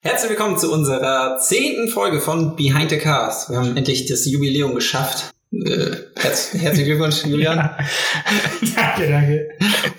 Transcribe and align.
Herzlich 0.00 0.30
willkommen 0.30 0.56
zu 0.58 0.72
unserer 0.72 1.38
zehnten 1.38 1.88
Folge 1.88 2.20
von 2.20 2.54
Behind 2.56 2.90
the 2.90 2.98
Cars. 2.98 3.50
Wir 3.50 3.56
haben 3.58 3.76
endlich 3.76 4.06
das 4.06 4.24
Jubiläum 4.26 4.74
geschafft. 4.74 5.32
Äh, 5.52 5.90
herz 6.16 6.50
herzlichen 6.54 6.86
Glückwunsch, 6.86 7.24
Julian. 7.24 7.56
danke, 8.76 9.08
danke. 9.08 9.48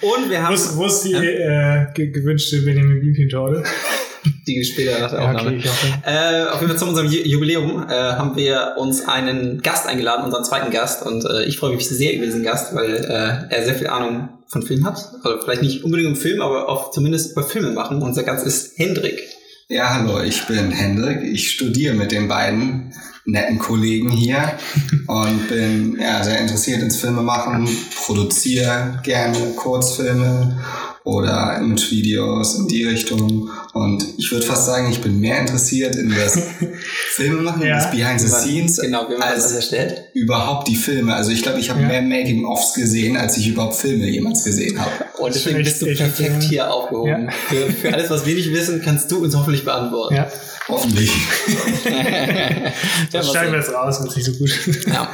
Und 0.02 0.30
wir 0.30 0.42
haben. 0.42 0.56
Wo 0.76 0.86
ist, 0.86 1.02
die 1.04 1.14
äh, 1.14 1.88
ge 1.94 2.12
gewünschte 2.12 2.62
Benjamin 2.62 3.02
Blümchen-Torte? 3.02 3.64
Die 4.48 4.64
später 4.64 5.00
nach 5.00 5.12
der 5.12 5.22
Aufnahme. 5.22 5.50
okay, 5.50 5.58
ich 5.58 5.66
hoffe. 5.68 5.88
Äh, 6.06 6.44
auf 6.50 6.62
jeden 6.62 6.70
Fall 6.70 6.78
zu 6.80 6.86
unserem 6.86 7.08
Ju- 7.08 7.26
Jubiläum 7.26 7.84
äh, 7.90 7.92
haben 7.94 8.36
wir 8.38 8.76
uns 8.78 9.06
einen 9.08 9.62
Gast 9.62 9.86
eingeladen, 9.88 10.24
unseren 10.26 10.44
zweiten 10.46 10.72
Gast. 10.72 11.06
Und 11.06 11.26
äh, 11.26 11.44
ich 11.46 11.58
freue 11.58 11.76
mich 11.76 11.88
sehr 11.90 12.14
über 12.14 12.26
diesen 12.26 12.44
Gast, 12.44 12.74
weil 12.76 12.96
äh, 12.96 13.54
er 13.54 13.64
sehr 13.66 13.76
viel 13.76 13.88
Ahnung 13.88 14.30
von 14.48 14.62
Film 14.64 14.86
hat. 14.86 14.98
Also 15.24 15.42
vielleicht 15.44 15.62
nicht 15.62 15.84
unbedingt 15.84 16.10
um 16.10 16.16
Film, 16.16 16.42
aber 16.42 16.70
auch 16.70 16.92
zumindest 16.92 17.32
über 17.34 17.44
Filme 17.44 17.72
machen. 17.72 18.02
Unser 18.02 18.24
Gast 18.24 18.46
ist 18.48 18.78
Hendrik. 18.78 19.20
Ja, 19.72 19.94
hallo, 19.94 20.20
ich 20.22 20.48
bin 20.48 20.72
Hendrik. 20.72 21.22
Ich 21.22 21.52
studiere 21.52 21.94
mit 21.94 22.12
den 22.12 22.28
beiden 22.28 22.92
netten 23.26 23.60
Kollegen 23.60 24.10
hier 24.10 24.58
und 25.06 25.48
bin 25.48 25.96
ja, 26.00 26.24
sehr 26.24 26.40
interessiert 26.40 26.82
ins 26.82 26.96
Filmemachen, 26.96 27.70
produziere 28.04 29.00
gerne 29.04 29.38
Kurzfilme 29.56 30.58
oder 31.10 31.58
Imagevideos 31.60 32.56
in 32.60 32.68
die 32.68 32.84
Richtung. 32.86 33.50
Und 33.74 34.04
ich 34.18 34.32
würde 34.32 34.46
fast 34.46 34.66
sagen, 34.66 34.90
ich 34.92 35.02
bin 35.02 35.20
mehr 35.20 35.40
interessiert 35.40 35.96
in 35.96 36.10
das 36.14 36.40
Filmemachen, 37.14 37.62
Ja. 37.62 37.76
das 37.78 37.92
Behind 37.92 38.20
the 38.20 38.28
Scenes, 38.28 38.78
Genau, 38.78 39.06
wie 39.10 39.18
man 39.18 39.30
das 39.34 39.44
als 39.46 39.54
erstellt. 39.54 40.04
überhaupt 40.14 40.68
die 40.68 40.76
Filme. 40.76 41.14
Also 41.16 41.32
ich 41.32 41.44
glaube, 41.44 41.60
ich 41.60 41.70
habe 41.70 41.82
Ja. 41.82 41.88
mehr 41.88 42.02
Making-ofs 42.02 42.74
gesehen, 42.74 43.18
als 43.18 43.38
ich 43.38 43.48
überhaupt 43.48 43.76
Filme 43.76 44.06
jemals 44.08 44.44
gesehen 44.44 44.80
habe. 44.80 44.92
Und 45.20 45.34
deswegen 45.36 45.58
bist 45.64 45.82
du 45.82 45.86
perfekt 45.86 46.44
hier 46.44 46.72
aufgehoben. 46.74 47.30
Für, 47.48 47.72
für 47.72 47.94
alles, 47.94 48.10
was 48.10 48.26
wir 48.26 48.36
nicht 48.36 48.52
wissen, 48.54 48.82
kannst 48.84 49.12
du 49.12 49.24
uns 49.24 49.36
hoffentlich 49.36 49.66
beantworten. 49.66 50.16
Ja, 50.16 50.28
Hoffentlich. 50.68 51.10
ja, 51.86 52.72
das 53.12 53.32
schneiden 53.32 53.52
wir 53.54 53.60
jetzt 53.60 53.74
raus, 53.74 54.02
wird 54.04 54.16
nicht 54.16 54.26
so 54.26 54.34
gut. 54.34 54.52
ja. 54.88 55.10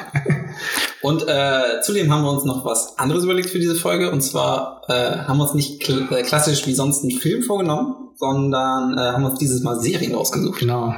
Und 1.02 1.24
äh, 1.28 1.82
zudem 1.84 2.12
haben 2.12 2.24
wir 2.24 2.32
uns 2.32 2.44
noch 2.46 2.66
was 2.66 2.98
anderes 2.98 3.24
überlegt 3.24 3.50
für 3.50 3.60
diese 3.60 3.76
Folge. 3.76 4.12
Und 4.12 4.22
zwar 4.22 4.82
äh, 4.90 4.94
haben 4.94 5.38
wir 5.38 5.44
uns 5.44 5.54
nicht 5.54 5.80
klassisch 6.24 6.66
wie 6.68 6.74
sonst 6.74 7.04
einen 7.04 7.12
Film 7.12 7.44
vorgenommen, 7.44 7.96
sondern 8.18 8.98
äh, 8.98 9.02
haben 9.02 9.26
uns 9.26 9.40
dieses 9.40 9.62
Mal 9.64 9.80
Serien 9.80 10.16
ausgesucht. 10.16 10.60
genau. 10.60 10.94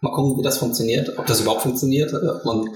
Mal 0.00 0.12
gucken, 0.12 0.38
wie 0.38 0.42
das 0.44 0.58
funktioniert, 0.58 1.18
ob 1.18 1.26
das 1.26 1.40
überhaupt 1.40 1.62
funktioniert, 1.62 2.12
äh, 2.12 2.16
ob 2.28 2.44
man 2.44 2.68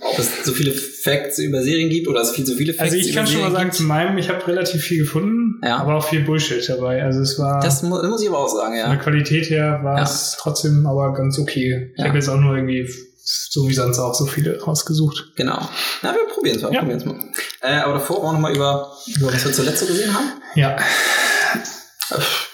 ob 0.00 0.18
es 0.18 0.44
so 0.44 0.52
viele 0.52 0.72
Facts 0.72 1.38
über 1.38 1.62
Serien 1.62 1.88
gibt 1.88 2.08
oder 2.08 2.20
es 2.22 2.30
viel 2.32 2.44
zu 2.44 2.54
viele 2.54 2.72
Facts 2.74 2.92
Also 2.92 2.96
ich 3.08 3.14
kann 3.14 3.26
schon 3.26 3.40
mal 3.40 3.50
sagen, 3.52 3.64
gibt. 3.66 3.76
zu 3.76 3.82
meinem, 3.84 4.18
ich 4.18 4.28
habe 4.28 4.46
relativ 4.46 4.82
viel 4.82 4.98
gefunden, 4.98 5.60
Ja. 5.64 5.78
aber 5.78 5.94
auch 5.96 6.04
viel 6.04 6.20
Bullshit 6.24 6.66
dabei. 6.68 7.02
Also 7.02 7.20
es 7.20 7.38
war 7.38 7.60
Das 7.60 7.82
mu 7.82 7.96
muss 8.08 8.20
ich 8.22 8.28
aber 8.28 8.38
auch 8.38 8.48
sagen, 8.48 8.72
von 8.72 8.78
ja. 8.78 8.88
der 8.88 8.98
Qualität 8.98 9.48
her 9.50 9.80
war 9.82 9.98
Ja. 9.98 10.04
es 10.04 10.36
trotzdem 10.38 10.86
aber 10.86 11.12
ganz 11.14 11.38
okay. 11.38 11.92
Ich 11.94 11.98
Ja. 12.00 12.06
habe 12.08 12.16
jetzt 12.18 12.28
auch 12.28 12.36
nur 12.40 12.54
irgendwie 12.56 12.88
so 13.24 13.68
wie 13.68 13.74
sonst 13.74 13.98
auch 13.98 14.14
so 14.14 14.26
viele 14.26 14.60
rausgesucht. 14.60 15.32
Genau. 15.36 15.58
Na, 16.02 16.12
wir 16.12 16.32
probieren 16.34 16.56
es 16.56 16.62
mal. 16.62 16.72
Ja. 16.72 16.80
Probieren's 16.80 17.04
mal. 17.04 17.16
Äh, 17.60 17.80
aber 17.80 17.94
davor 17.94 18.16
wollen 18.22 18.26
wir 18.26 18.32
noch 18.32 18.40
mal 18.40 18.54
über, 18.54 18.92
über 19.16 19.32
was 19.32 19.44
wir 19.44 19.52
zuletzt 19.52 19.80
so 19.80 19.86
gesehen 19.86 20.12
haben. 20.12 20.42
Ja. 20.54 20.76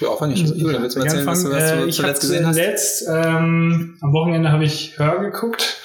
Ja, 0.00 0.08
auch 0.08 0.20
wenn 0.20 0.30
nicht. 0.30 0.46
Julian, 0.55 0.83
willst 0.83 0.96
du 0.96 1.00
mal 1.00 1.06
erzählen, 1.06 1.27
was 1.27 1.42
du, 1.42 1.50
was 1.50 1.62
äh, 1.62 1.77
du 1.78 1.86
ich 1.86 1.98
habe 1.98 2.14
zuletzt 2.14 2.20
gesehen 2.20 2.46
hast? 2.46 2.56
zuletzt, 2.56 3.08
ähm, 3.08 3.98
am 4.00 4.12
Wochenende 4.12 4.52
habe 4.52 4.64
ich 4.64 4.98
Hör 4.98 5.19
geguckt. 5.19 5.83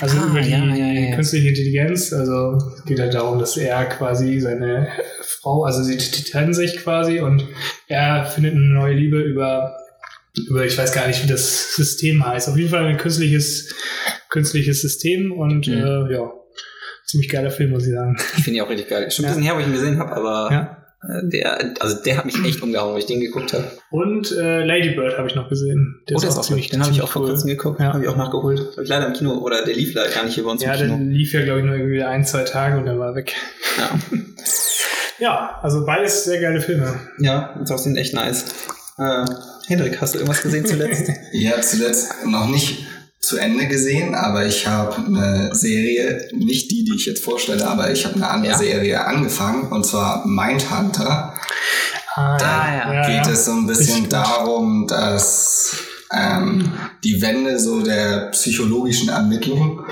Also 0.00 0.18
Ah, 0.18 0.26
über 0.30 0.40
die 0.40 0.50
ja, 0.50 0.64
ja, 0.64 0.86
ja, 0.86 1.14
künstliche 1.14 1.48
Intelligenz. 1.48 2.12
Also 2.12 2.58
es 2.76 2.84
geht 2.84 3.00
halt 3.00 3.14
darum, 3.14 3.38
dass 3.38 3.56
er 3.56 3.84
quasi 3.86 4.40
seine 4.40 4.88
Frau, 5.22 5.64
also 5.64 5.82
sie 5.82 5.96
trennen 5.96 6.54
sich 6.54 6.76
quasi 6.78 7.20
und 7.20 7.46
er 7.86 8.24
findet 8.26 8.54
eine 8.54 8.64
neue 8.64 8.94
Liebe 8.94 9.20
über, 9.20 9.76
über, 10.48 10.64
ich 10.64 10.76
weiß 10.76 10.92
gar 10.92 11.06
nicht, 11.06 11.22
wie 11.24 11.28
das 11.28 11.74
System 11.74 12.24
heißt. 12.26 12.48
Auf 12.48 12.56
jeden 12.56 12.70
Fall 12.70 12.84
ein 12.86 12.96
künstliches, 12.98 13.74
künstliches 14.30 14.80
System 14.82 15.32
und 15.32 15.66
Mhm. 15.66 15.74
äh, 15.74 16.12
ja, 16.12 16.30
ziemlich 17.06 17.28
geiler 17.30 17.50
Film, 17.50 17.70
muss 17.70 17.86
ich 17.86 17.92
sagen. 17.94 18.16
Ich 18.36 18.44
finde 18.44 18.58
ihn 18.58 18.62
auch 18.64 18.70
richtig 18.70 18.88
geil. 18.88 19.10
Schon 19.10 19.24
ein 19.24 19.28
Ja. 19.28 19.34
bisschen 19.34 19.44
her, 19.44 19.54
wo 19.56 19.60
ich 19.60 19.66
ihn 19.66 19.72
gesehen 19.72 19.98
habe, 19.98 20.12
aber 20.12 20.48
Ja. 20.52 20.76
äh, 21.08 21.28
der, 21.28 21.74
also 21.80 21.96
der 22.02 22.16
hat 22.18 22.26
mich 22.26 22.34
echt 22.44 22.62
umgehauen, 22.62 22.94
wo 22.94 22.98
ich 22.98 23.06
den 23.06 23.20
geguckt 23.20 23.52
habe. 23.52 23.64
Und 23.90 24.32
äh, 24.32 24.64
Lady 24.64 24.90
Bird 24.90 25.16
habe 25.16 25.28
ich 25.28 25.34
noch 25.36 25.48
gesehen. 25.48 26.00
Der 26.08 26.16
Oh, 26.16 26.20
der 26.20 26.28
ist 26.30 26.36
auch 26.36 26.42
ziemlich- 26.42 26.68
Den 26.68 26.82
habe 26.82 26.92
ich 26.92 27.00
auch 27.02 27.08
vor 27.08 27.22
cool. 27.22 27.28
kurzem 27.28 27.48
geguckt, 27.48 27.80
Ja. 27.80 27.92
habe 27.94 28.02
ich 28.02 28.08
auch 28.08 28.16
nachgeholt. 28.16 28.58
Habe 28.72 28.82
ich 28.82 28.88
leider 28.88 29.06
im 29.06 29.12
Kino, 29.14 29.38
oder 29.38 29.64
der 29.64 29.74
lief 29.74 29.94
leider 29.94 30.10
gar 30.12 30.24
nicht 30.24 30.34
hier 30.34 30.44
bei 30.44 30.50
uns 30.50 30.62
Ja, 30.62 30.74
im 30.74 30.78
der 30.80 30.88
Kino. 30.88 31.10
lief 31.12 31.32
ja, 31.32 31.42
glaube 31.44 31.60
ich, 31.60 31.64
nur 31.66 31.76
irgendwie 31.76 32.02
ein, 32.02 32.24
zwei 32.24 32.42
Tage 32.42 32.78
und 32.78 32.86
dann 32.86 32.98
war 32.98 33.14
weg. 33.14 33.34
Ja. 33.78 33.98
Ja, 35.18 35.58
also 35.62 35.86
beides 35.86 36.24
sehr 36.24 36.40
geile 36.40 36.60
Filme. 36.60 37.00
ja, 37.18 37.54
und 37.58 37.70
auch 37.70 37.78
sind 37.78 37.96
echt 37.96 38.12
nice. 38.14 38.44
Äh, 38.98 39.24
Hendrik, 39.66 40.00
hast 40.00 40.14
du 40.14 40.18
irgendwas 40.18 40.42
gesehen 40.42 40.66
zuletzt? 40.66 41.10
Ja, 41.32 41.60
zuletzt 41.60 42.24
noch 42.26 42.48
nicht 42.48 42.86
zu 43.20 43.36
Ende 43.38 43.66
gesehen, 43.66 44.14
aber 44.14 44.46
ich 44.46 44.66
habe 44.66 44.96
eine 45.04 45.54
Serie, 45.54 46.28
nicht 46.32 46.70
die, 46.70 46.84
die 46.84 46.94
ich 46.94 47.06
jetzt 47.06 47.24
vorstelle, 47.24 47.66
aber 47.66 47.90
ich 47.90 48.04
habe 48.04 48.14
eine 48.16 48.28
andere 48.28 48.52
Ja. 48.52 48.58
Serie 48.58 49.04
angefangen, 49.04 49.68
und 49.72 49.84
zwar 49.84 50.24
Mindhunter. 50.26 51.34
Ah, 52.14 52.38
Da 52.38 53.06
geht 53.08 53.26
es 53.32 53.44
so 53.46 53.52
ein 53.52 53.66
bisschen 53.66 54.08
darum, 54.08 54.86
dass 54.86 55.76
ähm, 56.12 56.72
die 57.02 57.20
Wende 57.20 57.58
so 57.58 57.80
der 57.82 58.30
psychologischen 58.30 59.08
Ermittlung, 59.08 59.84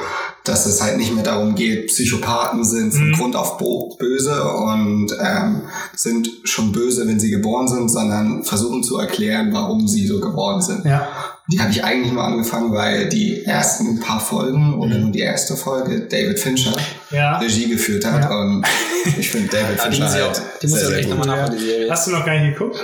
dass 0.44 0.66
es 0.66 0.82
halt 0.82 0.98
nicht 0.98 1.14
mehr 1.14 1.24
darum 1.24 1.54
geht, 1.54 1.86
Psychopathen 1.86 2.64
sind 2.64 2.92
von 2.92 3.08
Mhm. 3.08 3.12
Grund 3.14 3.36
auf 3.36 3.56
bo- 3.56 3.96
böse 3.98 4.42
und 4.44 5.06
ähm, 5.18 5.62
sind 5.96 6.28
schon 6.44 6.70
böse, 6.70 7.08
wenn 7.08 7.18
sie 7.18 7.30
geboren 7.30 7.66
sind, 7.66 7.88
sondern 7.90 8.44
versuchen 8.44 8.82
zu 8.82 8.98
erklären, 8.98 9.48
warum 9.52 9.88
sie 9.88 10.06
so 10.06 10.20
geworden 10.20 10.60
sind. 10.60 10.84
Ja, 10.84 11.08
Die 11.50 11.60
habe 11.60 11.70
ich 11.70 11.82
eigentlich 11.84 12.12
nur 12.12 12.22
angefangen, 12.24 12.72
weil 12.72 13.08
die 13.08 13.44
ersten 13.44 14.00
paar 14.00 14.20
Folgen 14.20 14.74
oder 14.78 14.98
nur 14.98 15.10
die 15.10 15.20
erste 15.20 15.56
Folge 15.56 16.00
David 16.08 16.38
Fincher 16.38 16.74
ja. 17.10 17.38
Regie 17.38 17.68
geführt 17.68 18.04
hat 18.04 18.24
Ja. 18.24 18.40
und 18.40 18.64
ich 19.18 19.30
finde 19.30 19.48
David 19.48 19.78
Ja, 19.78 19.88
die 19.88 19.96
Fincher 19.96 20.04
muss 20.04 20.14
ich 20.14 20.22
auch, 20.22 20.26
halt 20.28 20.42
die 20.62 20.66
muss 20.66 20.76
ich 20.76 20.80
sehr, 20.80 20.86
auch 20.86 20.90
sehr 20.90 20.98
echt 21.00 21.08
gut. 21.10 21.18
nochmal 21.18 21.36
Ja. 21.36 21.42
nachholen, 21.42 21.58
die 21.60 21.66
Serie. 21.66 21.90
Hast 21.90 22.06
du 22.06 22.10
noch 22.12 22.24
gar 22.26 22.38
nicht 22.38 22.58
geguckt? 22.58 22.78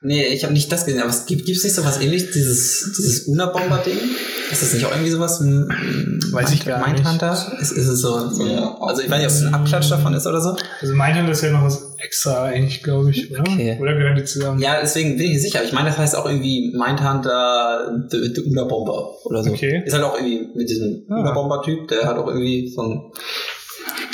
Nee, 0.00 0.24
ich 0.26 0.42
habe 0.44 0.52
nicht 0.52 0.70
das 0.70 0.84
gesehen, 0.84 1.00
aber 1.00 1.10
es 1.10 1.26
gibt 1.26 1.46
gibt's 1.46 1.64
nicht 1.64 1.74
so 1.74 1.84
was 1.84 2.00
ähnliches, 2.00 2.30
dieses, 2.32 2.92
dieses 2.96 3.26
Una-Bomber-Ding? 3.26 3.98
Ist 4.50 4.62
das 4.62 4.72
nicht 4.74 4.84
auch 4.84 4.90
irgendwie 4.90 5.10
sowas? 5.10 5.40
Weiß 5.40 6.52
ich 6.52 6.64
gar 6.64 6.78
nicht. 6.88 7.02
Mindhunter? 7.02 7.32
Ist, 7.60 7.72
ist 7.72 7.88
es 7.88 8.00
so, 8.00 8.28
so 8.30 8.46
Ja. 8.46 8.76
Also 8.80 9.02
ich 9.02 9.10
weiß 9.10 9.18
nicht, 9.18 9.26
ob 9.30 9.32
es 9.32 9.42
ein 9.42 9.54
Abklatsch 9.54 9.90
davon 9.90 10.14
ist 10.14 10.26
oder 10.26 10.40
so. 10.40 10.56
Also 10.80 10.94
Mindhunter 10.94 11.32
ist 11.32 11.42
ja 11.42 11.50
noch 11.50 11.64
was 11.64 11.94
extra 11.98 12.44
eigentlich, 12.44 12.82
glaube 12.82 13.10
ich, 13.10 13.30
oder? 13.30 13.40
Okay. 13.40 13.78
Oder 13.80 13.94
gehören 13.94 14.16
die 14.16 14.24
zusammen? 14.24 14.60
Ja, 14.60 14.78
deswegen 14.80 15.16
bin 15.16 15.26
ich 15.26 15.32
nicht 15.32 15.42
sicher. 15.42 15.64
Ich 15.64 15.72
meine, 15.72 15.88
das 15.88 15.98
heißt 15.98 16.16
auch 16.16 16.26
irgendwie 16.26 16.74
Mindhunter 16.76 18.06
The, 18.10 18.32
the 18.34 18.42
Una-Bomber 18.42 19.24
oder 19.24 19.42
so. 19.42 19.50
Okay. 19.50 19.82
Ist 19.84 19.92
halt 19.94 20.04
auch 20.04 20.16
irgendwie 20.16 20.48
mit 20.54 20.68
diesem 20.68 21.04
Ah. 21.08 21.20
Una-Bomber-Typ, 21.20 21.88
der 21.88 22.04
hat 22.06 22.16
auch 22.16 22.26
irgendwie 22.28 22.68
so 22.74 22.82
ein 22.82 23.12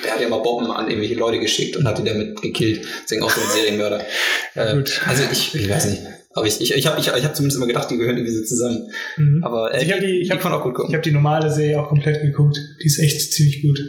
der 0.04 0.12
hat 0.14 0.20
ja 0.20 0.28
mal 0.28 0.40
Bomben 0.40 0.70
an 0.70 0.88
irgendwelche 0.88 1.14
Leute 1.14 1.38
geschickt 1.38 1.76
und 1.76 1.86
hat 1.86 1.98
die 1.98 2.04
damit 2.04 2.40
gekillt. 2.40 2.86
Deswegen 3.04 3.22
auch 3.22 3.30
so 3.30 3.40
ein 3.40 3.48
Serienmörder. 3.54 4.00
Ja, 4.54 4.70
äh, 4.70 4.76
gut. 4.76 5.00
Also 5.06 5.24
ich, 5.30 5.54
ich 5.54 5.68
weiß 5.68 5.86
nicht. 5.86 6.02
Aber 6.40 6.48
ich, 6.48 6.60
ich, 6.60 6.72
ich 6.74 6.86
habe 6.86 6.98
ich, 7.00 7.06
ich 7.08 7.24
hab 7.24 7.36
zumindest 7.36 7.56
immer 7.58 7.66
gedacht, 7.66 7.90
die 7.90 7.96
gehören 7.98 8.16
irgendwie 8.16 8.34
so 8.34 8.42
zusammen. 8.44 8.90
Mhm. 9.16 9.44
Aber 9.44 9.72
äh, 9.74 9.84
Ich 9.84 9.92
hab 9.92 10.00
die- 10.00 10.20
ich 10.20 10.30
hab- 10.30 10.44
auch 10.44 10.62
gut 10.62 10.74
Ich 10.88 10.94
habe 10.94 11.02
die 11.02 11.12
normale 11.12 11.50
Serie 11.50 11.80
auch 11.80 11.88
komplett 11.88 12.20
geguckt. 12.22 12.58
Die 12.82 12.86
ist 12.86 12.98
echt 12.98 13.32
ziemlich 13.32 13.62
gut. 13.62 13.80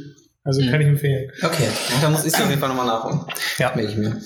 Also 0.44 0.62
Mhm. 0.62 0.70
kann 0.72 0.82
ich 0.82 0.88
empfehlen. 0.88 1.32
Okay, 1.42 1.68
da 2.02 2.10
muss 2.10 2.26
ich 2.26 2.34
auf 2.34 2.48
jeden 2.50 2.60
Fall 2.60 2.70
nochmal 2.70 2.88
nachholen. 2.88 3.20
Ja. 3.58 3.72
Merke 3.76 3.92
ich 3.92 3.98
mir. 3.98 4.22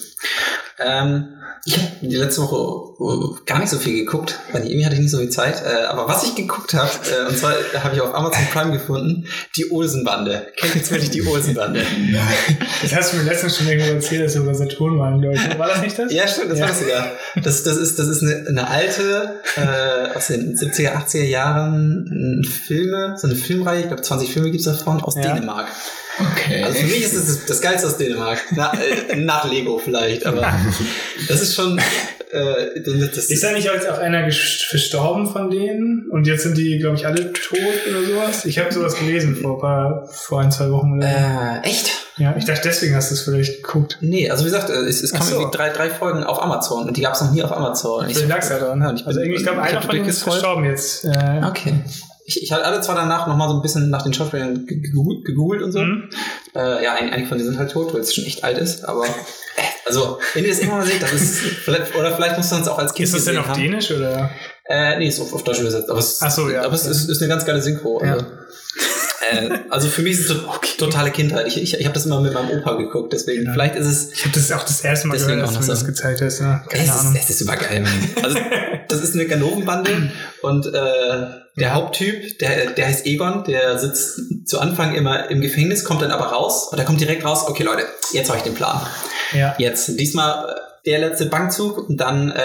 Ähm, 0.77 1.29
ich 1.67 1.77
habe 1.77 1.87
die 2.01 2.15
letzte 2.15 2.41
Woche 2.43 3.41
gar 3.45 3.59
nicht 3.59 3.69
so 3.69 3.79
viel 3.79 3.95
geguckt, 4.05 4.37
weil 4.51 4.63
irgendwie 4.65 4.85
hatte 4.85 4.95
ich 4.95 5.01
nicht 5.01 5.09
so 5.11 5.17
viel 5.17 5.29
Zeit. 5.29 5.63
Äh, 5.65 5.85
aber 5.85 6.07
was 6.07 6.23
ich 6.23 6.35
geguckt 6.35 6.73
habe, 6.73 6.89
äh, 7.09 7.27
und 7.29 7.37
zwar 7.37 7.53
habe 7.81 7.95
ich 7.95 8.01
auf 8.01 8.13
Amazon 8.13 8.45
Prime 8.53 8.71
gefunden, 8.73 9.25
die 9.55 9.71
Olsenbande. 9.71 10.47
Kennt 10.57 10.75
jetzt 10.75 10.91
wirklich 10.91 11.09
die 11.11 11.25
Olsenbande? 11.25 11.81
Das 12.81 12.93
hast 12.95 13.13
du 13.13 13.17
mir 13.17 13.23
letztens 13.23 13.57
schon 13.57 13.67
irgendwo 13.67 13.93
erzählt, 13.93 14.25
dass 14.25 14.35
wir 14.35 14.41
über 14.41 14.53
Saturn 14.53 14.99
waren, 14.99 15.19
glaube 15.21 15.35
ich. 15.37 15.57
War 15.57 15.67
das 15.67 15.81
nicht 15.81 15.97
das? 15.97 16.11
Ja, 16.13 16.27
stimmt, 16.27 16.51
das 16.51 16.59
Ja. 16.59 16.65
war 16.65 16.69
das 16.71 16.79
sogar. 16.81 17.11
Das, 17.43 17.63
das 17.63 17.77
ist, 17.77 17.97
das 17.97 18.07
ist 18.07 18.21
eine, 18.21 18.45
eine 18.47 18.67
alte, 18.69 19.39
äh, 19.55 20.15
aus 20.15 20.27
den 20.27 20.55
70er, 20.55 20.93
80er 20.93 21.23
Jahren 21.23 22.43
äh, 22.43 22.47
Filme, 22.47 23.15
so 23.17 23.27
eine 23.27 23.35
Filmreihe, 23.35 23.81
ich 23.81 23.87
glaube 23.87 24.01
20 24.03 24.31
Filme 24.31 24.51
gibt's 24.51 24.65
davon, 24.65 25.01
aus 25.01 25.15
Ja. 25.15 25.33
Dänemark. 25.33 25.67
Okay. 26.19 26.63
Also 26.63 26.79
für 26.79 26.85
mich 26.85 27.03
ist 27.03 27.13
es 27.13 27.25
das, 27.25 27.45
das 27.45 27.61
Geilste 27.61 27.87
aus 27.87 27.97
Dänemark. 27.97 28.39
Na, 28.51 28.71
äh, 29.09 29.15
nach 29.15 29.49
Lego 29.49 29.77
vielleicht, 29.77 30.25
aber 30.25 30.53
das 31.27 31.41
ist 31.41 31.55
schon. 31.55 31.79
Äh, 32.31 32.81
das, 32.81 33.25
Ist 33.29 33.43
da 33.43 33.51
nicht 33.51 33.65
jetzt 33.65 33.87
auch 33.87 33.97
einer 33.99 34.29
verstorben 34.31 35.27
von 35.31 35.49
denen? 35.49 36.07
Und 36.09 36.27
jetzt 36.27 36.43
sind 36.43 36.57
die, 36.57 36.79
glaube 36.79 36.95
ich, 36.97 37.05
alle 37.05 37.31
tot 37.31 37.57
oder 37.89 38.03
sowas? 38.03 38.45
Ich 38.45 38.59
habe 38.59 38.73
sowas 38.73 38.95
gelesen 38.97 39.35
vor, 39.35 39.55
ein 39.55 39.61
paar, 39.61 40.07
vor 40.11 40.41
ein, 40.41 40.51
zwei 40.51 40.69
Wochen. 40.71 40.97
Oder 40.97 41.61
äh, 41.63 41.67
echt? 41.67 41.91
Ja, 42.17 42.35
ich 42.37 42.45
dachte, 42.45 42.61
deswegen 42.65 42.95
hast 42.95 43.11
du 43.11 43.15
es 43.15 43.21
vielleicht 43.21 43.61
geguckt. 43.63 43.97
Nee, 44.01 44.29
also 44.29 44.43
wie 44.45 44.49
gesagt, 44.49 44.69
äh, 44.69 44.73
es, 44.73 45.01
es 45.01 45.11
kamen 45.11 45.29
so. 45.29 45.35
irgendwie 45.35 45.55
drei, 45.57 45.69
drei 45.69 45.89
Folgen 45.89 46.23
auf 46.23 46.41
Amazon 46.41 46.87
und 46.87 46.97
die 46.97 47.01
gab's 47.01 47.21
noch 47.21 47.31
nie 47.31 47.43
auf 47.43 47.51
Amazon. 47.51 48.05
Vielleicht 48.07 48.27
lag's 48.27 48.49
ja 48.49 48.57
ich 48.57 48.61
bin- 48.63 49.07
Also 49.07 49.19
irgendwie, 49.19 49.37
ich 49.37 49.43
glaube, 49.43 49.61
ich 49.63 49.67
einer 49.69 49.81
von 49.81 49.95
denen 49.95 50.09
ist 50.09 50.23
verstorben 50.23 50.65
jetzt. 50.65 51.05
Äh, 51.05 51.41
Okay. 51.45 51.73
Ich, 52.25 52.41
ich 52.43 52.51
hatte 52.51 52.81
zwar 52.81 52.95
danach 52.95 53.27
noch 53.27 53.37
mal 53.37 53.47
so 53.47 53.55
ein 53.55 53.61
bisschen 53.61 53.89
nach 53.89 54.01
den 54.01 54.13
Schauspielern 54.13 54.65
ge- 54.65 54.79
gegoogelt, 54.79 55.25
gegoogelt 55.25 55.61
und 55.61 55.71
so. 55.71 55.79
Mhm. 55.79 56.09
Äh, 56.55 56.83
ja, 56.83 56.93
ein- 56.95 57.11
einige 57.11 57.27
von 57.29 57.37
denen 57.37 57.49
sind 57.51 57.59
halt 57.59 57.71
tot, 57.71 57.93
weil 57.93 58.01
es 58.01 58.13
schon 58.13 58.25
echt 58.25 58.43
alt 58.43 58.57
ist, 58.57 58.83
aber 58.85 59.05
äh, 59.05 59.09
also, 59.85 60.19
wenn 60.33 60.43
ihr 60.43 60.49
das 60.49 60.59
immer 60.59 60.77
mal 60.77 60.85
seht, 60.85 61.01
das 61.03 61.13
ist 61.13 61.37
vielleicht, 61.39 61.95
oder 61.95 62.15
vielleicht 62.15 62.37
musst 62.37 62.51
du 62.51 62.55
uns 62.55 62.67
auch 62.67 62.79
als 62.79 62.93
Kind 62.95 63.07
Ist 63.07 63.15
das 63.15 63.25
denn 63.25 63.37
auf 63.37 63.47
haben. 63.47 63.61
Dänisch 63.61 63.91
oder? 63.91 64.31
Äh, 64.67 64.97
nee, 64.97 65.07
ist 65.07 65.19
auf, 65.19 65.31
auf 65.33 65.43
Deutsch 65.43 65.59
übersetzt, 65.59 65.89
aber 65.89 65.99
es, 65.99 66.19
Ach 66.23 66.31
so, 66.31 66.49
ja. 66.49 66.63
aber 66.63 66.73
es 66.73 66.87
ist, 66.87 67.07
ist 67.07 67.21
eine 67.21 67.29
ganz 67.29 67.45
geile 67.45 67.61
Synchro. 67.61 68.03
Ja. 68.03 68.13
Also, 68.13 68.25
äh, 69.31 69.49
also 69.69 69.87
für 69.87 70.01
mich 70.01 70.13
ist 70.13 70.21
es 70.21 70.27
so 70.27 70.35
totale 70.77 71.11
Kindheit. 71.11 71.47
Ich, 71.47 71.61
ich, 71.61 71.79
ich 71.79 71.85
habe 71.85 71.93
das 71.93 72.05
immer 72.05 72.19
mit 72.21 72.33
meinem 72.33 72.49
Opa 72.51 72.75
geguckt, 72.75 73.13
deswegen 73.13 73.45
Ja. 73.45 73.53
vielleicht 73.53 73.75
ist 73.75 73.85
es 73.87 74.11
Ich 74.13 74.25
habe 74.25 74.33
das 74.33 74.51
auch 74.51 74.63
das 74.63 74.81
erste 74.81 75.07
Mal 75.07 75.17
gehört, 75.17 75.41
als 75.41 75.53
du 75.53 75.59
mir 75.59 75.65
das 75.67 75.85
gezeigt 75.85 76.21
hast. 76.21 76.39
Ja, 76.39 76.63
keine 76.69 76.83
es 76.83 76.89
Ahnung. 76.91 77.15
Ist, 77.15 77.23
es 77.23 77.29
ist 77.31 77.39
super 77.39 77.55
geil. 77.57 77.81
Mann. 77.81 78.23
Also, 78.23 78.37
das 78.87 79.01
ist 79.01 79.13
eine 79.15 79.25
Ganovenbande 79.25 80.11
und 80.41 80.67
äh, 80.67 80.71
der 81.57 81.73
Haupttyp, 81.73 82.37
der, 82.39 82.71
der 82.71 82.87
heißt 82.87 83.05
Egon, 83.05 83.43
der 83.45 83.79
sitzt 83.79 84.19
zu 84.45 84.59
Anfang 84.59 84.93
immer 84.93 85.29
im 85.31 85.41
Gefängnis, 85.41 85.83
kommt 85.85 86.01
dann 86.01 86.11
aber 86.11 86.25
raus 86.25 86.67
und 86.71 86.77
er 86.77 86.85
kommt 86.85 86.99
direkt 86.99 87.23
raus, 87.25 87.45
okay 87.47 87.63
Leute, 87.63 87.83
jetzt 88.11 88.27
habe 88.27 88.37
ich 88.37 88.43
den 88.43 88.53
Plan. 88.55 88.81
Ja. 89.31 89.55
Jetzt, 89.57 89.99
diesmal 89.99 90.55
der 90.85 90.99
letzte 90.99 91.25
Bankzug 91.25 91.89
und 91.89 91.97
dann, 91.97 92.31
äh, 92.31 92.35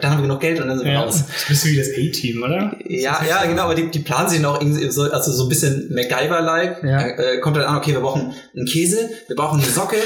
dann 0.00 0.10
haben 0.10 0.18
wir 0.18 0.22
genug 0.22 0.40
Geld 0.40 0.60
und 0.60 0.68
dann 0.68 0.78
sind 0.78 0.86
wir 0.86 0.94
Ja, 0.94 1.02
raus. 1.02 1.24
das 1.26 1.28
ist 1.28 1.44
ein 1.44 1.48
bisschen 1.48 1.72
wie 1.72 1.76
das 1.76 1.88
A-Team, 1.90 2.42
oder? 2.42 2.76
Ja, 2.88 3.20
ja, 3.28 3.44
genau, 3.44 3.62
aber 3.62 3.74
die, 3.74 3.90
die 3.90 4.00
planen 4.00 4.28
sich 4.28 4.40
noch 4.40 4.60
irgendwie 4.60 4.90
so, 4.90 5.02
also 5.02 5.32
so 5.32 5.44
ein 5.44 5.48
bisschen 5.48 5.92
MacGyver-like. 5.94 6.82
Ja. 6.82 7.06
Äh, 7.06 7.38
kommt 7.40 7.56
dann 7.56 7.64
an, 7.64 7.76
okay, 7.76 7.92
wir 7.92 8.00
brauchen 8.00 8.34
einen 8.56 8.66
Käse, 8.66 9.10
wir 9.28 9.36
brauchen 9.36 9.60
eine 9.60 9.70
Socke 9.70 9.96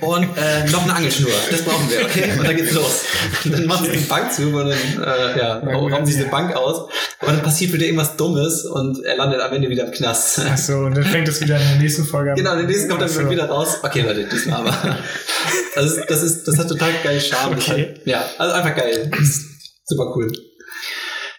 und 0.00 0.24
äh, 0.24 0.68
noch 0.70 0.82
eine 0.84 0.94
Angelschnur. 0.94 1.30
Das 1.50 1.62
brauchen 1.62 1.88
wir, 1.90 2.04
okay? 2.04 2.32
Und 2.38 2.46
dann 2.46 2.56
geht's 2.56 2.72
los. 2.72 3.04
Und 3.44 3.52
dann 3.52 3.66
machen 3.66 3.86
sie 3.86 3.92
den 3.92 4.08
Bankzug 4.08 4.52
und 4.54 4.68
dann 4.68 5.02
äh, 5.04 5.38
ja, 5.38 5.58
rauben 5.58 6.06
sie 6.06 6.14
diese. 6.14 6.28
Bank 6.28 6.54
aus. 6.54 6.90
Aber 7.20 7.32
dann 7.32 7.42
passiert 7.42 7.72
wieder 7.72 7.84
irgendwas 7.84 8.16
Dummes 8.16 8.64
und 8.64 9.04
er 9.04 9.16
landet 9.16 9.40
am 9.40 9.52
Ende 9.52 9.68
wieder 9.68 9.86
im 9.86 9.92
Knast. 9.92 10.40
Ach 10.46 10.58
so, 10.58 10.74
und 10.78 10.96
dann 10.96 11.04
fängt 11.04 11.28
es 11.28 11.40
wieder 11.40 11.56
in 11.56 11.66
der 11.68 11.76
nächsten 11.78 12.04
Folge 12.04 12.32
an. 12.32 12.36
Genau, 12.36 12.54
der 12.54 12.64
nächste 12.64 12.88
kommt 12.88 13.02
dann 13.02 13.08
so. 13.08 13.30
wieder 13.30 13.46
raus. 13.46 13.78
Okay, 13.82 14.02
Leute, 14.02 14.24
diesmal 14.30 14.60
aber. 14.60 14.98
Das 15.74 15.84
ist, 15.92 16.10
das 16.10 16.22
ist, 16.22 16.48
das 16.48 16.58
hat 16.58 16.68
total 16.68 16.90
geil 17.04 17.20
Charme. 17.28 17.54
Okay. 17.54 17.94
Hat, 17.96 18.06
ja, 18.06 18.24
also 18.38 18.54
einfach 18.54 18.76
geil. 18.76 19.10
Super 19.84 20.12
cool. 20.16 20.30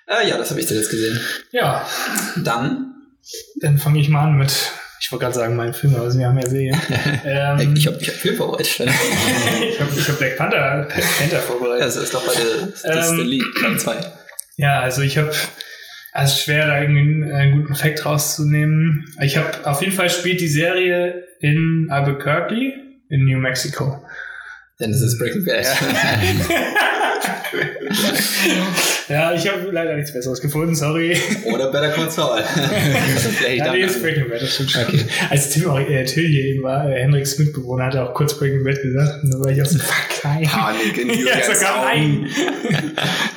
Äh, 0.07 0.27
ja, 0.29 0.37
das 0.37 0.49
habe 0.49 0.59
ich 0.59 0.67
zuletzt 0.67 0.89
gesehen. 0.91 1.19
Ja, 1.51 1.87
Dann 2.43 2.89
dann 3.61 3.77
fange 3.77 3.99
ich 3.99 4.09
mal 4.09 4.23
an 4.23 4.37
mit, 4.37 4.51
ich 4.99 5.11
wollte 5.11 5.23
gerade 5.25 5.35
sagen, 5.35 5.55
meinen 5.55 5.73
Film, 5.73 5.95
aber 5.95 6.13
wir 6.13 6.27
haben 6.27 6.39
ja 6.39 6.47
Serien. 6.49 6.81
ähm, 7.25 7.75
Ich 7.75 7.87
habe 7.87 7.97
ich 7.99 8.07
hab 8.07 8.15
viel 8.15 8.35
vorbereitet. 8.35 8.67
ich 8.79 9.79
habe 9.79 9.91
ich 9.95 10.07
hab 10.09 10.17
Black 10.17 10.37
Panther, 10.37 10.87
Panther 11.19 11.39
vorbereitet. 11.39 11.85
das 11.85 11.95
ist 11.95 12.13
doch 12.13 12.25
bei 12.25 12.33
der, 12.33 12.67
das 12.67 12.81
der 12.81 13.19
Ähm, 13.19 13.27
Lead, 13.27 13.43
Teil 13.59 13.79
2. 13.79 13.95
Ja, 14.57 14.79
also 14.81 15.01
ich 15.01 15.17
habe, 15.17 15.31
also 16.11 16.35
schwer 16.37 16.67
da 16.67 16.81
irgendwie 16.81 17.01
einen, 17.01 17.31
einen 17.31 17.61
guten 17.61 17.75
Fact 17.75 18.05
rauszunehmen. 18.05 19.05
Ich 19.21 19.37
habe 19.37 19.51
auf 19.65 19.81
jeden 19.81 19.93
Fall 19.93 20.09
spielt 20.09 20.41
die 20.41 20.47
Serie 20.49 21.23
in 21.39 21.87
Albuquerque 21.89 22.73
in 23.09 23.25
New 23.25 23.37
Mexico. 23.37 24.03
Denn 24.79 24.91
es 24.91 25.01
ist 25.01 25.17
Breaking 25.19 25.43
Bad. 25.43 25.65
ja, 29.09 29.33
ich 29.35 29.47
habe 29.49 29.69
leider 29.71 29.95
nichts 29.95 30.13
Besseres 30.13 30.39
gefunden, 30.39 30.73
sorry. 30.73 31.17
Oder 31.45 31.69
Better 31.71 31.89
Call 31.89 32.09
Saul. 32.09 32.41
Ja, 33.55 33.65
dann. 33.65 33.75
nee, 33.75 33.81
ist 33.83 34.01
Breaking 34.01 34.29
Bad, 34.29 34.41
das 34.41 34.53
stimmt 34.53 34.71
schon. 34.71 34.83
Okay. 34.83 35.05
Als 35.29 35.49
Tim 35.49 35.69
auch, 35.69 35.79
äh, 35.79 36.05
Till 36.05 36.27
hier 36.27 36.45
eben 36.45 36.63
war, 36.63 36.89
äh, 36.89 37.01
Henriks 37.01 37.37
Mitbewohner, 37.39 37.87
hat 37.87 37.95
er 37.95 38.09
auch 38.09 38.13
kurz 38.13 38.37
Breaking 38.39 38.63
Bad 38.63 38.81
gesagt. 38.81 39.23
Und 39.23 39.33
da 39.33 39.39
war 39.39 39.51
ich 39.51 39.61
auch 39.61 39.65
so, 39.65 39.79
fuck, 39.79 40.23
nein. 40.23 40.43
Panik 40.43 40.97
in 40.97 41.09
Ja, 41.25 41.53
sogar 41.53 41.83
nein. 41.85 42.27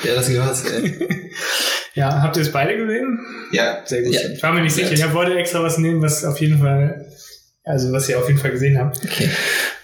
Ja, 0.05 0.15
das 0.15 0.29
gehört. 0.29 0.56
ey. 0.73 0.93
Ja, 1.94 2.23
habt 2.23 2.37
ihr 2.37 2.43
es 2.43 2.53
beide 2.53 2.77
gesehen? 2.77 3.19
Ja, 3.53 3.83
Sehr 3.85 4.03
gut. 4.03 4.15
Ja. 4.15 4.21
Ich 4.33 4.43
war 4.43 4.53
mir 4.53 4.62
nicht 4.62 4.75
sicher. 4.75 4.93
Ich 4.93 5.12
wollte 5.12 5.37
extra 5.37 5.62
was 5.62 5.77
nehmen, 5.79 6.00
was 6.03 6.25
auf 6.25 6.41
jeden 6.41 6.59
Fall, 6.61 7.06
also 7.64 7.93
was 7.93 8.09
ihr 8.09 8.19
auf 8.19 8.26
jeden 8.29 8.41
Fall 8.41 8.50
gesehen 8.53 8.79
habt. 8.79 8.99
Okay. 9.05 9.31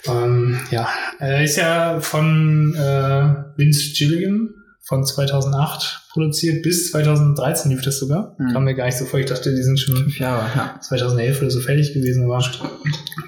Ähm, 0.06 0.58
ja, 0.70 0.88
äh, 1.20 1.44
ist 1.44 1.56
ja 1.56 2.00
von 2.00 2.74
äh, 2.74 3.58
Vince 3.58 3.92
Gilligan 3.96 4.50
von 4.82 5.04
2008 5.04 6.00
produziert 6.12 6.62
bis 6.62 6.90
2013 6.92 7.70
lief 7.70 7.82
das 7.82 7.98
sogar. 7.98 8.34
Mhm. 8.38 8.52
Kam 8.54 8.64
mir 8.64 8.74
gar 8.74 8.86
nicht 8.86 8.96
so 8.96 9.04
vor. 9.04 9.20
Ich 9.20 9.26
dachte, 9.26 9.54
die 9.54 9.62
sind 9.62 9.78
schon 9.78 9.94
Fünf 9.96 10.18
Jahre, 10.18 10.46
ja. 10.56 10.80
2011 10.80 11.42
oder 11.42 11.50
so 11.50 11.60
fertig 11.60 11.92
gewesen. 11.92 12.24
Aber 12.24 12.42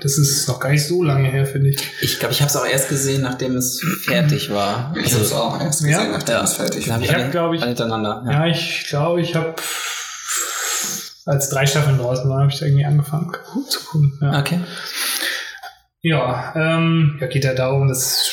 das 0.00 0.16
ist 0.16 0.48
noch 0.48 0.58
gar 0.58 0.70
nicht 0.70 0.86
so 0.86 1.02
lange 1.02 1.28
her, 1.28 1.44
finde 1.44 1.68
ich. 1.68 1.76
Ich 2.00 2.18
glaube, 2.18 2.32
ich 2.32 2.40
habe 2.40 2.48
es 2.48 2.56
auch 2.56 2.64
erst 2.64 2.88
gesehen, 2.88 3.20
nachdem 3.20 3.56
es 3.56 3.82
fertig 4.04 4.48
war. 4.50 4.94
ich 5.04 5.12
habe 5.12 5.22
es 5.22 5.32
auch 5.34 5.60
erst 5.60 5.82
Ja? 5.82 5.98
gesehen, 5.98 6.12
nachdem 6.12 6.34
Ja. 6.36 6.44
es 6.44 6.54
fertig 6.54 6.88
war. 6.88 7.00
Ich 7.02 7.10
hab, 7.12 7.18
alle- 7.20 7.30
glaub 7.30 7.52
ich- 7.54 7.62
hintereinander. 7.62 8.24
Ja, 8.26 8.46
ich 8.46 8.86
glaube, 8.88 9.20
ich 9.20 9.34
habe 9.34 9.54
als 11.30 11.48
drei 11.48 11.66
Staffeln 11.66 11.98
draußen 11.98 12.28
waren, 12.28 12.42
habe 12.42 12.52
ich 12.52 12.58
da 12.58 12.66
irgendwie 12.66 12.84
angefangen 12.84 13.32
zu 13.68 13.80
gucken. 13.84 14.18
Ja. 14.20 14.40
Okay. 14.40 14.60
Ja, 16.02 16.52
ähm, 16.56 17.18
ja, 17.20 17.26
geht 17.26 17.44
ja 17.44 17.54
darum, 17.54 17.88
dass 17.88 18.30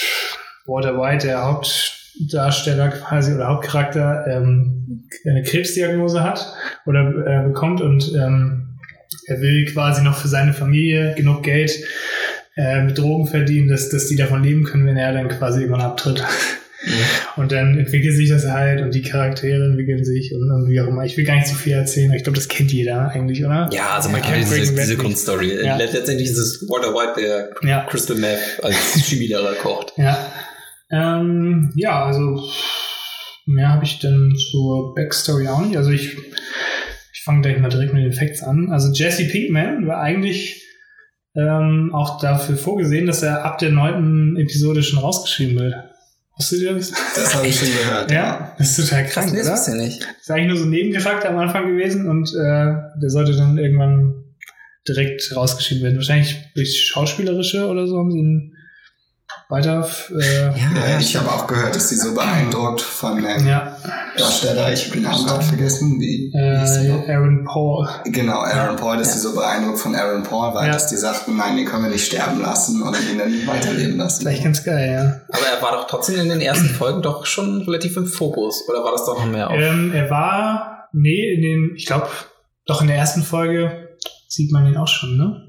Walter 0.66 0.98
White, 0.98 1.28
der 1.28 1.44
Hauptdarsteller 1.44 2.90
quasi 2.90 3.34
oder 3.34 3.48
Hauptcharakter, 3.48 4.26
ähm, 4.28 5.08
eine 5.26 5.44
Krebsdiagnose 5.44 6.24
hat 6.24 6.54
oder 6.86 7.10
äh, 7.26 7.48
bekommt 7.48 7.82
und 7.82 8.14
ähm, 8.14 8.80
er 9.26 9.42
will 9.42 9.66
quasi 9.72 10.02
noch 10.02 10.18
für 10.18 10.28
seine 10.28 10.54
Familie 10.54 11.14
genug 11.16 11.44
Geld 11.44 11.72
äh, 12.56 12.82
mit 12.82 12.98
Drogen 12.98 13.28
verdienen, 13.28 13.68
dass, 13.68 13.90
dass 13.90 14.08
die 14.08 14.16
davon 14.16 14.44
leben 14.44 14.64
können, 14.64 14.86
wenn 14.86 14.98
er 14.98 15.14
dann 15.14 15.28
quasi 15.28 15.62
irgendwann 15.62 15.86
abtritt. 15.86 16.24
Und 17.36 17.52
dann 17.52 17.78
entwickelt 17.78 18.16
sich 18.16 18.30
das 18.30 18.46
halt 18.48 18.82
und 18.82 18.94
die 18.94 19.02
Charaktere 19.02 19.66
entwickeln 19.66 20.04
sich 20.06 20.34
und, 20.34 20.52
und 20.52 20.70
wie 20.70 20.80
auch 20.80 20.88
immer. 20.88 21.04
Ich 21.06 21.18
will 21.18 21.26
gar 21.26 21.36
nicht 21.36 21.48
zu 21.48 21.56
viel 21.56 21.74
erzählen, 21.74 22.10
aber 22.10 22.18
ich 22.18 22.24
glaube, 22.24 22.38
das 22.38 22.48
kennt 22.48 22.72
jeder 22.72 23.10
eigentlich, 23.10 23.44
oder? 23.44 23.70
Ja, 23.74 23.96
also 23.96 24.10
man 24.10 24.22
Man 24.22 24.30
kennt 24.30 24.46
diese, 24.52 24.74
diese. 24.74 24.98
Grundstory. 24.98 25.66
Ja. 25.66 25.76
Letztendlich 25.78 26.30
ist 26.30 26.38
es 26.38 26.66
Walter 26.70 26.94
White, 26.94 27.20
der 27.22 27.68
Ja. 27.68 27.86
Crystal 27.90 28.18
Meth 28.18 28.40
als 28.64 28.76
Chemielehrer 29.10 29.54
kocht. 29.56 29.94
Ja. 29.98 30.32
Ähm, 30.92 31.72
ja, 31.76 32.06
also 32.06 32.42
mehr 33.46 33.70
habe 33.70 33.84
ich 33.86 34.00
dann 34.00 34.34
zur 34.52 34.94
Backstory 34.94 35.48
auch 35.48 35.62
nicht. 35.66 35.78
Also 35.78 35.90
ich, 35.90 36.16
ich 36.16 37.22
fange 37.24 37.42
gleich 37.42 37.60
mal 37.60 37.70
direkt 37.70 37.94
mit 37.94 38.04
den 38.04 38.14
Facts 38.14 38.44
an. 38.44 38.70
Also 38.72 38.92
Jesse 38.94 39.26
Pinkman 39.26 39.88
war 39.88 40.00
eigentlich 40.00 40.64
ähm, 41.36 41.92
auch 41.94 42.20
dafür 42.20 42.56
vorgesehen, 42.58 43.08
dass 43.08 43.24
er 43.24 43.46
ab 43.46 43.58
der 43.58 43.72
neunten 43.72 44.38
Episode 44.38 44.84
schon 44.84 45.00
rausgeschrieben 45.00 45.60
wird. 45.60 45.74
Wusstet 46.38 46.62
ihr 46.62 46.74
das? 46.74 46.92
Das 47.16 47.36
habe 47.36 47.48
ich 47.48 47.56
schon 47.58 47.68
gehört. 47.68 48.12
Ja, 48.12 48.56
das 48.58 48.78
ist 48.78 48.90
total 48.90 49.06
krass, 49.06 49.34
das 49.34 49.46
oder? 49.46 49.54
ist 49.56 49.68
ja 49.68 49.76
nicht. 49.76 50.02
Das 50.02 50.22
ist 50.22 50.32
eigentlich 50.32 50.48
nur 50.48 50.58
so 50.58 50.64
ein 50.66 50.70
Nebencharakter 50.70 51.30
am 51.30 51.38
Anfang 51.40 51.68
gewesen 51.68 52.08
und 52.08 52.30
äh, 52.30 52.74
der 53.02 53.10
sollte 53.10 53.36
dann 53.36 53.58
irgendwann 53.58 54.24
direkt 54.88 55.36
rausgeschrieben 55.36 55.84
werden. 55.84 55.96
Wahrscheinlich 55.98 56.38
durch 56.54 56.86
Schauspielerische 56.86 57.68
oder 57.68 57.88
so 57.88 57.98
haben 57.98 58.12
sie 58.12 58.20
ihn 58.20 58.54
weiter. 59.50 59.88
Äh, 60.20 60.46
Ja, 60.48 61.00
ich 61.00 61.16
habe 61.16 61.30
auch 61.30 61.48
gehört, 61.48 61.76
dass 61.76 61.90
die 61.90 61.96
so 61.96 62.14
beeindruckt 62.14 62.82
von 62.82 63.16
dem 63.22 63.48
ja, 63.48 63.78
Darsteller, 64.18 64.72
ich 64.74 64.86
habe 64.86 64.96
den 64.96 65.04
Namen 65.04 65.26
gerade 65.26 65.44
vergessen, 65.44 66.00
wie, 66.00 66.32
äh? 66.34 67.12
Aaron 67.14 67.46
Paul. 67.46 67.88
Genau, 68.06 68.40
Aaron 68.40 68.76
Paul, 68.76 68.98
dass 68.98 69.08
Ja. 69.10 69.14
die 69.14 69.20
so 69.20 69.36
beeindruckt 69.36 69.80
von 69.80 69.96
Aaron 69.96 70.24
Paul 70.24 70.54
Ja. 70.56 70.74
dass 70.74 70.88
die 70.88 70.98
sagten, 70.98 71.38
nein, 71.38 71.56
den 71.56 71.66
können 71.66 71.84
wir 71.84 71.92
nicht 71.92 72.06
sterben 72.08 72.42
lassen 72.42 72.82
oder 72.84 72.98
ihn 73.00 73.18
dann 73.18 73.48
weiterleben 73.48 73.98
lassen. 73.98 74.22
Vielleicht 74.24 74.44
ganz 74.44 74.64
geil, 74.64 74.92
ja. 74.92 75.36
Aber 75.38 75.46
er 75.48 75.62
war 75.62 75.72
doch 75.78 75.88
trotzdem 75.88 76.20
in 76.20 76.30
den 76.30 76.42
ersten 76.42 76.68
Folgen 76.70 77.02
doch 77.02 77.26
schon 77.26 77.62
relativ 77.62 77.96
im 77.98 78.06
Fokus. 78.08 78.68
Oder 78.70 78.84
war 78.84 78.92
das 78.92 79.06
doch 79.06 79.18
noch 79.18 79.26
mehr 79.32 79.50
auf? 79.50 79.56
Ähm, 79.58 79.92
er 79.94 80.10
war, 80.10 80.90
nee, 80.94 81.34
in 81.36 81.42
den, 81.42 81.72
ich 81.76 81.86
glaube, 81.86 82.08
doch 82.66 82.82
in 82.82 82.88
der 82.88 82.98
ersten 82.98 83.24
Folge 83.24 83.96
sieht 84.28 84.52
man 84.52 84.68
ihn 84.68 84.76
auch 84.76 84.88
schon, 84.90 85.16
ne? 85.16 85.44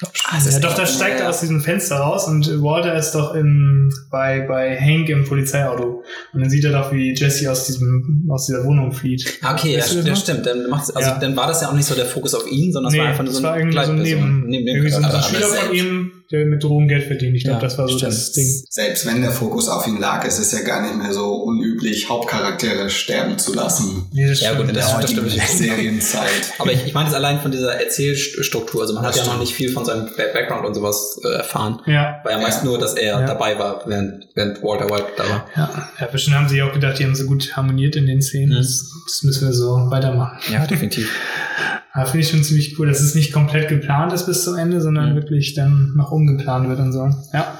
Ah, 0.00 0.36
das 0.44 0.54
ja, 0.54 0.60
doch, 0.60 0.74
da 0.74 0.86
steigt 0.86 1.20
er 1.20 1.28
aus 1.28 1.40
diesem 1.40 1.60
Fenster 1.60 1.96
raus 1.96 2.28
und 2.28 2.46
Walter 2.62 2.94
ist 2.94 3.12
doch 3.12 3.34
im, 3.34 3.92
bei, 4.10 4.40
bei 4.46 4.78
Hank 4.78 5.08
im 5.08 5.24
Polizeiauto. 5.24 6.04
Und 6.32 6.40
dann 6.40 6.50
sieht 6.50 6.64
er 6.64 6.72
doch, 6.72 6.92
wie 6.92 7.14
Jesse 7.14 7.50
aus 7.50 7.66
diesem, 7.66 8.28
aus 8.30 8.46
dieser 8.46 8.64
Wohnung 8.64 8.92
flieht. 8.92 9.38
Ah, 9.42 9.54
okay, 9.54 9.72
ja, 9.72 9.84
ja 9.84 10.16
stimmt. 10.16 10.46
Dann, 10.46 10.68
macht's, 10.68 10.90
also, 10.90 11.10
Ja. 11.10 11.18
dann 11.18 11.34
war 11.36 11.48
das 11.48 11.62
ja 11.62 11.68
auch 11.68 11.74
nicht 11.74 11.86
so 11.86 11.94
der 11.94 12.06
Fokus 12.06 12.34
auf 12.34 12.46
ihn, 12.50 12.72
sondern 12.72 12.92
es 12.92 12.98
war 12.98 13.06
einfach 13.06 13.24
nur 13.24 13.32
so 13.32 13.40
das 13.42 13.50
war 13.50 13.58
irgendwie 13.58 13.74
so 13.84 13.90
ein 13.90 13.96
Begleitperson. 13.96 14.46
Neben, 14.46 14.68
irgendwie 14.68 14.90
so 14.90 14.98
ein 14.98 15.04
aber 15.04 15.22
Schüler 15.22 15.46
von 15.46 15.74
ihm, 15.74 16.12
der 16.30 16.44
mit 16.44 16.62
Drogen 16.62 16.88
Geld 16.88 17.04
verdient. 17.04 17.36
Ich 17.36 17.44
glaube, 17.44 17.56
Ja, 17.58 17.62
das 17.62 17.78
war 17.78 17.88
so 17.88 17.96
stimmt. 17.96 18.12
das 18.12 18.32
Ding. 18.32 18.46
Selbst 18.68 19.06
wenn 19.06 19.22
der 19.22 19.30
Fokus 19.30 19.68
auf 19.68 19.86
ihn 19.86 19.98
lag, 19.98 20.24
ist 20.26 20.38
es 20.38 20.52
ja 20.52 20.60
gar 20.60 20.82
nicht 20.82 20.96
mehr 20.96 21.12
so 21.14 21.34
unüblich, 21.36 22.08
Hauptcharaktere 22.08 22.90
sterben 22.90 23.38
zu 23.38 23.54
lassen. 23.54 24.06
Nee, 24.12 24.28
das 24.28 24.40
Ja, 24.40 24.52
gut, 24.54 24.64
stimmt. 24.66 24.76
das- 24.76 24.92
In 24.92 25.00
der 25.00 25.06
stimmt. 25.08 25.22
heutigen 25.24 25.40
Serienzeit. 25.46 26.52
Aber 26.58 26.72
ich, 26.72 26.84
ich 26.86 26.92
meine 26.94 27.08
es 27.08 27.14
allein 27.14 27.40
von 27.40 27.50
dieser 27.50 27.74
Erzählstruktur. 27.80 28.82
Also 28.82 28.94
man 28.94 29.02
Das 29.04 29.12
hat 29.12 29.16
ja 29.16 29.22
noch 29.24 29.32
stimmt. 29.32 29.40
nicht 29.48 29.54
viel 29.56 29.72
von 29.72 29.84
seinem 29.84 30.06
Back- 30.16 30.34
Background 30.34 30.66
und 30.66 30.74
sowas 30.74 31.18
äh, 31.24 31.28
erfahren. 31.36 31.80
Ja, 31.86 32.20
War 32.24 32.32
ja 32.32 32.38
meist 32.40 32.58
Ja. 32.58 32.64
nur, 32.64 32.78
dass 32.78 32.94
er 32.94 33.20
Ja. 33.20 33.26
dabei 33.26 33.58
war, 33.58 33.82
während, 33.86 34.26
während 34.34 34.62
Walter 34.62 34.90
White 34.90 35.06
da 35.16 35.24
war. 35.28 35.46
ja. 35.56 35.88
ja, 36.00 36.06
bestimmt 36.08 36.36
haben 36.36 36.48
sie 36.48 36.60
auch 36.62 36.72
gedacht, 36.72 36.98
die 36.98 37.04
haben 37.04 37.14
so 37.14 37.24
gut 37.24 37.56
harmoniert 37.56 37.96
in 37.96 38.06
den 38.06 38.20
Szenen. 38.20 38.50
Mhm. 38.50 38.54
Das, 38.56 38.84
das 39.06 39.22
müssen 39.22 39.46
wir 39.48 39.54
so 39.54 39.86
weitermachen. 39.90 40.38
Ja, 40.52 40.66
definitiv. 40.66 41.10
Ja, 41.94 42.04
finde 42.04 42.20
ich 42.24 42.30
schon 42.30 42.44
ziemlich 42.44 42.78
cool, 42.78 42.86
dass 42.86 43.00
es 43.00 43.14
nicht 43.14 43.32
komplett 43.32 43.68
geplant 43.68 44.12
ist 44.12 44.26
bis 44.26 44.44
zum 44.44 44.56
Ende, 44.56 44.80
sondern 44.80 45.10
Mhm. 45.12 45.14
wirklich 45.16 45.54
dann 45.54 45.94
noch 45.96 46.12
umgeplant 46.12 46.68
wird 46.68 46.78
und 46.80 46.92
so. 46.92 47.08
Ja. 47.32 47.58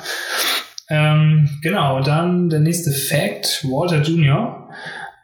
Ähm, 0.90 1.49
genau, 1.62 2.02
dann 2.02 2.49
der 2.49 2.61
nächste 2.61 2.92
Fact, 2.92 3.64
Walter 3.64 4.00
Jr., 4.02 4.68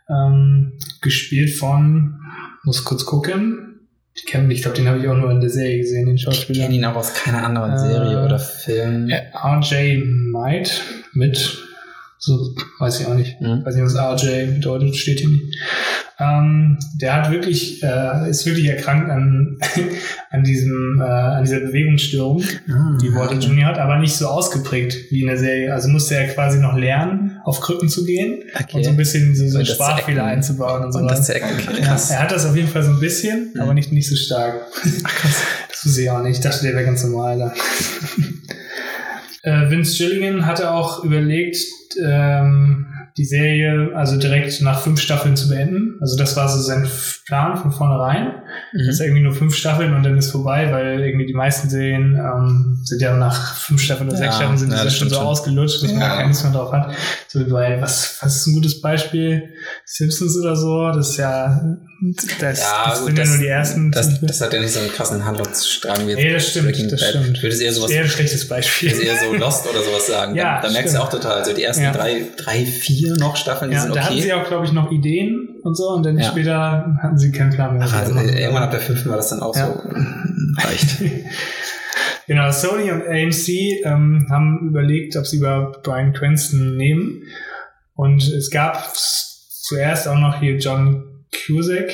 ähm, 0.08 0.73
gespielt 1.00 1.54
von 1.56 2.18
muss 2.64 2.84
kurz 2.84 3.06
gucken. 3.06 3.88
Ich 4.14 4.26
kenne 4.26 4.52
ich 4.52 4.62
glaube, 4.62 4.76
den 4.76 4.87
habe 4.88 4.99
ich 4.99 5.08
auch 5.08 5.16
nur 5.16 5.30
in 5.30 5.40
der 5.40 5.50
Serie 5.50 5.78
gesehen, 5.78 6.06
den 6.06 6.14
Ich 6.16 6.23
Schauspieler. 6.23 6.64
kenne 6.64 6.76
ihn 6.76 6.84
auch 6.84 6.94
aus 6.96 7.14
keiner 7.14 7.44
anderen 7.44 7.73
Äh, 7.73 7.78
Serie 7.78 8.25
oder 8.25 8.38
Film. 8.38 9.08
Äh, 9.11 9.23
RJ 9.34 10.02
Might 10.32 10.82
mit, 11.14 11.58
so, 12.18 12.54
weiß 12.78 13.00
ich 13.00 13.06
auch 13.06 13.14
nicht. 13.14 13.40
Mhm. 13.40 13.64
weiß 13.64 13.75
nicht, 13.75 13.84
was 13.84 13.96
RJ 13.96 14.52
bedeutet, 14.54 14.94
steht 14.96 15.20
hier 15.20 15.28
nicht. 15.30 15.56
Ähm, 16.16 16.78
der 17.00 17.14
hat 17.16 17.33
wirklich, 17.33 17.83
äh, 17.83 18.30
ist 18.30 18.47
wirklich 18.47 18.68
erkrankt 18.68 19.11
an, 19.11 19.59
an 20.30 20.44
diesem, 20.44 21.00
äh, 21.00 21.04
an 21.04 21.42
dieser 21.44 21.59
Bewegungsstörung, 21.61 22.42
Ah, 22.71 22.97
die 23.02 23.12
Walter 23.12 23.35
Junior 23.35 23.71
hat, 23.71 23.78
aber 23.78 23.99
nicht 23.99 24.14
so 24.14 24.28
ausgeprägt 24.28 25.11
wie 25.11 25.23
in 25.23 25.26
der 25.26 25.38
Serie. 25.38 25.75
Also 25.75 25.88
musste 25.88 26.14
er 26.16 26.28
quasi 26.28 26.59
noch 26.61 26.76
lernen, 26.76 27.40
auf 27.44 27.61
Krücken 27.61 27.88
zu 27.88 28.04
gehen 28.04 28.44
Okay. 28.54 28.76
und 28.76 28.85
so 28.85 28.90
ein 28.90 28.97
bisschen 28.97 29.35
so, 29.35 29.49
so 29.49 29.64
Sprachfehler 29.64 30.25
einzubauen 30.25 30.85
und 30.85 30.92
so 30.92 31.00
Und 31.00 31.11
das. 31.11 31.28
Okay. 31.28 31.42
Ja, 31.83 31.97
er 32.11 32.23
hat 32.23 32.30
das 32.30 32.47
auf 32.47 32.54
jeden 32.54 32.68
Fall 32.68 32.85
so 32.85 32.90
ein 32.92 33.00
bisschen, 33.00 33.50
Mhm. 33.54 33.61
aber 33.61 33.75
nicht, 33.75 33.90
nicht 33.90 34.09
so 34.09 34.14
stark. 34.16 34.54
Das 35.68 35.87
wusste 35.90 36.02
ich 36.02 36.11
auch 36.11 36.23
nicht. 36.23 36.37
Ich 36.37 36.40
dachte, 36.42 36.62
der 36.62 36.73
wäre 36.75 36.85
ganz 36.85 37.04
normal 37.04 37.38
da. 37.38 37.52
äh, 39.42 39.71
Vince 39.71 39.97
Gilligan 39.99 40.47
hatte 40.47 40.71
auch 40.71 41.04
überlegt, 41.04 41.59
ähm, 42.02 42.87
die 43.16 43.25
Serie 43.25 43.90
also 43.94 44.16
direkt 44.18 44.61
nach 44.61 44.80
fünf 44.80 45.00
Staffeln 45.00 45.37
zu 45.37 45.49
beenden. 45.49 45.99
Also 46.00 46.16
das 46.16 46.37
war 46.37 46.49
so 46.49 46.61
sein 46.61 46.88
Plan 47.26 47.56
von 47.56 47.71
vornherein. 47.71 48.33
Das 48.73 48.88
ist 48.88 48.99
Mhm. 49.00 49.06
irgendwie 49.06 49.23
nur 49.23 49.35
fünf 49.35 49.54
Staffeln 49.54 49.94
und 49.94 50.02
dann 50.02 50.18
ist 50.18 50.33
vorbei, 50.33 50.73
weil 50.73 51.00
irgendwie 51.00 51.26
die 51.26 51.33
meisten 51.35 51.68
Serien 51.71 52.16
ähm, 52.16 52.80
sind 52.85 53.00
ja 53.00 53.16
nach 53.16 53.56
fünf 53.56 53.80
Staffeln 53.83 54.09
oder 54.09 54.18
sechs 54.18 54.33
Ja, 54.35 54.40
Staffeln 54.40 54.59
sind 54.59 54.71
ja, 54.71 54.75
die 54.75 54.78
ja 54.80 54.85
das 54.85 54.97
schon 54.97 55.09
so 55.09 55.14
schon. 55.16 55.25
ausgelutscht, 55.26 55.83
dass 55.83 55.90
man 55.92 56.00
Ja. 56.00 56.09
gar 56.09 56.16
keine 56.16 56.28
Lust 56.30 56.42
mehr 56.44 56.52
drauf 56.52 56.73
hat. 56.73 56.92
So 57.28 57.38
wie 57.40 57.44
bei, 57.50 57.80
was, 57.80 58.18
was 58.21 58.37
ist 58.37 58.47
ein 58.49 58.54
gutes 58.54 58.80
Beispiel? 58.80 59.44
Simpsons 59.85 60.37
oder 60.38 60.56
so, 60.56 60.90
das 60.92 61.11
ist 61.11 61.16
ja, 61.18 61.61
das, 62.40 62.61
Ja, 62.61 62.90
das 62.90 62.99
gut, 62.99 63.06
sind 63.06 63.16
ja 63.18 63.23
das- 63.25 63.30
nur 63.33 63.38
die 63.38 63.47
ersten. 63.47 63.92
Das, 63.92 64.21
das 64.21 64.40
hat 64.40 64.52
ja 64.52 64.61
nicht 64.61 64.73
so 64.73 64.80
einen 64.80 64.90
krassen 64.92 65.25
Handlungsstrang 65.25 66.06
wie 66.09 66.14
nee, 66.14 66.33
das 66.33 66.49
stimmt, 66.50 66.66
Breaking 66.66 66.88
das 66.90 67.00
Bad. 67.00 67.11
stimmt. 67.11 67.37
Ich 67.37 67.42
würde 67.42 67.54
es 67.54 67.61
eher 67.61 67.68
Das 67.68 67.76
sowas 67.76 67.90
ist 67.90 67.97
eher 67.97 68.02
ein 68.04 68.09
schlechtes 68.11 68.49
Beispiel. 68.49 68.90
würde 68.92 69.02
eher 69.06 69.16
so 69.18 69.35
Lost 69.35 69.66
oder 69.68 69.83
sowas 69.83 70.06
sagen. 70.09 70.35
Ja, 70.44 70.61
da, 70.61 70.66
da 70.66 70.73
merkst 70.73 70.94
du 70.94 70.99
auch 71.00 71.11
total. 71.11 71.38
Also 71.38 71.52
die 71.54 71.62
ersten 71.62 71.85
Ja. 71.85 71.92
drei, 71.92 72.26
drei, 72.37 72.64
vier 72.66 73.03
noch 73.18 73.37
Staffeln, 73.37 73.70
die 73.70 73.76
Ja, 73.76 73.82
sind 73.82 73.94
da 73.96 74.02
hatten 74.04 74.14
okay. 74.14 74.23
sie 74.23 74.32
auch, 74.32 74.46
glaube 74.46 74.64
ich, 74.66 74.73
noch 74.73 74.90
Ideen 74.90 75.56
und 75.62 75.76
so 75.76 75.88
und 75.90 76.04
dann 76.04 76.18
Ja. 76.18 76.25
später 76.30 76.96
hatten 77.02 77.18
sie 77.18 77.32
keinen 77.32 77.50
Plan 77.50 77.76
mehr. 77.76 77.87
Ach, 77.88 77.92
also, 78.00 78.14
machen. 78.14 78.28
irgendwann 78.28 78.62
ab 78.64 78.70
der 78.70 78.80
fünften 78.80 79.08
war 79.11 79.16
das 79.16 79.28
dann 79.30 79.40
auch 79.40 79.54
Ja. 79.56 79.66
so 79.66 79.82
reicht. 80.66 80.96
Genau, 82.26 82.50
Sony 82.50 82.90
und 82.90 83.02
AMC 83.06 83.82
ähm, 83.84 84.26
haben 84.30 84.68
überlegt, 84.70 85.14
ob 85.16 85.26
sie 85.26 85.37
über 85.37 85.73
Brian 85.82 86.14
Cranston 86.14 86.75
nehmen. 86.75 87.23
Und 87.94 88.23
es 88.26 88.50
gab 88.50 88.82
zuerst 88.96 90.08
auch 90.08 90.16
noch 90.18 90.40
hier 90.40 90.56
John 90.56 91.26
Cusack. 91.46 91.90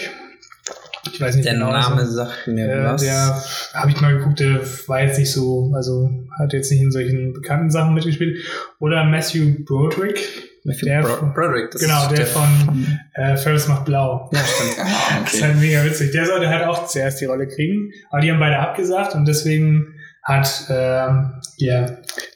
Ich 1.13 1.21
weiß 1.21 1.35
nicht 1.35 1.47
Der 1.47 1.55
genau. 1.55 1.73
Name 1.73 1.97
also, 1.97 2.13
sagt 2.13 2.47
mir 2.47 2.71
äh, 2.71 2.85
was. 2.85 3.03
der 3.03 3.43
habe 3.75 3.91
ich 3.91 4.01
mal 4.01 4.17
geguckt, 4.19 4.39
der 4.39 4.61
war 4.87 5.03
jetzt 5.03 5.19
nicht 5.19 5.33
so, 5.33 5.73
also 5.75 6.09
hat 6.39 6.53
jetzt 6.53 6.71
nicht 6.71 6.83
in 6.83 6.93
solchen 6.93 7.33
bekannten 7.33 7.71
Sachen 7.71 7.95
mitgespielt. 7.95 8.39
Oder 8.79 9.03
Matthew 9.05 9.65
Broderick. 9.65 10.50
Der 10.65 11.01
Bro 11.03 11.09
von- 11.17 11.33
Broderick. 11.35 11.71
das 11.71 11.81
genau, 11.81 12.03
ist 12.07 12.19
der 12.19 12.27
von 12.27 12.99
äh, 13.15 13.37
Ferris 13.37 13.67
macht 13.69 13.85
blau. 13.87 14.29
Ja, 14.33 14.41
stimmt. 14.41 14.77
Ah, 14.79 15.21
Das 15.25 15.33
ist 15.35 15.41
okay. 15.41 15.51
halt 15.53 15.61
mega 15.61 15.85
witzig. 15.85 16.13
Der 16.13 16.27
sollte 16.27 16.49
halt 16.49 16.65
auch 16.67 16.87
zuerst 16.87 17.21
die 17.21 17.25
Rolle 17.27 17.47
kriegen, 17.49 17.91
aber 18.11 18.21
die 18.21 18.31
haben 18.31 18.41
beide 18.41 18.59
abgesagt 18.59 19.15
und 19.15 19.27
deswegen 19.27 19.95
hat 20.23 20.67
ähm, 20.69 21.33
ja, 21.57 21.87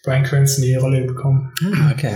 Brian 0.04 0.22
Cranston 0.22 0.64
die 0.64 0.74
Rolle 0.74 1.02
bekommen. 1.04 1.52
Ah, 1.62 1.92
okay. 1.92 2.12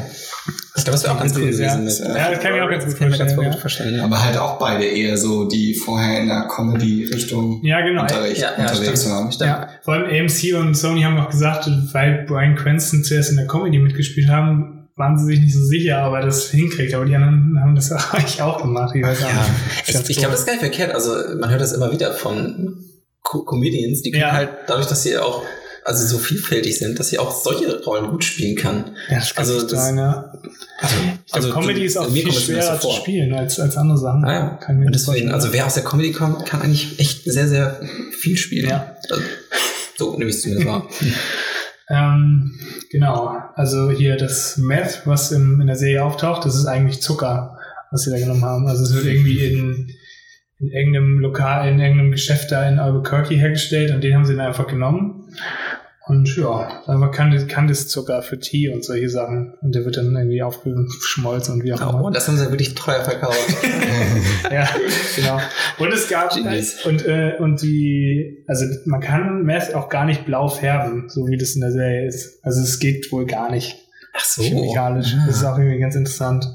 Ich 0.77 0.85
glaube, 0.85 0.93
das 0.93 1.05
wäre 1.05 1.15
auch 1.15 1.21
ganz 1.21 1.37
cool 1.37 1.43
Ja, 1.45 1.51
gewesen. 1.77 1.85
mit, 1.85 1.99
ja, 2.17 2.31
das 2.31 2.41
kann 2.41 2.55
ich 2.55 2.61
auch 2.63 2.71
ganz 2.71 2.85
gut 2.87 2.99
ganz 2.99 3.15
vorstellen, 3.17 3.37
gut 3.37 3.45
ja. 3.45 3.53
vorstellen. 3.61 3.95
Ja. 3.97 4.05
Aber 4.05 4.25
halt 4.25 4.39
auch 4.39 4.59
beide 4.59 4.85
eher 4.87 5.17
so, 5.19 5.47
die 5.47 5.75
vorher 5.75 6.21
in 6.21 6.29
der 6.29 6.49
Comedy-Richtung 6.49 7.61
Ja, 7.65 7.81
genau. 7.83 8.03
unterricht, 8.03 8.41
Ja, 8.41 8.53
ja, 8.57 8.71
unterwegs 8.71 9.09
waren. 9.11 9.31
Ja, 9.41 9.69
vor 9.83 9.95
allem 9.95 10.07
AMC 10.07 10.55
und 10.59 10.75
Sony 10.75 11.03
haben 11.03 11.19
auch 11.19 11.29
gesagt, 11.31 11.69
weil 11.93 12.25
Brian 12.27 12.55
Cranston 12.57 13.05
zuerst 13.05 13.31
in 13.31 13.37
der 13.37 13.47
Comedy 13.47 13.79
mitgespielt 13.79 14.29
haben, 14.31 14.78
waren 14.99 15.19
sie 15.19 15.25
sich 15.27 15.41
nicht 15.41 15.55
so 15.55 15.65
sicher, 15.65 16.07
ob 16.09 16.15
er 16.15 16.23
das 16.27 16.51
hinkriegt. 16.51 16.93
Aber 16.95 17.05
die 17.07 17.15
anderen 17.15 17.59
haben 17.61 17.75
das 17.75 17.91
eigentlich 18.13 18.43
auch 18.43 18.61
gemacht. 18.61 18.95
Ich 18.95 19.03
weiß 19.03 19.21
Ja, 19.21 19.47
ich, 19.87 20.11
ich 20.11 20.17
glaube, 20.19 20.33
das 20.33 20.41
ist 20.41 20.47
gar 20.47 20.53
nicht 20.55 20.61
verkehrt. 20.63 20.95
Also 20.95 21.15
man 21.39 21.51
hört 21.51 21.61
das 21.61 21.73
immer 21.73 21.93
wieder 21.93 22.13
von 22.13 22.85
Co 23.23 23.43
Comedians, 23.45 24.03
die 24.03 24.11
können 24.11 24.23
Ja. 24.23 24.33
halt 24.33 24.51
dadurch, 24.67 24.87
dass 24.87 25.03
sie 25.03 25.17
auch 25.19 25.43
also 25.85 26.07
so 26.07 26.19
vielfältig 26.19 26.79
sind, 26.79 26.99
dass 26.99 27.09
sie 27.09 27.19
auch 27.19 27.31
solche 27.31 27.83
Rollen 27.83 28.11
gut 28.11 28.23
spielen 28.23 28.57
kann. 28.57 28.95
ja, 29.09 29.17
das 29.21 29.35
kann 29.35 29.39
also 29.43 29.55
also, 29.55 29.67
das- 29.69 29.85
sein, 29.87 29.97
ja. 29.97 30.33
Also, 31.31 31.49
Ich 31.49 31.53
glaub, 31.55 31.63
Comedy 31.63 31.85
ist 31.85 31.97
auch 31.97 32.11
viel 32.11 32.31
schwerer 32.33 32.79
zu 32.79 32.91
spielen 32.93 33.33
als, 33.33 33.59
als 33.59 33.77
andere 33.77 33.97
Sachen. 33.99 34.25
Ah, 34.25 34.33
ja. 34.33 34.49
Kann 34.61 34.85
Und 34.85 34.95
deswegen, 34.95 35.31
also 35.31 35.53
wer 35.53 35.67
aus 35.67 35.75
der 35.75 35.85
Comedy 35.85 36.13
kommt, 36.13 36.45
kann 36.47 36.61
eigentlich 36.63 36.99
echt 37.01 37.25
sehr, 37.25 37.49
sehr 37.49 37.81
viel 38.19 38.37
spielen. 38.37 38.69
Ja. 38.69 38.97
Also, 39.11 39.23
so 39.97 40.17
nehme 40.19 40.29
ich 40.31 40.37
es 40.37 40.43
zumindest 40.43 40.69
wahr. 40.69 40.87
Ähm, 41.91 42.59
genau, 42.91 43.39
also 43.55 43.91
hier 43.91 44.17
das 44.17 44.59
Meth, 44.59 45.03
was 45.07 45.33
in, 45.33 45.61
in 45.61 45.67
der 45.67 45.77
Serie 45.77 46.05
auftaucht, 46.05 46.45
das 46.45 46.55
ist 46.55 46.67
eigentlich 46.67 47.01
Zucker, 47.01 47.59
was 47.91 48.03
sie 48.03 48.11
da 48.11 48.19
genommen 48.19 48.45
haben. 48.45 48.67
Also 48.67 48.85
es 48.85 48.95
wird 48.95 49.07
irgendwie 49.07 49.45
in, 49.45 49.91
in 50.59 50.71
irgendeinem 50.71 51.19
Lokal, 51.21 51.69
in 51.69 51.81
irgendeinem 51.81 52.11
Geschäft 52.11 52.53
da 52.53 52.69
in 52.69 52.79
Albuquerque 52.79 53.35
hergestellt 53.35 53.91
und 53.93 54.05
den 54.05 54.15
haben 54.15 54.27
sie 54.27 54.37
dann 54.37 54.47
einfach 54.47 54.67
genommen. 54.67 55.29
Und 56.09 56.35
ja, 56.37 56.83
einfach 56.87 57.11
Kandiszucker 57.13 58.23
für 58.23 58.39
Tee 58.39 58.71
und 58.71 58.83
solche 58.85 59.11
Sachen. 59.11 59.53
Und 59.61 59.75
der 59.75 59.85
wird 59.85 59.99
dann 59.99 60.17
irgendwie 60.17 60.43
aufgeschmolzen 60.43 61.55
und 61.55 61.65
wie 61.65 61.73
auch 61.75 61.81
Oh, 61.95 61.99
immer. 61.99 62.11
das 62.11 62.27
haben 62.29 62.39
sie 62.39 62.49
wirklich 62.51 62.75
teuer 62.75 63.05
verkauft. 63.05 63.39
Ja, 64.51 64.67
genau. 65.17 65.39
Und 65.79 65.93
es 65.93 66.09
gab 66.09 66.33
Genies. 66.35 66.85
und 66.87 67.05
äh, 67.07 67.35
und 67.39 67.61
die, 67.61 68.43
also 68.47 68.65
man 68.87 69.01
kann 69.01 69.43
Meth 69.43 69.75
auch 69.75 69.91
gar 69.91 70.07
nicht 70.07 70.25
blau 70.25 70.49
färben, 70.49 71.09
so 71.11 71.27
wie 71.29 71.37
das 71.37 71.55
in 71.55 71.61
der 71.61 71.73
Serie 71.73 72.07
ist. 72.07 72.43
Also 72.43 72.63
es 72.63 72.79
geht 72.79 73.13
wohl 73.13 73.27
gar 73.27 73.51
nicht 73.51 73.77
Ach 74.15 74.25
so. 74.25 74.43
chemikalisch. 74.43 75.15
Ah. 75.19 75.25
Das 75.27 75.37
ist 75.37 75.45
auch 75.45 75.59
irgendwie 75.59 75.79
ganz 75.79 75.95
interessant. 75.95 76.47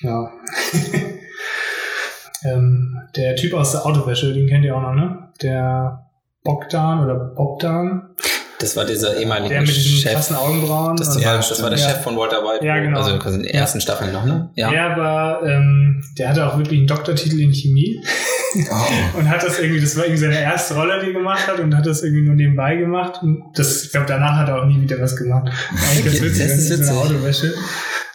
Ja. 0.00 0.32
ähm, 2.44 2.96
der 3.16 3.36
Typ 3.36 3.52
aus 3.54 3.72
der 3.72 3.84
Autowäsche, 3.84 4.32
den 4.32 4.48
kennt 4.48 4.64
ihr 4.64 4.74
auch 4.76 4.82
noch, 4.82 4.94
ne? 4.94 5.28
Der 5.42 6.06
Bogdan 6.42 7.04
oder 7.04 7.16
Bogdan, 7.16 8.14
Das 8.60 8.76
war 8.76 8.84
dieser 8.84 9.16
ehemalige 9.16 9.48
der 9.54 9.60
mit 9.62 9.70
Chef. 9.70 10.12
krassen 10.12 10.36
Augenbrauen. 10.36 10.96
Das, 10.96 11.08
war, 11.24 11.36
das 11.36 11.62
war 11.62 11.70
der 11.70 11.78
Ja. 11.78 11.88
Chef 11.88 12.02
von 12.02 12.16
Walter 12.16 12.42
White. 12.42 12.64
Ja, 12.64 12.78
genau. 12.78 12.98
Also 13.00 13.10
in 13.30 13.42
den 13.42 13.44
Ja. 13.44 13.60
ersten 13.60 13.80
Staffeln 13.80 14.12
noch, 14.12 14.24
ne? 14.24 14.50
Ja. 14.54 14.70
Der 14.70 14.96
war, 14.96 15.42
ähm, 15.46 16.02
der 16.18 16.28
hatte 16.28 16.46
auch 16.46 16.58
wirklich 16.58 16.78
einen 16.78 16.86
Doktortitel 16.86 17.40
in 17.40 17.52
Chemie. 17.52 18.00
Oh. 18.52 19.18
und 19.18 19.28
hat 19.30 19.44
das 19.44 19.60
irgendwie, 19.60 19.80
das 19.80 19.96
war 19.96 20.02
irgendwie 20.06 20.22
seine 20.22 20.40
erste 20.42 20.74
Rolle, 20.74 20.98
die 21.00 21.06
er 21.06 21.12
gemacht 21.12 21.46
hat 21.46 21.60
und 21.60 21.72
hat 21.76 21.86
das 21.86 22.02
irgendwie 22.02 22.22
nur 22.26 22.34
nebenbei 22.34 22.74
gemacht 22.74 23.20
und 23.22 23.44
das, 23.54 23.84
ich 23.84 23.92
glaube, 23.92 24.06
danach 24.08 24.38
hat 24.38 24.48
er 24.48 24.60
auch 24.60 24.64
nie 24.66 24.82
wieder 24.82 25.00
was 25.00 25.14
gemacht. 25.14 25.52
Eigentlich 25.70 26.04
ganz 26.06 26.20
witzig, 26.20 26.48
das 26.48 26.58
ist 26.58 26.68
so 26.68 26.74
eine 26.74 26.80
witzig. 26.82 26.96
Autowäsche. 26.98 27.54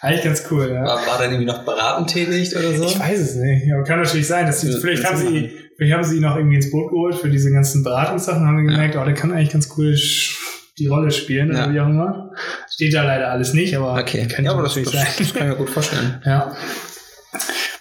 Eigentlich 0.01 0.23
ganz 0.25 0.43
cool, 0.51 0.69
ja. 0.73 0.81
War, 0.83 1.07
war 1.07 1.17
dann 1.19 1.31
irgendwie 1.31 1.45
noch 1.45 1.63
beratend 1.63 2.09
tätig 2.09 2.53
oder 2.53 2.73
so? 2.75 2.83
Ich 2.83 2.99
weiß 2.99 3.17
es 3.17 3.35
nicht, 3.35 3.71
aber 3.73 3.85
kann 3.85 4.01
natürlich 4.01 4.27
sein, 4.27 4.45
dass 4.45 4.59
sie, 4.59 4.71
Ja, 4.71 4.77
vielleicht 4.81 5.05
haben 5.05 5.15
sie, 5.17 5.51
vielleicht 5.77 5.93
haben 5.93 6.03
sie 6.03 6.15
ihn 6.17 6.21
noch 6.21 6.35
irgendwie 6.35 6.55
ins 6.55 6.71
Boot 6.71 6.89
geholt 6.91 7.15
für 7.15 7.29
diese 7.29 7.51
ganzen 7.51 7.83
Beratungssachen, 7.83 8.45
haben 8.45 8.57
wir 8.65 8.71
gemerkt, 8.71 8.95
oh, 8.95 9.03
der 9.05 9.13
kann 9.13 9.31
eigentlich 9.31 9.51
ganz 9.51 9.69
cool 9.77 9.97
die 10.77 10.87
Rolle 10.87 11.11
spielen 11.11 11.53
Ja. 11.53 11.65
oder 11.65 11.73
wie 11.73 11.79
auch 11.79 11.87
immer. 11.89 12.31
Steht 12.69 12.93
da 12.93 13.03
leider 13.03 13.31
alles 13.31 13.53
nicht, 13.53 13.75
aber 13.77 13.93
Okay, 13.99 14.27
kann 14.27 14.43
ja, 14.45 14.51
aber 14.51 14.63
das, 14.63 14.73
das, 14.75 14.91
sein. 14.91 15.05
das 15.17 15.33
kann 15.33 15.43
ich 15.43 15.49
mir 15.53 15.55
gut 15.55 15.69
vorstellen. 15.69 16.21
Ja. 16.25 16.55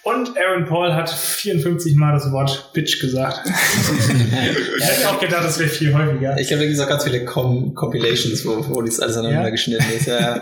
Und 0.03 0.29
Aaron 0.37 0.65
Paul 0.65 0.93
hat 0.93 1.09
54 1.09 1.95
Mal 1.95 2.13
das 2.13 2.31
Wort 2.31 2.71
Bitch 2.73 3.01
gesagt. 3.01 3.41
ich 3.47 4.85
hätte 4.85 5.09
auch 5.09 5.19
gedacht, 5.19 5.43
das 5.43 5.57
wäre 5.57 5.69
viel 5.69 5.93
häufiger. 5.93 6.37
Ich 6.37 6.47
gibt 6.49 6.61
es 6.61 6.79
auch 6.79 6.87
ganz 6.87 7.03
viele 7.05 7.25
Com 7.25 7.73
Compilations, 7.73 8.45
wo, 8.45 8.63
wo 8.69 8.81
das 8.83 8.99
alles 8.99 9.17
aneinander 9.17 9.45
Ja? 9.45 9.49
geschnitten 9.49 9.83
ist. 9.97 10.05
Ja. 10.05 10.41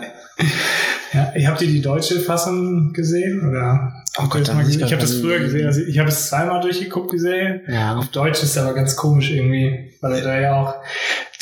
Ja, 1.12 1.32
ich 1.36 1.46
habt 1.46 1.60
ihr 1.62 1.68
die 1.68 1.80
deutsche 1.80 2.18
Fassung 2.20 2.92
gesehen? 2.92 3.48
Oder 3.48 3.92
Oh 4.18 4.22
ihr 4.24 4.28
Gott, 4.28 4.48
das 4.48 4.54
mal 4.54 4.60
ich 4.62 4.66
gesehen? 4.68 4.86
ich 4.86 4.92
habe 4.92 5.02
das 5.02 5.14
früher 5.14 5.38
gesehen. 5.38 5.66
Also 5.66 5.80
ich 5.82 5.98
habe 5.98 6.08
es 6.08 6.28
zweimal 6.28 6.60
durchgeguckt, 6.60 7.12
die 7.12 7.18
Serie. 7.18 7.62
ja. 7.68 7.96
Auf 7.96 8.08
Deutsch 8.08 8.42
ist 8.42 8.50
es 8.50 8.58
aber 8.58 8.74
ganz 8.74 8.96
komisch 8.96 9.30
irgendwie, 9.30 9.92
weil 10.00 10.14
er 10.14 10.22
da 10.22 10.40
ja 10.40 10.60
auch 10.60 10.74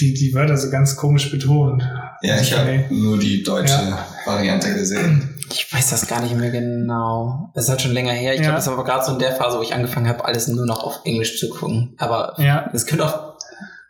die, 0.00 0.12
die 0.14 0.34
Wörter 0.34 0.56
so 0.58 0.70
ganz 0.70 0.96
komisch 0.96 1.30
betont. 1.30 1.82
Ja, 2.22 2.38
ich 2.40 2.56
habe 2.56 2.84
nur 2.90 3.18
die 3.18 3.42
deutsche 3.42 3.72
Ja. 3.75 4.06
Variante 4.26 4.75
gesehen. 4.75 5.38
Ich 5.50 5.72
weiß 5.72 5.90
das 5.90 6.06
gar 6.06 6.20
nicht 6.22 6.34
mehr 6.37 6.50
genau. 6.50 7.50
Das 7.54 7.64
ist 7.64 7.70
halt 7.70 7.82
schon 7.82 7.92
länger 7.92 8.12
her. 8.12 8.32
Ich 8.34 8.38
Ja. 8.40 8.44
glaube, 8.46 8.56
das 8.56 8.66
war 8.66 8.75
aber 8.75 8.84
gerade 8.84 9.04
so 9.04 9.12
in 9.12 9.18
der 9.18 9.32
Phase, 9.32 9.58
wo 9.58 9.62
ich 9.62 9.75
angefangen 9.75 10.08
habe, 10.08 10.25
alles 10.25 10.49
nur 10.49 10.66
noch 10.66 10.82
auf 10.84 11.00
Englisch 11.04 11.38
zu 11.38 11.49
gucken. 11.50 11.94
Aber 11.99 12.34
Ja. 12.38 12.70
es 12.72 12.87
könnte 12.87 13.04
auch 13.06 13.38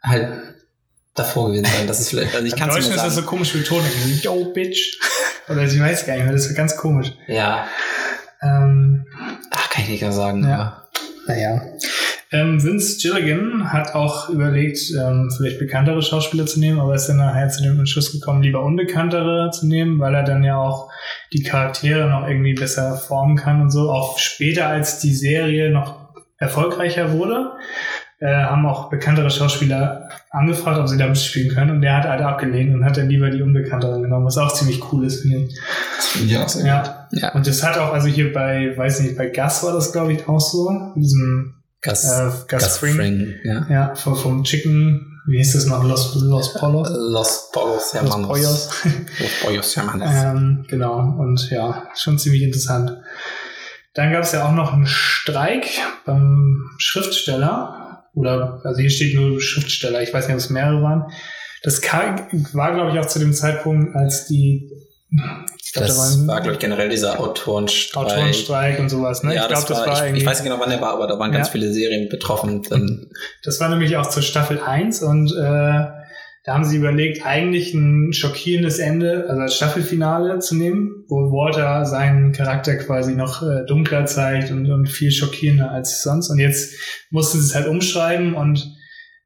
halt 0.03 0.29
davor 1.15 1.49
gewesen 1.49 1.65
sein. 1.67 1.87
Das 1.87 2.01
ist 2.01 2.11
vielleicht, 2.11 2.35
also 2.35 2.47
ich 2.47 2.57
kann 2.57 2.69
es 2.71 2.77
nicht 2.77 2.89
ist 2.89 2.97
das 2.97 3.03
so 3.05 3.11
sagen. 3.11 3.27
komisch 3.27 3.53
betont. 3.53 3.85
Yo, 4.23 4.53
Bitch. 4.53 4.99
Oder 5.49 5.63
ich 5.65 5.79
weiß 5.79 6.07
gar 6.07 6.15
nicht 6.15 6.25
mehr, 6.25 6.33
das 6.33 6.47
ist 6.47 6.55
ganz 6.55 6.77
komisch. 6.77 7.13
Ja, 7.27 7.67
Ähm, 8.43 9.07
ach, 9.51 9.71
kann 9.71 9.85
ich 9.85 9.91
nicht 9.91 10.03
mehr 10.03 10.13
sagen. 10.13 10.43
Ja. 10.43 10.87
Naja. 11.27 11.63
Ähm, 12.33 12.63
Vince 12.65 12.97
Gilligan 12.99 13.73
hat 13.73 13.95
auch 13.95 14.31
überlegt, 14.31 14.79
ähm, 14.99 15.31
vielleicht 15.37 15.59
bekanntere 15.59 16.01
Schauspieler 16.01 16.47
zu 16.47 16.59
nehmen, 16.61 16.81
aber 16.81 16.95
ist 16.95 17.07
dann 17.07 17.19
nachher 17.19 17.51
zu 17.51 17.63
dem 17.63 17.79
Entschluss 17.79 18.11
gekommen, 18.11 18.43
lieber 18.43 18.65
unbekanntere 18.65 19.51
zu 19.53 19.67
nehmen, 19.67 20.01
weil 20.01 20.15
er 20.15 20.23
dann 20.25 20.43
ja 20.43 20.57
auch 20.57 20.91
die 21.33 21.43
Charaktere 21.43 22.09
noch 22.09 22.27
irgendwie 22.27 22.55
besser 22.55 22.97
formen 22.97 23.37
kann 23.37 23.61
und 23.61 23.71
so. 23.71 23.91
Auch 23.91 24.19
später, 24.19 24.67
als 24.69 24.99
die 24.99 25.15
Serie 25.15 25.71
noch 25.71 26.09
erfolgreicher 26.39 27.13
wurde, 27.13 27.53
äh, 28.23 28.45
haben 28.45 28.65
auch 28.67 28.89
bekanntere 28.89 29.31
Schauspieler 29.31 30.09
angefragt, 30.31 30.79
ob 30.79 30.89
sie 30.89 30.97
da 30.97 31.09
mitspielen 31.09 31.53
können. 31.53 31.73
Und 31.73 31.83
der 31.83 31.97
hat 31.97 32.07
alle 32.07 32.25
abgelehnt 32.25 32.73
und 32.73 32.85
hat 32.85 32.97
dann 32.97 33.09
lieber 33.09 33.29
die 33.31 33.43
Unbekannteren 33.43 34.01
genommen, 34.01 34.27
was 34.27 34.39
auch 34.39 34.55
ziemlich 34.55 34.81
cool 34.93 35.07
ist, 35.07 35.23
finde 35.23 35.39
ich. 35.39 35.61
Das 35.97 36.07
finde 36.07 36.29
ich 36.29 36.39
auch 36.39 36.49
sehr 36.49 36.67
Ja. 36.67 37.09
Ja. 37.11 37.33
Und 37.33 37.47
das 37.47 37.63
hat 37.65 37.77
auch, 37.79 37.93
also 37.93 38.07
hier 38.07 38.33
bei, 38.33 38.77
weiß 38.77 39.01
nicht, 39.01 39.17
bei 39.17 39.27
Gus 39.27 39.65
war 39.65 39.73
das, 39.73 39.93
glaube 39.93 40.13
ich, 40.13 40.29
auch 40.29 40.41
so. 40.41 40.71
Diesem 40.95 41.55
Gas, 41.81 42.05
äh, 42.05 42.31
Gus, 42.49 42.79
Fring. 42.79 42.95
Fring, 42.95 43.35
ja. 43.43 43.67
Ja, 43.69 43.95
vom, 43.97 44.15
vom 44.15 44.45
Chicken, 44.45 45.21
wie 45.27 45.39
hieß 45.39 45.55
das 45.55 45.67
noch? 45.67 45.83
Los, 45.83 46.15
Los 46.23 46.55
Polos? 46.55 46.89
Los 46.91 47.51
Pollos 47.53 47.93
Los 47.93 47.95
Hermanos. 47.95 48.29
Pollos. 48.29 48.71
Los 49.19 49.31
Pollos 49.43 49.77
Hermanos. 49.77 50.11
Ähm, 50.15 50.65
genau, 50.69 51.17
und 51.19 51.51
ja, 51.51 51.89
schon 51.97 52.19
ziemlich 52.19 52.43
interessant. 52.43 52.97
Dann 53.95 54.13
gab 54.13 54.23
es 54.23 54.33
ja 54.33 54.47
auch 54.47 54.53
noch 54.53 54.73
einen 54.73 54.87
Streik 54.87 55.67
beim 56.07 56.71
Schriftsteller. 56.79 57.82
Oder, 58.15 58.61
also 58.65 58.81
hier 58.81 58.91
steht 58.91 59.15
nur 59.15 59.41
Schriftsteller, 59.41 60.03
ich 60.03 60.13
weiß 60.13 60.27
nicht, 60.27 60.35
ob 60.35 60.41
es 60.41 60.51
mehrere 60.51 60.83
waren. 60.83 61.11
Das 61.63 61.81
war, 61.83 62.75
glaube 62.75 62.91
ich, 62.93 62.99
auch 62.99 63.07
zu 63.07 63.19
dem 63.19 63.33
Zeitpunkt, 63.33 63.95
als 63.95 64.27
die 64.27 64.71
ich 65.63 65.73
glaub, 65.73 65.87
das 65.87 65.97
da 65.97 66.03
waren 66.03 66.27
war, 66.27 66.41
glaube 66.41 66.55
ich, 66.55 66.59
generell 66.59 66.89
dieser 66.89 67.21
Autorenstreik. 67.21 68.07
Autorenstreik 68.07 68.79
und 68.79 68.89
sowas. 68.89 69.23
Ne? 69.23 69.35
Ja, 69.35 69.43
ich 69.43 69.49
glaube, 69.49 69.69
das, 69.69 69.79
war, 69.79 69.87
war 69.87 70.07
ich, 70.09 70.17
ich 70.17 70.27
weiß 70.27 70.39
nicht 70.39 70.49
genau, 70.51 70.61
wann 70.61 70.71
der 70.71 70.81
war, 70.81 70.95
aber 70.95 71.07
da 71.07 71.19
waren 71.19 71.33
ganz 71.33 71.49
Ja. 71.49 71.53
viele 71.53 71.73
Serien 71.73 72.09
betroffen. 72.09 72.63
Dann, 72.69 73.11
Das 73.43 73.61
war 73.61 73.69
nämlich 73.69 73.97
auch 73.97 74.09
zur 74.09 74.23
Staffel 74.23 74.61
1 74.61 75.03
und 75.03 75.31
äh, 75.33 75.85
da 76.45 76.55
haben 76.55 76.65
sie 76.65 76.77
überlegt, 76.77 77.25
eigentlich 77.25 77.73
ein 77.73 78.13
schockierendes 78.13 78.81
Ende, 78.81 79.27
also 79.29 79.43
als 79.43 79.55
Staffelfinale 79.55 80.41
zu 80.41 80.57
nehmen, 80.57 81.05
wo 81.09 81.31
Walter 81.31 81.85
seinen 81.85 82.33
Charakter 82.33 82.75
quasi 82.77 83.15
noch 83.15 83.43
äh, 83.43 83.65
dunkler 83.67 84.07
zeigt 84.07 84.51
und, 84.51 84.69
und 84.69 84.89
viel 84.89 85.13
schockierender 85.13 85.71
als 85.71 86.03
sonst. 86.03 86.31
Und 86.31 86.39
jetzt 86.39 86.75
mussten 87.11 87.39
sie 87.39 87.47
es 87.47 87.55
halt 87.55 87.69
umschreiben 87.69 88.35
und 88.35 88.77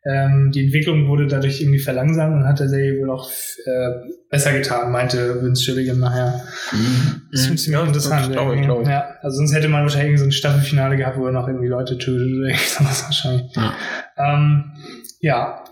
ähm, 0.05 0.53
die 0.55 0.65
Entwicklung 0.65 1.09
wurde 1.09 1.27
dadurch 1.27 1.61
irgendwie 1.61 1.81
verlangsamt 1.81 2.35
und 2.35 2.47
hat 2.47 2.61
der 2.61 2.69
Serie 2.69 3.01
wohl 3.01 3.11
auch 3.11 3.29
äh, 3.29 3.91
besser 4.31 4.53
getan, 4.53 4.93
meinte 4.93 5.43
Vince 5.43 5.65
Gilligan 5.65 5.99
nachher. 5.99 6.45
Mhm. 6.71 7.23
Das 7.33 7.49
ist 7.49 7.65
ziemlich 7.65 7.87
interessant. 7.87 8.31
glaube 8.31 8.57
ich, 8.57 8.63
glaube 8.63 8.83
ich. 8.83 8.89
Ja, 8.89 9.17
also 9.23 9.39
sonst 9.39 9.55
hätte 9.55 9.69
man 9.69 9.83
wahrscheinlich 9.83 10.11
irgendwie 10.11 10.21
so 10.21 10.27
ein 10.27 10.33
Staffelfinale 10.33 10.97
gehabt, 10.97 11.19
wo 11.19 11.27
er 11.27 11.33
noch 11.33 11.49
irgendwie 11.49 11.67
Leute 11.67 11.99
tötet 11.99 12.29
oder 12.29 12.47
irgendwas 12.49 13.05
wahrscheinlich. 13.05 13.57
Ja. 13.57 13.75
Ähm, 14.17 14.73
ja. 15.21 15.65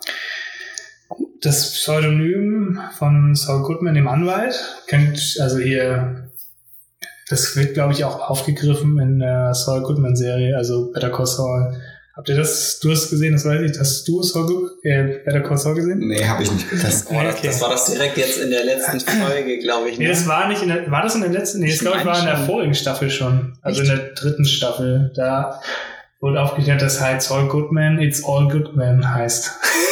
Das 1.45 1.73
Pseudonym 1.73 2.81
von 2.99 3.35
Saul 3.35 3.63
Goodman, 3.63 3.95
dem 3.95 4.09
Anwalt, 4.09 4.55
kennt, 4.87 5.37
also 5.41 5.59
hier, 5.59 6.31
das 7.29 7.55
wird, 7.57 7.75
glaube 7.75 7.93
ich, 7.93 8.05
auch 8.05 8.31
aufgegriffen 8.31 8.99
in 8.99 9.19
der 9.19 9.53
Saul 9.55 9.83
Goodman-Serie, 9.83 10.57
also 10.57 10.91
Better 10.93 11.11
Call 11.11 11.27
Saul. 11.27 11.77
Habt 12.17 12.29
ihr 12.29 12.37
das, 12.37 12.79
du 12.81 12.91
hast 12.93 13.11
gesehen, 13.11 13.33
das 13.33 13.45
weiß 13.45 13.61
ich, 13.71 13.79
hast 13.79 14.07
du 14.07 14.23
Saul 14.23 14.47
Good, 14.47 14.71
äh, 14.85 15.19
Better 15.25 15.41
Call 15.41 15.59
Saul 15.59 15.75
gesehen? 15.75 15.99
Nee, 15.99 16.25
habe 16.25 16.45
ich 16.45 16.51
nicht 16.53 16.71
gesehen. 16.71 16.87
das, 16.89 17.07
oh, 17.11 17.15
das, 17.23 17.35
Okay. 17.35 17.47
das 17.49 17.61
war 17.61 17.71
das 17.71 17.87
direkt 17.93 18.17
jetzt 18.17 18.39
in 18.39 18.51
der 18.51 18.65
letzten 18.65 19.01
Folge, 19.01 19.59
glaube 19.59 19.91
ich. 19.91 19.99
Nee, 19.99 20.05
Ne? 20.05 20.11
das 20.11 20.27
war 20.27 20.49
nicht 20.49 20.63
in 20.63 20.69
der, 20.69 20.91
war 20.91 21.03
das 21.03 21.15
in 21.15 21.23
der 21.23 21.31
letzten? 21.31 21.59
Nee, 21.59 21.67
das 21.67 21.75
Ich 21.75 21.81
glaube 21.81 21.99
ich 21.99 22.05
war 22.07 22.19
in 22.21 22.25
der 22.27 22.39
vorigen 22.39 22.75
Staffel 22.75 23.11
schon. 23.11 23.59
Also 23.63 23.83
in 23.83 23.89
der 23.89 24.13
dritten 24.15 24.45
Staffel. 24.45 25.13
Da 25.17 25.61
wurde 26.25 26.41
aufgeklärt, 26.43 26.81
dass 26.83 27.01
halt 27.01 27.21
Saul 27.23 27.49
Goodman, 27.49 27.99
It's 28.01 28.23
All 28.27 28.49
Goodman 28.49 29.15
heißt. 29.15 29.51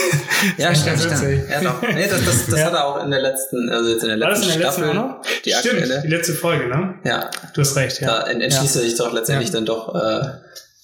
ja, 0.56 0.74
stimmt, 0.74 1.00
stimmt. 1.00 1.48
Ja, 1.50 1.60
doch. 1.60 1.82
Nee, 1.82 2.08
das, 2.08 2.24
das, 2.24 2.46
das 2.46 2.58
Ja. 2.58 2.66
hat 2.66 2.72
er 2.72 2.84
auch 2.86 3.04
in 3.04 3.10
der 3.10 3.20
letzten, 3.20 3.68
also 3.68 3.88
jetzt 3.90 4.02
in 4.02 4.08
der 4.08 4.20
War 4.20 4.30
das 4.30 4.38
letzten 4.40 4.52
in 4.54 4.58
der 4.60 4.66
letzten 4.68 4.82
Staffel. 4.82 4.98
auch 4.98 5.08
noch? 5.08 5.22
Die 5.44 5.50
Stimmt, 5.52 5.82
aktuelle. 5.82 6.02
die 6.02 6.08
letzte 6.08 6.32
Folge, 6.32 6.68
ne? 6.68 6.94
Ja, 7.04 7.30
Du 7.54 7.60
hast 7.60 7.76
recht, 7.76 8.00
ja. 8.00 8.06
da 8.06 8.22
ent- 8.30 8.42
entschließt 8.42 8.76
er 8.76 8.82
sich 8.82 8.96
doch 8.96 9.12
letztendlich 9.12 9.50
Ja. 9.50 9.54
dann 9.56 9.66
doch 9.66 9.94
äh, 9.94 10.26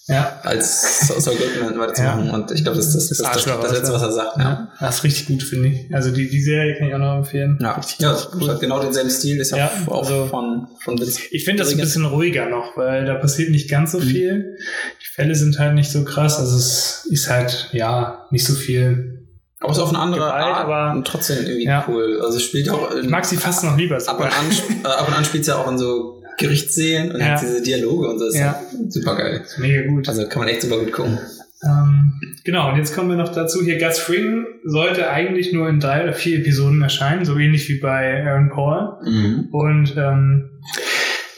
Ja. 0.08 0.40
als 0.42 1.06
Saul 1.06 1.20
Saul 1.20 1.36
Goodman 1.36 1.78
weiterzumachen. 1.78 2.30
Und 2.30 2.50
ich 2.50 2.62
glaube, 2.62 2.78
das 2.78 2.86
ist 2.86 2.96
das, 2.96 3.08
das, 3.08 3.18
das, 3.18 3.44
das, 3.44 3.60
das 3.60 3.72
Letzte, 3.72 3.92
was 3.92 4.02
er 4.02 4.12
sagt. 4.12 4.36
Ja. 4.38 4.42
ja. 4.42 4.68
Das 4.80 4.96
ist 4.96 5.04
richtig 5.04 5.26
gut, 5.26 5.42
finde 5.42 5.68
ich. 5.68 5.94
Also 5.94 6.10
die, 6.10 6.28
die 6.30 6.40
Serie 6.42 6.76
kann 6.78 6.88
ich 6.88 6.94
auch 6.94 6.98
noch 6.98 7.16
empfehlen. 7.18 7.58
Ja, 7.60 7.78
ja 7.98 8.12
das 8.12 8.30
hat 8.48 8.60
genau 8.60 8.80
denselben 8.80 9.10
Stil, 9.10 9.38
ist 9.38 9.50
ja, 9.50 9.58
Ja, 9.58 9.70
auch 9.86 10.02
also- 10.04 10.26
von, 10.26 10.68
von 10.82 10.98
Vince. 10.98 11.20
Ich 11.30 11.44
finde 11.44 11.62
das 11.62 11.72
ein 11.72 11.78
bisschen 11.78 12.06
ruhiger 12.06 12.48
noch, 12.48 12.76
weil 12.76 13.04
da 13.04 13.14
passiert 13.16 13.50
nicht 13.50 13.68
ganz 13.70 13.92
so 13.92 13.98
Mhm. 13.98 14.02
viel. 14.02 14.56
Die 15.02 15.06
Fälle 15.14 15.34
sind 15.34 15.58
halt 15.58 15.74
nicht 15.74 15.90
so 15.92 16.04
krass. 16.04 16.38
Also 16.38 16.56
es 16.56 17.06
ist 17.10 17.28
halt, 17.28 17.68
ja, 17.72 18.26
nicht 18.30 18.46
so 18.46 18.54
viel. 18.54 19.14
Aber 19.60 19.72
es 19.72 19.76
ist 19.78 19.82
auf 19.82 19.88
eine 19.90 19.98
andere 19.98 20.20
Gewalt, 20.20 20.44
Art 20.44 20.64
aber- 20.64 20.92
und 20.96 21.04
trotzdem 21.06 21.38
irgendwie 21.44 21.64
Ja. 21.64 21.84
cool. 21.88 22.20
Also 22.24 22.36
es 22.36 22.44
spielt 22.44 22.70
auch 22.70 22.92
in, 22.92 23.04
Ich 23.04 23.10
mag 23.10 23.24
sie 23.24 23.36
fast 23.36 23.64
noch 23.64 23.76
lieber. 23.76 23.96
ab, 23.96 24.20
und 24.20 24.26
an, 24.26 24.30
äh, 24.84 24.86
ab 24.86 25.08
und 25.08 25.14
an 25.14 25.24
spielt 25.24 25.42
es 25.42 25.48
ja 25.48 25.56
auch 25.56 25.68
in 25.68 25.76
so 25.76 26.17
Gerichtssälen 26.38 27.12
und 27.12 27.20
Ja. 27.20 27.26
hat 27.32 27.42
diese 27.42 27.62
Dialoge 27.62 28.08
und 28.08 28.18
so. 28.18 28.24
Das 28.26 28.34
ist 28.34 28.40
Ja. 28.40 28.60
super 28.88 29.16
geil. 29.16 29.44
Mega 29.58 29.86
gut. 29.88 30.08
Also 30.08 30.26
kann 30.28 30.40
man 30.40 30.48
echt 30.48 30.62
super 30.62 30.78
gut 30.78 30.92
gucken. 30.92 31.18
Ähm, 31.64 32.12
genau, 32.44 32.70
und 32.70 32.76
jetzt 32.78 32.94
kommen 32.94 33.10
wir 33.10 33.16
noch 33.16 33.32
dazu. 33.34 33.62
Hier, 33.64 33.78
Gus 33.78 33.98
Fring 33.98 34.46
sollte 34.64 35.10
eigentlich 35.10 35.52
nur 35.52 35.68
in 35.68 35.80
drei 35.80 36.04
oder 36.04 36.12
vier 36.12 36.38
Episoden 36.38 36.80
erscheinen, 36.82 37.24
so 37.24 37.36
ähnlich 37.36 37.68
wie 37.68 37.80
bei 37.80 38.24
Aaron 38.24 38.48
Paul. 38.50 38.98
Mhm. 39.04 39.48
Und 39.50 39.94
ähm, 39.96 40.50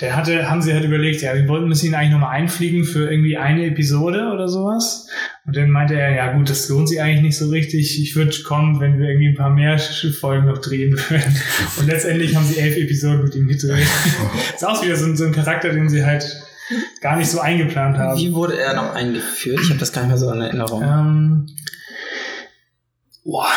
der 0.01 0.17
hatte, 0.17 0.49
haben 0.51 0.63
sie 0.63 0.73
halt 0.73 0.85
überlegt, 0.85 1.21
ja, 1.23 1.35
wir 1.35 1.47
wollten 1.49 1.69
müssen 1.69 1.87
ihn 1.87 1.95
eigentlich 1.95 2.13
nochmal 2.13 2.31
einfliegen 2.37 2.85
für 2.85 3.11
irgendwie 3.11 3.37
eine 3.37 3.67
Episode 3.67 4.31
oder 4.33 4.49
sowas. 4.49 5.09
Und 5.47 5.57
dann 5.57 5.71
meinte 5.71 5.95
er, 5.95 6.15
ja 6.15 6.33
gut, 6.33 6.49
das 6.49 6.69
lohnt 6.69 6.89
sich 6.89 7.01
eigentlich 7.03 7.23
nicht 7.23 7.37
so 7.37 7.49
richtig. 7.51 8.01
Ich 8.01 8.17
würde 8.17 8.35
kommen, 8.45 8.81
wenn 8.81 8.99
wir 8.99 9.09
irgendwie 9.09 9.29
ein 9.29 9.35
paar 9.37 9.51
mehr 9.51 9.79
Folgen 9.79 10.47
noch 10.47 10.59
drehen 10.59 10.93
würden. 10.93 11.37
Und 11.79 11.87
letztendlich 11.87 12.35
haben 12.35 12.47
sie 12.47 12.59
elf 12.59 12.77
Episoden 12.77 13.25
mit 13.25 13.35
ihm 13.35 13.47
gedreht. 13.49 13.87
ist 14.55 14.65
auch 14.67 14.83
wieder 14.83 14.97
so, 14.97 15.05
ein- 15.07 15.17
so 15.17 15.25
ein 15.25 15.33
Charakter, 15.33 15.71
den 15.71 15.89
sie 15.89 16.05
halt 16.05 16.25
gar 17.01 17.17
nicht 17.17 17.29
so 17.29 17.41
eingeplant 17.41 17.99
haben. 17.99 18.19
Wie 18.19 18.33
wurde 18.33 18.59
er 18.59 18.75
noch 18.75 18.95
eingeführt? 18.95 19.61
Ich 19.63 19.69
habe 19.71 19.81
das 19.81 19.93
gar 19.93 20.03
nicht 20.03 20.09
mehr 20.11 20.19
so 20.19 20.31
in 20.33 20.41
Erinnerung. 20.41 20.83
Ähm, 20.83 21.47
boah, 23.25 23.49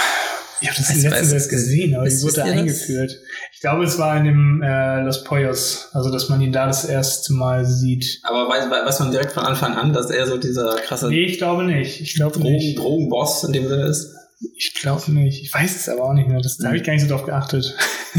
ich 0.63 0.69
habe 0.69 0.78
das 0.78 0.95
letztens 0.95 1.30
weiß- 1.30 1.34
erst 1.34 1.49
gesehen, 1.49 1.95
aber 1.95 2.06
wie 2.06 2.21
wurde 2.21 2.41
er 2.41 2.47
das? 2.47 2.58
eingeführt? 2.58 3.19
Ich 3.54 3.60
glaube, 3.62 3.84
es 3.84 3.97
war 3.97 4.17
in 4.17 4.23
dem 4.26 4.62
äh, 4.63 5.02
Los 5.02 5.23
Pollos, 5.23 5.89
also 5.93 6.12
dass 6.12 6.30
man 6.30 6.41
ihn 6.41 6.52
da 6.52 6.65
das 6.67 6.86
erste 6.86 7.34
Mal 7.34 7.65
sieht. 7.65 8.19
Aber 8.23 8.47
weiß, 8.49 8.69
weiß 8.69 8.99
man 8.99 9.12
direkt 9.12 9.32
von 9.34 9.43
Anfang 9.43 9.73
an, 9.76 9.93
dass 9.93 10.10
er 10.10 10.26
so 10.28 10.38
dieser 10.38 10.76
krasse 10.78 11.10
Nee, 11.10 11.26
ich 11.26 11.38
glaube 11.38 11.63
nicht. 11.65 12.02
Ich 12.02 12.15
glaube 12.15 12.39
Drogen, 12.39 12.54
nicht. 12.54 12.78
Drogenboss 12.78 13.43
in 13.43 13.54
dem 13.54 13.67
Sinne 13.67 13.84
ist? 13.88 14.13
Ich 14.58 14.73
glaube 14.73 15.12
nicht. 15.12 15.41
Ich 15.43 15.54
weiß 15.54 15.76
es 15.76 15.88
aber 15.89 16.04
auch 16.04 16.13
nicht 16.13 16.28
mehr. 16.28 16.41
Das, 16.41 16.58
Da 16.58 16.67
habe 16.67 16.78
ich 16.78 16.84
gar 16.84 16.93
nicht 16.93 17.04
so 17.04 17.08
drauf 17.10 17.26
geachtet. 17.26 17.76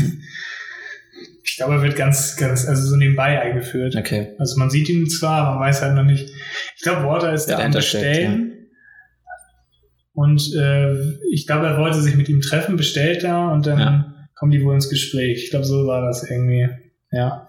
ich 1.45 1.57
glaube, 1.57 1.75
er 1.75 1.83
wird 1.83 1.97
ganz, 1.97 2.37
ganz, 2.37 2.67
also 2.67 2.87
so 2.89 2.97
nebenbei 2.97 3.41
eingeführt. 3.41 3.95
Okay. 3.97 4.33
Also 4.39 4.59
man 4.59 4.71
sieht 4.71 4.89
ihn 4.89 5.09
zwar, 5.09 5.43
aber 5.47 5.59
man 5.59 5.69
weiß 5.69 5.83
halt 5.83 5.95
noch 5.95 6.05
nicht. 6.05 6.31
Ich 6.77 6.83
glaube, 6.83 7.07
Walter 7.07 7.33
ist 7.33 7.49
Wer 7.49 7.59
da 7.59 7.65
am 7.65 7.73
dahinter 7.73 7.83
steckt, 7.83 8.05
Bestellen. 8.07 8.53
Und 10.15 10.55
äh, 10.55 10.95
ich 11.31 11.47
glaube, 11.47 11.67
er 11.67 11.77
wollte 11.79 12.01
sich 12.01 12.15
mit 12.17 12.29
ihm 12.29 12.41
treffen, 12.41 12.77
bestellt 12.77 13.25
da 13.25 13.49
und 13.53 13.67
dann 13.67 13.79
Ja. 13.79 14.15
kommen 14.37 14.53
die 14.53 14.63
wohl 14.65 14.75
ins 14.75 14.89
Gespräch. 14.89 15.43
Ich 15.45 15.51
glaube, 15.51 15.65
so 15.65 15.87
war 15.87 16.03
das 16.03 16.29
irgendwie. 16.31 16.69
Ja. 17.11 17.49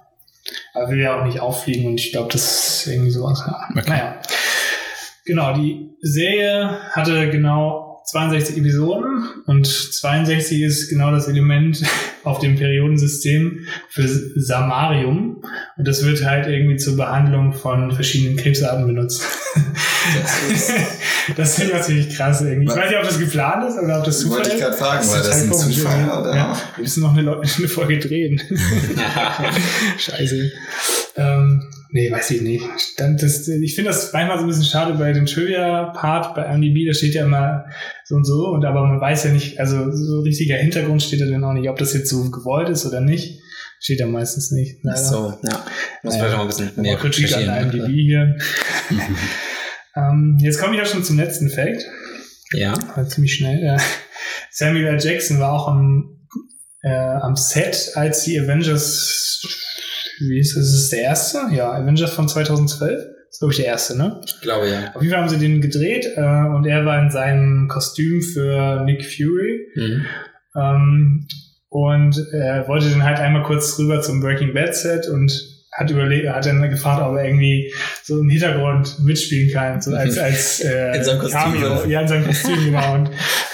Aber 0.73 0.89
will 0.91 0.99
ja 0.99 1.19
auch 1.19 1.25
nicht 1.25 1.39
auffliegen 1.39 1.85
und 1.87 1.99
ich 1.99 2.11
glaube, 2.11 2.31
das 2.31 2.79
ist 2.85 2.87
irgendwie 2.87 3.11
sowas. 3.11 3.43
Ja. 3.45 3.67
Okay. 3.71 3.89
Naja. 3.89 4.21
Genau, 5.25 5.53
die 5.55 5.89
Serie 6.01 6.79
hatte 6.91 7.29
genau 7.29 7.84
62 8.05 8.57
Episoden 8.57 9.27
und 9.47 9.65
62 9.65 10.61
ist 10.61 10.89
genau 10.89 11.11
das 11.11 11.27
Element 11.27 11.81
auf 12.23 12.39
dem 12.39 12.55
Periodensystem 12.55 13.65
für 13.89 14.07
Samarium 14.07 15.43
und 15.77 15.87
das 15.87 16.05
wird 16.05 16.23
halt 16.23 16.47
irgendwie 16.47 16.77
zur 16.77 16.97
Behandlung 16.97 17.53
von 17.53 17.91
verschiedenen 17.91 18.37
Krebsarten 18.37 18.85
benutzt. 18.85 19.23
Das 20.21 20.51
ist, 20.51 20.71
Das 21.35 21.57
ist 21.57 21.73
natürlich 21.73 22.15
krass 22.15 22.41
irgendwie. 22.41 22.71
Ich 22.71 22.75
weiß 22.77 22.89
nicht, 22.89 22.99
ob 22.99 23.05
das 23.05 23.19
geplant 23.19 23.67
ist 23.69 23.79
oder 23.79 23.99
ob 23.99 24.05
das 24.05 24.19
Zufall 24.19 24.37
wollte 24.37 24.49
ich 24.49 24.55
ist. 24.55 24.61
gerade 24.61 24.77
fragen, 24.77 25.01
ist 25.01 25.13
das 25.15 25.29
ein 25.41 25.49
total 25.49 25.63
komisch, 25.63 25.77
Zufall 25.77 26.19
oder? 26.19 26.35
Ja, 26.35 26.61
wir 26.75 26.81
müssen 26.83 27.01
noch 27.01 27.17
eine, 27.17 27.31
eine 27.57 27.67
Folge 27.67 27.99
drehen. 27.99 28.41
Scheiße. 29.97 30.51
Ähm, 31.15 31.63
nee, 31.91 32.11
weiß 32.11 32.31
ich 32.31 32.41
nicht. 32.41 32.63
Dann 32.97 33.17
das, 33.17 33.47
ich 33.47 33.75
finde 33.75 33.91
das 33.91 34.11
manchmal 34.13 34.37
so 34.37 34.43
ein 34.43 34.47
bisschen 34.47 34.65
schade 34.65 34.93
bei 34.95 35.11
dem 35.13 35.25
Trivia-Part 35.25 36.35
bei 36.35 36.57
MDB, 36.57 36.85
da 36.87 36.93
steht 36.93 37.13
ja 37.13 37.25
immer 37.25 37.65
so 38.05 38.15
und 38.15 38.25
so, 38.25 38.47
und 38.49 38.65
aber 38.65 38.85
man 38.85 38.99
weiß 39.01 39.23
ja 39.25 39.31
nicht, 39.31 39.59
also 39.59 39.91
so 39.91 40.21
richtiger 40.21 40.55
Hintergrund 40.55 41.01
steht 41.03 41.21
da 41.21 41.25
dann 41.25 41.43
auch 41.43 41.53
nicht, 41.53 41.69
ob 41.69 41.77
das 41.77 41.93
jetzt 41.93 42.09
so 42.09 42.29
gewollt 42.31 42.69
ist 42.69 42.85
oder 42.85 43.01
nicht. 43.01 43.41
Steht 43.79 43.99
ja 43.99 44.07
meistens 44.07 44.51
nicht. 44.51 44.79
Ach 44.89 44.95
so, 44.97 45.37
ja. 45.43 45.65
Muss 46.01 46.15
Ja. 46.15 46.19
vielleicht 46.21 46.33
noch 46.35 46.41
ein 46.41 46.47
bisschen 46.47 46.71
mehr 46.77 46.95
Kritik 46.97 47.35
an. 47.35 47.71
IMDb 47.71 47.87
hier. 47.87 48.35
ähm, 49.95 50.37
jetzt 50.41 50.59
komme 50.59 50.75
ich 50.75 50.81
auch 50.81 50.85
schon 50.85 51.03
zum 51.03 51.17
letzten 51.17 51.49
Fact. 51.49 51.85
Ja. 52.53 52.73
War 52.95 53.07
ziemlich 53.07 53.35
schnell. 53.35 53.77
Samuel 54.51 54.85
L. 54.87 54.99
Jackson 55.03 55.39
war 55.39 55.51
auch 55.53 55.67
am, 55.67 56.27
äh, 56.83 56.89
am 56.89 57.35
Set, 57.35 57.91
als 57.95 58.23
die 58.23 58.39
Avengers, 58.39 59.41
wie 60.19 60.39
ist 60.39 60.55
das, 60.55 60.65
ist 60.65 60.83
das 60.83 60.89
der 60.89 61.01
erste? 61.01 61.39
Ja, 61.51 61.71
Avengers 61.71 62.13
von 62.13 62.27
2012. 62.27 62.91
Das 62.91 63.09
ist, 63.29 63.39
glaube 63.39 63.53
ich, 63.53 63.57
der 63.57 63.67
erste, 63.67 63.97
ne? 63.97 64.21
Ich 64.25 64.41
glaube 64.41 64.69
ja. 64.69 64.93
Auf 64.93 65.01
jeden 65.01 65.13
Fall 65.13 65.21
haben 65.21 65.29
sie 65.29 65.39
den 65.39 65.61
gedreht 65.61 66.05
äh, 66.15 66.19
und 66.19 66.65
er 66.65 66.85
war 66.85 67.01
in 67.01 67.11
seinem 67.11 67.67
Kostüm 67.67 68.21
für 68.21 68.83
Nick 68.85 69.05
Fury. 69.05 69.67
Mhm. 69.75 70.05
Ähm, 70.55 71.27
und 71.69 72.27
er 72.31 72.67
wollte 72.67 72.89
dann 72.89 73.03
halt 73.03 73.19
einmal 73.19 73.43
kurz 73.43 73.77
rüber 73.77 74.01
zum 74.01 74.21
Breaking 74.21 74.53
Bad 74.53 74.75
Set 74.75 75.09
und 75.09 75.54
hat 75.77 75.89
überlegt, 75.91 76.29
hat 76.29 76.45
dann 76.45 76.61
gefragt, 76.69 77.01
ob 77.01 77.17
er 77.17 77.25
irgendwie 77.25 77.73
so 78.01 78.19
im 78.21 78.29
Hintergrund 78.29 78.97
mitspielen 79.03 79.51
kann, 79.51 79.81
so 79.81 79.93
als, 79.93 80.17
als 80.17 80.61
äh, 80.61 80.95
In 80.97 81.03
seinem 81.03 81.19
Kostüm, 81.19 81.39
Cameo. 81.39 81.85
Ja, 81.85 82.01
in 82.01 82.07
seinem 82.07 82.25
Kostüm, 82.27 82.65
genau. 82.65 82.93
Und 82.93 83.09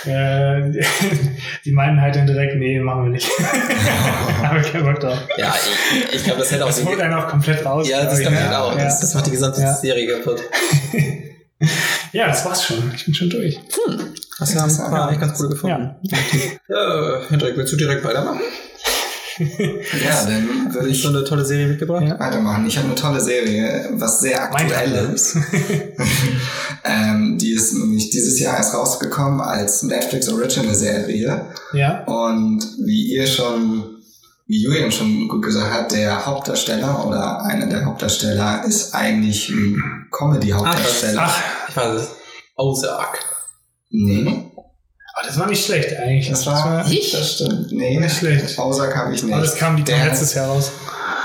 äh, 0.05 0.71
die 1.65 1.71
meinen 1.71 1.99
halt 1.99 2.15
dann 2.15 2.27
direkt, 2.27 2.55
nee, 2.57 2.79
machen 2.79 3.05
wir 3.05 3.10
nicht. 3.12 3.27
Haben 4.43 4.63
wir 4.63 4.71
keinen 4.71 4.86
Bock 4.86 4.99
drauf. 4.99 5.17
Ja, 5.38 5.53
ich, 6.10 6.15
ich 6.15 6.23
glaube, 6.23 6.39
das 6.41 6.51
hätte 6.51 6.63
auch 6.63 6.67
Das 6.67 6.77
so. 6.77 6.86
holt 6.86 7.01
einen 7.01 7.13
auch 7.15 7.27
komplett 7.27 7.65
raus. 7.65 7.89
Ja, 7.89 8.03
das 8.05 8.19
glaub 8.19 8.34
kann 8.34 8.43
ich. 8.43 8.49
man 8.49 8.60
auch. 8.60 8.77
Ja. 8.77 8.84
Das, 8.86 8.99
das 8.99 9.13
macht 9.15 9.25
die 9.25 9.31
gesamte 9.31 9.62
Ja. 9.62 9.73
Serie 9.73 10.07
kaputt. 10.07 10.41
ja, 12.12 12.27
das 12.27 12.45
war's 12.45 12.63
schon. 12.65 12.91
Ich 12.95 13.05
bin 13.05 13.13
schon 13.15 13.29
durch. 13.29 13.60
Hast 14.39 14.55
du 14.55 14.60
haben 14.60 14.71
ein 14.71 14.91
paar 14.91 15.12
echt 15.12 15.21
ganz 15.21 15.39
cool 15.39 15.49
gefunden. 15.49 15.89
Ja. 16.03 17.21
Hendrik, 17.29 17.57
willst 17.57 17.73
du 17.73 17.77
direkt 17.77 18.03
weitermachen? 18.03 18.41
Ja, 20.04 20.25
dann 20.25 20.73
würde 20.73 20.89
ich 20.89 21.01
so 21.01 21.10
eine 21.10 21.23
tolle 21.23 21.45
Serie 21.45 21.67
mitgebracht? 21.67 22.04
Ja. 22.04 22.19
weitermachen. 22.19 22.65
Ich 22.67 22.77
habe 22.77 22.88
eine 22.88 22.95
tolle 22.95 23.21
Serie, 23.21 23.89
was 23.93 24.19
sehr 24.19 24.43
aktuell 24.43 25.12
ist. 25.13 25.38
ähm, 26.84 27.38
die 27.38 27.51
ist 27.51 27.73
nämlich 27.73 28.10
dieses 28.10 28.39
Jahr 28.39 28.58
erst 28.58 28.73
rausgekommen 28.73 29.41
als 29.41 29.84
Netflix 29.84 30.30
Original 30.30 30.75
Serie. 30.75 31.45
Ja. 31.73 32.04
Und 32.06 32.63
wie 32.86 33.13
ihr 33.13 33.27
schon, 33.27 33.97
wie 34.47 34.62
Julian 34.63 34.91
schon 34.91 35.27
gut 35.27 35.43
gesagt 35.43 35.73
hat, 35.73 35.91
der 35.91 36.25
Hauptdarsteller 36.25 37.06
oder 37.06 37.43
einer 37.43 37.67
der 37.67 37.86
Hauptdarsteller 37.86 38.63
ist 38.65 38.93
eigentlich 38.93 39.49
ein 39.49 40.08
Comedy-Hauptdarsteller. 40.12 41.21
Ach, 41.23 41.41
Ich 41.69 41.75
weiß 41.75 42.01
es. 42.01 42.10
Ozark. 42.56 43.19
nee, 43.89 44.50
aber 45.13 45.28
das 45.28 45.38
war 45.39 45.47
nicht 45.47 45.65
schlecht 45.65 45.93
eigentlich. 45.97 46.30
das 46.30 46.45
war, 46.45 46.89
Ich? 46.89 47.12
das 47.12 47.34
stimmt. 47.34 47.71
Nee, 47.71 47.97
Nicht 48.00 48.17
schlecht. 48.17 48.58
Ozark 48.58 48.95
habe 48.95 49.13
ich 49.13 49.24
nicht. 49.24 49.34
Aber 49.34 49.43
das 49.43 49.56
kam 49.56 49.76
die 49.78 49.84
Der- 49.84 50.06
letztes 50.06 50.34
Jahr 50.34 50.47
raus. 50.47 50.71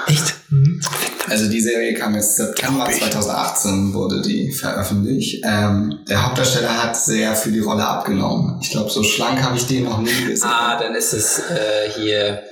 Echt? 0.08 0.34
Mhm. 0.50 0.80
Also 1.28 1.48
die 1.48 1.60
Serie 1.60 1.94
kam 1.94 2.14
jetzt 2.14 2.36
September 2.36 2.88
2018 2.88 3.92
wurde 3.92 4.22
die 4.22 4.52
veröffentlicht. 4.52 5.42
Ähm, 5.44 5.98
der 6.08 6.24
Hauptdarsteller 6.24 6.82
hat 6.84 6.96
sehr 6.96 7.34
für 7.34 7.50
die 7.50 7.58
Rolle 7.58 7.84
abgenommen. 7.84 8.60
Ich 8.62 8.70
glaube, 8.70 8.88
so 8.90 9.02
schlank 9.02 9.42
habe 9.42 9.56
ich 9.56 9.66
den 9.66 9.84
noch 9.84 9.98
nie 10.00 10.24
gesehen. 10.24 10.48
Ah, 10.48 10.78
dann 10.80 10.94
ist 10.94 11.12
es 11.12 11.38
äh, 11.50 11.90
hier. 11.96 12.42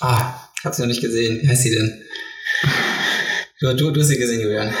Ah, 0.00 0.34
ich 0.58 0.64
hab 0.64 0.74
sie 0.74 0.82
noch 0.82 0.88
nicht 0.88 1.00
gesehen. 1.00 1.40
Wie 1.42 1.48
heißt 1.48 1.62
sie 1.62 1.70
denn? 1.70 2.02
Du, 3.60 3.72
du, 3.74 3.90
du 3.92 4.00
hast 4.00 4.08
sie 4.08 4.18
gesehen, 4.18 4.40
Julian. 4.40 4.74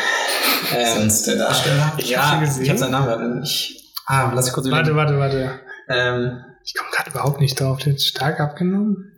Ähm, 0.76 0.98
Sonst 0.98 1.26
der 1.28 1.36
Darsteller? 1.36 1.92
Ich 1.98 2.16
hab 2.18 2.40
sie 2.40 2.46
gesehen. 2.46 2.62
ich 2.64 2.70
hab 2.70 2.78
seinen 2.78 2.90
Namen 2.90 3.06
gehört. 3.06 3.44
Ich, 3.44 3.83
ah, 4.06 4.32
lass 4.34 4.46
mich 4.46 4.54
kurz 4.54 4.70
Warte, 4.70 4.90
überlegen. 4.90 5.18
warte, 5.20 5.38
warte. 5.38 5.60
Ähm, 5.88 6.44
Ich 6.64 6.74
komme 6.74 6.90
gerade 6.92 7.10
überhaupt 7.10 7.40
nicht 7.40 7.58
drauf. 7.60 7.78
Der 7.82 7.92
hat 7.92 8.00
stark 8.00 8.40
abgenommen. 8.40 9.10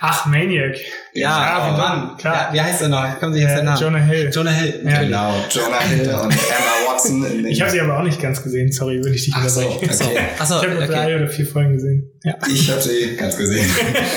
Ach, 0.00 0.26
Maniac. 0.26 0.76
ja, 1.12 1.20
Ja, 1.30 1.58
oh 1.70 1.74
wie 1.74 1.78
Mann. 1.80 2.16
klar. 2.16 2.34
Ja, 2.48 2.52
wie 2.54 2.60
heißt 2.60 2.82
er 2.82 2.88
noch? 2.88 3.20
Kommen 3.20 3.34
Sie 3.34 3.40
jetzt 3.40 3.52
Äh, 3.52 3.54
der 3.56 3.64
Name? 3.64 3.80
Jonah 3.80 3.98
Hill. 3.98 4.30
Jonah 4.32 4.50
Hill. 4.50 4.80
Ja. 4.84 5.00
Genau, 5.02 5.34
Jonah 5.50 5.80
Hill 5.80 6.00
und 6.22 6.32
Emma 6.32 6.92
Watson 6.92 7.24
in 7.26 7.36
den 7.42 7.46
Ich 7.46 7.60
habe 7.60 7.70
sie 7.70 7.80
aber 7.80 7.98
auch 7.98 8.02
nicht 8.02 8.20
ganz 8.20 8.42
gesehen. 8.42 8.72
Sorry, 8.72 8.96
würde 8.98 9.14
ich 9.14 9.24
dich 9.26 9.34
Ach 9.36 9.48
so, 9.48 9.60
unterbrechen. 9.60 10.06
okay. 10.06 10.24
Achso, 10.38 10.56
Ich 10.56 10.62
habe 10.62 10.74
nur 10.74 10.86
drei 10.86 11.04
okay. 11.04 11.14
oder 11.16 11.28
vier 11.28 11.46
Folgen 11.46 11.72
gesehen. 11.74 12.10
Ja. 12.24 12.34
Ich 12.50 12.70
habe 12.70 12.80
sie 12.80 13.16
ganz 13.16 13.36
gesehen. 13.36 13.70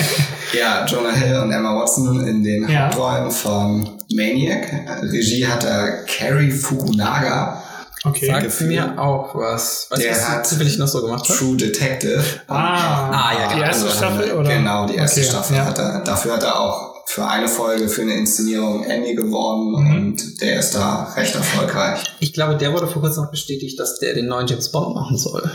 ja, 0.58 0.86
Jonah 0.86 1.12
Hill 1.14 1.36
und 1.38 1.52
Emma 1.52 1.76
Watson 1.80 2.28
in 2.28 2.44
den 2.44 2.68
Ja. 2.70 2.86
Hauptrollen 2.88 3.30
von 3.30 3.90
Maniac. 4.14 4.68
Regie 5.04 5.46
hat 5.46 5.64
er 5.64 6.06
Cary 6.06 6.50
Fukunaga, 6.50 7.61
Okay. 8.04 8.26
Sagt 8.26 8.44
Gefühl. 8.44 8.68
mir 8.68 9.00
auch 9.00 9.36
was. 9.36 9.86
Weißt 9.90 10.02
du, 10.02 10.06
Der 10.08 10.16
was 10.16 10.30
hat- 10.30 10.48
zufällig 10.48 10.78
noch 10.80 10.88
so 10.88 11.02
gemacht 11.02 11.30
hat? 11.30 11.36
True 11.38 11.56
Detective. 11.56 12.24
Ah, 12.48 13.10
Ah, 13.12 13.34
ja, 13.40 13.48
die 13.50 13.54
genau. 13.56 13.66
erste 13.68 13.86
Also, 13.86 13.98
Staffel, 13.98 14.32
oder? 14.34 14.50
Genau, 14.50 14.88
die 14.88 14.96
erste 14.96 15.20
Okay, 15.20 15.30
Staffel 15.30 15.58
ja. 15.58 15.66
hat 15.66 15.78
er. 15.78 16.00
Dafür 16.04 16.34
hat 16.34 16.44
er 16.44 16.60
auch 16.60 16.96
für 17.06 17.28
eine 17.28 17.48
Folge 17.48 17.88
für 17.90 18.02
eine 18.02 18.14
Inszenierung 18.16 18.84
Emmy 18.86 19.14
gewonnen 19.14 19.72
Mhm. 19.86 19.96
und 19.96 20.42
der 20.42 20.60
ist 20.60 20.72
da 20.74 21.04
recht 21.16 21.36
erfolgreich. 21.36 22.02
Ich 22.20 22.34
glaube, 22.34 22.56
der 22.58 22.74
wurde 22.74 22.88
vor 22.88 23.02
kurzem 23.04 23.24
noch 23.26 23.32
bestätigt, 23.32 23.80
dass 23.80 24.00
der 24.00 24.14
den 24.16 24.28
neuen 24.28 24.48
James 24.48 24.72
Bond 24.72 24.96
machen 24.96 25.18
soll. 25.18 25.52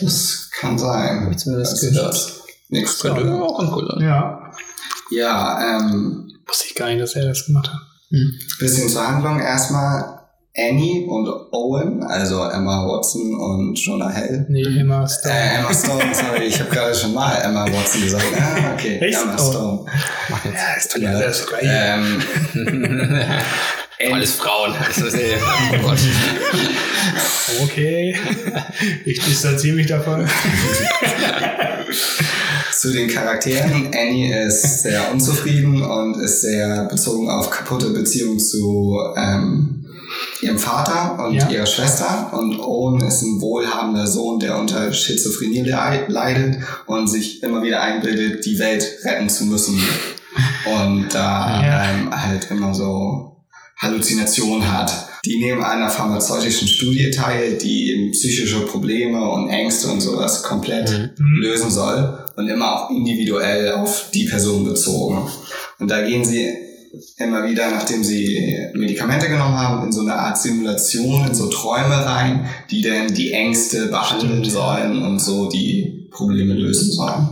Das 0.00 0.50
kann 0.58 0.78
sein. 0.78 1.24
Hab 1.26 1.30
ich 1.30 1.38
zumindest 1.38 1.72
Das 1.74 1.82
ist 1.82 1.92
gehört. 1.94 2.32
Nichts 2.68 2.98
Könnte 2.98 3.20
drin. 3.22 3.40
auch 3.40 3.58
ganz 3.58 3.70
cool 3.72 3.86
sein. 3.92 4.04
Ja. 4.08 4.50
Ja, 5.10 5.78
ähm, 5.78 6.32
Wusste 6.48 6.64
ich 6.68 6.74
gar 6.74 6.86
nicht, 6.88 7.00
dass 7.00 7.14
er 7.14 7.26
das 7.28 7.46
gemacht 7.46 7.68
hat. 7.72 7.80
bisschen 8.58 8.88
zur 8.88 9.06
Handlung. 9.06 9.40
Erstmal 9.40 10.15
Annie 10.58 11.04
und 11.06 11.28
Owen, 11.52 12.02
also 12.02 12.42
Emma 12.44 12.86
Watson 12.88 13.34
und 13.34 13.74
Jonah 13.78 14.10
Hill. 14.10 14.46
Nee, 14.48 14.62
Emma 14.80 15.06
Stone. 15.06 15.34
Äh, 15.34 15.56
Emma 15.58 15.74
Stone, 15.74 16.14
sorry, 16.14 16.44
ich 16.46 16.58
habe 16.60 16.70
gerade 16.70 16.94
schon 16.94 17.12
mal 17.12 17.34
Emma 17.42 17.64
Watson 17.70 18.02
gesagt. 18.02 18.24
Ah, 18.40 18.72
okay, 18.74 18.98
Echt? 18.98 19.18
Emma 19.20 19.36
Oh. 19.38 19.50
Stone. 19.50 19.84
Mach 20.30 20.44
jetzt. 20.44 20.56
ja, 20.56 20.74
ist 20.74 20.96
Ja, 20.98 21.20
das. 21.20 21.46
Ähm, 21.62 22.22
Alles 24.12 24.32
Frauen. 24.32 24.74
Äh, 24.96 25.36
oh 25.72 25.88
Gott. 25.88 25.98
Okay. 27.64 28.14
Ich 29.04 29.20
distanziere 29.24 29.76
mich 29.76 29.86
davon. 29.86 30.26
Zu 32.72 32.92
den 32.92 33.08
Charakteren. 33.08 33.90
Annie 33.94 34.46
ist 34.46 34.82
sehr 34.82 35.10
unzufrieden 35.12 35.82
und 35.82 36.20
ist 36.20 36.42
sehr 36.42 36.84
bezogen 36.90 37.30
auf 37.30 37.50
kaputte 37.50 37.90
Beziehungen 37.90 38.38
zu 38.38 38.98
ähm, 39.16 39.85
ihrem 40.42 40.58
Vater 40.58 41.24
und 41.26 41.34
Ja. 41.34 41.48
ihrer 41.48 41.66
Schwester. 41.66 42.30
Und 42.32 42.58
Owen 42.60 43.00
ist 43.06 43.22
ein 43.22 43.40
wohlhabender 43.40 44.06
Sohn, 44.06 44.38
der 44.38 44.58
unter 44.58 44.92
Schizophrenie 44.92 45.62
lei- 45.62 46.04
leidet 46.08 46.58
und 46.86 47.06
sich 47.08 47.42
immer 47.42 47.62
wieder 47.62 47.80
einbildet, 47.80 48.44
die 48.44 48.58
Welt 48.58 48.86
retten 49.04 49.28
zu 49.28 49.44
müssen. 49.46 49.80
Und 50.66 51.08
da 51.14 51.62
Ja. 51.62 51.90
ähm, 51.90 52.10
halt 52.10 52.50
immer 52.50 52.74
so 52.74 53.36
Halluzinationen 53.78 54.72
hat. 54.72 54.92
Die 55.24 55.38
nehmen 55.38 55.62
an 55.62 55.78
einer 55.78 55.90
pharmazeutischen 55.90 56.68
Studie 56.68 57.10
teil, 57.10 57.58
die 57.58 57.90
eben 57.90 58.10
psychische 58.12 58.60
Probleme 58.60 59.28
und 59.30 59.48
Ängste 59.50 59.88
und 59.88 60.00
sowas 60.00 60.42
komplett 60.42 60.90
Mhm. 61.18 61.40
lösen 61.42 61.70
soll 61.70 62.18
und 62.36 62.48
immer 62.48 62.74
auch 62.84 62.90
individuell 62.90 63.72
auf 63.72 64.10
die 64.14 64.24
Person 64.24 64.64
bezogen. 64.64 65.28
Und 65.78 65.90
da 65.90 66.02
gehen 66.02 66.24
sie 66.24 66.54
immer 67.18 67.46
wieder, 67.48 67.70
nachdem 67.70 68.02
sie 68.04 68.68
Medikamente 68.74 69.28
genommen 69.28 69.56
haben, 69.56 69.86
in 69.86 69.92
so 69.92 70.00
eine 70.02 70.14
Art 70.14 70.38
Simulation, 70.38 71.26
in 71.26 71.34
so 71.34 71.48
Träume 71.48 71.94
rein, 72.04 72.48
die 72.70 72.82
dann 72.82 73.12
die 73.14 73.32
Ängste 73.32 73.86
behandeln 73.86 74.44
Stimmt. 74.44 74.52
sollen 74.52 75.02
und 75.02 75.18
so 75.20 75.48
die 75.48 76.08
Probleme 76.10 76.54
lösen 76.54 76.90
sollen. 76.92 77.28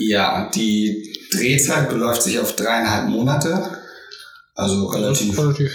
Ja, 0.00 0.48
die 0.54 1.12
Drehzeit 1.32 1.88
beläuft 1.90 2.22
sich 2.22 2.38
auf 2.38 2.54
dreieinhalb 2.56 3.08
Monate. 3.08 3.70
Also 4.54 4.86
relativ 4.86 5.38
relativ 5.38 5.72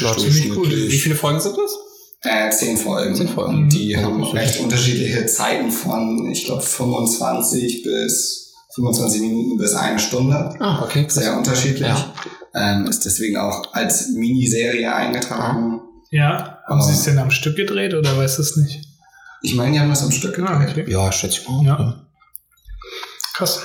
ziemlich 0.00 0.50
gut. 0.54 0.70
Wie 0.70 0.98
viele 0.98 1.14
Folgen 1.14 1.40
sind 1.40 1.56
das? 1.56 1.72
äh, 2.22 2.50
zehn 2.50 2.76
Folgen. 2.76 3.14
Zehn 3.14 3.28
Folgen. 3.28 3.54
Und 3.54 3.68
die 3.72 3.94
Mhm. 3.96 4.02
haben 4.02 4.22
recht 4.24 4.58
unterschiedliche 4.60 5.26
Zeiten 5.26 5.70
von, 5.70 6.28
ich 6.32 6.44
glaube, 6.44 6.62
25 6.62 7.82
bis 7.84 8.45
25 8.76 9.20
Minuten 9.22 9.56
bis 9.58 9.74
eine 9.74 9.98
Stunde. 9.98 10.54
Ah, 10.60 10.82
okay. 10.82 11.04
krass. 11.04 11.14
Sehr 11.14 11.36
unterschiedlich. 11.36 11.88
Ja. 11.88 12.12
Ähm, 12.54 12.86
ist 12.86 13.04
deswegen 13.04 13.36
auch 13.36 13.74
als 13.74 14.08
Miniserie 14.10 14.94
eingetragen. 14.94 15.80
Ja. 16.10 16.58
Haben 16.66 16.82
sie 16.82 16.92
es 16.92 17.02
denn 17.04 17.18
am 17.18 17.30
Stück 17.30 17.56
gedreht 17.56 17.92
oder 17.94 18.16
weißt 18.16 18.38
du 18.38 18.42
es 18.42 18.56
nicht? 18.56 18.80
Ich 19.42 19.54
meine, 19.54 19.72
die 19.72 19.80
haben 19.80 19.90
das 19.90 20.02
am 20.02 20.10
Stück 20.12 20.38
Ah, 20.38 20.58
gedreht. 20.58 20.84
okay. 20.84 20.92
Ja, 20.92 21.10
schätze 21.12 21.40
ich 21.40 21.48
mal. 21.48 21.64
Ja. 21.64 22.06
Krass. 23.34 23.60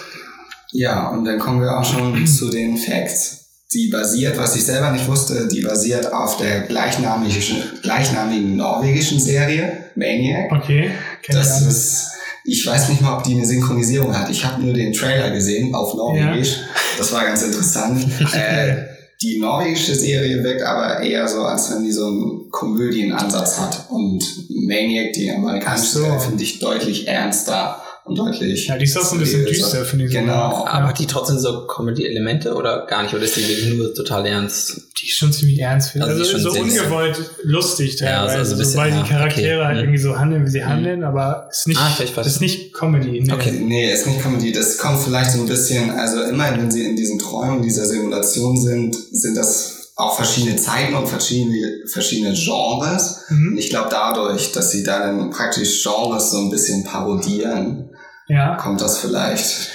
Ja, 0.73 1.09
und 1.09 1.25
dann 1.25 1.39
kommen 1.39 1.61
wir 1.61 1.77
auch 1.77 1.85
schon 1.85 2.25
zu 2.27 2.49
den 2.49 2.77
Facts. 2.77 3.37
Die 3.73 3.87
basiert, 3.87 4.37
was 4.37 4.55
ich 4.57 4.65
selber 4.65 4.91
nicht 4.91 5.07
wusste, 5.07 5.47
die 5.47 5.61
basiert 5.61 6.11
auf 6.11 6.35
der 6.37 6.61
gleichnamigen, 6.61 7.41
gleichnamigen 7.81 8.57
norwegischen 8.57 9.17
Serie 9.19 9.85
Maniac. 9.95 10.51
Okay. 10.51 10.91
Kenn 11.21 11.37
ich 11.37 11.41
Das 11.41 11.61
ist, 11.61 12.10
ich 12.43 12.65
weiß 12.65 12.89
nicht 12.89 13.01
mal, 13.01 13.17
ob 13.17 13.23
die 13.23 13.33
eine 13.33 13.45
Synchronisierung 13.45 14.17
hat. 14.17 14.29
Ich 14.29 14.45
habe 14.45 14.61
nur 14.61 14.73
den 14.73 14.93
Trailer 14.93 15.31
gesehen 15.31 15.75
auf 15.75 15.93
Norwegisch. 15.93 16.57
Das 16.97 17.11
war 17.11 17.25
ganz 17.25 17.43
interessant. 17.43 18.05
äh, 18.33 18.87
die 19.21 19.39
norwegische 19.39 19.93
Serie 19.93 20.43
wirkt 20.43 20.63
aber 20.63 21.01
eher 21.01 21.27
so, 21.27 21.43
als 21.43 21.71
wenn 21.71 21.83
die 21.83 21.91
so 21.91 22.07
einen 22.07 22.49
Komödienansatz 22.49 23.59
hat. 23.59 23.85
Und 23.89 24.23
Maniac, 24.49 25.13
die 25.13 25.29
amerikanische 25.29 25.91
so. 25.91 25.99
Serie, 26.03 26.19
finde 26.19 26.43
ich 26.43 26.59
deutlich 26.59 27.07
ernster 27.07 27.81
und 28.11 28.17
deutlich. 28.19 28.67
Ja, 28.67 28.77
die 28.77 28.83
ist 28.85 28.97
auch 28.97 29.03
so 29.03 29.15
ein 29.15 29.19
bisschen 29.19 29.45
düster, 29.45 29.83
finde 29.85 30.05
ich. 30.05 30.11
Genau. 30.11 30.65
Aber 30.65 30.87
hat 30.89 30.99
die 30.99 31.07
trotzdem 31.07 31.39
so 31.39 31.65
Comedy-Elemente 31.67 32.53
oder 32.53 32.85
gar 32.85 33.03
nicht? 33.03 33.13
Oder 33.13 33.23
ist 33.23 33.35
die 33.35 33.47
wirklich 33.47 33.73
nur 33.73 33.93
total 33.93 34.25
ernst? 34.25 34.81
Die 35.01 35.07
ist 35.07 35.15
schon 35.17 35.33
ziemlich 35.33 35.59
ernst. 35.59 35.95
Also 35.99 36.21
Also, 36.35 36.49
so 36.51 36.59
ungewollt 36.59 37.17
lustig 37.43 37.99
Ja, 37.99 38.21
also- 38.23 38.27
teilweise, 38.35 38.37
also 38.39 38.51
ein 38.53 38.57
bisschen, 38.59 38.71
so, 38.73 38.77
weil 38.79 38.91
ja, 38.91 39.01
die 39.03 39.09
Charaktere 39.09 39.55
okay. 39.57 39.65
halt 39.65 39.75
Mhm. 39.77 39.83
irgendwie 39.83 39.99
so 39.99 40.19
handeln, 40.19 40.45
wie 40.45 40.49
sie 40.49 40.63
handeln, 40.65 41.03
aber 41.03 41.47
ist 41.49 41.67
nicht, 41.67 41.79
Ah, 41.79 42.21
ist 42.21 42.41
nicht 42.41 42.73
Comedy. 42.73 43.21
Nee. 43.21 43.31
Okay. 43.33 43.51
Nee, 43.51 43.91
ist 43.93 44.05
nicht 44.07 44.21
Comedy. 44.21 44.51
Das 44.51 44.77
kommt 44.77 45.01
vielleicht 45.01 45.31
so 45.31 45.39
ein 45.39 45.47
bisschen, 45.47 45.89
also 45.91 46.21
immer 46.21 46.51
wenn 46.55 46.69
sie 46.69 46.83
in 46.85 46.95
diesen 46.95 47.17
Träumen 47.17 47.61
dieser 47.63 47.85
Simulation 47.85 48.59
sind, 48.61 48.95
sind 49.11 49.35
das 49.35 49.77
auch 49.95 50.15
verschiedene 50.15 50.55
Zeiten 50.55 50.95
und 50.95 51.07
verschiedene, 51.07 51.81
verschiedene 51.85 52.33
Genres. 52.33 53.21
Und 53.29 53.51
Mhm. 53.51 53.57
ich 53.57 53.69
glaube 53.69 53.89
dadurch, 53.91 54.51
dass 54.51 54.71
sie 54.71 54.83
dann 54.83 55.29
praktisch 55.29 55.83
Genres 55.83 56.31
so 56.31 56.37
ein 56.39 56.49
bisschen 56.49 56.83
parodieren, 56.83 57.89
Ja. 58.31 58.55
kommt 58.55 58.81
das 58.81 58.99
vielleicht 58.99 59.69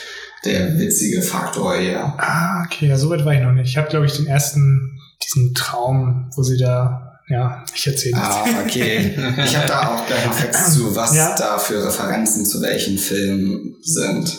der 0.44 0.78
witzige 0.78 1.22
Faktor 1.22 1.76
hier. 1.76 2.14
Ah, 2.18 2.62
okay, 2.64 2.86
ja, 2.88 2.96
so 2.96 3.10
weit 3.10 3.24
war 3.24 3.34
ich 3.34 3.40
noch 3.40 3.52
nicht. 3.52 3.68
Ich 3.70 3.76
habe, 3.76 3.88
glaube 3.88 4.06
ich, 4.06 4.16
den 4.16 4.26
ersten, 4.26 4.98
diesen 5.22 5.54
Traum, 5.54 6.30
wo 6.36 6.42
sie 6.42 6.56
da, 6.56 7.20
ja, 7.28 7.64
ich 7.74 7.86
erzähle 7.86 8.16
Ah, 8.16 8.44
okay. 8.64 9.14
Ich 9.44 9.56
habe 9.56 9.66
da 9.66 9.88
auch 9.88 10.06
gleich 10.06 10.24
noch 10.26 10.32
Facts 10.34 10.74
zu, 10.74 10.94
was 10.94 11.14
Ja. 11.16 11.34
da 11.36 11.58
für 11.58 11.84
Referenzen 11.84 12.46
zu 12.46 12.62
welchen 12.62 12.98
Filmen 12.98 13.74
sind. 13.82 14.36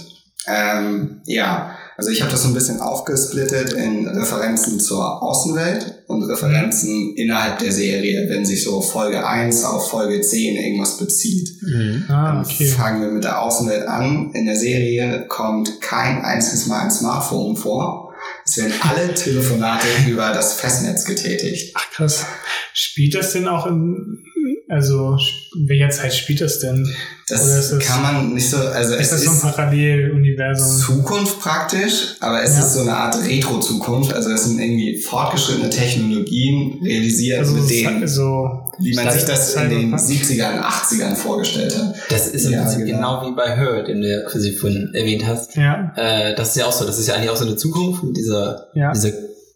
Ähm, 0.48 1.22
ja, 1.26 1.76
also 1.98 2.12
ich 2.12 2.22
habe 2.22 2.30
das 2.30 2.44
so 2.44 2.50
ein 2.50 2.54
bisschen 2.54 2.80
aufgesplittet 2.80 3.74
in 3.74 4.08
Referenzen 4.08 4.80
zur 4.80 5.24
Außenwelt 5.24 6.04
und 6.06 6.22
Referenzen 6.24 7.16
innerhalb 7.16 7.58
der 7.58 7.72
Serie, 7.72 8.30
wenn 8.30 8.46
sich 8.46 8.64
so 8.64 8.82
Folge 8.82 9.28
1 9.28 9.64
auf 9.64 9.90
Folge 9.90 10.22
10 10.22 10.58
irgendwas 10.58 10.98
bezieht. 10.98 11.60
Mhm. 11.64 12.06
Ah, 12.08 12.42
okay. 12.42 12.68
fangen 12.68 13.02
wir 13.02 13.10
mit 13.10 13.24
der 13.24 13.42
Außenwelt 13.42 13.88
an. 13.88 14.32
In 14.34 14.46
der 14.46 14.56
Serie 14.56 15.26
kommt 15.28 15.82
kein 15.82 16.24
einziges 16.24 16.68
Mal 16.68 16.84
ein 16.84 16.92
Smartphone 16.92 17.58
vor. 17.58 18.14
Es 18.46 18.58
werden 18.58 18.74
alle 18.82 19.14
Telefonate 19.16 19.88
über 20.08 20.32
das 20.34 20.54
Festnetz 20.54 21.04
getätigt. 21.04 21.74
Ach, 21.76 21.90
krass. 21.90 22.26
Spielt 22.74 23.16
das 23.16 23.34
denn 23.34 23.48
auch 23.48 23.66
in, 23.66 24.24
also, 24.70 25.18
in 25.56 25.70
welcher 25.70 25.90
Zeit 25.90 26.14
spielt 26.14 26.42
das 26.42 26.60
denn? 26.60 26.88
Das, 27.30 27.44
Oder 27.46 27.60
ist 27.60 27.72
das- 27.72 27.80
kann 27.86 28.02
man 28.02 28.34
nicht 28.34 28.50
so, 28.50 28.58
also 28.58 28.94
Ist 28.96 29.12
es 29.12 29.24
das 29.24 29.24
so 29.24 29.30
ein 29.32 29.36
ist 29.38 29.42
Paralleluniversum? 29.56 30.78
Zukunft 30.80 31.40
praktisch, 31.40 32.16
aber 32.20 32.42
es 32.44 32.54
Ja. 32.56 32.60
ist 32.66 32.74
so 32.74 32.82
eine 32.82 32.96
Art 32.96 33.16
Retro-Zukunft. 33.28 34.14
Also 34.14 34.30
es 34.32 34.46
sind 34.46 34.60
irgendwie 34.60 34.98
fortgeschrittene 35.02 35.70
Technologien 35.70 36.80
realisiert, 36.84 37.40
Also, 37.40 37.54
mit 37.56 37.70
denen, 37.70 38.08
so, 38.08 38.66
wie 38.80 38.94
man 38.96 39.12
sich 39.12 39.24
das 39.26 39.56
in 39.56 39.70
den 39.70 39.98
Cyberpunk. 39.98 40.00
70ern, 40.02 40.60
80ern 40.62 41.16
vorgestellt 41.16 41.78
hat. 41.78 41.96
Das 42.10 42.28
ist 42.28 42.46
im 42.46 42.54
Ja, 42.54 42.62
Prinzip 42.64 42.86
genau. 42.86 43.22
genau. 43.22 43.32
wie 43.32 43.36
bei 43.36 43.56
Her, 43.56 43.84
den 43.84 44.02
du 44.02 44.10
ja 44.10 44.22
quasi 44.30 44.52
vorhin 44.54 44.92
erwähnt 44.94 45.26
hast. 45.26 45.56
ja, 45.56 45.92
Äh, 45.98 46.36
das 46.36 46.50
ist 46.50 46.58
ja 46.58 46.66
auch 46.66 46.72
so, 46.74 46.86
das 46.86 46.98
ist 47.00 47.08
ja 47.08 47.16
eigentlich 47.16 47.30
auch 47.30 47.38
so 47.38 47.46
eine 47.46 47.56
Zukunft 47.58 48.04
mit 48.04 48.16
dieser, 48.18 48.68
ja. 48.74 48.92
dieser 48.94 49.12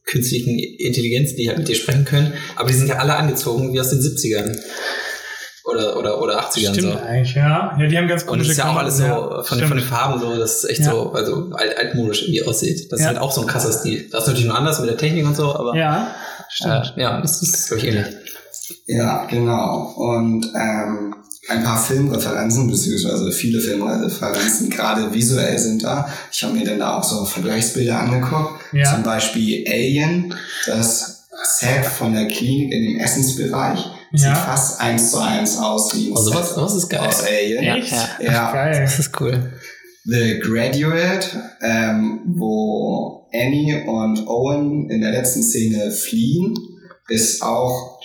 künstlichen 0.06 0.58
Intelligenz, 0.60 1.36
die 1.36 1.48
halt 1.48 1.60
mit 1.60 1.68
dir 1.70 1.76
sprechen 1.76 2.04
können. 2.06 2.34
Aber 2.56 2.68
die 2.70 2.76
sind 2.76 2.88
ja 2.88 2.96
alle 2.98 3.16
angezogen 3.16 3.72
wie 3.72 3.80
aus 3.80 3.92
den 3.92 4.00
70ern. 4.02 4.58
Oder, 5.72 5.98
oder, 5.98 6.22
oder 6.22 6.40
80ern 6.50 6.74
Stimmt 6.74 6.94
so. 6.94 7.00
eigentlich, 7.00 7.36
ja. 7.36 7.76
Ja, 7.80 7.88
die 7.88 7.98
haben 7.98 8.08
ganz 8.08 8.24
Und 8.24 8.28
es 8.28 8.48
komische 8.48 8.52
ist 8.52 8.58
ja 8.58 8.70
auch 8.72 8.76
alles 8.78 8.98
so 8.98 9.04
von, 9.44 9.58
den- 9.60 9.68
von 9.68 9.78
den 9.78 9.86
Farben 9.86 10.20
so, 10.20 10.36
dass 10.38 10.64
es 10.64 10.70
echt 10.70 10.82
Ja. 10.82 10.92
so, 10.92 11.12
also 11.14 11.50
alt, 11.54 11.78
altmodisch 11.78 12.24
irgendwie 12.24 12.44
aussieht. 12.44 12.92
Das 12.92 13.00
Ja. 13.00 13.06
ist 13.06 13.08
halt 13.14 13.20
auch 13.20 13.32
so 13.32 13.42
ein 13.42 13.48
krasser 13.48 13.72
Stil. 13.72 14.08
Das 14.12 14.22
ist 14.24 14.28
natürlich 14.28 14.48
nur 14.48 14.58
anders 14.58 14.80
mit 14.80 14.90
der 14.90 14.98
Technik 14.98 15.26
und 15.26 15.36
so, 15.36 15.56
aber 15.56 15.76
Ja, 15.78 16.14
stimmt. 16.50 16.94
äh, 16.98 17.02
ja, 17.02 17.22
das 17.22 17.42
ist, 17.42 17.68
glaube 17.68 17.82
ich, 17.82 17.88
ähnlich. 17.94 18.06
Ja, 18.88 19.26
genau. 19.26 19.94
Und 19.98 20.46
ähm, 20.56 21.16
ein 21.50 21.64
paar 21.64 21.82
Filmreferenzen, 21.82 22.70
beziehungsweise 22.70 23.32
viele 23.32 23.60
Filmreferenzen, 23.60 24.70
gerade 24.70 25.14
visuell 25.14 25.58
sind 25.58 25.84
da. 25.84 26.08
Ich 26.32 26.44
habe 26.44 26.54
mir 26.54 26.66
dann 26.66 26.80
da 26.80 26.98
auch 26.98 27.04
so 27.04 27.26
Vergleichsbilder 27.26 28.00
angeguckt. 28.00 28.62
Ja. 28.74 28.94
Zum 28.94 29.04
Beispiel 29.04 29.66
Alien, 29.68 30.34
das 30.66 31.28
Set 31.44 31.86
von 31.86 32.14
der 32.14 32.28
Klinik 32.28 32.72
in 32.72 32.84
dem 32.84 33.00
Essensbereich. 33.00 33.86
Sieht 34.14 34.26
Ja. 34.28 34.36
fast 34.36 34.80
eins 34.82 35.12
zu 35.12 35.20
eins 35.20 35.58
aus 35.58 35.96
wie 35.96 36.10
ein 36.12 36.18
Also 36.18 36.34
was, 36.34 36.58
was 36.58 36.76
ist 36.76 36.90
geil. 36.90 37.00
aus 37.08 37.24
Alien. 37.24 37.64
Ja, 37.64 37.76
Echt? 37.78 37.92
ja. 37.92 38.08
Ja. 38.20 38.52
Geil. 38.52 38.82
Das 38.82 39.00
ist 39.00 39.20
cool. 39.22 39.54
The 40.06 40.40
Graduate, 40.40 41.28
ähm, 41.62 42.22
wo 42.36 43.28
Annie 43.34 43.86
und 43.88 44.28
Owen 44.28 44.90
in 44.90 45.02
der 45.02 45.12
letzten 45.12 45.44
Szene 45.44 45.92
fliehen, 45.92 46.54
ist 47.08 47.42
auch 47.42 48.00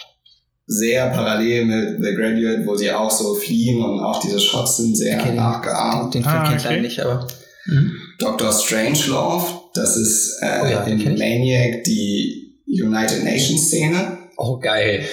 sehr 0.67 1.09
parallel 1.11 1.65
mit 1.65 2.05
The 2.05 2.15
Graduate, 2.15 2.67
wo 2.67 2.77
sie 2.77 2.91
auch 2.93 3.11
so 3.11 3.35
fliehen 3.35 3.83
und 3.83 4.01
auch 4.01 4.21
diese 4.21 4.39
Shots 4.41 4.77
sind 4.79 4.97
sehr 4.97 5.17
Okay, 5.19 5.29
den- 5.29 5.37
nachgeahmt. 5.37 6.15
Den 6.15 6.23
Film 6.23 6.35
Ah, 6.37 6.49
kennt 6.51 6.65
okay. 6.65 6.77
ich 6.77 6.83
nicht, 6.83 7.01
aber. 7.01 7.27
Mhm. 7.67 7.93
Dr. 8.19 8.53
Strangelove, 8.53 9.47
das 9.75 9.97
ist 9.97 10.39
äh, 10.43 10.61
Oh 10.63 10.67
ja, 10.67 10.85
den 10.85 11.01
in. 11.01 11.19
Maniac 11.19 11.83
die 11.85 12.61
United 12.67 13.25
Nations 13.25 13.67
Szene. 13.69 14.19
Oh, 14.37 14.59
geil. 14.59 15.05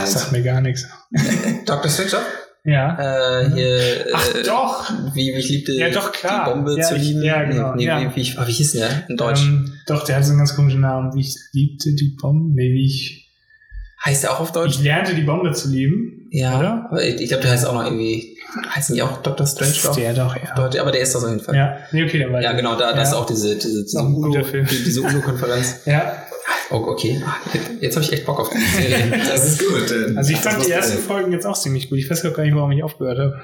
Das 0.00 0.12
sagt 0.12 0.32
mir 0.32 0.42
gar 0.42 0.60
nichts. 0.60 0.86
Dr. 1.66 1.90
Strange? 1.90 2.24
Ja. 2.64 3.40
Äh, 3.40 3.50
hier. 3.54 4.06
Ach 4.12 4.34
äh, 4.34 4.42
doch. 4.42 4.90
Wie, 5.14 5.32
wie 5.34 5.38
ich 5.38 5.48
liebte 5.48 5.72
Ja, 5.72 5.88
doch, 5.90 6.12
klar. 6.12 6.44
die 6.44 6.50
Bombe 6.50 6.76
Ja, 6.78 6.86
zu 6.86 6.96
ich- 6.96 7.02
lieben. 7.04 7.22
ja, 7.22 7.42
genau, 7.44 7.70
Nee, 7.74 7.76
nee, 7.76 8.04
ja. 8.04 8.14
Wie, 8.14 8.20
ich- 8.20 8.36
wie 8.38 8.52
hieß 8.52 8.72
der 8.72 9.08
in 9.08 9.16
Deutsch? 9.16 9.42
Ähm, 9.42 9.72
doch, 9.86 10.04
der 10.04 10.16
hat 10.16 10.24
so 10.24 10.30
einen 10.30 10.38
ganz 10.38 10.54
komischen 10.54 10.80
Namen. 10.82 11.14
Wie 11.14 11.20
ich 11.20 11.34
liebte 11.52 11.94
die 11.94 12.16
Bombe. 12.20 12.54
Nee, 12.54 12.70
wie 12.74 12.84
ich. 12.86 13.30
heißt 14.04 14.24
der 14.24 14.32
auch 14.32 14.40
auf 14.40 14.52
Deutsch? 14.52 14.76
Ich 14.76 14.82
lernte 14.82 15.14
die 15.14 15.22
Bombe 15.22 15.52
zu 15.52 15.68
lieben. 15.70 16.28
ja. 16.32 16.58
oder? 16.58 16.86
Aber 16.90 17.02
ich, 17.02 17.20
ich 17.20 17.28
glaube, 17.28 17.42
der 17.44 17.52
heißt 17.52 17.64
auch 17.66 17.74
noch 17.74 17.84
irgendwie. 17.84 18.36
Heißen 18.74 18.94
die 18.96 19.02
auch 19.02 19.22
Dr. 19.22 19.46
Strange? 19.46 19.72
glaub? 19.80 19.94
Der 19.96 20.12
doch, 20.12 20.36
ja. 20.36 20.54
Deutsch, 20.56 20.76
aber 20.78 20.90
der 20.92 21.00
ist 21.02 21.14
das 21.14 21.22
auf 21.24 21.30
jeden 21.30 21.42
Fall. 21.42 21.54
Ja, 21.54 21.76
nee, 21.92 22.02
okay, 22.04 22.18
dann 22.18 22.32
war 22.32 22.42
Ja, 22.42 22.52
genau, 22.52 22.76
da, 22.76 22.94
Ja. 22.94 23.00
ist 23.02 23.12
auch 23.14 23.24
diese, 23.24 23.54
diese, 23.56 23.84
diese 23.84 24.00
UNO, 24.02 24.42
Film. 24.44 24.66
die- 24.66 24.82
diese 24.84 25.00
UNO-Konferenz. 25.02 25.76
Ja, 25.86 26.24
Oh, 26.70 26.76
okay. 26.86 27.20
Jetzt, 27.80 27.96
habe 27.96 28.04
ich 28.06 28.12
echt 28.12 28.26
Bock 28.26 28.38
auf 28.40 28.50
die 28.52 28.58
Serie. 28.58 29.10
das 29.26 29.46
ist 29.46 29.58
gut. 29.66 29.92
also 30.16 30.30
ich 30.30 30.40
das 30.40 30.52
fand 30.52 30.66
die 30.66 30.70
ersten 30.70 30.92
sein. 30.98 31.02
Folgen 31.02 31.32
jetzt 31.32 31.46
auch 31.46 31.58
ziemlich 31.58 31.88
gut. 31.90 31.98
Ich 31.98 32.08
weiß 32.10 32.22
gar 32.22 32.42
nicht, 32.44 32.54
warum 32.54 32.70
ich 32.72 32.82
aufgehört 32.82 33.18
habe. 33.18 33.40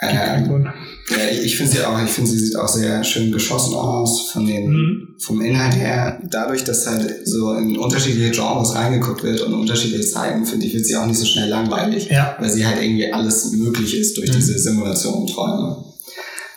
Ähm, 0.00 0.66
ja, 1.08 1.16
ich 1.30 1.44
ich 1.44 1.56
finde 1.56 1.72
sie 1.72 1.84
auch, 1.84 2.02
ich 2.02 2.10
finde 2.10 2.28
sie 2.30 2.38
sieht 2.38 2.56
auch 2.56 2.66
sehr 2.68 3.04
schön 3.04 3.30
geschossen 3.30 3.74
aus 3.74 4.28
von 4.32 4.44
den 4.44 4.68
Mhm. 4.70 5.08
vom 5.20 5.40
Inhalt 5.40 5.76
her, 5.76 6.20
dadurch, 6.30 6.64
dass 6.64 6.86
halt 6.88 7.26
so 7.26 7.54
in 7.54 7.78
unterschiedliche 7.78 8.32
Genres 8.32 8.74
reingeguckt 8.74 9.22
wird 9.22 9.40
und 9.42 9.54
unterschiedliche 9.54 10.04
Zeiten, 10.04 10.44
finde 10.44 10.66
ich, 10.66 10.74
wird 10.74 10.84
sie 10.84 10.96
auch 10.96 11.06
nicht 11.06 11.18
so 11.18 11.24
schnell 11.24 11.48
langweilig, 11.48 12.08
Ja. 12.10 12.36
weil 12.40 12.50
sie 12.50 12.66
halt 12.66 12.82
irgendwie 12.82 13.12
alles 13.12 13.52
möglich 13.52 13.96
ist 13.96 14.16
durch 14.18 14.30
Mhm. 14.30 14.34
diese 14.34 14.58
Simulation 14.58 15.14
und 15.14 15.30
Träume. 15.30 15.84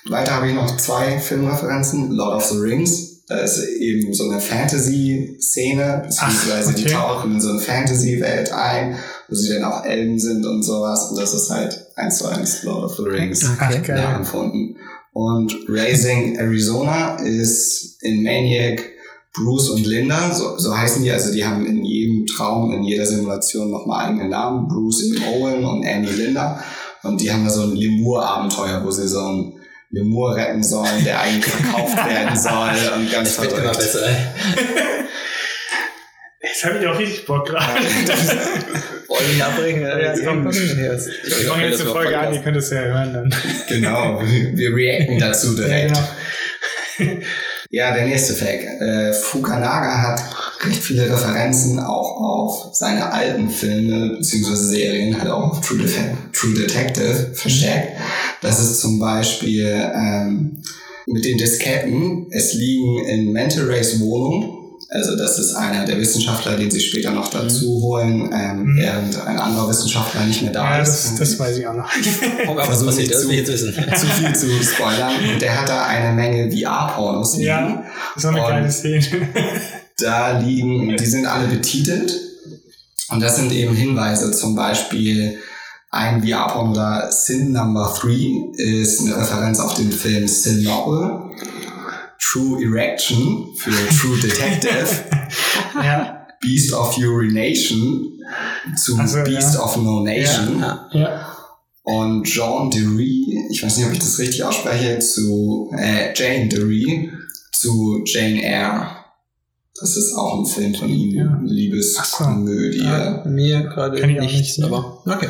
Weiter 0.09 0.31
habe 0.35 0.47
ich 0.49 0.55
noch 0.55 0.75
zwei 0.77 1.19
Filmreferenzen. 1.19 2.11
Lord 2.13 2.37
of 2.37 2.45
the 2.45 2.57
Rings. 2.57 3.06
Da 3.27 3.39
ist 3.39 3.61
eben 3.67 4.13
so 4.13 4.29
eine 4.29 4.39
Fantasy-Szene, 4.39 6.03
beziehungsweise 6.05 6.73
die 6.73 6.83
okay. 6.85 6.93
tauchen 6.93 7.33
in 7.33 7.41
so 7.41 7.49
eine 7.49 7.59
Fantasy-Welt 7.59 8.53
ein, 8.53 8.97
wo 9.27 9.35
sie 9.35 9.53
dann 9.53 9.65
auch 9.65 9.83
Elben 9.83 10.17
sind 10.17 10.45
und 10.45 10.63
sowas. 10.63 11.09
Und 11.09 11.19
das 11.19 11.33
ist 11.33 11.49
halt 11.49 11.87
eins 11.95 12.19
zu 12.19 12.27
eins 12.27 12.63
Lord 12.63 12.85
of 12.85 12.95
the 12.95 13.03
Rings 13.03 13.45
Ach, 13.59 13.69
Okay. 13.69 13.95
nachempfunden. 13.95 14.77
Und 15.11 15.53
Raising 15.67 16.37
Arizona 16.37 17.15
ist 17.17 17.97
in 18.01 18.23
Maniac 18.23 18.81
Bruce 19.33 19.69
und 19.71 19.85
Linda, 19.85 20.33
so, 20.33 20.57
so 20.57 20.75
heißen 20.75 21.03
die, 21.03 21.11
also 21.11 21.31
die 21.31 21.45
haben 21.45 21.65
in 21.65 21.83
jedem 21.83 22.25
Traum, 22.25 22.71
in 22.73 22.83
jeder 22.83 23.05
Simulation 23.05 23.69
nochmal 23.69 24.05
eigene 24.07 24.29
Namen. 24.29 24.67
Bruce 24.67 25.03
eben 25.03 25.23
Owen 25.25 25.65
und 25.65 25.85
Annie 25.85 26.11
Linda. 26.11 26.63
Und 27.03 27.21
die 27.21 27.31
haben 27.31 27.43
da 27.43 27.49
so 27.51 27.61
ein 27.63 27.75
Lemur-Abenteuer, 27.75 28.83
wo 28.85 28.91
sie 28.91 29.07
so 29.07 29.19
einen 29.19 29.53
Lemur 29.89 30.35
retten 30.35 30.63
sollen, 30.63 31.03
der 31.05 31.21
eigentlich 31.21 31.45
verkauft 31.53 31.95
werden 31.97 32.37
soll 32.37 32.93
und 32.95 33.11
ganz 33.11 33.29
Es 33.29 33.41
wird 33.41 33.51
immer 33.53 33.61
verrückt. 33.73 33.77
besser, 33.79 34.07
ey. 34.07 34.15
Jetzt 36.41 36.63
habe 36.65 36.79
ich 36.79 36.87
auch 36.87 36.99
richtig 36.99 37.25
Bock 37.25 37.47
gerade. 37.47 37.81
Wollen 39.07 39.21
wir 39.25 39.33
nicht 39.33 39.43
abbrechen? 39.43 39.81
Ja, 39.81 39.97
Jetzt 39.99 40.23
komm. 40.25 40.43
kommt- 40.43 40.55
Wir 40.55 41.47
fangen 41.47 41.63
jetzt 41.71 41.81
eine 41.81 41.89
Folge 41.89 42.17
an, 42.19 42.33
ihr 42.33 42.41
könnt 42.41 42.57
es 42.57 42.69
ja 42.69 42.79
hören 42.79 43.13
dann. 43.13 43.35
Genau, 43.69 44.21
wir 44.21 44.75
reacten 44.75 45.19
dazu 45.19 45.55
Ja, 45.59 45.65
direkt. 45.67 45.93
genau. 46.99 47.17
Ja, 47.69 47.93
der 47.93 48.05
nächste 48.05 48.33
Fact. 48.33 48.63
Äh, 48.81 49.13
Fukunaga 49.13 50.01
hat 50.01 50.21
recht 50.65 50.81
viele 50.81 51.09
Referenzen 51.09 51.79
auch 51.79 52.21
auf 52.21 52.69
seine 52.73 53.11
alten 53.11 53.49
Filme 53.49 54.17
bzw. 54.17 54.55
Serien, 54.55 55.19
hat 55.19 55.27
auch 55.27 55.51
auf 55.51 55.61
True, 55.61 55.79
Def 55.79 55.97
True 56.31 56.53
Detective 56.53 57.31
verstärkt. 57.33 57.99
Das 58.41 58.59
ist 58.61 58.79
zum 58.79 58.99
Beispiel 58.99 59.91
ähm, 59.93 60.61
mit 61.07 61.25
den 61.25 61.37
Disketten. 61.37 62.27
Es 62.31 62.53
liegen 62.53 63.05
in 63.05 63.31
Mental 63.33 63.65
Rays 63.65 63.99
Wohnung. 63.99 64.56
Also 64.89 65.17
das 65.17 65.37
ist 65.37 65.53
einer 65.53 65.85
der 65.85 65.99
Wissenschaftler, 65.99 66.55
den 66.55 66.71
sie 66.71 66.79
später 66.79 67.11
noch 67.11 67.29
dazu 67.29 67.81
holen, 67.81 68.29
ähm, 68.33 68.63
Mhm. 68.63 68.77
während 68.77 69.27
ein 69.27 69.37
anderer 69.37 69.67
Wissenschaftler 69.69 70.23
nicht 70.25 70.41
mehr 70.43 70.53
da 70.53 70.77
Ja, 70.77 70.81
ist. 70.81 71.05
das, 71.11 71.15
das 71.15 71.39
weiß 71.39 71.57
ich 71.57 71.67
auch 71.67 71.73
noch. 71.73 71.89
Aber 72.47 72.57
was 72.59 72.67
Versuch 72.67 72.85
passiert? 72.87 73.27
nicht 73.27 73.49
Das 73.49 73.59
zu- 73.59 73.73
zu 73.73 74.05
viel 74.07 74.33
zu 74.35 74.47
spoilern. 74.63 75.11
Und 75.33 75.41
der 75.41 75.59
hat 75.59 75.67
da 75.67 75.85
eine 75.87 76.13
Menge 76.15 76.49
VR-Pornos 76.51 77.33
liegen. 77.35 77.47
Ja, 77.47 77.83
so 78.15 78.29
eine 78.29 78.41
Und- 78.41 78.47
geile 78.49 78.71
Szene. 78.71 79.05
Da 79.99 80.37
liegen, 80.37 80.95
die 80.95 81.05
sind 81.07 81.25
alle 81.25 81.47
betitelt. 81.47 82.13
Und 83.09 83.19
das 83.19 83.37
sind 83.37 83.51
eben 83.51 83.73
Hinweise, 83.75 84.29
zum 84.31 84.53
Beispiel 84.55 85.39
ein 85.89 86.21
VR-Porno 86.23 86.73
da, 86.73 87.09
Sin 87.11 87.51
Number 87.51 87.97
3 87.99 88.61
ist 88.61 89.01
eine 89.01 89.17
Referenz 89.17 89.59
auf 89.59 89.73
den 89.73 89.91
Film 89.91 90.27
Sin 90.27 90.61
Novel. 90.63 91.31
True 92.19 92.63
Erection 92.63 93.47
für 93.57 93.71
True 93.71 94.17
Detective. 94.21 94.87
ja, 95.75 96.27
Beast 96.41 96.73
of 96.73 96.97
Urination 96.97 98.19
zu 98.75 98.97
Ach 98.99 99.07
so, 99.07 99.23
Beast 99.23 99.55
ja. 99.55 99.63
of 99.63 99.77
No 99.77 100.03
Nation. 100.03 100.59
Ja. 100.59 100.89
ja. 100.91 101.33
Und 101.83 102.25
Jean 102.25 102.69
Derry, 102.69 103.23
ich 103.49 103.63
weiß 103.63 103.77
nicht, 103.77 103.85
ob 103.87 103.93
ich 103.93 103.99
das 103.99 104.19
richtig 104.19 104.43
ausspreche, 104.43 104.99
zu 104.99 105.71
äh, 105.77 106.13
Jane 106.13 106.49
Derry 106.49 107.11
zu 107.53 108.03
Jane 108.05 108.43
Eyre. 108.43 108.89
Das 109.79 109.95
ist 109.95 110.13
auch 110.15 110.39
ein 110.39 110.45
Film 110.45 110.75
von 110.75 110.89
ihm, 110.89 111.15
Ja. 111.15 111.39
Liebeskomödie. 111.45 112.79
Ja, 112.83 113.23
mir 113.25 113.61
gerade 113.63 113.99
ich 113.99 114.05
nichts, 114.19 114.57
nicht, 114.57 114.63
aber 114.67 115.01
okay. 115.05 115.29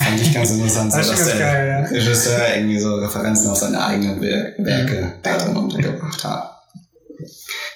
Fand 0.00 0.20
ich 0.20 0.32
ganz 0.32 0.50
interessant, 0.50 0.92
so, 0.92 0.98
Das 0.98 1.08
dass 1.08 1.24
der 1.26 1.38
geil, 1.38 1.68
ja. 1.68 1.90
Regisseur 1.90 2.56
irgendwie 2.56 2.78
so 2.78 2.94
Referenzen 2.94 3.50
auf 3.50 3.58
seine 3.58 3.84
eigenen 3.84 4.20
Wer 4.20 4.54
Werke 4.58 5.14
da 5.22 5.38
drin 5.38 5.56
untergebracht 5.56 6.24
hat. 6.24 6.50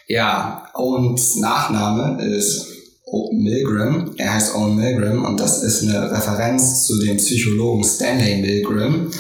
Ja, 0.07 0.69
Owens 0.75 1.37
Nachname 1.37 2.23
ist 2.25 2.67
Owen 3.07 3.43
Milgram. 3.43 4.15
Er 4.17 4.35
heißt 4.35 4.55
Owen 4.55 4.77
Milgram 4.77 5.25
und 5.25 5.39
das 5.39 5.63
ist 5.63 5.83
eine 5.83 6.11
Referenz 6.11 6.87
zu 6.87 6.99
dem 6.99 7.17
Psychologen 7.17 7.85
Stanley 7.85 8.41
Milgram. 8.41 9.11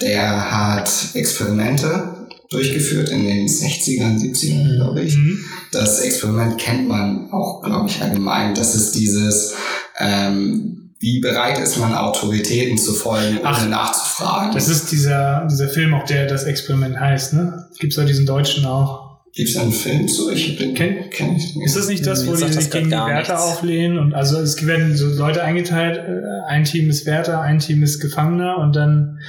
Der 0.00 0.50
hat 0.50 0.90
Experimente 1.14 2.28
durchgeführt 2.50 3.10
in 3.10 3.24
den 3.24 3.46
60ern, 3.46 4.18
70ern, 4.18 4.76
glaube 4.76 5.02
ich. 5.02 5.16
Mhm. 5.16 5.44
Das 5.72 6.00
Experiment 6.00 6.58
kennt 6.58 6.88
man 6.88 7.30
auch, 7.30 7.62
glaube 7.62 7.88
ich, 7.88 8.00
allgemein. 8.00 8.54
Das 8.54 8.74
ist 8.74 8.92
dieses, 8.92 9.54
ähm, 9.98 10.87
wie 11.00 11.20
bereit 11.20 11.58
ist 11.58 11.76
man, 11.78 11.94
Autoritäten 11.94 12.76
zu 12.78 12.92
folgen, 12.92 13.38
ohne 13.38 13.46
Ach, 13.48 13.68
nachzufragen. 13.68 14.52
Das 14.52 14.68
ist 14.68 14.90
dieser, 14.90 15.46
dieser 15.50 15.68
Film, 15.68 15.94
auch 15.94 16.04
der 16.04 16.26
das 16.26 16.44
Experiment 16.44 16.98
heißt, 16.98 17.34
ne? 17.34 17.66
Gibt's 17.78 17.96
ja 17.96 18.04
diesen 18.04 18.26
Deutschen 18.26 18.66
auch. 18.66 19.08
Gibt 19.32 19.50
es 19.50 19.56
einen 19.56 19.70
Film 19.72 20.08
zu? 20.08 20.30
Ich 20.32 20.56
bin, 20.58 20.74
Kenn- 20.74 21.08
kenn 21.10 21.36
ich 21.36 21.54
nicht. 21.54 21.66
Ist 21.66 21.76
das 21.76 21.86
nicht 21.86 22.04
das, 22.04 22.26
wo 22.26 22.34
die 22.34 22.52
sich 22.52 22.70
gegen 22.70 22.86
die 22.86 22.96
Wärter 22.96 23.34
nichts. 23.34 23.46
auflehnen? 23.46 23.98
Und 23.98 24.14
also 24.14 24.38
es 24.38 24.66
werden 24.66 24.96
so 24.96 25.06
Leute 25.06 25.42
eingeteilt, 25.44 25.98
äh, 25.98 26.46
ein 26.48 26.64
Team 26.64 26.88
ist 26.90 27.06
Wärter, 27.06 27.40
ein 27.42 27.60
Team 27.60 27.82
ist 27.84 28.00
Gefangener 28.00 28.58
und 28.58 28.74
dann, 28.74 29.20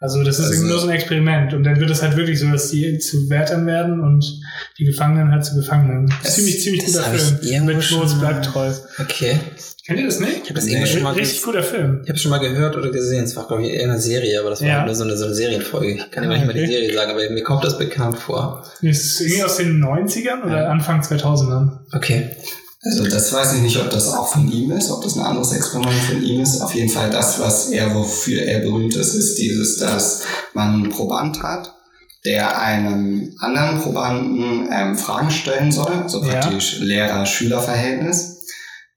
also 0.00 0.22
das 0.24 0.38
ist 0.38 0.44
Also- 0.46 0.54
irgendwie 0.54 0.70
nur 0.70 0.80
so 0.80 0.86
ein 0.88 0.94
Experiment. 0.94 1.54
Und 1.54 1.64
dann 1.64 1.78
wird 1.80 1.90
es 1.90 2.02
halt 2.02 2.16
wirklich 2.16 2.38
so, 2.38 2.46
dass 2.50 2.70
die 2.70 2.98
zu 2.98 3.28
Wärtern 3.30 3.66
werden 3.66 4.00
und 4.00 4.24
die 4.78 4.84
Gefangenen 4.84 5.30
halt 5.32 5.44
zu 5.44 5.54
Gefangenen. 5.56 6.12
Das- 6.22 6.34
ziemlich, 6.36 6.62
ziemlich 6.62 6.84
guter 6.86 7.02
Film. 7.02 7.66
Mit 7.66 7.90
mal- 7.90 8.18
bleibt 8.20 8.44
treu. 8.46 8.70
Okay. 8.98 9.38
Kennt 9.86 10.00
ihr 10.00 10.06
das 10.06 10.20
nicht? 10.20 10.32
Ich 10.42 10.50
habe 10.50 10.54
das 10.54 10.64
Nee. 10.66 10.72
irgendwie 10.72 10.90
schon 10.92 11.02
mal 11.02 11.14
Richtig 11.14 11.42
guter 11.42 11.62
Film. 11.62 12.00
Ich 12.04 12.10
habe 12.10 12.18
schon 12.18 12.30
mal 12.30 12.38
gehört 12.40 12.76
oder 12.76 12.90
gesehen, 12.90 13.24
es 13.24 13.34
war 13.36 13.46
glaube 13.46 13.62
ich 13.66 13.72
eher 13.72 13.84
eine 13.90 13.98
Serie, 13.98 14.38
aber 14.38 14.50
das 14.50 14.60
war 14.60 14.68
Ja. 14.68 14.84
nur 14.84 14.94
so 14.94 15.02
eine, 15.04 15.16
so 15.16 15.24
eine 15.24 15.34
Serienfolge. 15.34 15.92
Ich 15.94 16.10
kann 16.10 16.24
immer 16.24 16.34
Ah, 16.34 16.36
nicht 16.36 16.46
mal 16.46 16.52
die. 16.52 16.66
Serie 16.66 16.92
sagen, 16.94 17.10
aber 17.12 17.30
mir 17.30 17.42
kommt 17.42 17.64
das 17.64 17.78
bekannt 17.78 18.18
vor. 18.18 18.62
Ist 18.82 19.18
irgendwie 19.22 19.42
aus 19.44 19.56
den 19.56 19.78
90ern 19.80 20.42
oder 20.42 20.68
Anfang 20.68 21.00
2000ern? 21.02 21.80
Okay. 21.92 22.30
Also 22.82 23.04
das 23.08 23.32
weiß 23.32 23.54
ich 23.54 23.62
nicht, 23.62 23.76
ob 23.78 23.90
das 23.90 24.08
auch 24.12 24.28
von 24.28 24.50
ihm 24.50 24.70
ist, 24.70 24.90
ob 24.90 25.02
das 25.02 25.16
ein 25.16 25.24
anderes 25.24 25.52
Experiment 25.52 26.00
von 26.00 26.22
ihm 26.22 26.40
ist. 26.40 26.60
Auf 26.60 26.74
jeden 26.74 26.88
Fall 26.90 27.10
das, 27.10 27.40
was 27.40 27.70
er, 27.70 27.92
wofür 27.94 28.42
er 28.42 28.60
berühmt 28.60 28.94
ist, 28.94 29.14
ist 29.14 29.36
dieses, 29.38 29.78
dass 29.78 30.22
man 30.54 30.74
einen 30.74 30.88
Proband 30.90 31.42
hat, 31.42 31.74
der 32.24 32.56
einem 32.60 33.34
anderen 33.40 33.80
Probanden 33.80 34.68
ähm, 34.72 34.96
Fragen 34.96 35.30
stellen 35.30 35.72
soll, 35.72 36.04
so 36.06 36.22
Ja. 36.22 36.34
praktisch 36.34 36.78
Lehrer-Schüler-Verhältnis. 36.78 38.37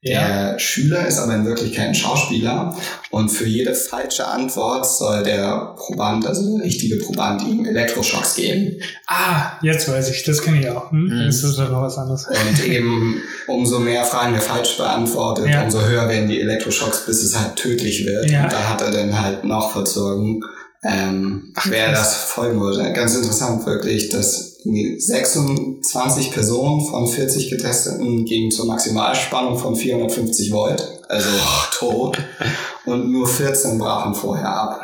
Der 0.04 0.58
Schüler 0.58 1.06
ist 1.06 1.18
aber 1.18 1.34
in 1.36 1.46
Wirklichkeit 1.46 1.88
ein 1.88 1.94
Schauspieler 1.94 2.76
und 3.10 3.28
für 3.28 3.46
jede 3.46 3.72
falsche 3.72 4.26
Antwort 4.26 4.84
soll 4.84 5.22
der 5.22 5.74
Proband, 5.76 6.26
also 6.26 6.56
der 6.56 6.64
richtige 6.66 6.96
Proband, 6.96 7.42
ihm 7.42 7.64
Elektroschocks 7.64 8.34
geben. 8.34 8.80
Ah, 9.06 9.52
jetzt 9.62 9.88
weiß 9.88 10.10
ich, 10.10 10.24
das 10.24 10.42
kenne 10.42 10.58
ich 10.60 10.68
auch. 10.68 10.90
Hm? 10.90 11.04
Mhm. 11.04 11.26
Das 11.26 11.44
ist 11.44 11.56
doch 11.56 11.70
noch 11.70 11.82
was 11.82 11.98
anderes. 11.98 12.26
Und 12.26 12.66
eben 12.66 13.22
umso 13.46 13.78
mehr 13.78 14.04
Fragen 14.04 14.34
er 14.34 14.40
falsch 14.40 14.76
beantwortet, 14.76 15.46
Ja. 15.48 15.62
umso 15.62 15.80
höher 15.80 16.08
werden 16.08 16.28
die 16.28 16.40
Elektroschocks, 16.40 17.06
bis 17.06 17.22
es 17.22 17.38
halt 17.38 17.54
tödlich 17.54 18.04
wird. 18.04 18.28
Ja. 18.28 18.42
Und 18.44 18.52
da 18.52 18.68
hat 18.70 18.80
er 18.80 18.90
dann 18.90 19.20
halt 19.22 19.44
noch 19.44 19.70
verzogen, 19.70 20.42
ähm, 20.84 21.52
wer 21.66 21.90
krass. 21.92 21.98
das 21.98 22.14
folgen 22.24 22.60
würde. 22.60 22.92
Ganz 22.92 23.14
interessant 23.14 23.64
wirklich, 23.66 24.08
dass 24.08 24.51
26 24.64 26.30
Personen 26.32 26.86
von 26.86 27.06
40 27.06 27.50
Getesteten 27.50 28.24
gingen 28.24 28.50
zur 28.50 28.66
Maximalspannung 28.66 29.58
von 29.58 29.76
450 29.76 30.52
Volt, 30.52 31.00
also 31.08 31.28
tot, 31.74 32.18
und 32.84 33.10
nur 33.10 33.26
14 33.26 33.78
brachen 33.78 34.14
vorher 34.14 34.48
ab. 34.48 34.82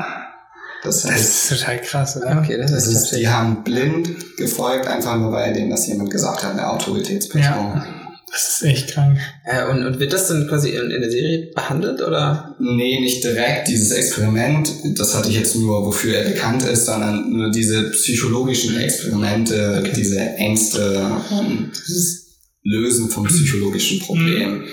Das 0.82 1.02
Das 1.02 1.10
heißt, 1.10 1.52
ist 1.52 1.60
total 1.60 1.80
krass, 1.80 2.16
oder? 2.16 2.38
Okay, 2.40 2.56
das, 2.56 2.70
das 2.70 2.86
ist, 2.86 3.12
ist, 3.12 3.16
die 3.16 3.28
haben 3.28 3.64
blind 3.64 4.36
gefolgt, 4.36 4.86
einfach 4.86 5.16
nur 5.16 5.32
weil 5.32 5.52
denen 5.52 5.70
das 5.70 5.86
jemand 5.86 6.10
gesagt 6.10 6.44
hat, 6.44 6.52
eine 6.52 6.70
Autoritätsperson. 6.70 7.82
Das 8.30 8.48
ist 8.48 8.62
echt 8.62 8.88
krank. 8.92 9.18
äh, 9.44 9.64
und, 9.70 9.84
und 9.86 9.98
wird 10.00 10.12
das 10.12 10.28
dann 10.28 10.46
quasi 10.48 10.70
in, 10.70 10.90
in 10.90 11.00
der 11.00 11.10
Serie 11.10 11.50
behandelt 11.54 12.00
oder? 12.02 12.56
Nee, 12.60 13.00
nicht 13.00 13.24
direkt 13.24 13.68
dieses 13.68 13.90
Experiment. 13.90 14.70
Das 14.98 15.14
hatte 15.14 15.28
ich 15.30 15.36
jetzt 15.36 15.56
nur, 15.56 15.84
wofür 15.86 16.14
er 16.14 16.28
bekannt 16.30 16.62
ist, 16.64 16.86
sondern 16.86 17.30
nur 17.30 17.50
diese 17.50 17.90
psychologischen 17.90 18.78
Experimente, 18.78 19.78
Okay. 19.80 19.92
diese 19.96 20.18
Ängste 20.20 21.00
und 21.30 21.70
dieses 21.88 22.26
Lösen 22.62 23.08
von 23.10 23.24
psychologischen 23.24 24.00
Problemen. 24.00 24.64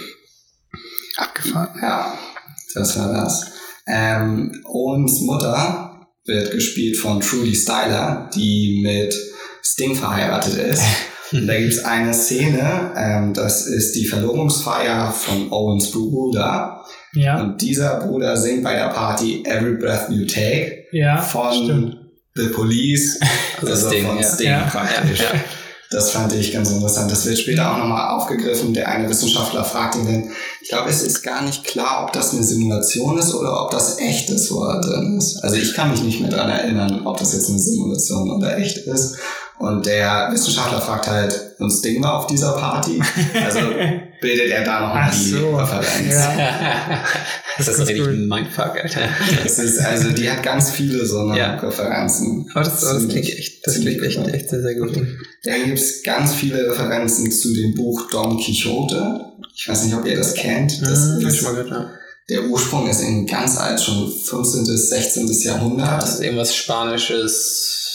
Abgefahren. 1.18 1.70
Ja, 1.82 2.18
das 2.74 2.98
war 2.98 3.14
das. 3.14 3.46
Ähm, 3.88 4.62
Owens 4.66 5.22
Mutter 5.22 6.08
wird 6.26 6.52
gespielt 6.52 6.98
von 6.98 7.22
Trudy 7.22 7.56
Styler, 7.56 8.30
die 8.36 8.82
mit 8.84 9.16
Sting 9.64 9.96
verheiratet 9.96 10.58
ist. 10.58 10.84
Und 11.32 11.48
da 11.48 11.58
gibt's 11.58 11.84
eine 11.84 12.14
Szene, 12.14 12.92
ähm, 12.98 13.34
das 13.34 13.66
ist 13.68 13.96
die 13.96 14.06
Verlobungsfeier 14.06 15.12
von 15.12 15.52
Owens 15.52 15.92
Bruder. 15.92 16.84
Ja, 17.14 17.42
Und 17.42 17.62
dieser 17.62 18.00
Bruder 18.02 18.36
singt 18.38 18.64
bei 18.64 18.74
der 18.76 18.90
Party 18.90 19.44
Every 19.46 19.78
Breath 19.78 20.10
You 20.10 20.26
Take 20.26 20.84
ja, 20.92 21.18
von 21.22 21.54
stimmt. 21.54 21.98
The 22.36 22.48
Police, 22.50 23.20
Also 23.62 23.74
also 23.74 23.88
Sting, 23.88 24.06
von. 24.06 24.24
Sting 24.24 24.48
Ja. 24.50 24.68
praktisch. 24.70 25.20
Ja. 25.22 25.28
Das 25.92 26.12
fand 26.12 26.34
ich 26.34 26.52
ganz 26.52 26.72
interessant. 26.72 27.10
Das 27.12 27.26
wird 27.26 27.38
später 27.38 27.72
auch 27.72 27.78
nochmal 27.78 28.10
aufgegriffen. 28.18 28.74
Der 28.74 28.90
eine 28.90 29.08
Wissenschaftler 29.08 29.64
fragt 29.64 29.96
ihn 29.96 30.06
dann, 30.06 30.32
ich 30.62 30.68
glaube, 30.70 30.90
es 30.90 31.04
ist 31.04 31.22
gar 31.22 31.42
nicht 31.44 31.64
klar, 31.64 32.04
ob 32.04 32.12
das 32.12 32.34
eine 32.34 32.44
Simulation 32.44 33.18
ist 33.18 33.34
oder 33.34 33.64
ob 33.64 33.72
das 33.72 34.00
echt 34.00 34.30
ist, 34.30 34.52
wo 34.52 34.64
er 34.66 34.82
drin 34.82 35.18
ist. 35.18 35.38
Also 35.44 35.56
ich 35.56 35.74
kann 35.74 35.92
mich 35.92 36.04
nicht 36.04 36.20
mehr 36.20 36.32
daran 36.32 36.50
erinnern, 36.50 37.02
ob 37.06 37.18
das 37.18 37.34
jetzt 37.34 37.50
eine 37.50 37.60
Simulation 37.60 38.30
oder 38.32 38.58
echt 38.58 38.78
ist. 38.80 39.16
Und 39.58 39.86
der 39.86 40.30
Wissenschaftler 40.32 40.82
fragt 40.82 41.08
halt, 41.08 41.56
und 41.60 41.72
Sting 41.72 42.04
war 42.04 42.20
auf 42.20 42.28
dieser 42.28 42.52
Party. 42.54 43.02
Also 43.46 43.60
bildet 44.22 44.50
er 44.52 44.64
da 44.66 44.82
nochmal 44.82 45.08
Ach 45.10 45.14
die 45.14 45.30
so. 45.30 45.56
Referenz. 45.56 46.14
Ja. 46.14 47.00
das 47.58 47.68
ist 47.70 47.78
ganz 47.78 47.90
richtig 47.90 48.06
cool. 48.06 48.14
ein 48.14 48.28
Mindfuck, 48.28 48.76
Alter. 48.84 49.00
Das 49.44 49.60
ist, 49.60 49.80
also 49.80 50.10
die 50.12 50.30
hat 50.30 50.44
ganz 50.44 50.72
viele 50.72 51.06
so 51.06 51.20
eine 51.22 51.38
Ja. 51.40 51.56
Referenzen. 51.56 52.50
Aber 52.54 52.66
das, 52.66 52.84
aber 52.84 53.00
das 53.00 53.08
klingt 53.08 53.30
echt, 53.30 53.66
das 53.66 53.76
klingt 53.80 54.04
echt, 54.04 54.28
echt 54.28 54.50
sehr, 54.50 54.62
sehr 54.62 54.76
gut. 54.76 54.96
Dann 55.44 55.66
gibt's 55.66 56.04
ganz 56.04 56.34
viele 56.36 56.70
Referenzen 56.72 57.32
zu 57.32 57.54
dem 57.54 57.74
Buch 57.76 58.10
Don 58.12 58.38
Quixote. 58.38 59.22
Ich 59.56 59.70
weiß 59.70 59.86
nicht, 59.86 59.96
ob 59.96 60.06
ihr 60.06 60.18
das 60.18 60.34
kennt. 60.34 60.82
Das 60.82 61.00
Hm, 61.00 61.12
hab 61.14 61.20
ich 61.22 61.28
ist, 61.28 61.42
mal 61.44 61.52
gehört, 61.52 61.70
ja. 61.70 61.92
der 62.30 62.44
Ursprung 62.44 62.90
ist 62.90 63.02
in 63.02 63.26
ganz 63.26 63.58
alt, 63.58 63.80
schon 63.80 64.12
15. 64.12 64.66
bis 64.66 64.90
16. 64.90 65.28
Jahrhundert. 65.44 66.02
Das 66.02 66.16
ist 66.16 66.22
irgendwas 66.24 66.54
Spanisches. 66.54 67.95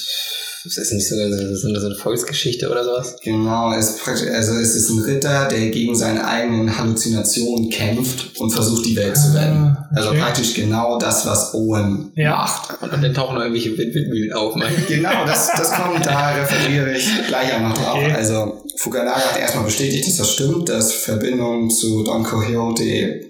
Das 0.64 0.77
ist 0.77 0.92
nicht 0.92 1.09
sogar 1.09 1.29
so, 1.33 1.68
eine, 1.68 1.81
so 1.81 1.87
eine 1.87 1.94
Volksgeschichte 1.94 2.70
oder 2.70 2.85
sowas. 2.85 3.16
Genau, 3.23 3.73
es 3.73 3.90
ist 3.90 4.09
also 4.09 4.55
es 4.55 4.75
ist 4.75 4.90
ein 4.90 4.99
Ritter, 5.01 5.49
der 5.49 5.70
gegen 5.70 5.94
seine 5.96 6.27
eigenen 6.27 6.77
Halluzinationen 6.77 7.70
kämpft 7.70 8.38
und 8.40 8.51
versucht, 8.51 8.85
die 8.85 8.94
Welt 8.96 9.16
zu 9.16 9.35
retten. 9.35 9.77
Ah, 9.77 9.88
Also 9.94 10.11
okay. 10.11 10.18
praktisch 10.20 10.55
genau 10.55 10.99
das, 10.99 11.25
was 11.27 11.55
Owen 11.55 12.12
Ja. 12.14 12.31
macht. 12.37 12.83
Und 12.83 12.92
dann 12.92 13.14
tauchen 13.14 13.37
noch 13.37 13.42
irgendwelche 13.42 13.77
Wind 13.79 13.94
Windmühlen 13.94 14.33
auf, 14.33 14.55
mein. 14.57 14.73
Genau, 14.88 15.25
das, 15.27 15.49
das 15.57 15.73
kommt, 15.73 16.05
da 16.05 16.31
referiere 16.33 16.92
ich 16.96 17.09
gleich 17.29 17.55
auch 17.55 17.61
noch 17.61 17.75
drauf. 17.75 17.96
Okay. 17.96 18.12
Also 18.12 18.62
Fukunaga 18.77 19.16
hat 19.16 19.38
erstmal 19.40 19.64
bestätigt, 19.64 20.07
dass 20.09 20.16
das 20.16 20.31
stimmt, 20.33 20.68
dass 20.68 20.92
Verbindungen 20.92 21.70
zu 21.70 22.03
Don 22.05 22.23
Quixote 22.25 22.83
äh, 22.85 23.25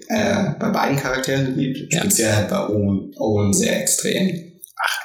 bei 0.59 0.69
beiden 0.69 0.97
Charakteren 0.97 1.57
gibt, 1.57 1.93
Ja. 1.93 2.01
speziell 2.01 2.33
halt 2.35 2.49
bei 2.49 2.67
Owen, 2.67 3.13
Owen 3.17 3.53
sehr 3.53 3.81
extrem. 3.81 4.51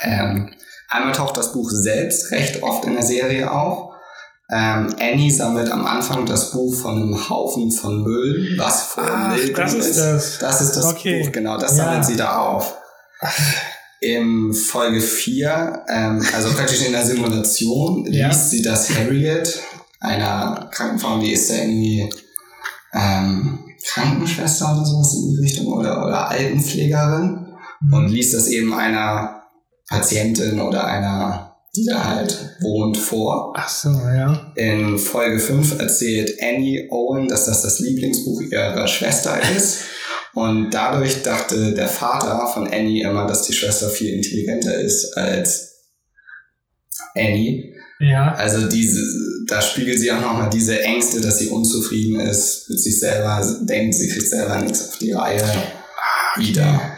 Ähm, 0.03 0.51
einmal 0.89 1.13
taucht 1.13 1.37
das 1.37 1.53
Buch 1.53 1.71
selbst 1.71 2.31
recht 2.31 2.63
oft 2.63 2.85
in 2.85 2.95
der 2.95 3.03
Serie 3.03 3.51
auf. 3.51 3.93
Ähm, 4.49 4.95
Annie 5.01 5.31
sammelt 5.33 5.71
am 5.73 5.85
Anfang 5.87 6.25
das 6.25 6.53
Buch 6.53 6.73
von 6.75 6.97
einem 7.03 7.29
Haufen 7.29 7.73
von 7.73 8.03
Müll, 8.05 8.55
was 8.57 8.83
vor 8.85 9.03
Ach, 9.05 9.37
das 9.57 9.75
ist 9.75 9.97
das. 9.99 10.39
Das 10.39 10.61
ist 10.61 10.73
das 10.77 10.85
Okay. 10.87 11.23
Buch, 11.25 11.33
genau, 11.33 11.59
das 11.59 11.77
Ja. 11.77 11.85
sammelt 11.85 12.05
sie 12.05 12.17
da 12.17 12.37
auf. 12.39 12.77
In 14.01 14.53
Folge 14.53 15.01
4, 15.01 15.85
ähm, 15.89 16.25
also 16.35 16.51
praktisch 16.53 16.85
in 16.87 16.93
der 16.93 17.05
Simulation, 17.05 18.07
Ja. 18.13 18.29
liest 18.29 18.51
sie 18.51 18.63
das 18.63 18.91
Harriet, 18.91 19.59
einer 20.01 20.69
Krankenfrau, 20.71 21.19
die 21.19 21.33
ist 21.33 21.51
da 21.51 21.55
irgendwie 21.55 22.09
ähm, 22.93 23.59
Krankenschwester 23.85 24.77
oder 24.77 24.85
sowas 24.85 25.15
in 25.15 25.31
die 25.31 25.41
Richtung 25.41 25.67
oder, 25.67 26.05
oder 26.07 26.29
Altenpflegerin 26.29 27.55
und 27.91 28.09
liest 28.09 28.35
das 28.35 28.47
eben 28.49 28.73
einer 28.75 29.36
Patientin 29.89 30.61
oder 30.61 30.85
einer, 30.87 31.57
die 31.75 31.85
da 31.85 32.05
halt 32.05 32.57
wohnt, 32.61 32.97
vor. 32.97 33.53
Ach 33.57 33.69
so, 33.69 33.91
ja. 33.91 34.53
In 34.57 34.99
Folge 34.99 35.39
5 35.39 35.79
erzählt 35.79 36.37
Annie 36.43 36.89
Owen, 36.91 37.29
dass 37.29 37.47
das 37.47 37.63
das 37.63 37.79
Lieblingsbuch 37.79 38.41
ihrer 38.41 38.87
Schwester 38.87 39.41
ist. 39.57 39.81
Und 40.35 40.71
dadurch 40.71 41.23
dachte 41.23 41.73
der 41.73 41.89
Vater 41.89 42.47
von 42.53 42.67
Annie 42.67 43.09
immer, 43.09 43.27
dass 43.27 43.47
die 43.47 43.55
Schwester 43.55 43.89
viel 43.89 44.13
intelligenter 44.13 44.75
ist 44.75 45.17
als 45.17 45.77
Annie. 47.15 47.75
Ja. 48.01 48.35
Also 48.35 48.69
diese, 48.69 49.01
da 49.47 49.63
spiegelt 49.63 49.99
sie 49.99 50.13
auch 50.13 50.21
nochmal 50.21 50.51
diese 50.51 50.83
Ängste, 50.83 51.23
dass 51.23 51.39
sie 51.39 51.49
unzufrieden 51.49 52.21
ist 52.21 52.69
mit 52.69 52.79
sich 52.79 53.01
selber, 53.01 53.41
denkt, 53.63 53.95
sie 53.95 54.09
kriegt 54.09 54.29
selber 54.29 54.61
nichts 54.61 54.89
auf 54.89 54.99
die 54.99 55.13
Reihe 55.13 55.43
wieder. 56.37 56.96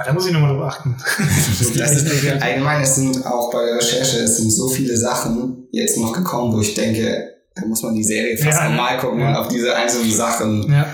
Ah, 0.00 0.04
Da 0.04 0.12
muss 0.12 0.26
ich 0.26 0.32
nochmal 0.32 0.54
drauf 0.54 0.72
achten. 0.72 0.94
Das 1.76 1.92
ist, 1.92 2.42
allgemein, 2.42 2.82
es 2.82 2.94
sind 2.94 3.26
auch 3.26 3.50
bei 3.52 3.64
der 3.64 3.76
Recherche, 3.76 4.18
es 4.20 4.36
sind 4.36 4.50
so 4.52 4.68
viele 4.68 4.96
Sachen 4.96 5.66
jetzt 5.72 5.98
noch 5.98 6.12
gekommen, 6.12 6.54
wo 6.54 6.60
ich 6.60 6.74
denke, 6.74 7.34
da 7.54 7.66
muss 7.66 7.82
man 7.82 7.94
die 7.94 8.04
Serie 8.04 8.36
fast 8.38 8.58
Ja, 8.58 8.68
normal 8.68 8.98
gucken 8.98 9.20
ja. 9.20 9.30
und 9.30 9.36
auf 9.36 9.48
diese 9.48 9.74
einzelnen 9.74 10.12
Sachen 10.12 10.70
ja. 10.70 10.86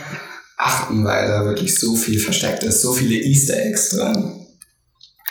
achten, 0.57 1.05
weil 1.05 1.29
da 1.29 1.45
wirklich 1.45 1.79
so 1.79 1.95
viel 1.97 2.19
versteckt 2.19 2.63
ist, 2.65 2.81
so 2.81 2.93
viele 2.95 3.15
Easter 3.23 3.57
Eggs 3.59 3.91
drin. 3.91 4.47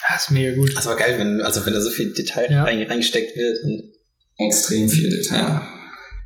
Das 0.07 0.23
ist 0.25 0.31
mega 0.31 0.53
gut. 0.55 0.75
Das 0.77 0.85
war 0.85 0.95
geil, 0.95 1.15
wenn, 1.17 1.41
also 1.41 1.65
wenn 1.65 1.73
da 1.73 1.81
so 1.81 1.89
viel 1.89 2.13
Detail 2.13 2.47
Ja. 2.51 2.63
rein- 2.63 2.83
reingesteckt 2.83 3.35
wird. 3.35 3.57
Und 3.63 3.83
Extrem 4.37 4.89
viel 4.89 5.09
Detail. 5.09 5.61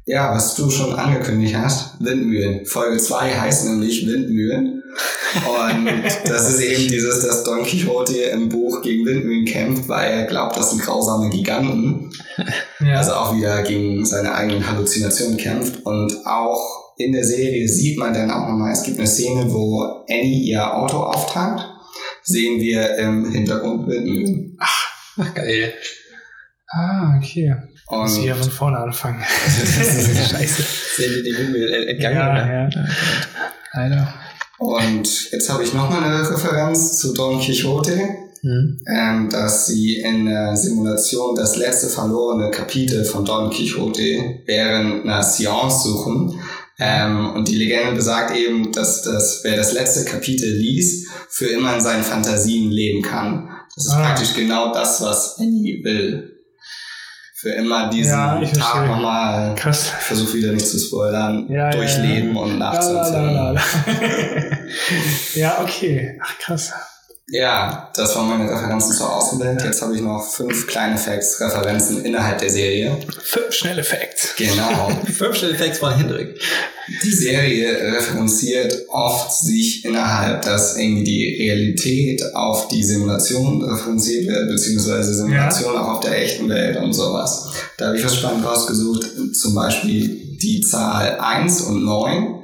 Ja, 0.05 0.33
was 0.33 0.55
du 0.55 0.69
schon 0.69 0.93
angekündigt 0.93 1.55
hast, 1.55 1.95
Windmühlen. 2.03 2.65
Folge 2.65 2.97
2 2.97 3.31
heißt 3.39 3.65
nämlich 3.65 4.05
Windmühlen. 4.07 4.76
Und 5.45 6.05
das 6.25 6.49
ist 6.49 6.61
eben 6.61 6.87
dieses, 6.89 7.19
dass 7.25 7.43
Don 7.43 7.63
Quixote 7.63 8.17
im 8.17 8.49
Buch 8.49 8.81
gegen 8.81 9.05
Windmühlen 9.05 9.45
kämpft, 9.45 9.87
weil 9.87 10.11
er 10.11 10.23
glaubt, 10.25 10.57
das 10.57 10.71
sind 10.71 10.81
grausame 10.81 11.29
Giganten. 11.29 12.09
Ja. 12.79 12.95
Also 12.97 13.13
auch 13.13 13.35
wieder 13.35 13.61
gegen 13.63 14.05
seine 14.05 14.33
eigenen 14.33 14.67
Halluzinationen 14.67 15.37
kämpft. 15.37 15.85
Und 15.85 16.25
auch 16.25 16.93
in 16.97 17.11
der 17.13 17.23
Serie 17.23 17.67
sieht 17.67 17.97
man 17.99 18.13
dann 18.13 18.31
auch 18.31 18.47
nochmal, 18.47 18.71
es 18.73 18.83
gibt 18.83 18.97
eine 18.97 19.07
Szene, 19.07 19.45
wo 19.51 19.81
Annie 20.09 20.43
ihr 20.49 20.73
Auto 20.75 20.97
auftankt. 20.97 21.63
Sehen 22.23 22.59
wir 22.59 22.97
im 22.97 23.31
Hintergrund 23.31 23.87
Windmühlen. 23.87 24.57
ach, 24.59 25.33
geil. 25.35 25.73
ah, 26.71 27.17
okay. 27.17 27.53
Muss 27.89 28.13
ich 28.13 28.19
Und 28.19 28.25
ja 28.25 28.35
von 28.35 28.51
vorne 28.51 28.77
anfangen. 28.79 29.23
Scheiße. 30.31 30.63
Sehen 30.97 31.15
wir 31.15 31.23
die 31.23 31.37
Windmühlen 31.37 31.73
ent- 31.73 31.89
entgangen, 31.89 32.17
ja, 32.17 32.31
oder? 32.31 32.47
ja. 32.51 32.69
Leider. 33.73 34.13
Und 34.57 35.31
jetzt 35.31 35.49
habe 35.49 35.63
ich 35.63 35.73
nochmal 35.73 36.03
eine 36.03 36.29
Referenz 36.29 36.97
zu 36.97 37.13
Don 37.13 37.39
Quixote, 37.39 37.99
Hm. 38.41 38.79
ähm, 38.87 39.29
dass 39.31 39.65
sie 39.65 39.95
in 39.97 40.27
der 40.27 40.55
Simulation 40.55 41.35
das 41.35 41.55
letzte 41.57 41.87
verlorene 41.87 42.51
Kapitel 42.51 43.03
von 43.03 43.25
Don 43.25 43.49
Quixote 43.49 44.41
während 44.45 45.03
einer 45.05 45.23
Seance 45.23 45.83
suchen. 45.83 46.39
Ähm, 46.79 47.31
und 47.33 47.47
die 47.47 47.55
Legende 47.55 47.95
besagt 47.95 48.37
eben, 48.37 48.71
dass 48.71 49.01
das, 49.01 49.39
wer 49.43 49.57
das 49.57 49.73
letzte 49.73 50.05
Kapitel 50.05 50.49
liest, 50.51 51.07
für 51.29 51.47
immer 51.47 51.73
in 51.75 51.81
seinen 51.81 52.03
Fantasien 52.03 52.69
leben 52.69 53.01
kann. 53.01 53.49
Das 53.75 53.85
ist 53.85 53.91
Ah. 53.93 54.01
praktisch 54.05 54.35
genau 54.35 54.71
das, 54.71 55.01
was 55.01 55.37
Annie 55.39 55.83
will. 55.83 56.26
Für 57.39 57.49
immer 57.51 57.91
diesen 57.91 58.13
Ja, 58.13 58.41
Tag 58.41 58.87
nochmal, 58.87 59.53
Krass. 59.53 59.93
ich 59.99 60.05
versuche 60.05 60.33
wieder 60.37 60.53
nicht 60.53 60.67
zu 60.67 60.79
spoilern, 60.79 61.45
Ja, 61.47 61.69
durchleben 61.69 62.33
ja. 62.33 62.41
und 62.41 62.57
la. 62.57 62.73
ja, 65.35 65.61
okay. 65.61 66.19
Ach, 66.19 66.35
krass. 66.39 66.73
Ja, 67.29 67.91
das 67.93 68.15
waren 68.15 68.29
meine 68.29 68.49
Referenzen 68.49 68.93
zur 68.93 69.13
Außenwelt. 69.13 69.61
Jetzt 69.61 69.81
habe 69.81 69.93
ich 69.93 70.01
noch 70.01 70.25
fünf 70.25 70.65
kleine 70.65 70.97
Facts, 70.97 71.41
Referenzen 71.41 72.05
innerhalb 72.05 72.37
der 72.37 72.49
Serie. 72.49 72.97
Fünf 73.21 73.53
schnelle 73.53 73.83
Facts. 73.83 74.33
Genau. 74.37 74.89
Fünf 75.05 75.35
schnelle 75.35 75.55
Facts 75.55 75.79
von 75.79 75.93
Hendrik. 75.93 76.39
Die 77.03 77.11
Serie 77.11 77.95
referenziert 77.97 78.85
oft 78.87 79.29
sich 79.33 79.83
innerhalb, 79.83 80.43
dass 80.43 80.77
irgendwie 80.77 81.03
die 81.03 81.35
Realität 81.43 82.23
auf 82.33 82.69
die 82.69 82.81
Simulation 82.81 83.61
referenziert 83.61 84.27
wird, 84.27 84.47
beziehungsweise 84.47 85.13
Simulation 85.13 85.75
auch 85.75 85.95
auf 85.95 85.99
der 85.99 86.23
echten 86.23 86.47
Welt 86.47 86.77
und 86.77 86.93
sowas. 86.93 87.51
Da 87.75 87.87
habe 87.87 87.97
ich 87.97 88.05
was 88.05 88.15
spannend 88.15 88.45
rausgesucht, 88.45 89.05
zum 89.33 89.53
Beispiel 89.53 90.37
die 90.41 90.61
Zahl 90.61 91.19
1 91.19 91.61
und 91.61 91.83
9 91.83 92.36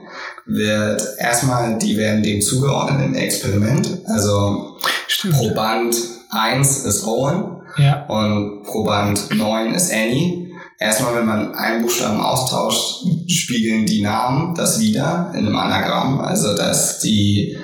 wird 0.46 1.02
erstmal, 1.18 1.78
die 1.78 1.98
werden 1.98 2.22
dem 2.24 2.42
zugeordnet 2.42 3.06
im 3.06 3.16
Experiment. 3.16 3.88
Also 4.06 4.78
Stimmt. 5.08 5.36
Proband 5.36 5.96
1 6.32 6.86
ist 6.86 7.06
Owen 7.06 7.62
Ja. 7.78 8.06
und 8.08 8.64
Proband 8.64 9.34
9 9.36 9.74
ist 9.74 9.92
Annie. 9.92 10.52
Erstmal, 10.80 11.16
wenn 11.16 11.26
man 11.26 11.54
einen 11.56 11.82
Buchstaben 11.82 12.20
austauscht, 12.20 13.06
spiegeln 13.30 13.86
die 13.86 14.02
Namen 14.02 14.54
das 14.56 14.80
wieder 14.80 15.32
in 15.34 15.46
einem 15.46 15.56
Anagramm. 15.56 16.20
Also, 16.20 16.56
dass 16.56 17.00
die 17.00 17.58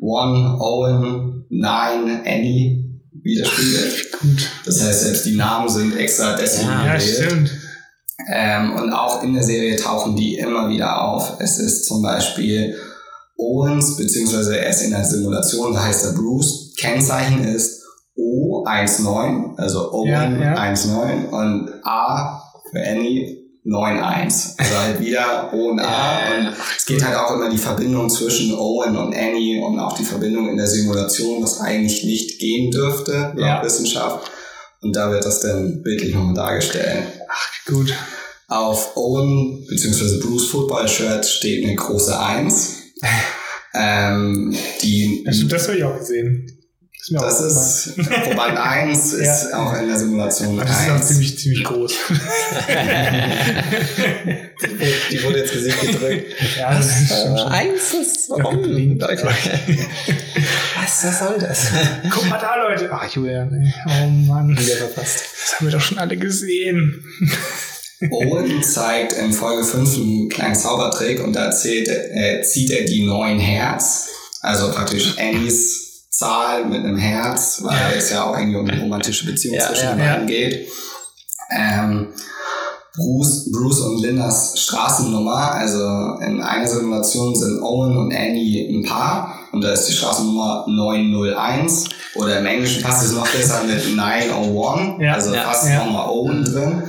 One, 0.00 0.58
Owen, 0.60 1.44
Nine, 1.50 2.22
Annie 2.26 3.00
widerspiegelt. 3.22 4.12
Gut. 4.20 4.50
Das 4.64 4.82
heißt, 4.82 5.02
selbst 5.04 5.26
die 5.26 5.36
Namen 5.36 5.68
sind 5.68 5.96
extra 5.96 6.34
deswegen 6.36 6.68
Ja, 6.68 6.86
Ja, 6.86 6.96
gewählt. 6.96 7.02
stimmt. 7.26 7.50
Ähm, 8.32 8.74
und 8.76 8.92
auch 8.92 9.22
in 9.22 9.34
der 9.34 9.42
Serie 9.42 9.76
tauchen 9.76 10.14
die 10.16 10.38
immer 10.38 10.68
wieder 10.68 11.02
auf. 11.02 11.34
Es 11.40 11.58
ist 11.58 11.86
zum 11.86 12.02
Beispiel 12.02 12.76
Owens, 13.36 13.96
beziehungsweise 13.96 14.58
er 14.58 14.70
ist 14.70 14.82
in 14.82 14.90
der 14.92 15.04
Simulation, 15.04 15.74
da 15.74 15.84
heißt 15.84 16.04
er 16.06 16.12
Bruce. 16.12 16.72
Kennzeichen 16.76 17.44
ist 17.44 17.82
O19, 18.16 19.56
also 19.58 19.92
Owen 19.92 20.08
Ja, 20.08 20.24
ja. 20.30 20.54
19 20.54 21.26
und 21.30 21.70
A 21.84 22.40
für 22.70 22.80
Annie 22.86 23.44
91. 23.66 24.60
Also 24.60 24.78
halt 24.78 25.00
wieder 25.00 25.50
O 25.52 25.70
und 25.70 25.80
A. 25.80 26.18
Und 26.38 26.52
es 26.76 26.84
geht 26.86 27.04
halt 27.04 27.16
auch 27.16 27.34
immer 27.34 27.48
die 27.50 27.58
Verbindung 27.58 28.08
zwischen 28.10 28.54
Owen 28.54 28.96
und 28.96 29.14
Annie 29.16 29.60
und 29.64 29.78
auch 29.80 29.96
die 29.96 30.04
Verbindung 30.04 30.48
in 30.48 30.56
der 30.56 30.66
Simulation, 30.66 31.42
was 31.42 31.60
eigentlich 31.60 32.04
nicht 32.04 32.38
gehen 32.38 32.70
dürfte, 32.70 33.32
laut 33.34 33.38
Ja. 33.38 33.62
Wissenschaft. 33.64 34.30
Und 34.82 34.94
da 34.94 35.10
wird 35.10 35.24
das 35.24 35.40
dann 35.40 35.82
bildlich 35.82 36.14
nochmal 36.14 36.34
dargestellt. 36.34 37.04
Gut. 37.66 37.94
Auf 38.48 38.96
Owen 38.96 39.66
bzw. 39.66 40.20
Bruce 40.20 40.48
Football 40.48 40.88
Shirt 40.88 41.26
steht 41.26 41.64
eine 41.64 41.74
große 41.74 42.18
1. 42.18 42.82
ähm, 43.74 44.54
die, 44.82 45.26
stimmt, 45.30 45.52
das 45.52 45.66
habe 45.68 45.78
ich 45.78 45.84
auch 45.84 45.98
gesehen. 45.98 46.63
Ist 47.04 47.10
mir 47.12 47.18
das 47.18 47.40
auch 47.42 47.46
ist 47.46 47.96
Proband 48.22 48.56
1 48.62 49.12
ist 49.12 49.46
Ja. 49.52 49.58
auch 49.58 49.74
in 49.78 49.88
der 49.88 49.98
Simulation. 49.98 50.56
Das 50.56 50.70
ist 50.70 50.88
auch 50.88 50.94
1. 50.94 51.06
ziemlich, 51.08 51.38
ziemlich 51.38 51.64
groß. 51.64 51.92
Die 55.10 55.22
wurde 55.22 55.38
jetzt 55.38 55.52
Gesicht 55.52 55.80
gedrückt. 55.80 56.26
ja, 56.58 56.74
das 56.74 56.86
ist 57.02 57.08
schon, 57.08 57.36
schon. 57.38 57.48
eins 57.48 57.94
ist 57.94 58.28
Ja, 58.30 58.50
geblieben. 58.50 58.98
Was, 60.76 61.04
was 61.04 61.18
soll 61.18 61.38
das? 61.38 61.66
Guck 62.10 62.28
mal 62.28 62.38
da, 62.38 62.56
Leute. 62.56 62.88
Ach, 62.92 63.06
Julian. 63.10 63.52
ey. 63.52 63.72
Oh 63.86 64.06
Mann. 64.08 64.50
Wieder 64.50 64.76
verpasst. 64.76 65.20
Das 65.44 65.54
haben 65.58 65.66
wir 65.66 65.72
doch 65.72 65.80
schon 65.80 65.98
alle 65.98 66.16
gesehen. 66.16 67.04
Owen 68.10 68.62
zeigt 68.62 69.12
in 69.14 69.32
Folge 69.32 69.64
5 69.64 69.96
einen 69.96 70.28
kleinen 70.28 70.54
Zaubertrick 70.54 71.22
und 71.22 71.32
da 71.34 71.50
zählt, 71.50 71.88
äh, 71.88 72.42
zieht 72.42 72.70
er 72.70 72.84
die 72.84 73.06
neun 73.06 73.38
Herz. 73.38 74.08
Also 74.40 74.70
praktisch 74.72 75.16
Annies 75.18 75.83
Zahl 76.16 76.64
mit 76.66 76.78
einem 76.84 76.96
Herz, 76.96 77.60
weil 77.62 77.74
Ja. 77.76 77.96
es 77.96 78.10
ja 78.10 78.24
auch 78.24 78.36
irgendwie 78.38 78.56
um 78.58 78.68
eine 78.68 78.80
romantische 78.80 79.26
Beziehung 79.26 79.54
Ja, 79.56 79.66
zwischen 79.68 79.84
ja, 79.84 79.92
den 79.94 79.98
ja. 80.04 80.12
beiden 80.12 80.26
geht. 80.26 80.68
Ähm, 81.50 82.08
Bruce, 82.96 83.50
Bruce 83.50 83.80
und 83.80 84.00
Lindas 84.02 84.56
Straßennummer, 84.60 85.52
also 85.52 85.78
in 86.24 86.40
einer 86.40 86.66
Simulation 86.66 87.34
sind 87.34 87.60
Owen 87.60 87.96
und 87.96 88.14
Annie 88.14 88.68
ein 88.70 88.84
Paar 88.84 89.36
und 89.50 89.62
da 89.64 89.72
ist 89.72 89.86
die 89.86 89.92
Straßennummer 89.92 90.64
901 90.68 91.86
oder 92.14 92.38
im 92.38 92.46
Englischen 92.46 92.82
passt 92.84 93.04
es 93.04 93.12
noch 93.12 93.26
besser 93.28 93.62
mit 93.64 93.96
901, 93.96 95.02
Ja, 95.02 95.14
also 95.14 95.34
ja, 95.34 95.42
fast 95.42 95.68
ja. 95.68 95.84
nochmal 95.84 96.08
Owen 96.08 96.44
drin. 96.44 96.82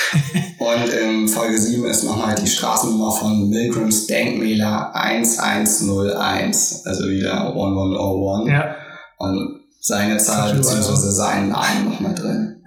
Und 0.58 0.88
in 0.88 1.28
Folge 1.28 1.58
7 1.58 1.84
ist 1.86 2.04
nochmal 2.04 2.34
die 2.34 2.46
Straßennummer 2.46 3.12
von 3.12 3.48
Milgrams 3.48 4.06
Denkmäler 4.06 4.94
1101, 4.94 6.82
also 6.84 7.08
wieder 7.08 7.48
1101 7.48 8.48
Ja. 8.50 8.76
und 9.18 9.60
seine 9.80 10.18
Zahl 10.18 10.54
bzw. 10.54 11.10
seinen 11.10 11.48
Namen 11.50 11.84
nochmal 11.86 12.14
drin. 12.14 12.64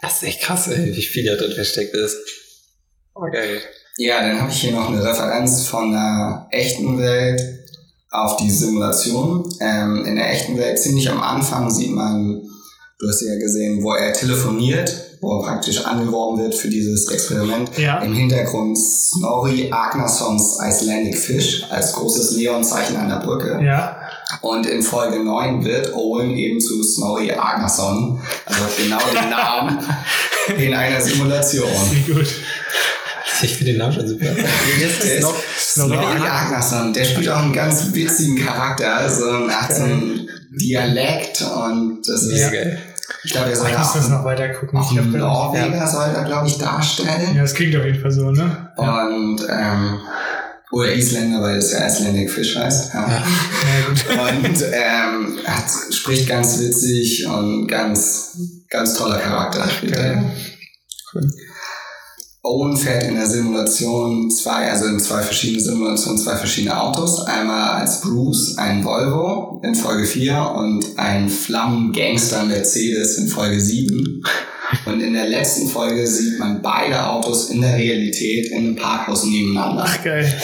Das 0.00 0.14
ist 0.16 0.22
echt 0.24 0.40
krass, 0.42 0.68
ey, 0.68 0.94
wie 0.96 1.02
viel 1.02 1.24
da 1.24 1.36
drin 1.36 1.52
versteckt 1.52 1.94
ist. 1.94 2.16
Oh, 3.14 3.26
geil. 3.30 3.60
Ja, 3.98 4.20
dann 4.26 4.40
habe 4.40 4.50
ich 4.50 4.60
hier 4.60 4.72
noch 4.72 4.88
eine 4.88 5.02
Referenz 5.04 5.66
von 5.66 5.92
der 5.92 6.48
echten 6.50 6.98
Welt 6.98 7.40
auf 8.10 8.36
die 8.36 8.50
Simulation. 8.50 9.48
Ähm, 9.60 10.04
in 10.06 10.16
der 10.16 10.30
echten 10.30 10.56
Welt 10.58 10.78
ziemlich 10.78 11.08
am 11.10 11.22
Anfang 11.22 11.70
sieht 11.70 11.90
man, 11.90 12.42
du 12.98 13.08
hast 13.08 13.20
ja 13.22 13.36
gesehen, 13.38 13.82
wo 13.82 13.94
er 13.94 14.12
telefoniert, 14.12 15.11
wo 15.22 15.38
er 15.38 15.42
praktisch 15.44 15.84
angeworben 15.86 16.42
wird 16.42 16.54
für 16.54 16.68
dieses 16.68 17.08
Experiment. 17.08 17.70
Ja. 17.78 18.00
Im 18.00 18.12
Hintergrund 18.12 18.76
Snorri 18.76 19.70
Agnarssons 19.72 20.58
Icelandic 20.60 21.16
Fish 21.16 21.64
als 21.70 21.92
großes 21.92 22.32
Neonzeichen 22.32 22.96
an 22.96 23.08
der 23.08 23.20
Brücke. 23.24 23.60
Ja. 23.64 23.96
Und 24.40 24.66
in 24.66 24.82
Folge 24.82 25.22
9 25.22 25.64
wird 25.64 25.94
Owen 25.94 26.30
eben 26.36 26.60
zu 26.60 26.82
Snorri 26.82 27.30
Agnarsson, 27.30 28.20
also 28.46 28.62
genau 28.76 28.98
den 29.14 29.30
Namen 29.30 29.78
in 30.58 30.74
einer 30.74 31.00
Simulation. 31.00 31.68
Sehr 32.06 32.14
gut. 32.14 32.26
Ich 33.42 33.56
finde 33.56 33.72
den 33.72 33.78
Namen 33.78 33.92
schon 33.92 34.08
super. 34.08 34.26
Wie 34.26 34.82
ist 34.82 35.04
ist 35.04 35.22
noch? 35.22 35.34
Snorri 35.56 35.96
Agnarsson, 35.96 36.92
der 36.92 37.04
spielt 37.04 37.28
auch 37.28 37.42
einen 37.42 37.52
ganz 37.52 37.92
witzigen 37.92 38.36
Charakter, 38.44 39.08
so 39.08 39.28
ein, 39.30 39.50
hat 39.50 39.72
so 39.72 39.82
einen 39.84 40.28
Dialekt 40.50 41.42
und 41.42 42.02
das 42.06 42.22
ist, 42.24 42.38
Ja. 42.40 42.50
geil. 42.50 42.78
Ich 43.24 43.32
glaube, 43.32 43.50
er 43.50 43.56
soll 43.56 43.70
ja 43.70 43.82
auch, 43.82 43.94
das 43.94 44.08
noch 44.08 44.24
weiter 44.24 44.48
gucken. 44.50 44.78
auch 44.78 44.90
einen 44.90 45.12
Norweger 45.12 45.86
soll 45.86 46.10
er, 46.14 46.24
glaube 46.24 46.48
ich, 46.48 46.58
darstellen. 46.58 47.34
Ja, 47.36 47.42
das 47.42 47.54
klingt 47.54 47.76
auf 47.76 47.84
jeden 47.84 48.00
Fall 48.00 48.10
so, 48.10 48.30
ne? 48.30 48.68
Ja. 48.76 49.06
Und 49.06 49.46
ähm, 49.48 50.00
Oder 50.72 50.94
Isländer, 50.94 51.42
weil 51.42 51.56
das 51.56 51.72
ja 51.72 51.86
Icelandic 51.86 52.30
Fish 52.30 52.56
heißt. 52.56 52.94
Ja. 52.94 53.08
Ja, 53.08 53.22
gut. 53.88 54.04
Und 54.08 54.62
ähm, 54.72 55.38
hat, 55.44 55.94
spricht 55.94 56.28
ganz 56.28 56.58
witzig 56.58 57.26
und 57.26 57.66
ganz, 57.68 58.38
ganz 58.70 58.94
toller 58.94 59.18
Charakter. 59.18 59.68
er. 59.82 59.90
Geil. 59.90 60.32
Owen 62.44 62.76
fährt 62.76 63.04
in 63.04 63.14
der 63.14 63.28
Simulation 63.28 64.28
zwei, 64.28 64.68
also 64.68 64.86
in 64.86 64.98
zwei 64.98 65.22
verschiedenen 65.22 65.62
Simulationen 65.62 66.18
zwei 66.20 66.34
verschiedene 66.34 66.80
Autos. 66.80 67.24
Einmal 67.24 67.80
als 67.80 68.00
Bruce 68.00 68.58
ein 68.58 68.82
Volvo 68.84 69.60
in 69.62 69.76
Folge 69.76 70.04
4 70.04 70.52
und 70.56 70.84
ein 70.98 71.28
Flammengangster 71.28 72.44
Mercedes 72.44 73.16
in 73.18 73.28
Folge 73.28 73.60
7. 73.60 74.24
Und 74.86 75.00
in 75.00 75.12
der 75.12 75.28
letzten 75.28 75.68
Folge 75.68 76.04
sieht 76.04 76.40
man 76.40 76.60
beide 76.62 77.06
Autos 77.06 77.50
in 77.50 77.60
der 77.60 77.76
Realität 77.76 78.50
in 78.50 78.58
einem 78.58 78.76
Parkhaus 78.76 79.22
nebeneinander. 79.24 79.84
Ach, 79.86 80.02
geil. 80.02 80.26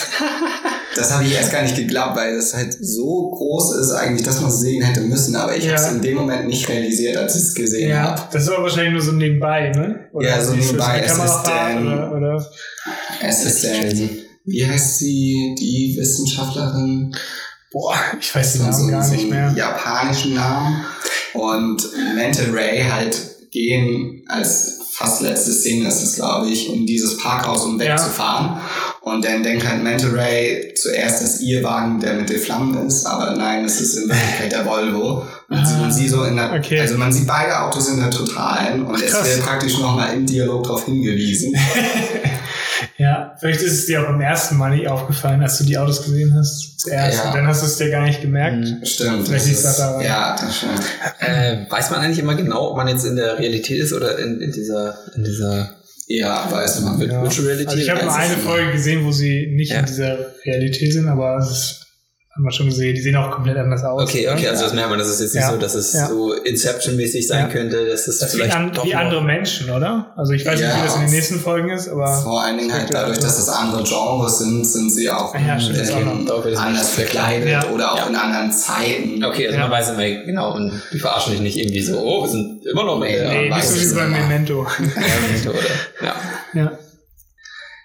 Das 0.99 1.12
habe 1.12 1.24
ich 1.24 1.34
erst 1.34 1.53
gar 1.53 1.62
nicht 1.62 1.76
geglaubt, 1.76 2.16
weil 2.16 2.36
das 2.36 2.55
halt 2.55 2.76
so 2.80 3.30
groß 3.30 3.76
ist 3.76 3.90
eigentlich, 3.92 4.22
dass 4.24 4.40
man 4.40 4.51
es 4.51 4.61
sehen 4.61 4.82
hätte 4.82 5.01
müssen. 5.03 5.36
Aber 5.36 5.57
ich 5.57 5.64
Ja. 5.64 5.72
habe 5.76 5.82
es 5.82 5.92
in 5.92 6.03
dem 6.03 6.16
Moment 6.16 6.46
nicht 6.49 6.68
realisiert, 6.68 7.16
als 7.16 7.36
ich 7.36 7.42
es 7.42 7.55
gesehen 7.55 7.90
Ja, 7.90 8.03
habe. 8.03 8.22
das 8.32 8.49
aber 8.49 8.62
wahrscheinlich 8.64 8.92
nur 8.92 9.03
so 9.03 9.12
nebenbei, 9.12 9.70
ne? 9.70 10.09
Ja, 10.20 10.42
so 10.42 10.55
nebenbei. 10.55 11.03
Es 11.05 11.12
ist 11.12 11.42
denn- 11.46 11.86
oder, 11.86 12.12
oder? 12.16 12.46
Es 13.22 13.44
ist 13.44 13.62
denn, 13.64 14.18
wie 14.44 14.66
heißt 14.66 14.99
sie, 14.99 15.55
die 15.59 15.96
Wissenschaftlerin? 15.99 17.14
Boah, 17.72 17.94
ich 18.20 18.34
weiß 18.34 18.53
den 18.55 18.61
so, 18.62 18.66
Namen 18.70 18.84
so, 18.84 18.90
gar 18.90 19.03
so 19.05 19.12
nicht 19.12 19.20
einen 19.22 19.30
mehr. 19.30 19.53
japanischen 19.57 20.34
Namen. 20.34 20.84
Und 21.34 21.82
Mental 22.14 22.46
Ray 22.53 22.82
halt 22.82 23.16
gehen 23.51 24.24
als 24.28 24.74
fast 24.92 25.20
letzte 25.22 25.53
Szene 25.53 25.86
ist 25.88 26.03
es, 26.03 26.14
glaube 26.16 26.49
ich, 26.49 26.72
in 26.74 26.86
dieses 26.86 27.18
Parkhaus, 27.18 27.64
um 27.64 27.78
Ja. 27.80 27.96
Und 29.11 29.24
dann 29.24 29.42
denkt 29.42 29.66
halt 29.68 29.82
Mental 29.82 30.11
Ray 30.11 30.72
zuerst, 30.74 31.22
dass 31.22 31.40
ihr 31.40 31.62
Wagen 31.64 32.00
der 32.00 32.14
mit 32.14 32.28
den 32.28 32.38
Flammen 32.38 32.86
ist, 32.86 33.06
aber 33.06 33.34
nein, 33.36 33.64
es 33.64 33.80
ist 33.80 33.96
in 33.96 34.09
Wirklichkeit 34.09 34.52
der 34.52 34.64
Volvo. 34.66 35.24
Und 35.48 35.66
sieht 35.66 35.78
man 35.80 35.90
sie 35.92 36.09
so 36.09 36.24
in 36.24 36.36
der, 36.36 36.52
Okay. 36.52 36.80
also 36.80 36.96
man 36.98 37.12
sieht 37.12 37.26
beide 37.26 37.59
Autos 37.61 37.88
in 37.88 37.98
der 38.00 38.11
Totalen 38.11 38.84
und 38.84 39.02
es 39.02 39.12
krass. 39.12 39.26
wird 39.26 39.42
praktisch 39.44 39.78
nochmal 39.78 40.14
im 40.14 40.26
Dialog 40.26 40.64
darauf 40.64 40.84
hingewiesen. 40.84 41.54
Ja, 42.96 43.34
vielleicht 43.38 43.61
ist 43.62 43.72
es 43.72 43.86
dir 43.86 44.02
auch 44.02 44.06
beim 44.06 44.20
ersten 44.20 44.56
Mal 44.56 44.70
nicht 44.76 44.88
aufgefallen, 44.88 45.40
als 45.42 45.59
du 45.59 45.64
die 45.64 45.78
Autos 45.78 46.02
gesehen 46.02 46.34
hast. 46.36 46.80
Zuerst. 46.80 47.18
Ja. 47.18 47.28
Und 47.28 47.36
dann 47.36 47.46
hast 47.46 47.62
du 47.62 47.66
es 47.66 47.76
dir 47.76 47.90
gar 47.90 48.02
nicht 48.04 48.20
gemerkt. 48.20 48.56
Mhm. 48.56 48.84
Stimmt. 48.84 49.26
Vielleicht 49.28 49.46
das 49.46 49.64
ist, 49.64 49.78
daran. 49.78 50.00
ja, 50.04 50.36
das 50.38 50.56
stimmt. 50.56 50.80
Äh, 51.20 51.59
weiß 51.70 51.90
man 51.90 52.00
eigentlich 52.00 52.18
immer 52.18 52.34
genau, 52.34 52.70
ob 52.70 52.76
man 52.76 52.88
jetzt 52.88 53.04
in 53.04 53.16
der 53.16 53.38
Realität 53.38 53.80
ist 53.80 53.92
oder 53.92 54.18
in, 54.18 54.40
in 54.40 54.52
dieser, 54.52 54.96
in 55.14 55.24
dieser 55.24 55.70
Ja, 56.09 56.50
weiß 56.50 56.80
man. 56.80 57.00
Ja. 57.00 57.22
Virtual 57.22 57.46
Reality? 57.46 57.68
Also 57.68 57.82
ich 57.82 57.90
habe 57.90 58.02
nur 58.04 58.14
eine. 58.14 58.36
Folge 58.36 58.72
gesehen, 58.72 59.04
wo 59.04 59.12
sie 59.12 59.48
nicht 59.54 59.72
Ja. 59.72 59.80
in 59.80 59.86
dieser 59.86 60.18
Realität 60.44 60.92
sind, 60.92 61.06
aber 61.06 61.36
es 61.36 61.50
ist, 61.50 61.86
haben 62.39 62.45
wir 62.45 62.53
schon 62.53 62.66
gesehen, 62.66 62.95
die 62.95 63.01
sehen 63.01 63.16
auch 63.16 63.32
komplett 63.32 63.57
anders 63.57 63.82
aus. 63.82 64.01
Okay, 64.05 64.22
ja? 64.22 64.32
okay, 64.32 64.47
also 64.47 64.62
das 64.62 64.72
merkt 64.72 64.91
man, 64.91 64.99
das 65.01 65.09
ist 65.09 65.20
jetzt 65.20 65.34
nicht 65.34 65.43
Ja. 65.43 65.51
so, 65.51 65.57
dass 65.59 65.74
es 65.74 65.93
Ja. 65.93 66.07
so 66.07 66.32
Inception-mäßig 66.34 67.26
sein 67.26 67.47
Ja. 67.47 67.49
könnte, 67.49 67.84
dass 67.84 68.07
es 68.07 68.18
Das 68.20 68.28
ist 68.28 68.34
wie, 68.36 68.43
vielleicht 68.43 68.55
an, 68.57 68.72
doch 68.72 68.84
wie 68.84 68.95
andere 68.95 69.24
Menschen, 69.24 69.68
oder? 69.70 70.12
Also 70.16 70.32
ich 70.34 70.47
weiß 70.47 70.61
Ja. 70.61 70.68
nicht, 70.68 70.78
wie 70.78 70.82
das 70.86 70.95
in 70.95 71.01
den 71.03 71.11
nächsten 71.11 71.41
Folgen 71.41 71.70
ist, 71.70 71.89
aber 71.89 72.07
Vor 72.22 72.41
allen 72.45 72.57
Dingen 72.59 72.72
halt 72.72 72.95
dadurch, 72.95 73.18
dass 73.18 73.41
es 73.41 73.49
andere 73.49 73.82
Genres 73.82 74.39
sind, 74.39 74.64
sind 74.64 74.91
sie 74.91 75.11
auch 75.11 75.34
Ah 75.34 75.39
ja, 75.45 75.59
stimmt, 75.59 75.80
das 75.80 75.91
auch 75.91 76.57
anders 76.62 76.91
verkleidet 76.91 77.49
Ja. 77.49 77.68
oder 77.70 77.93
auch 77.93 77.99
Ja. 77.99 78.07
in 78.07 78.14
anderen 78.14 78.53
Zeiten. 78.53 79.24
Okay, 79.24 79.47
also 79.49 79.59
Ja. 79.59 79.66
man 79.66 79.72
weiß 79.72 79.91
immer, 79.91 80.09
genau, 80.24 80.55
und 80.55 80.80
die 80.93 81.01
verarschen 81.01 81.32
dich 81.32 81.41
nicht 81.41 81.57
irgendwie 81.59 81.82
so, 81.82 81.99
oh, 81.99 82.22
wir 82.22 82.30
sind 82.30 82.64
immer 82.70 82.84
noch 82.84 83.01
mehr. 83.01 83.28
nee, 83.30 83.49
nicht 83.51 83.64
so 83.64 83.80
wie 83.80 83.95
beim. 83.97 84.12
Memento. 84.12 84.64
Memento, 84.78 85.51
oder? 85.51 86.07
Ja. 86.07 86.14
ja. 86.55 86.78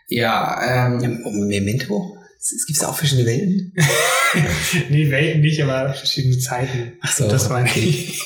Ja, 0.10 0.88
ähm, 0.96 1.24
Memento? 1.48 2.18
Es 2.40 2.66
gibt 2.68 2.84
auch 2.86 2.96
verschiedene 2.96 3.26
Welten. 3.28 3.74
Nee, 4.90 5.10
Welten 5.12 5.42
nicht, 5.42 5.62
aber 5.62 5.94
verschiedene 5.94 6.38
Zeiten. 6.40 6.94
Ach 7.02 7.12
so, 7.12 7.28
Das 7.30 7.50
meine 7.50 7.70
ich. 7.76 8.20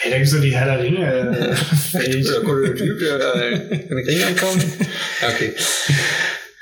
Hey, 0.00 0.10
da 0.10 0.16
gibt's 0.16 0.30
so 0.32 0.40
die 0.40 0.54
Herr 0.54 0.64
der 0.66 0.82
Ringe 0.82 1.54
äh, 1.94 2.22
coole 2.44 2.74
Typ, 2.74 2.98
der 2.98 3.52
in 3.70 3.88
den 3.88 3.98
Ring 3.98 4.22
ankommt. 4.24 4.64
Okay. 5.26 5.52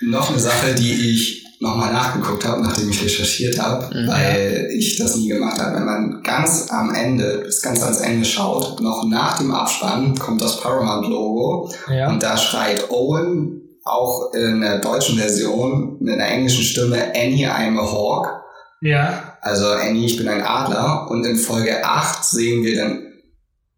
noch 0.01 0.31
eine 0.31 0.39
Sache, 0.39 0.75
die 0.75 1.13
ich 1.13 1.45
nochmal 1.61 1.93
nachgeguckt 1.93 2.45
habe, 2.45 2.63
nachdem 2.63 2.89
ich 2.91 3.03
recherchiert 3.05 3.59
habe, 3.61 3.95
Mhm. 3.95 4.09
weil 4.09 4.69
ich 4.77 4.97
das 4.97 5.17
nie 5.17 5.29
gemacht 5.29 5.61
habe. 5.61 5.77
Wenn 5.77 5.85
man 5.85 6.23
ganz 6.23 6.69
am 6.71 6.95
Ende, 6.95 7.43
bis 7.45 7.63
ganz 7.63 7.83
ans 7.83 7.99
Ende 8.01 8.25
schaut, 8.25 8.81
noch 8.81 9.05
nach 9.09 9.39
dem 9.39 9.53
Abspann 9.53 10.17
kommt 10.19 10.41
das 10.43 10.61
Paramount-Logo 10.61 11.73
Ja. 11.93 12.11
Und 12.11 12.23
da 12.23 12.37
schreit 12.37 12.91
Owen 12.91 13.61
auch 13.85 14.33
in 14.35 14.61
der 14.61 14.79
deutschen 14.79 15.19
Version 15.19 15.97
mit 16.01 16.15
einer 16.15 16.29
englischen 16.29 16.63
Stimme 16.65 17.13
Annie, 17.15 17.47
I'm 17.49 17.79
a 17.79 17.83
Hawk. 17.91 18.43
Ja. 18.81 19.37
Also 19.41 19.67
Annie, 19.69 20.07
ich 20.07 20.17
bin 20.17 20.29
ein 20.29 20.43
Adler. 20.43 21.09
Und 21.11 21.25
in 21.25 21.37
Folge 21.37 21.85
8 21.85 22.25
sehen 22.25 22.63
wir 22.65 22.77
dann 22.77 23.13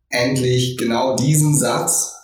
endlich 0.08 0.76
genau 0.76 1.16
diesen 1.16 1.56
Satz, 1.56 2.14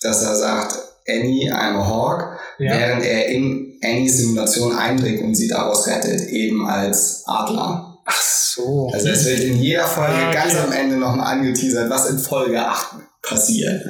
dass 0.00 0.22
er 0.22 0.34
sagt, 0.34 0.74
Annie, 1.08 1.50
I'm 1.52 1.76
a 1.78 1.86
Hawk, 1.86 2.38
Ja. 2.58 2.72
während 2.72 3.04
er 3.04 3.26
in 3.28 3.78
Annies 3.84 4.16
Simulation 4.18 4.74
eindringt 4.74 5.22
und 5.22 5.34
sie 5.34 5.48
daraus 5.48 5.86
rettet, 5.86 6.28
eben 6.28 6.66
als 6.66 7.22
Adler. 7.26 7.98
Ach 8.06 8.20
so. 8.22 8.90
Also 8.92 9.08
es 9.08 9.24
wird 9.26 9.40
in 9.40 9.60
jeder 9.60 9.84
Folge 9.86 10.12
Ah, 10.14 10.28
okay. 10.28 10.34
ganz 10.34 10.54
am 10.56 10.72
Ende 10.72 10.96
nochmal 10.96 11.34
angeteasert, 11.36 11.90
was 11.90 12.08
in 12.08 12.18
Folge 12.18 12.58
8 12.64 12.96
passiert. 13.22 13.82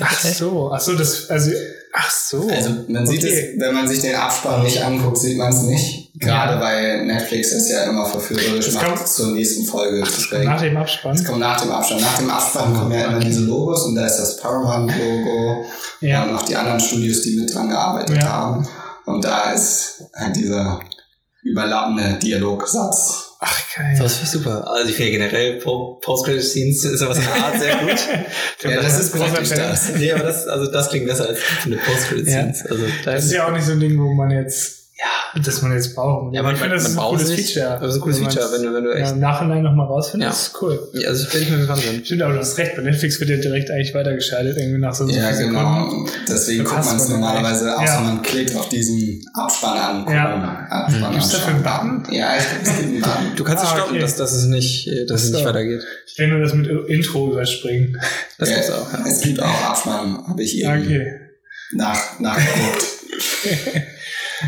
Ach 0.00 0.20
so. 0.24 0.70
Ach 0.72 0.80
so, 0.80 0.96
das, 0.96 1.28
also, 1.30 1.50
ach 1.92 2.10
so. 2.10 2.48
Also 2.48 2.70
man 2.88 3.06
sieht 3.06 3.22
Okay. 3.24 3.52
es, 3.54 3.60
wenn 3.60 3.74
man 3.74 3.86
sich 3.88 4.00
den 4.00 4.14
Abspann 4.14 4.62
nicht 4.62 4.82
anguckt, 4.82 5.18
sieht 5.18 5.36
man 5.36 5.52
es 5.52 5.62
nicht. 5.62 5.99
Gerade 6.18 6.54
Ja. 6.54 6.60
weil 6.60 7.06
Netflix 7.06 7.52
es 7.52 7.70
ja 7.70 7.84
immer 7.84 8.04
verführerisch 8.06 8.64
Das 8.66 8.74
macht, 8.74 8.86
kommt- 8.86 9.08
zur 9.08 9.28
nächsten 9.32 9.64
Folge 9.64 10.02
zu 10.02 10.10
nach 10.10 10.18
springen. 10.18 10.58
dem 10.58 10.74
Das 10.74 10.82
Abspann. 10.82 11.24
kommt 11.24 11.38
nach 11.40 11.60
dem 11.60 11.70
Abspann. 11.70 12.00
Nach 12.00 12.18
dem 12.18 12.30
Abspann 12.30 12.74
kommen 12.74 12.92
ja 12.92 13.06
immer 13.06 13.16
Okay. 13.18 13.26
diese 13.26 13.40
Logos 13.42 13.84
und 13.86 13.94
da 13.94 14.06
ist 14.06 14.16
das 14.16 14.36
Paramount-Logo 14.38 15.64
und 16.00 16.08
Ja. 16.08 16.26
noch 16.26 16.42
die 16.42 16.56
anderen 16.56 16.80
Studios, 16.80 17.22
die 17.22 17.36
mit 17.36 17.54
dran 17.54 17.68
gearbeitet 17.68 18.16
Ja. 18.16 18.28
haben. 18.28 18.68
Und 19.06 19.24
da 19.24 19.52
ist 19.52 20.02
halt 20.14 20.34
dieser 20.36 20.80
überlappende 21.42 22.18
Dialogsatz. 22.18 23.26
Ach, 23.42 23.58
geil. 23.74 23.96
Das 23.98 24.12
finde 24.16 24.24
ich 24.24 24.30
super. 24.30 24.70
Also 24.70 24.90
ich 24.90 24.96
finde 24.96 25.12
generell 25.12 25.58
Po- 25.60 25.98
Post-Credit-Scenes 26.02 26.84
ist 26.84 26.98
sowas 27.00 27.16
in 27.16 27.24
der 27.24 27.44
Art 27.44 27.58
sehr 27.58 27.76
gut. 27.76 27.98
Ja, 28.70 28.82
das 28.82 29.00
ist 29.00 29.16
praktisch 29.16 29.48
das. 29.48 29.94
nee, 29.96 30.12
aber 30.12 30.24
das, 30.24 30.46
also 30.46 30.70
das 30.70 30.90
klingt 30.90 31.06
besser 31.06 31.26
als 31.28 31.38
eine 31.64 31.78
Post-Credit-Scenes. 31.78 32.66
Also 32.66 32.84
da 33.04 33.12
Das 33.12 33.24
ist 33.24 33.32
ja 33.32 33.46
auch 33.46 33.52
nicht 33.52 33.64
so 33.64 33.72
ein 33.72 33.80
Ding, 33.80 33.98
wo 33.98 34.12
man 34.12 34.30
jetzt, 34.30 34.79
ja, 35.02 35.40
das 35.42 35.62
man 35.62 35.72
jetzt 35.72 35.94
braucht. 35.94 36.34
Ja, 36.34 36.42
man- 36.42 36.54
ich 36.54 36.60
finde, 36.60 36.74
das 36.76 36.82
man 36.84 36.92
ist 36.92 36.98
ein 36.98 37.04
cooles 37.08 37.28
es 37.30 37.34
Feature. 37.54 37.78
es 37.80 37.88
ist 37.88 37.94
ein 37.94 38.00
cooles 38.02 38.18
Feature, 38.18 38.52
wenn 38.52 38.62
du- 38.62 38.74
wenn 38.74 38.84
du 38.84 38.90
ja, 38.90 38.96
echt- 38.96 39.12
im 39.12 39.20
Nachhinein 39.20 39.62
nochmal 39.62 39.86
rausfindest, 39.86 40.22
Ja. 40.24 40.28
das 40.30 40.42
ist 40.48 40.62
cool. 40.62 40.88
Ja, 40.94 41.08
also 41.08 41.24
ich 41.24 41.30
bin 41.30 41.40
nicht 41.40 41.48
mehr 41.50 41.58
gespannt 41.60 41.82
sein. 41.82 42.02
Stimmt, 42.04 42.22
aber 42.22 42.32
du 42.34 42.40
hast 42.40 42.58
recht, 42.58 42.76
bei 42.76 42.82
Netflix 42.82 43.20
wird 43.20 43.30
ja 43.30 43.36
direkt 43.36 43.70
eigentlich 43.70 43.94
weitergeschaltet, 43.94 44.56
irgendwie 44.58 44.78
nach 44.80 44.94
so 44.94 45.08
Ja, 45.08 45.28
vielen 45.32 45.48
genau. 45.54 45.84
Sekunden. 45.90 46.10
Deswegen 46.28 46.64
guckt 46.64 46.84
man 46.84 46.96
es 46.96 47.08
normalerweise, 47.08 47.74
außer 47.78 47.84
Ja. 47.84 48.00
man 48.00 48.22
klickt 48.22 48.54
auf 48.56 48.68
diesen 48.68 49.24
Abspann 49.34 49.78
an. 50.06 50.12
Ja. 50.12 50.66
Abspann 50.68 51.12
Gibt's 51.12 51.30
dafür 51.30 51.54
einen 51.54 51.62
Button? 51.62 52.14
Ja, 52.14 52.34
es 52.36 52.44
gibt 52.50 52.68
einen 52.78 53.00
Button. 53.00 53.36
Du 53.36 53.44
kannst 53.44 53.64
es 53.64 53.70
Ah, 53.70 53.74
stoppen, 53.76 53.92
okay. 53.92 54.00
dass, 54.02 54.16
dass 54.16 54.32
es 54.32 54.44
nicht, 54.46 54.88
äh, 54.88 55.06
dass 55.06 55.22
es 55.24 55.30
nicht 55.30 55.40
so. 55.42 55.46
weitergeht. 55.48 55.82
Ich 56.06 56.18
will 56.18 56.28
nur 56.28 56.40
das 56.40 56.52
mit 56.54 56.66
Intro 56.88 57.32
überspringen. 57.32 57.98
Das 58.38 58.50
Ja, 58.50 58.56
gibt's 58.56 58.70
auch. 58.72 58.88
Es 59.06 59.20
gibt 59.20 59.40
auch 59.42 59.62
Abspann, 59.70 60.24
habe 60.28 60.42
ich 60.42 60.58
eben 60.58 60.82
Okay. 60.84 61.12
nach, 61.72 62.18
nachgeguckt. 62.20 62.84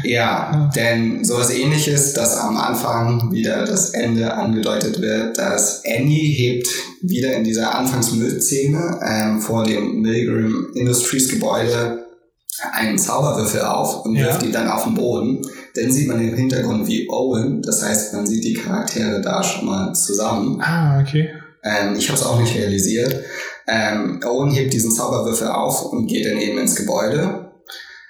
ja, 0.05 0.71
denn 0.75 1.25
sowas 1.25 1.51
ähnliches, 1.51 2.13
dass 2.13 2.37
am 2.37 2.57
Anfang 2.57 3.31
wieder 3.33 3.65
das 3.65 3.91
Ende 3.91 4.33
angedeutet 4.35 5.01
wird, 5.01 5.39
dass 5.39 5.83
Annie 5.87 6.33
hebt 6.35 6.69
wieder 7.03 7.35
in 7.35 7.45
dieser 7.45 7.75
Anfangsmüllszene 7.75 9.01
ähm, 9.05 9.41
vor 9.41 9.65
dem 9.65 10.01
Milgram 10.01 10.69
Industries 10.75 11.29
Gebäude 11.29 12.07
einen 12.73 12.99
Zauberwürfel 12.99 13.63
auf 13.63 14.05
und 14.05 14.15
Ja. 14.15 14.27
wirft 14.27 14.43
ihn 14.43 14.53
dann 14.53 14.69
auf 14.69 14.85
den 14.85 14.95
Boden. 14.95 15.43
Dann 15.75 15.91
sieht 15.91 16.07
man 16.09 16.21
im 16.21 16.35
Hintergrund 16.35 16.87
wie 16.87 17.09
Owen, 17.09 17.63
das 17.63 17.83
heißt, 17.83 18.13
man 18.15 18.27
sieht 18.27 18.45
die 18.45 18.55
Charaktere 18.55 19.21
da 19.21 19.43
schon 19.43 19.67
mal 19.67 19.93
zusammen. 19.95 20.61
Ah, 20.61 21.01
okay. 21.01 21.31
Ähm, 21.65 21.95
ich 21.97 22.09
habe 22.09 22.19
es 22.19 22.25
auch 22.27 22.39
nicht 22.41 22.55
realisiert. 22.55 23.25
Ähm, 23.67 24.21
Owen 24.25 24.51
hebt 24.51 24.73
diesen 24.73 24.91
Zauberwürfel 24.91 25.49
auf 25.49 25.87
und 25.93 26.07
geht 26.09 26.27
dann 26.27 26.37
eben 26.39 26.59
ins 26.59 26.75
Gebäude. 26.77 27.42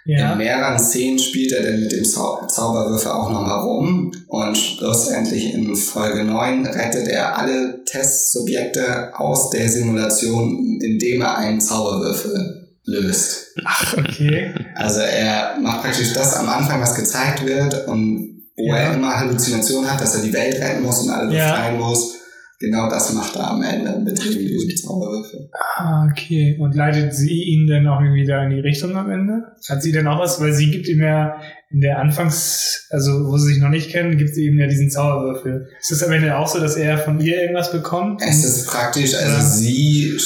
Ja. 0.05 0.33
In 0.33 0.39
mehreren 0.39 0.79
Szenen 0.79 1.19
spielt 1.19 1.53
er 1.53 1.63
dann 1.63 1.79
mit 1.81 1.93
dem 1.93 2.05
Zau 2.05 2.45
Zauberwürfel 2.49 3.13
auch 3.13 3.31
nochmal 3.31 3.61
rum 3.61 4.11
und 4.27 4.59
schlussendlich 4.59 5.55
in 5.55 5.77
Folge 5.77 6.25
9 6.25 6.67
rettet 6.67 7.07
er 7.09 7.39
alle 7.39 7.85
Testsubjekte 7.85 9.13
aus 9.19 9.51
der 9.51 9.69
Simulation, 9.69 10.81
indem 10.83 11.23
er 11.23 11.37
einen 11.39 11.61
Zauberwürfel 11.61 12.69
löst. 12.85 13.49
Ach, 13.65 13.97
okay. 13.99 14.53
Also 14.75 15.01
er 15.01 15.57
macht 15.61 15.83
praktisch 15.83 16.13
das 16.13 16.35
am 16.35 16.49
Anfang, 16.49 16.81
was 16.81 16.95
gezeigt 16.97 17.47
wird 17.47 17.87
und 17.87 18.43
wo 18.57 18.67
Ja. 18.67 18.77
er 18.77 18.95
immer 18.95 19.17
Halluzinationen 19.19 19.91
hat, 19.91 20.01
dass 20.01 20.17
er 20.17 20.23
die 20.23 20.33
Welt 20.33 20.57
retten 20.57 20.83
muss 20.83 21.01
und 21.01 21.11
alle 21.11 21.33
Ja. 21.35 21.53
befreien 21.53 21.79
muss, 21.79 22.15
genau 22.63 22.89
das 22.89 23.13
macht 23.13 23.37
er 23.37 23.51
am 23.51 23.63
Ende 23.63 23.99
mit 23.99 24.17
dem 24.19 24.77
Zauberwürfel. 24.77 25.51
Ah, 25.77 26.07
okay. 26.11 26.57
Und 26.59 26.75
leitet 26.75 27.13
sie 27.15 27.43
ihn 27.43 27.67
dann 27.67 27.87
auch 27.89 28.01
irgendwie 28.01 28.25
da 28.25 28.43
in 28.45 28.51
die 28.51 28.61
Richtung 28.61 28.97
am 28.97 29.11
Ende? 29.11 29.43
Hat 29.69 29.83
sie 29.83 29.93
denn 29.93 30.07
auch 30.07 30.19
was? 30.21 30.41
Weil 30.41 30.55
sie 30.55 30.71
gibt 30.71 30.89
ihm 30.89 31.03
ja 31.03 31.37
in 31.71 31.81
der 31.81 31.99
Anfangs, 31.99 32.87
also 32.91 33.27
wo 33.27 33.37
sie 33.37 33.53
sich 33.55 33.63
noch 33.63 33.69
nicht 33.69 33.91
kennen, 33.91 34.17
gibt 34.17 34.35
sie 34.35 34.47
ihm 34.47 34.59
ja 34.59 34.67
diesen 34.67 34.91
Zauberwürfel. 34.91 35.69
Ist 35.81 35.93
es 35.93 36.03
am 36.03 36.13
Ende 36.13 36.37
auch 36.39 36.49
so, 36.49 36.59
dass 36.61 36.77
er 36.77 36.97
von 36.99 37.21
ihr 37.21 37.43
irgendwas 37.43 37.71
bekommt? 37.73 38.23
Es 38.27 38.45
ist 38.45 38.67
praktisch, 38.69 39.15
also 39.15 39.37
Ja. 39.37 39.41
sie 39.41 40.17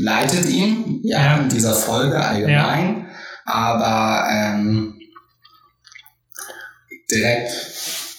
leitet 0.00 0.48
ihn 0.48 1.00
ja, 1.02 1.18
Ja. 1.18 1.36
in 1.42 1.48
dieser 1.48 1.74
Folge 1.74 2.16
allgemein, 2.22 3.06
aber 3.44 4.26
ähm, 4.30 4.94
direkt, 7.10 7.50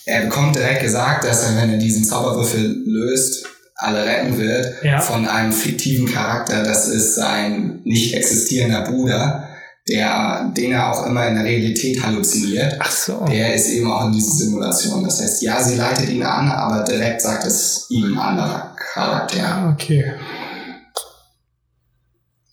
er 0.08 0.22
bekommt 0.22 0.56
direkt 0.56 0.82
gesagt, 0.82 1.24
dass 1.26 1.44
er, 1.44 1.62
wenn 1.62 1.70
er 1.72 1.78
diesen 1.78 2.04
Zauberwürfel 2.04 2.84
löst, 2.86 3.46
alle 3.76 4.04
retten 4.06 4.38
wird 4.38 4.84
Ja. 4.84 5.00
von 5.00 5.28
einem 5.28 5.52
fiktiven 5.52 6.08
Charakter. 6.12 6.64
Das 6.64 6.88
ist 6.88 7.16
sein 7.16 7.82
nicht 7.84 8.14
existierender 8.16 8.82
Bruder, 8.82 9.50
der, 9.88 10.52
den 10.58 10.72
er 10.72 10.92
auch 10.92 11.06
immer 11.06 11.28
in 11.28 11.36
der 11.36 11.44
Realität 11.44 12.02
halluziniert. 12.04 12.76
Ach 12.80 12.90
so. 12.92 13.26
Der 13.30 13.54
ist 13.54 13.70
eben 13.70 13.90
auch 13.92 14.06
in 14.08 14.14
dieser 14.14 14.32
Simulation. 14.32 15.04
Das 15.04 15.22
heißt, 15.22 15.42
ja, 15.44 15.62
sie 15.64 15.76
leitet 15.76 16.10
ihn 16.10 16.24
an, 16.24 16.50
aber 16.50 16.84
direkt 16.84 17.22
sagt 17.22 17.46
es 17.46 17.86
ihm 17.90 18.14
ein 18.14 18.18
anderer 18.20 18.76
Charakter. 18.94 19.44
Ah, 19.46 19.72
okay. 19.74 20.14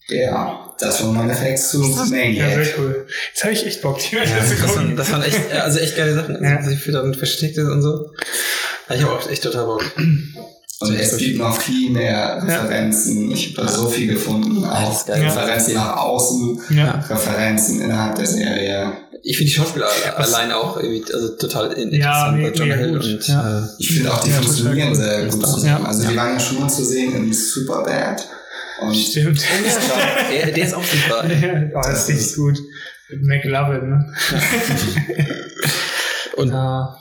Ja, 0.09 0.64
das 0.79 1.03
war 1.03 1.13
mein 1.13 1.31
Effekt 1.31 1.59
zu 1.61 1.83
Ja, 1.83 2.05
Maniac. 2.05 2.65
sehr 2.65 2.79
cool. 2.79 3.07
Jetzt 3.33 3.43
habe 3.45 3.53
ich 3.55 3.67
echt 3.67 3.83
Bock, 3.83 3.99
die 3.99 4.17
Ja, 4.17 4.25
zu 4.25 4.31
das, 4.63 4.77
waren, 4.77 4.97
das 4.97 5.11
waren 5.13 5.23
echt, 5.23 5.41
äh, 5.53 5.59
also 5.59 5.79
echt 5.79 5.97
geile 5.97 6.15
Sachen. 6.15 6.43
Ja. 6.43 6.57
Also, 6.57 6.71
wie 6.71 6.77
viel 6.77 6.93
damit 6.93 7.17
versteckt 7.17 7.57
ist 7.57 7.69
und 7.69 7.83
so. 7.83 8.11
Ja, 8.89 8.95
Ich 8.97 9.03
habe 9.03 9.13
auch 9.13 9.31
echt 9.31 9.43
total 9.43 9.65
Bock. 9.67 9.85
Und 10.81 10.95
es 10.99 11.17
gibt 11.17 11.39
noch 11.39 11.59
viel 11.61 11.91
mehr 11.91 12.43
Referenzen. 12.45 13.31
Ich 13.31 13.57
habe 13.57 13.67
da 13.69 13.73
so 13.73 13.89
viel 13.89 14.09
gefunden. 14.09 14.65
Auch 14.65 15.07
geil. 15.07 15.23
Referenzen 15.23 15.75
nach 15.75 15.97
außen, 15.97 16.61
Ja. 16.71 17.05
Referenzen 17.09 17.81
innerhalb 17.81 18.17
der 18.17 18.27
Serie. 18.27 18.93
Ich 19.23 19.39
finde 19.39 19.51
die 19.51 19.57
Schauspieler 19.57 19.87
allein 20.17 20.53
auch 20.53 20.77
irgendwie 20.77 21.03
also 21.15 21.29
total 21.37 21.73
in- 21.73 21.95
Ja, 21.95 22.29
interessant 22.29 22.43
bei 22.43 22.51
John 22.67 22.79
Hill 22.79 22.99
und 22.99 23.27
Ja. 23.29 23.59
äh, 23.61 23.63
Ich 23.79 23.89
finde 23.95 24.13
auch, 24.13 24.23
die 24.23 24.31
Ja, 24.31 24.37
funktionieren 24.43 24.95
sehr 24.95 25.25
gut 25.27 25.41
Ja. 25.41 25.49
zusammen. 25.49 25.87
Also 25.87 26.03
die 26.07 26.15
Ja. 26.15 26.21
waren 26.21 26.35
ja 26.35 26.41
schon 26.41 26.61
mal 26.61 26.69
zu 26.69 26.85
sehen 26.85 27.15
in 27.15 27.33
Superbad. 27.33 28.29
Und 28.81 28.95
Stimmt. 28.95 29.41
der, 30.33 30.47
der 30.53 30.65
ist 30.65 30.75
auch 30.75 30.85
super. 30.85 31.25
oh, 31.25 31.81
das 31.83 32.09
ist 32.09 32.09
richtig 32.09 32.37
gut. 32.37 32.59
Mit 33.11 33.25
McLovin, 33.27 33.91
ne? 33.91 34.15
Und 36.37 36.49
Ja. 36.53 36.97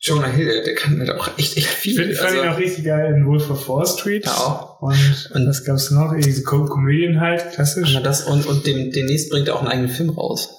Jonah 0.00 0.28
Hill, 0.28 0.62
der, 0.64 0.74
kann 0.76 0.98
halt 1.00 1.10
auch 1.10 1.26
echt, 1.38 1.56
echt 1.56 1.66
Ich 1.66 1.66
viel. 1.66 1.96
find, 2.04 2.16
fand 2.16 2.36
ihn 2.36 2.48
auch 2.48 2.56
richtig 2.58 2.84
geil 2.84 3.12
in 3.14 3.26
Wolf 3.26 3.50
of 3.50 3.68
Wall 3.68 3.84
Street. 3.84 4.24
Ja, 4.26 4.32
auch. 4.32 4.80
Und, 4.80 5.30
Und- 5.34 5.48
was 5.48 5.64
gab's 5.64 5.90
noch? 5.90 6.14
Diese 6.16 6.44
Co 6.44 6.64
Comedian 6.66 7.20
halt, 7.20 7.50
klassisch. 7.52 7.96
und, 7.96 8.04
das, 8.06 8.22
und, 8.22 8.46
und 8.46 8.64
dem, 8.66 8.92
demnächst 8.92 9.28
bringt 9.30 9.48
er 9.48 9.56
auch 9.56 9.60
einen 9.60 9.68
eigenen 9.68 9.88
Film 9.90 10.10
raus. 10.10 10.50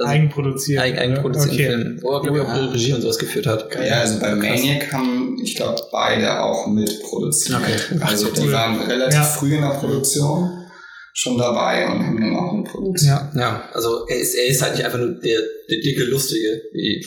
Also, 0.00 0.10
Eigenproduziert. 0.12 0.80
eigen, 0.80 0.98
eigenproduzierten 0.98 1.54
okay. 1.58 1.66
Film, 1.66 2.02
wo 2.02 2.12
er, 2.12 2.22
glaube 2.22 2.38
ich, 2.38 2.44
auch 2.44 2.54
Ja. 2.54 2.66
Regie 2.66 2.92
und 2.92 3.00
sowas 3.02 3.18
geführt 3.18 3.46
hat. 3.48 3.68
ja, 3.74 3.94
also 4.00 4.20
bei. 4.20 4.32
Maniac 4.34 4.92
haben, 4.92 5.36
ich 5.42 5.56
glaube, 5.56 5.80
beide 5.90 6.40
auch 6.40 6.68
mitproduziert. 6.68 7.58
Okay. 7.60 7.98
Also 8.00 8.28
die 8.30 8.42
cool. 8.42 8.52
waren 8.52 8.80
relativ 8.82 9.14
Ja. 9.18 9.24
früh 9.24 9.54
in 9.56 9.60
der 9.62 9.70
Produktion 9.70 10.66
schon 11.14 11.36
dabei 11.36 11.84
und 11.86 12.06
haben 12.06 12.20
dann 12.20 12.36
auch 12.36 12.52
mitproduziert. 12.52 13.10
Ja. 13.34 13.40
Ja, 13.40 13.68
also 13.72 14.06
er 14.06 14.18
ist, 14.20 14.34
er 14.36 14.46
ist 14.46 14.62
halt 14.62 14.76
nicht 14.76 14.84
einfach 14.84 14.98
nur 15.00 15.18
der, 15.20 15.40
der 15.68 15.78
dicke 15.80 16.04
Lustige, 16.04 16.62
wie 16.74 17.04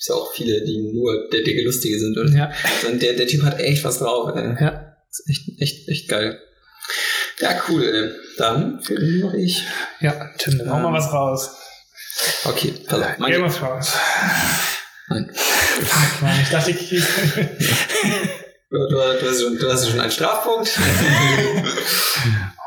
es 0.00 0.08
ja 0.08 0.16
auch 0.16 0.32
viele, 0.32 0.64
die 0.64 0.92
nur 0.92 1.28
der 1.32 1.42
dicke 1.42 1.62
Lustige 1.62 1.96
sind, 1.96 2.18
oder? 2.18 2.28
Ja. 2.36 2.50
Sondern 2.82 2.98
der, 2.98 3.12
der 3.12 3.28
Typ 3.28 3.42
hat 3.44 3.60
echt 3.60 3.84
was 3.84 4.00
drauf, 4.00 4.32
ey. 4.34 4.56
Ja. 4.60 4.96
ist 5.08 5.28
echt, 5.30 5.60
echt, 5.60 5.88
echt 5.88 6.08
geil. 6.08 6.40
Ja, 7.40 7.50
cool, 7.68 7.84
ey. 7.84 8.10
Dann 8.36 8.80
noch 9.20 9.34
ich. 9.34 9.62
Ja, 10.00 10.28
Tim, 10.38 10.58
dann 10.58 10.70
hau 10.72 10.80
mal 10.80 10.92
was 10.98 11.12
raus. 11.12 11.50
Okay, 12.44 12.74
pass 12.86 13.00
auf. 13.00 13.16
Game 13.26 13.44
of 13.44 13.58
Thrones. 13.58 13.92
Nein. 15.08 15.30
Fuck, 15.32 16.22
Mann, 16.22 16.40
ich 16.42 16.50
dachte, 16.50 16.70
ich 16.70 16.88
du, 18.70 18.78
du, 18.78 18.88
du, 18.88 19.28
hast 19.28 19.40
schon, 19.40 19.58
du 19.58 19.72
hast 19.72 19.88
schon 19.88 20.00
einen 20.00 20.10
Strafpunkt. 20.10 20.70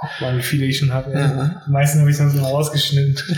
auch 0.01 0.35
wie 0.35 0.41
viele 0.41 0.65
ich 0.65 0.77
schon 0.77 0.93
habe. 0.93 1.11
Ja. 1.11 1.63
Die 1.65 1.71
meisten 1.71 1.99
habe 1.99 2.11
ich 2.11 2.17
sonst 2.17 2.35
mal 2.35 2.49
rausgeschnitten. 2.49 3.17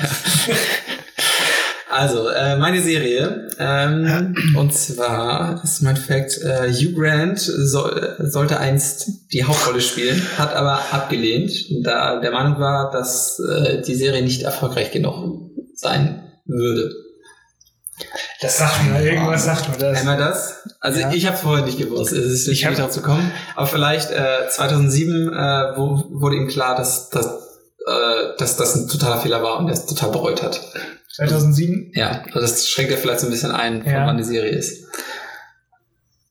Also, 1.89 2.28
äh, 2.30 2.58
meine 2.58 2.82
Serie. 2.82 3.47
Ähm, 3.58 4.36
und 4.55 4.72
zwar 4.74 5.64
ist 5.64 5.82
mein 5.82 5.97
Fact, 5.97 6.39
äh, 6.43 6.72
Hugh 6.72 6.93
Grant 6.93 7.39
soll, 7.39 8.16
sollte 8.20 8.60
einst 8.60 9.32
die 9.34 9.45
Hauptrolle 9.45 9.82
spielen, 9.82 10.22
hat 10.38 10.53
aber 10.53 10.80
abgelehnt, 10.91 11.51
da 11.84 12.20
der 12.20 12.32
Meinung 12.32 12.60
war, 12.60 12.91
dass 12.91 13.39
äh, 13.39 13.82
die 13.82 13.95
Serie 13.95 14.22
nicht 14.22 14.43
erfolgreich 14.43 14.91
genug 14.91 15.37
sein 15.78 16.32
würde. 16.46 16.92
Das 18.42 18.60
sagt 18.60 18.84
mir, 18.86 19.02
irgendwas 19.02 19.46
sagt 19.46 19.70
mir 19.70 19.78
das. 19.78 20.00
Einmal 20.00 20.18
das? 20.18 20.68
Also 20.80 21.00
Ja. 21.00 21.12
ich 21.12 21.26
habe 21.26 21.36
vorher 21.38 21.66
nicht 21.66 21.80
gewusst, 21.80 22.12
es 22.12 22.26
ist 22.26 22.48
Ich 22.48 22.64
nicht 22.64 22.78
darauf 22.78 22.92
zu 22.92 23.02
kommen, 23.02 23.32
aber 23.56 23.66
vielleicht 23.66 24.12
äh, 24.12 24.48
2007 24.50 25.34
äh, 25.34 25.78
wurde 25.78 26.36
ihm 26.36 26.48
klar, 26.48 26.76
dass, 26.76 27.10
dass, 27.10 27.26
äh, 27.26 28.36
dass 28.38 28.56
das 28.58 28.76
ein 28.76 28.88
totaler 28.88 29.20
Fehler 29.20 29.42
war 29.42 29.58
und 29.58 29.68
er 29.68 29.74
es 29.74 29.88
total 29.88 30.12
bereut 30.12 30.44
hat. 30.44 30.62
2007? 31.16 31.92
Ja, 31.96 32.22
also 32.28 32.40
das 32.42 32.70
schränkt 32.70 32.92
ja 32.92 32.98
vielleicht 32.98 33.22
so 33.22 33.28
ein 33.28 33.32
bisschen 33.32 33.52
ein, 33.52 33.84
Ja. 33.84 34.06
wann 34.06 34.18
die 34.18 34.24
Serie 34.24 34.52
ist. 34.52 34.86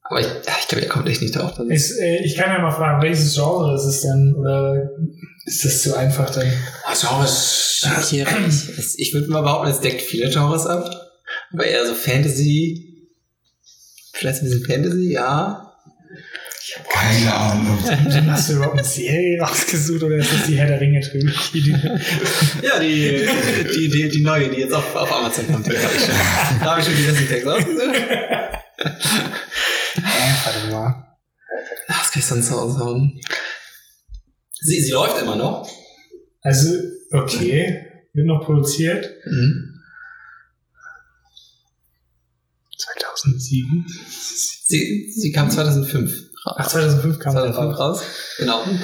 Aber 0.09 0.21
ich, 0.21 0.27
ich 0.27 0.69
glaube, 0.69 0.85
er 0.85 0.89
kommt 0.89 1.09
echt 1.09 1.23
nicht 1.23 1.37
drauf. 1.37 1.59
Ist, 1.69 1.99
äh, 1.99 2.23
ich 2.25 2.37
kann 2.37 2.51
ja 2.51 2.61
mal 2.61 2.71
fragen, 2.71 3.03
welches 3.03 3.35
Genre 3.35 3.75
ist 3.75 3.85
es 3.85 4.03
denn? 4.03 4.35
Oder 4.37 4.91
ist 5.45 5.65
das 5.65 5.83
zu 5.83 5.97
einfach 5.97 6.31
dann? 6.31 6.47
oh, 6.47 6.95
Genres 6.99 8.09
schwierig. 8.09 8.97
Ich 8.99 9.15
würde 9.15 9.29
mal 9.31 9.43
behaupten, 9.43 9.71
es 9.71 9.81
deckt 9.81 10.03
viele 10.03 10.31
Genres 10.31 10.67
ab. 10.67 10.91
Aber 11.53 11.65
eher 11.65 11.87
so 11.87 11.95
Fantasy. 11.95 13.09
Vielleicht 14.13 14.43
ein 14.43 14.49
bisschen 14.49 14.65
Fantasy, 14.65 15.13
ja. 15.13 15.63
Keine 16.91 17.35
Ahnung. 17.35 17.79
Hast 18.31 18.49
du 18.49 18.55
überhaupt 18.55 18.79
eine 18.79 18.85
Serie 18.85 19.41
rausgesucht 19.41 20.03
oder 20.03 20.17
ist 20.17 20.33
das 20.33 20.47
die 20.47 20.57
Herr 20.57 20.67
der 20.67 20.81
Ringe 20.81 21.01
Trilogie? 21.01 21.77
Ja, 22.63 22.79
die, 22.81 23.29
die, 23.75 23.89
die, 23.89 24.09
die 24.09 24.23
neue, 24.23 24.49
die 24.49 24.61
jetzt 24.61 24.75
auf, 24.75 24.95
auf 24.95 25.13
Amazon 25.13 25.47
kommt, 25.47 25.67
habe 25.67 25.77
ich. 25.77 26.07
Da 26.61 26.71
habe 26.71 26.81
ich 26.81 26.87
schon 26.87 26.97
die 26.97 27.03
besten 27.03 27.29
Texte 27.29 27.55
ausgesucht. 27.55 27.95
warte 30.03 30.71
mal. 30.71 31.17
Was 31.89 32.11
kann 32.11 32.21
ich 32.21 32.27
sonst 32.27 32.51
noch 32.51 32.59
raushauen? 32.59 33.21
Sie, 34.61 34.81
sie 34.81 34.93
läuft 34.93 35.21
immer 35.21 35.37
noch. 35.37 35.69
Also, 36.43 36.77
okay. 37.13 37.87
Wird 38.13 38.27
noch 38.27 38.45
produziert. 38.45 39.11
Mhm. 39.27 39.77
2007. 42.79 43.87
Sie, 44.67 45.13
sie 45.15 45.33
kam 45.33 45.51
2005 45.51 46.27
Ach, 46.45 46.69
2005 46.69 47.19
kam 47.19 47.35
der 47.35 47.53
2005 47.53 47.79
raus. 47.79 48.01
raus. 48.01 48.07
Genau. 48.39 48.63
Und 48.63 48.81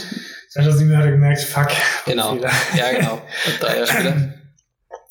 2007 0.50 0.96
hat 0.96 1.04
er 1.04 1.12
gemerkt, 1.12 1.40
fuck. 1.42 1.68
Genau. 2.06 2.36
Ja, 2.76 2.92
genau. 2.92 3.14
Und 3.14 3.62
drei 3.62 3.76
Jahre 3.76 3.86
später. 3.86 4.34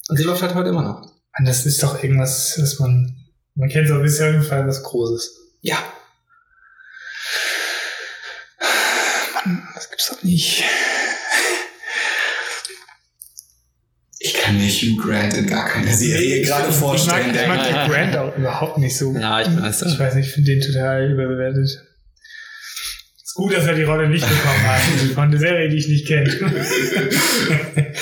Und 0.09 0.17
sie 0.17 0.23
läuft 0.23 0.41
halt 0.41 0.55
heute 0.55 0.69
immer 0.69 0.83
noch. 0.83 1.01
Und 1.39 1.47
das 1.47 1.65
ist 1.65 1.81
doch 1.81 2.03
irgendwas, 2.03 2.59
was 2.61 2.79
man, 2.79 3.15
man 3.55 3.69
kennt 3.69 3.87
so, 3.87 4.01
ist 4.01 4.19
ja 4.19 4.27
auf 4.27 4.33
jeden 4.33 4.43
Fall 4.45 4.67
was 4.67 4.83
Großes. 4.83 5.40
Ja. 5.61 5.77
Mann, 9.33 9.67
das 9.75 9.89
gibt's 9.89 10.09
doch 10.09 10.21
nicht. 10.23 10.63
Ich 14.23 14.33
kann 14.35 14.55
mir 14.57 14.67
Hugh 14.69 15.01
Grant 15.01 15.33
in 15.35 15.47
gar 15.47 15.67
keiner 15.67 15.91
Serie 15.93 16.43
gerade 16.43 16.69
Ich 16.69 16.75
vorstellen. 16.75 17.27
mag, 17.31 17.41
ich 17.41 17.47
mag 17.47 17.57
Ja. 17.69 17.83
den 17.85 17.91
Grant 17.91 18.15
auch 18.17 18.37
überhaupt 18.37 18.77
nicht 18.77 18.95
so. 18.97 19.13
Ja, 19.17 19.41
ich 19.41 19.47
weiß. 19.47 19.81
Ich 19.83 19.97
weiß 19.99 20.13
nicht, 20.15 20.27
ich 20.27 20.33
finde 20.33 20.51
den 20.55 20.61
total 20.61 21.11
überbewertet. 21.11 21.65
Ist 23.23 23.33
gut, 23.35 23.53
dass 23.55 23.65
er 23.65 23.73
die 23.75 23.83
Rolle 23.83 24.09
nicht 24.09 24.27
bekommen 24.27 24.67
hat. 24.67 24.81
Von 25.15 25.31
der 25.31 25.39
Serie, 25.39 25.69
die 25.69 25.77
ich 25.77 25.87
nicht 25.87 26.05
kenne. 26.07 26.29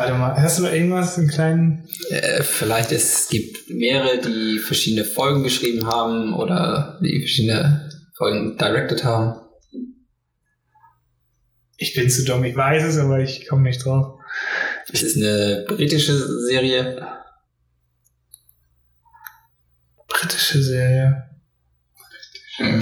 Warte 0.00 0.14
mal, 0.14 0.34
hast 0.34 0.58
du 0.58 0.66
irgendwas, 0.66 1.18
einen 1.18 1.28
kleinen. 1.28 1.86
Äh, 2.08 2.42
vielleicht 2.42 2.90
es 2.90 3.28
gibt 3.28 3.68
mehrere, 3.68 4.18
die 4.18 4.58
verschiedene 4.58 5.04
Folgen 5.04 5.42
geschrieben 5.42 5.86
haben 5.86 6.32
oder 6.32 6.98
die 7.02 7.20
verschiedene 7.20 7.90
Folgen 8.16 8.56
directed 8.56 9.04
haben. 9.04 9.38
Ich 11.76 11.92
bin 11.92 12.08
zu 12.08 12.24
dumm, 12.24 12.44
ich 12.44 12.56
weiß 12.56 12.84
es, 12.84 12.96
aber 12.96 13.20
ich 13.20 13.46
komme 13.46 13.64
nicht 13.64 13.84
drauf. 13.84 14.18
Es 14.90 15.02
ist 15.02 15.18
eine 15.18 15.66
britische 15.68 16.16
Serie. 16.46 17.06
Britische 20.08 20.62
Serie. 20.62 21.28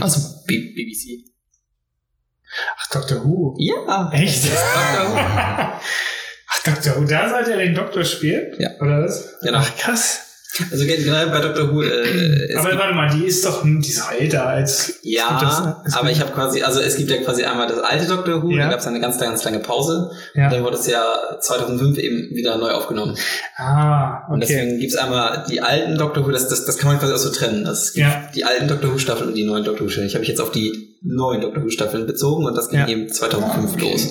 Also 0.01 0.45
B 0.47 0.73
BBC. 0.73 1.25
Ach, 2.77 2.91
Doctor 2.93 3.25
Who. 3.25 3.57
Ja. 3.59 4.09
Echt? 4.13 4.45
Doctor 4.53 5.09
Who. 5.09 5.81
Doctor 6.75 6.97
Who, 6.97 7.05
da 7.05 7.29
sollte 7.31 7.53
er 7.53 7.59
den 7.59 7.75
Doktor 7.75 8.05
spielen? 8.05 8.55
Ja. 8.59 8.71
Oder 8.81 9.05
was? 9.05 9.35
Genau. 9.43 9.59
Ach, 9.61 9.77
krass. 9.77 10.21
Also 10.73 10.87
generell 10.87 11.27
bei 11.29 11.41
Dr. 11.41 11.71
Who. 11.73 11.83
Äh, 11.83 12.53
Aber 12.57 12.77
warte 12.79 12.95
mal, 12.95 13.09
die 13.11 13.27
ist 13.27 13.45
doch, 13.45 13.63
die 13.63 13.79
ist 13.79 14.03
älter 14.19 14.47
als. 14.49 14.95
ja, 15.03 15.39
das- 15.85 15.95
aber 15.95 16.11
ich 16.11 16.21
habe 16.21 16.33
quasi, 16.33 16.63
also 16.63 16.81
es 16.81 16.97
gibt 16.97 17.11
ja 17.11 17.19
quasi 17.19 17.45
einmal 17.45 17.69
das 17.69 17.79
alte 17.79 18.07
Dr. 18.07 18.43
Who, 18.43 18.51
Ja. 18.51 18.65
da 18.65 18.71
gab 18.71 18.81
es 18.81 18.87
eine 18.89 18.99
ganz, 19.01 19.21
ganz 19.21 19.45
lange 19.45 19.61
Pause. 19.61 20.11
Ja. 20.35 20.49
Dann 20.51 20.65
wurde 20.65 20.77
es 20.77 20.87
ja 20.89 21.05
2005 21.41 21.99
eben 21.99 22.35
wieder 22.35 22.57
neu 22.59 22.71
aufgenommen. 22.73 23.17
Ah, 23.57 24.27
Und 24.29 24.43
okay. 24.43 24.53
deswegen 24.55 24.81
gibt's 24.81 24.97
einmal 24.97 25.45
die 25.49 25.61
alten 25.61 25.97
Doctor 25.97 26.27
Who, 26.27 26.31
das, 26.33 26.49
das, 26.49 26.65
das 26.65 26.77
kann 26.79 26.89
man 26.91 26.99
quasi 26.99 27.13
auch 27.13 27.19
so 27.19 27.31
trennen. 27.31 27.65
Es 27.67 27.93
gibt 27.93 28.07
Ja. 28.09 28.29
die 28.35 28.45
alten 28.45 28.67
Doctor 28.67 28.93
Who 28.93 28.99
Staffeln 28.99 29.29
und 29.29 29.35
die 29.37 29.45
neuen 29.45 29.63
Doctor 29.63 29.87
Who 29.87 29.91
Staffeln. 29.91 30.09
Ich 30.09 30.15
habe 30.15 30.21
mich 30.21 30.29
jetzt 30.29 30.41
auf 30.41 30.51
die 30.51 30.88
neuen 31.03 31.41
Doctor 31.41 31.63
Who 31.65 31.71
Staffeln 31.71 32.07
bezogen 32.07 32.45
und 32.47 32.55
das 32.57 32.69
ging 32.71 32.81
Ja. 32.81 32.89
eben 32.89 33.09
2005 33.13 33.71
Ah, 33.71 33.75
okay. 33.75 33.93
los. 33.93 34.07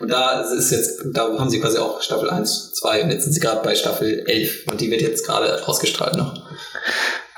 Und 0.00 0.10
da 0.10 0.40
ist 0.42 0.70
jetzt, 0.70 1.02
da 1.12 1.38
haben 1.38 1.50
sie 1.50 1.60
quasi 1.60 1.78
auch 1.78 2.02
Staffel 2.02 2.28
1, 2.30 2.72
2 2.74 3.04
und 3.04 3.10
jetzt 3.10 3.24
sind 3.24 3.32
sie 3.32 3.40
gerade 3.40 3.62
bei 3.62 3.74
Staffel 3.74 4.24
11 4.26 4.66
und 4.66 4.80
die 4.80 4.90
wird 4.90 5.00
jetzt 5.02 5.24
gerade 5.26 5.66
ausgestrahlt 5.66 6.16
noch. 6.16 6.34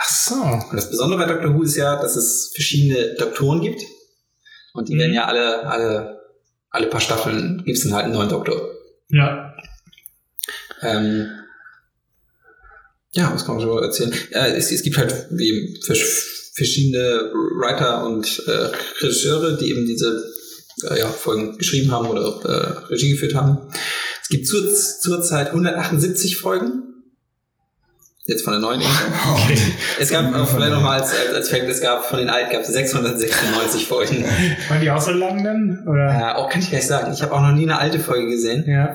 Ach 0.01 0.09
so. 0.11 0.35
Und 0.35 0.75
das 0.77 0.91
Besondere 0.91 1.21
bei 1.21 1.33
Doctor 1.33 1.55
Who 1.55 1.63
ist 1.63 1.77
ja, 1.77 2.01
dass 2.01 2.17
es 2.17 2.51
verschiedene 2.55 3.15
Doktoren 3.15 3.61
gibt 3.61 3.81
und 4.75 4.89
die 4.89 4.95
Mhm. 4.95 4.99
werden 5.01 5.15
ja 5.15 5.25
alle, 5.27 5.67
alle, 5.67 6.21
alle 6.71 6.87
paar 6.89 7.01
Staffeln 7.01 7.63
gibt's 7.65 7.83
dann 7.85 7.95
halt 7.95 8.05
einen 8.07 8.15
neuen 8.15 8.29
Doktor. 8.29 8.61
Ja. 9.11 9.55
Ähm, 10.83 11.29
ja, 13.13 13.33
was 13.33 13.45
kann 13.47 13.57
man 13.57 13.65
so 13.67 13.79
erzählen? 13.79 14.13
Ja, 14.31 14.47
es, 14.47 14.71
es 14.71 14.83
gibt 14.83 14.99
halt 14.99 15.27
wie 15.31 15.49
eben 15.49 15.83
vers- 15.85 16.38
verschiedene 16.59 17.33
Writer 17.57 18.05
und 18.05 18.43
äh, 18.47 18.71
Regisseure, 19.01 19.57
die 19.57 19.71
eben 19.71 19.87
diese 19.87 20.23
äh, 20.91 20.99
ja, 20.99 21.09
Folgen 21.09 21.57
geschrieben 21.57 21.91
haben 21.91 22.09
oder 22.09 22.41
äh, 22.45 22.93
Regie 22.93 23.11
geführt 23.11 23.35
haben. 23.35 23.59
Es 24.23 24.29
gibt 24.29 24.47
zur, 24.47 24.69
zurzeit 24.69 25.49
178 25.49 26.37
Folgen. 26.37 26.98
Jetzt 28.29 28.45
von 28.45 28.53
der 28.53 28.61
neuen 28.61 28.81
Info. 28.83 28.93
Es 30.01 30.11
gab 30.11 30.33
auch 30.35 30.47
vielleicht 30.49 30.70
nochmal 30.72 31.01
als, 31.01 31.11
als, 31.12 31.35
als 31.35 31.49
Fact, 31.49 31.68
es 31.68 31.81
gab 31.81 32.05
von 32.05 32.18
den 32.18 32.29
alten 32.29 32.53
gab 32.53 32.61
es 32.62 32.68
696 32.68 33.87
Folgen. 33.89 34.24
Waren 34.68 34.81
die 34.81 34.91
auch 34.91 35.01
so 35.01 35.11
lang 35.12 35.43
dann? 35.43 35.83
Oder? 35.87 36.09
Äh, 36.35 36.35
auch 36.37 36.49
kann 36.49 36.61
ich 36.61 36.70
gar 36.70 36.76
nicht 36.79 36.87
sagen. 36.87 37.12
Ich 37.12 37.22
habe 37.22 37.33
auch 37.33 37.41
noch 37.41 37.53
nie 37.53 37.62
eine 37.64 37.79
alte 37.79 37.99
Folge 37.99 38.29
gesehen. 38.31 38.64
Ja. 38.68 38.95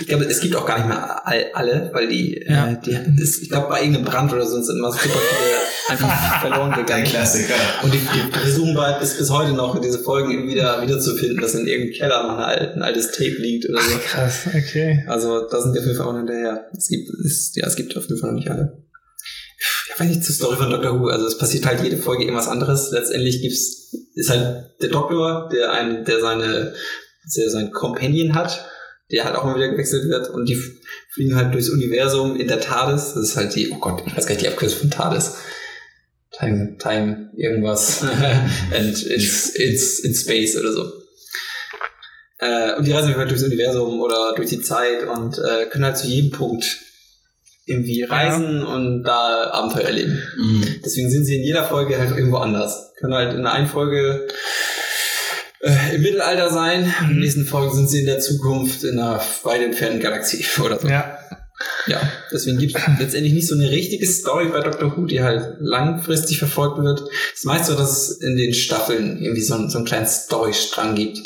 Ich 0.00 0.06
glaube, 0.08 0.24
es 0.24 0.40
gibt 0.40 0.56
auch 0.56 0.64
gar 0.66 0.78
nicht 0.78 0.88
mehr 0.88 1.26
all, 1.26 1.46
alle, 1.52 1.90
weil 1.92 2.08
die, 2.08 2.44
Ja. 2.48 2.70
äh, 2.70 2.76
die 2.84 2.96
ist, 3.22 3.42
ich 3.42 3.50
glaube, 3.50 3.68
bei 3.68 3.80
irgendeinem 3.82 4.06
Brand 4.06 4.32
oder 4.32 4.46
so 4.46 4.60
sind 4.62 4.78
immer 4.78 4.90
super 4.90 5.04
viele 5.04 5.56
einfach 5.88 6.40
verloren 6.40 6.72
Ein 6.72 6.80
gegangen. 6.86 7.04
Klassiker. 7.04 7.54
Und 7.82 7.92
die, 7.94 7.98
die 7.98 8.38
versuchen 8.38 8.74
bald 8.74 8.98
bis, 9.00 9.18
bis 9.18 9.30
heute 9.30 9.52
noch 9.52 9.78
diese 9.80 9.98
Folgen 9.98 10.30
eben 10.32 10.48
wieder, 10.48 10.80
wieder 10.82 10.98
zu 10.98 11.14
finden, 11.14 11.40
dass 11.42 11.54
in 11.54 11.66
irgendeinem 11.66 11.92
Keller 11.98 12.22
noch 12.24 12.38
ein, 12.38 12.44
alt- 12.44 12.74
ein 12.76 12.82
altes 12.82 13.12
Tape 13.12 13.36
liegt 13.38 13.68
oder 13.68 13.80
so. 13.80 13.98
Krass, 13.98 14.46
okay. 14.48 15.04
Also 15.06 15.46
da 15.46 15.60
sind 15.60 15.74
wir 15.74 15.80
auf 15.82 15.86
jeden 15.86 15.98
Fall 15.98 16.06
auch 16.06 16.12
noch 16.12 16.18
hinterher. 16.20 16.64
Es 16.76 16.88
gibt, 16.88 17.10
es, 17.24 17.52
ja, 17.54 17.66
es 17.66 17.76
gibt 17.76 17.96
auf 17.96 18.04
jeden 18.08 18.18
Fall 18.18 18.30
noch 18.30 18.36
nicht 18.36 18.45
alle. 18.50 18.84
Ja, 19.88 20.00
weiß 20.00 20.08
nicht 20.08 20.24
zur 20.24 20.34
Story 20.34 20.56
von 20.56 20.70
Doctor 20.70 21.00
Who. 21.00 21.08
Also 21.08 21.26
es 21.26 21.38
passiert 21.38 21.66
halt 21.66 21.82
jede 21.82 21.96
Folge 21.96 22.24
irgendwas 22.24 22.48
anderes. 22.48 22.90
Letztendlich 22.90 23.42
gibt's, 23.42 23.94
ist 24.14 24.30
halt 24.30 24.70
der 24.80 24.88
Doktor, 24.88 25.48
der 25.52 25.72
einen, 25.72 26.04
der 26.04 26.20
seine, 26.20 26.74
der 27.36 27.50
sein 27.50 27.70
Companion 27.70 28.34
hat, 28.34 28.64
der 29.10 29.24
halt 29.24 29.36
auch 29.36 29.44
mal 29.44 29.56
wieder 29.56 29.68
gewechselt 29.68 30.08
wird 30.08 30.30
und 30.30 30.48
die 30.48 30.60
fliegen 31.10 31.36
halt 31.36 31.54
durchs 31.54 31.70
Universum 31.70 32.36
in 32.36 32.48
der 32.48 32.60
TARDIS. 32.60 33.14
Das 33.14 33.22
ist 33.22 33.36
halt 33.36 33.54
die, 33.54 33.70
oh 33.70 33.78
Gott, 33.78 34.02
ich 34.06 34.16
weiß 34.16 34.26
gar 34.26 34.34
nicht 34.34 34.44
die 34.44 34.48
Abkürzung 34.48 34.80
von 34.80 34.90
TARDIS. 34.90 35.36
Time, 36.32 36.76
Time, 36.78 37.30
irgendwas. 37.36 38.02
And 38.74 39.06
it's, 39.06 39.54
it's 39.54 40.00
in 40.00 40.14
space 40.14 40.56
oder 40.56 40.72
so. 40.72 40.92
Äh, 42.38 42.74
und 42.74 42.86
die 42.86 42.92
reisen 42.92 43.16
halt 43.16 43.30
durchs 43.30 43.44
Universum 43.44 44.00
oder 44.00 44.34
durch 44.34 44.50
die 44.50 44.60
Zeit 44.60 45.04
und 45.08 45.38
äh, 45.38 45.66
können 45.66 45.84
halt 45.84 45.96
zu 45.96 46.06
jedem 46.06 46.30
Punkt 46.32 46.80
irgendwie 47.66 48.02
reisen 48.04 48.64
und 48.64 49.02
da 49.02 49.50
Abenteuer 49.50 49.84
erleben. 49.86 50.22
Mhm. 50.38 50.64
Deswegen 50.84 51.10
sind 51.10 51.24
sie 51.24 51.36
in 51.36 51.42
jeder 51.42 51.64
Folge 51.64 51.98
halt 51.98 52.16
irgendwo 52.16 52.38
anders. 52.38 52.92
Können 52.98 53.14
halt 53.14 53.34
in 53.34 53.42
der 53.42 53.52
einen 53.52 53.66
Folge 53.66 54.26
äh, 55.60 55.94
im 55.96 56.02
Mittelalter 56.02 56.50
sein, 56.50 56.92
in 57.02 57.08
der 57.08 57.16
nächsten 57.18 57.44
Folge 57.44 57.74
sind 57.74 57.88
sie 57.90 58.00
in 58.00 58.06
der 58.06 58.20
Zukunft 58.20 58.84
in 58.84 58.98
einer 58.98 59.20
weit 59.44 59.62
entfernten 59.62 60.00
Galaxie 60.00 60.44
oder 60.64 60.78
so. 60.78 60.88
Ja. 60.88 61.18
Ja, 61.86 62.00
deswegen 62.32 62.58
gibt 62.58 62.76
es 62.76 62.82
letztendlich 62.98 63.32
nicht 63.32 63.48
so 63.48 63.54
eine 63.54 63.70
richtige 63.70 64.06
Story 64.06 64.48
bei 64.48 64.60
Doctor 64.60 64.94
Who, 64.96 65.06
die 65.06 65.22
halt 65.22 65.56
langfristig 65.60 66.38
verfolgt 66.38 66.82
wird. 66.82 67.00
Es 67.32 67.38
ist 67.40 67.44
meist 67.46 67.66
so, 67.66 67.74
dass 67.74 68.10
es 68.10 68.20
in 68.20 68.36
den 68.36 68.52
Staffeln 68.52 69.22
irgendwie 69.22 69.40
so, 69.40 69.54
einen- 69.54 69.70
so 69.70 69.78
einen 69.78 69.86
kleinen 69.86 70.06
Storystrang 70.06 70.94
gibt. 70.96 71.20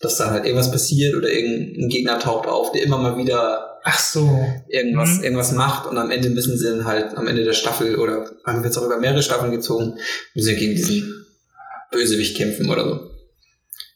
Dass 0.00 0.16
dann 0.16 0.30
halt 0.30 0.44
irgendwas 0.46 0.70
passiert 0.70 1.14
oder 1.14 1.28
irgendein 1.30 1.88
Gegner 1.88 2.18
taucht 2.18 2.48
auf, 2.48 2.72
der 2.72 2.82
immer 2.84 2.98
mal 2.98 3.18
wieder 3.18 3.67
Ach 3.84 3.98
so. 3.98 4.46
irgendwas, 4.68 5.18
Mhm. 5.18 5.24
irgendwas 5.24 5.52
macht 5.52 5.86
und 5.86 5.96
am 5.98 6.10
Ende 6.10 6.30
müssen 6.30 6.58
sie 6.58 6.66
dann 6.66 6.84
halt 6.84 7.16
am 7.16 7.26
Ende 7.26 7.44
der 7.44 7.52
Staffel 7.54 7.96
oder 7.96 8.30
haben 8.44 8.58
wir 8.60 8.64
jetzt 8.66 8.76
auch 8.76 8.84
über 8.84 8.98
mehrere 8.98 9.22
Staffeln 9.22 9.50
gezogen, 9.52 9.94
müssen 10.34 10.46
sie 10.46 10.56
gegen 10.56 10.74
diesen 10.74 11.26
Bösewicht 11.90 12.36
kämpfen 12.36 12.68
oder 12.70 12.84
so. 12.84 13.10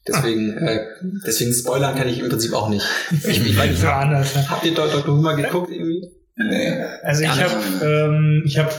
Deswegen, 0.07 0.57
äh, 0.59 0.85
deswegen 1.27 1.53
spoilern 1.53 1.95
kann 1.97 2.09
ich 2.09 2.19
im 2.19 2.29
Prinzip 2.29 2.53
auch 2.55 2.69
nicht. 2.69 2.85
Ich, 3.25 3.47
ich 3.47 3.57
weiß 3.57 3.71
nicht. 3.71 3.83
Ja. 3.83 4.25
habt 4.49 4.65
ihr 4.65 4.75
Dr. 4.75 5.07
Who 5.07 5.21
mal 5.21 5.37
geguckt 5.37 5.71
irgendwie? 5.71 6.11
Nee. 6.37 6.73
Also 7.03 7.23
ich 7.23 7.29
habe, 7.29 7.55
ähm, 7.85 8.43
ich 8.47 8.59
habe, 8.59 8.73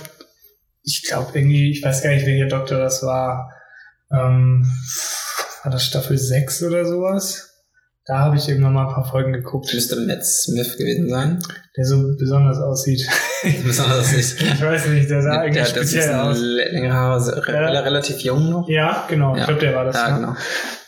ich 0.84 1.04
glaube 1.04 1.32
irgendwie, 1.38 1.72
ich 1.72 1.84
weiß 1.84 2.02
gar 2.04 2.10
nicht, 2.10 2.26
welcher 2.26 2.48
Doktor 2.48 2.80
das 2.80 3.04
war. 3.04 3.52
Ähm, 4.12 4.66
war 5.64 5.72
das 5.72 5.86
Staffel 5.86 6.18
6 6.18 6.64
oder 6.64 6.86
sowas? 6.86 7.53
Da 8.06 8.18
habe 8.20 8.36
ich 8.36 8.50
irgendwann 8.50 8.74
mal 8.74 8.88
ein 8.88 8.94
paar 8.94 9.10
Folgen 9.10 9.32
geguckt, 9.32 9.74
Müsste 9.74 9.96
Matt 9.96 10.26
Smith 10.26 10.76
gewesen 10.78 11.08
sein. 11.10 11.42
der 11.78 11.86
so 11.86 12.04
besonders 12.20 12.58
aussieht. 12.58 13.02
Besonders 13.66 14.12
nicht. 14.12 14.42
Ich 14.54 14.62
weiß 14.62 14.88
nicht, 14.88 15.10
der 15.10 15.22
sah 15.22 15.32
Der 15.36 15.44
irgendwie 15.46 15.62
hat 15.62 15.68
das 15.76 15.90
speziell 15.90 16.14
aus. 16.14 16.38
lä- 16.38 16.70
längere 16.72 16.94
Haare, 16.94 17.44
Ja. 17.48 17.80
relativ 17.82 18.18
jung 18.20 18.50
noch. 18.50 18.68
Ja, 18.68 19.06
genau. 19.10 19.34
Ja. 19.36 19.42
Ich 19.42 19.46
glaube, 19.48 19.62
der 19.62 19.76
war 19.76 19.86
das. 19.86 19.96
Ja, 19.96 20.10
Ja, 20.10 20.16
genau. 20.18 20.36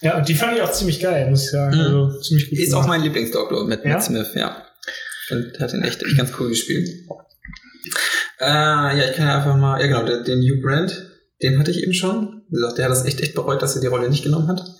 ja, 0.01 0.17
und 0.17 0.27
die 0.27 0.35
fand 0.35 0.55
ich 0.57 0.61
auch 0.61 0.71
ziemlich 0.73 0.99
geil, 0.99 1.29
muss 1.29 1.43
ich 1.45 1.51
sagen. 1.51 1.75
Mhm. 1.75 1.81
Also 1.81 2.19
ziemlich 2.19 2.49
gut. 2.49 2.59
Ist 2.59 2.73
auch 2.73 2.81
gemacht. 2.81 2.89
mein 2.89 3.01
Lieblingsdoktor 3.03 3.65
mit? 3.65 3.85
Matt 3.85 4.03
Smith, 4.03 4.31
ja. 4.35 4.57
Find, 5.27 5.53
der 5.55 5.59
hat 5.61 5.73
ihn 5.73 5.83
echt, 5.83 6.03
echt 6.03 6.17
ganz 6.17 6.31
cool 6.39 6.49
gespielt. 6.49 6.89
Äh, 8.39 8.45
ja, 8.45 8.93
ich 9.09 9.15
kann 9.15 9.27
ja 9.27 9.37
einfach 9.37 9.55
mal, 9.55 9.79
ja 9.79 9.87
genau, 9.87 10.03
den, 10.03 10.23
den 10.25 10.39
Hugh 10.41 10.61
Grant, 10.61 11.11
den 11.41 11.57
hatte 11.59 11.71
ich 11.71 11.81
eben 11.81 11.93
schon. 11.93 12.41
Wie 12.49 12.55
gesagt, 12.55 12.77
der 12.77 12.85
hat 12.85 12.91
das 12.91 13.05
echt, 13.05 13.21
echt 13.21 13.35
bereut, 13.35 13.61
dass 13.61 13.75
er 13.75 13.81
die 13.81 13.87
Rolle 13.87 14.09
nicht 14.09 14.23
genommen 14.25 14.49
hat. 14.49 14.61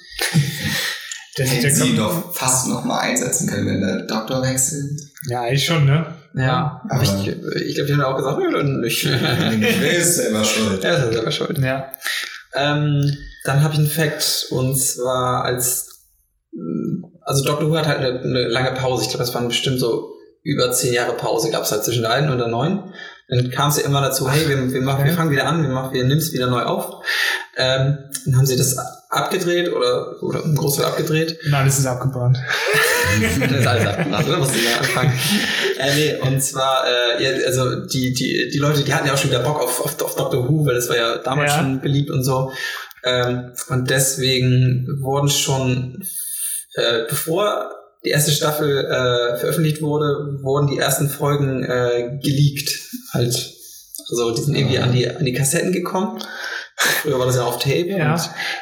der, 1.38 1.46
der, 1.46 1.56
Hätten 1.56 1.76
sie 1.76 1.96
doch 1.96 2.34
fast 2.34 2.68
noch 2.68 2.86
mal 2.86 3.00
einsetzen 3.00 3.48
können, 3.48 3.68
wenn 3.68 3.82
der 3.82 4.04
Doktor 4.04 4.42
wechselt. 4.42 5.02
Ja, 5.28 5.42
eigentlich 5.42 5.66
schon, 5.66 5.86
ne? 5.86 6.06
Ja, 6.34 6.82
aber 6.90 7.04
ich, 7.04 7.28
ich 7.28 7.76
glaube, 7.76 7.88
die 7.88 7.94
haben 7.94 8.02
auch 8.02 8.18
gesagt, 8.18 8.40
nö, 8.40 8.52
dann 8.52 8.82
nicht. 8.82 9.06
Wer 9.06 9.98
ist 9.98 10.16
selber 10.16 10.44
schuld? 10.44 10.84
er 10.84 10.98
ist 10.98 11.04
ja 11.06 11.12
selber 11.12 11.32
schuld. 11.32 11.58
Ja. 11.60 11.92
Ähm, 12.54 13.18
dann 13.44 13.64
habe 13.64 13.74
ich 13.74 13.80
einen 13.80 13.90
Fact 13.90 14.48
und 14.50 14.78
zwar 14.78 15.44
als 15.44 16.06
mh, 16.52 17.08
also 17.22 17.44
Doctor 17.44 17.70
Who 17.70 17.78
hat 17.78 17.88
halt 17.88 18.00
eine, 18.00 18.20
eine 18.20 18.48
lange 18.48 18.72
Pause. 18.72 19.04
Ich 19.04 19.10
glaube, 19.10 19.24
das 19.24 19.34
waren 19.34 19.48
bestimmt 19.48 19.80
so 19.80 20.14
über 20.44 20.72
zehn 20.72 20.94
Jahre 20.94 21.14
Pause 21.14 21.50
gab 21.52 21.64
es 21.64 21.72
halt 21.72 21.84
zwischen 21.84 22.04
der 22.04 22.12
alten 22.12 22.30
und 22.30 22.38
der 22.38 22.48
neuen. 22.48 22.94
Dann 23.28 23.50
kam 23.50 23.70
es 23.70 23.78
ja 23.78 23.86
immer 23.86 24.02
dazu, 24.02 24.30
hey, 24.30 24.48
wir, 24.48 24.72
wir, 24.72 24.82
machen, 24.82 25.04
wir 25.04 25.14
fangen 25.14 25.32
wieder 25.32 25.48
an, 25.48 25.64
wir, 25.64 25.70
machen, 25.70 25.94
wir 25.94 26.04
nehmen 26.04 26.20
es 26.20 26.34
wieder 26.34 26.48
neu 26.48 26.62
auf. 26.62 27.04
Ähm, 27.58 27.98
dann 28.26 28.38
haben 28.38 28.46
sie 28.46 28.56
das 28.56 28.78
abgedreht 29.16 29.72
oder, 29.72 30.22
oder 30.22 30.44
im 30.44 30.56
Großteil 30.56 30.86
abgedreht. 30.86 31.38
Und 31.46 31.54
alles 31.54 31.80
ist 31.80 31.86
abgebrannt. 31.86 32.38
Das 33.22 33.38
ist 33.38 33.68
alles 33.68 33.88
abgebrannt, 33.88 34.28
oder? 34.28 34.42
Was 34.42 34.54
sie 34.54 34.60
da 34.66 34.78
anfangen. 34.80 35.14
Äh, 35.78 35.96
nee, 35.96 36.16
und 36.28 36.42
zwar, 36.44 36.84
äh, 36.86 37.24
ja, 37.24 37.46
also 37.46 37.86
die, 37.86 38.14
die, 38.14 38.50
die 38.52 38.58
Leute, 38.58 38.84
die 38.84 38.94
hatten 38.94 39.08
ja 39.08 39.14
auch 39.14 39.18
schon 39.18 39.30
wieder 39.30 39.40
Bock 39.44 39.62
auf, 39.62 39.80
auf, 39.80 40.02
auf 40.02 40.16
Doctor 40.16 40.50
Who, 40.50 40.66
weil 40.66 40.76
das 40.76 40.90
war 40.90 40.98
ja 40.98 41.18
damals 41.20 41.52
Ja. 41.54 41.60
schon 41.60 41.80
beliebt 41.82 42.10
und 42.12 42.24
so. 42.24 42.52
Ähm, 43.06 43.52
und 43.70 43.90
deswegen 43.90 44.88
wurden 45.02 45.30
schon, 45.30 46.04
äh, 46.74 47.04
bevor 47.08 47.72
die 48.04 48.10
erste 48.10 48.32
Staffel 48.32 48.86
äh, 48.86 49.38
veröffentlicht 49.38 49.82
wurde, 49.82 50.40
wurden 50.42 50.68
die 50.68 50.78
ersten 50.80 51.08
Folgen 51.10 51.64
äh, 51.64 52.20
geleakt. 52.22 52.80
Halt. 53.14 53.54
Also 54.10 54.32
die 54.32 54.42
sind 54.42 54.56
irgendwie 54.56 54.80
an 54.80 54.92
die, 54.92 55.08
an 55.10 55.24
die 55.26 55.34
Kassetten 55.34 55.72
gekommen. 55.72 56.20
Früher 57.02 57.20
war 57.20 57.26
das 57.26 57.36
ja 57.36 57.44
auf 57.44 57.60
Tape. 57.60 57.88
Ja. 57.90 58.16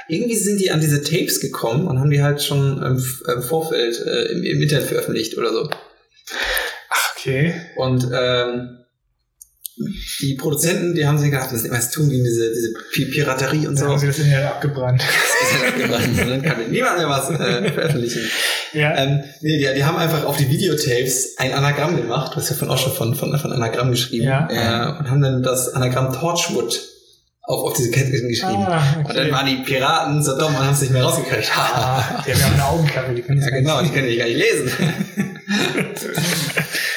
Irgendwie 0.07 0.36
sind 0.36 0.59
die 0.59 0.71
an 0.71 0.82
diese 0.82 1.01
Tapes 1.03 1.39
gekommen 1.39 1.88
und 1.88 1.99
haben 1.99 2.09
die 2.09 2.21
halt 2.24 2.41
schon 2.43 2.82
im, 2.82 2.97
F- 2.97 3.24
im 3.34 3.41
Vorfeld 3.41 3.99
äh, 4.05 4.32
im, 4.32 4.43
im 4.43 4.61
Internet 4.61 4.88
veröffentlicht 4.88 5.38
oder 5.38 5.51
so. 5.51 5.69
Okay. 7.17 7.53
Und 7.78 8.07
ähm, 8.13 8.80
die 10.21 10.36
Produzenten, 10.36 10.93
die 10.93 11.07
haben 11.07 11.17
sich 11.17 11.32
gedacht, 11.32 11.49
wir 11.49 11.53
müssen 11.53 11.65
irgendwas 11.65 11.89
tun 11.89 12.07
gegen 12.09 12.24
diese, 12.24 12.51
diese 12.53 12.74
Pi- 12.91 13.05
Piraterie 13.05 13.65
und 13.65 13.76
so. 13.78 13.88
haben 13.88 13.97
sie 13.97 14.07
das 14.07 14.19
Internet 14.19 14.45
abgebrannt. 14.45 15.01
Das 15.41 15.51
ist 15.61 15.67
abgebrannt. 15.67 16.21
Und 16.21 16.30
dann 16.30 16.41
kann 16.41 16.71
niemand 16.71 16.97
mehr 16.97 17.09
was 17.09 17.30
äh, 17.32 17.71
veröffentlichen. 17.71 18.21
Ja. 18.74 18.95
Ähm, 18.97 19.24
nee, 19.41 19.57
die, 19.57 19.67
die 19.76 19.84
haben 19.84 19.97
einfach 19.97 20.26
auf 20.26 20.38
die 20.38 20.47
Videotapes 20.49 21.38
ein 21.38 21.53
Anagramm 21.53 21.97
gemacht, 21.97 22.34
was 22.36 22.49
ja 22.49 22.55
von 22.55 22.76
schon 22.78 22.93
von, 22.93 23.15
von, 23.15 23.38
von 23.38 23.51
Anagramm 23.51 23.91
geschrieben. 23.91 24.26
Ja. 24.26 24.47
Äh, 24.49 24.99
und 24.99 25.09
haben 25.09 25.21
dann 25.21 25.43
das 25.43 25.69
Anagramm 25.74 26.13
Torchwood 26.13 26.82
auf, 27.44 27.72
auf 27.72 27.74
diese 27.74 27.91
Ketten 27.91 28.28
geschrieben. 28.30 28.64
Ah, 28.66 28.96
Und 28.98 29.10
dann 29.10 29.18
okay. 29.26 29.32
waren 29.32 29.46
die 29.46 29.58
Piraten 29.58 30.24
so 30.24 30.38
dumm 30.38 30.56
und 30.56 30.60
haben 30.60 30.74
es 30.74 30.82
nicht 30.82 30.94
mehr 30.94 31.04
rausgekriegt. 31.04 31.52
Ah, 31.56 32.24
die 32.26 32.32
haben 32.34 32.39
ja 32.39 32.48
auch 32.48 32.54
eine 32.54 32.66
Augenklappe, 32.66 33.14
die 33.14 33.22
können 33.22 33.41
Ja, 33.41 33.50
genau, 33.50 33.82
die 33.82 33.89
können 33.89 34.08
ich 34.08 34.18
gar 34.18 34.26
nicht 34.26 34.38
lesen. 34.38 34.72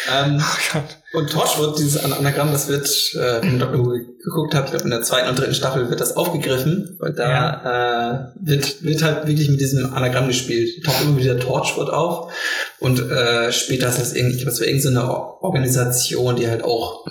Ähm, 0.09 0.41
Oh 0.75 1.19
und 1.19 1.31
Torchwood, 1.31 1.79
dieses 1.79 1.97
An- 2.05 2.13
Anagramm, 2.13 2.53
das 2.53 2.69
wird, 2.69 2.87
äh, 3.15 3.43
wenn 3.43 3.59
man 3.59 3.59
Dr. 3.59 3.85
Who 3.85 3.91
geguckt 4.23 4.51
glaub, 4.53 4.85
in 4.85 4.91
der 4.91 5.03
zweiten 5.03 5.29
und 5.29 5.37
dritten 5.39 5.55
Staffel 5.55 5.91
wird 5.91 6.01
das 6.01 6.17
aufgegriffen, 6.17 6.95
weil 7.01 7.13
da 7.13 8.33
äh, 8.41 8.47
wird, 8.49 8.85
wird 8.85 9.03
halt 9.03 9.27
wirklich 9.27 9.49
mit 9.49 9.61
diesem 9.61 9.93
Anagramm 9.95 10.29
gespielt. 10.29 10.85
Taucht 10.85 11.03
immer 11.03 11.19
wieder 11.19 11.41
Torchwood 11.41 11.91
auf 11.91 12.33
und 12.79 13.01
äh, 13.11 13.51
später 13.53 13.89
ist 13.89 13.99
das 13.99 14.13
irgendwie, 14.13 14.37
ich 14.37 14.43
glaube, 14.43 14.51
das 14.53 14.61
war 14.61 14.67
irgendeine 14.69 14.95
so 14.97 15.01
eine 15.03 15.11
Organisation, 15.43 16.37
die 16.37 16.49
halt 16.49 16.63
auch 16.63 17.05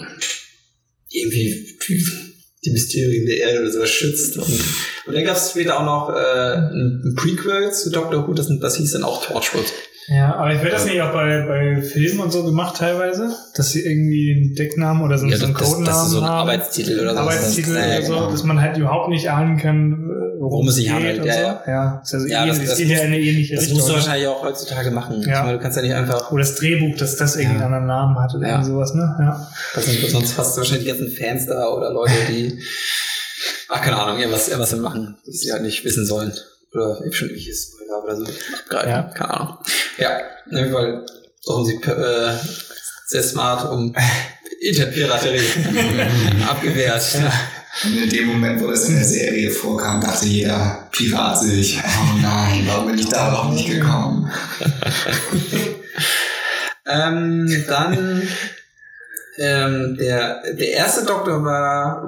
irgendwie 1.09 1.75
die 2.65 2.71
Mysterien 2.71 3.25
der 3.25 3.37
Erde 3.37 3.61
oder 3.61 3.71
sowas 3.71 3.89
schützt. 3.89 4.37
Und, 4.37 4.59
und 5.05 5.15
dann 5.15 5.23
gab 5.23 5.37
es 5.37 5.51
später 5.51 5.79
auch 5.79 5.85
noch 5.85 6.15
äh, 6.15 6.55
ein 6.55 7.13
Prequel 7.15 7.71
zu 7.71 7.91
Doctor 7.91 8.27
Who, 8.27 8.33
das, 8.33 8.47
das 8.59 8.77
hieß 8.77 8.93
dann 8.93 9.03
auch 9.03 9.25
Torchwood. 9.25 9.71
Ja, 10.07 10.35
aber 10.35 10.61
wird 10.61 10.71
das 10.71 10.85
nicht 10.85 11.01
auch 11.01 11.11
bei, 11.13 11.41
bei 11.47 11.81
Filmen 11.81 12.19
und 12.19 12.31
so 12.31 12.43
gemacht 12.43 12.77
teilweise? 12.77 13.35
Dass 13.55 13.69
sie 13.71 13.81
irgendwie 13.81 14.35
einen 14.35 14.53
Decknamen 14.55 15.01
oder 15.03 15.17
so, 15.17 15.27
so 15.29 15.45
einen 15.45 15.53
Codenamen 15.55 15.85
das 15.85 16.03
ist 16.05 16.09
so 16.11 16.19
ein 16.19 16.25
haben? 16.25 16.31
Arbeitstitel 16.47 16.99
oder 16.99 17.13
so. 17.13 17.19
Arbeitstitel 17.21 17.71
Ja, 17.71 17.77
oder 17.79 17.87
ja, 17.95 18.01
so, 18.03 18.13
genau. 18.13 18.31
dass 18.31 18.43
man 18.43 18.61
halt 18.61 18.77
überhaupt 18.77 19.09
nicht 19.09 19.29
ahnen 19.31 19.57
kann, 19.57 19.93
äh, 19.93 20.39
Worum 20.39 20.67
es 20.67 20.75
sich 20.75 20.91
handelt, 20.91 21.25
ja, 21.25 21.33
so. 21.33 21.39
ja. 21.39 21.63
ja. 21.67 22.01
Ist 22.03 22.13
also 22.13 22.27
Ja, 22.27 22.43
ähnlich, 22.43 22.57
das- 22.59 22.59
das, 22.59 22.69
das 22.69 22.77
geht 22.77 22.89
ja 22.89 22.97
in 22.99 23.07
eine 23.07 23.19
ähnliche 23.19 23.55
Das 23.55 23.63
Richtung. 23.63 23.77
musst 23.79 23.89
du 23.89 23.93
wahrscheinlich 23.95 24.27
auch 24.27 24.43
heutzutage 24.43 24.91
machen. 24.91 25.21
Ja. 25.23 25.27
Ich 25.39 25.43
meine, 25.43 25.53
du 25.57 25.59
kannst 25.63 25.75
ja 25.77 25.81
nicht 25.81 25.95
einfach, 25.95 26.31
Oder 26.31 26.43
das 26.43 26.55
Drehbuch, 26.55 26.95
dass 26.97 27.15
das 27.17 27.35
irgendwie 27.35 27.57
Ja. 27.59 27.65
einen 27.65 27.73
anderen 27.73 27.87
Namen 27.87 28.19
hat 28.19 28.35
oder 28.35 28.47
Ja. 28.47 28.63
sowas, 28.63 28.93
ne? 28.93 29.15
Ja. 29.19 29.47
das 29.73 29.85
sind, 29.85 30.07
sonst 30.11 30.37
hast 30.37 30.53
du 30.55 30.57
wahrscheinlich 30.61 30.85
die 30.85 30.91
ganzen 30.91 31.11
Fans 31.17 31.47
da 31.47 31.67
oder 31.69 31.91
Leute, 31.91 32.13
die, 32.29 32.59
ach, 33.69 33.81
keine 33.81 33.97
Ahnung, 33.97 34.19
irgendwas, 34.19 34.47
irgendwas 34.49 34.75
machen, 34.75 35.17
das 35.25 35.39
sie 35.39 35.51
halt 35.51 35.63
nicht 35.63 35.83
wissen 35.83 36.05
sollen. 36.05 36.31
Oder 36.73 36.99
eben 37.03 37.13
schon 37.13 37.29
irgendwelches 37.29 37.71
Spoiler 37.73 37.84
oder 38.05 38.15
so 38.15 38.25
abgreifen. 38.25 38.89
Ja. 38.89 39.01
Keine 39.03 39.33
Ahnung. 39.33 39.57
Ja, 39.97 40.17
auf 40.17 40.51
jeden 40.51 40.71
Fall 40.71 41.05
suchen 41.41 41.65
sie 41.65 41.75
äh, 41.75 42.33
sehr 43.07 43.23
smart 43.23 43.71
um 43.71 43.93
Internetpiraterie 44.61 45.41
abgewehrt. 46.49 47.03
Und 47.83 47.97
in 47.97 48.09
dem 48.09 48.27
Moment, 48.27 48.61
wo 48.61 48.67
das 48.67 48.87
in 48.87 48.95
der 48.95 49.03
Serie 49.03 49.51
vorkam, 49.51 49.99
dachte 49.99 50.25
jeder 50.25 50.87
Pirat 50.91 51.41
sich, 51.41 51.77
oh 51.77 52.17
nein, 52.21 52.63
warum 52.67 52.87
bin 52.87 52.97
ich 52.97 53.09
darauf 53.09 53.51
nicht 53.53 53.67
gekommen? 53.67 54.31
Ähm, 56.87 57.65
dann 57.67 58.27
ähm, 59.37 59.97
der, 59.99 60.41
der 60.53 60.71
erste 60.71 61.05
Doktor 61.05 61.43
war, 61.43 62.03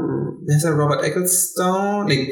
wie 0.46 0.54
heißt 0.54 0.66
er, 0.66 0.72
Robert 0.72 1.04
Ecclestone? 1.04 2.06
Nee, 2.06 2.32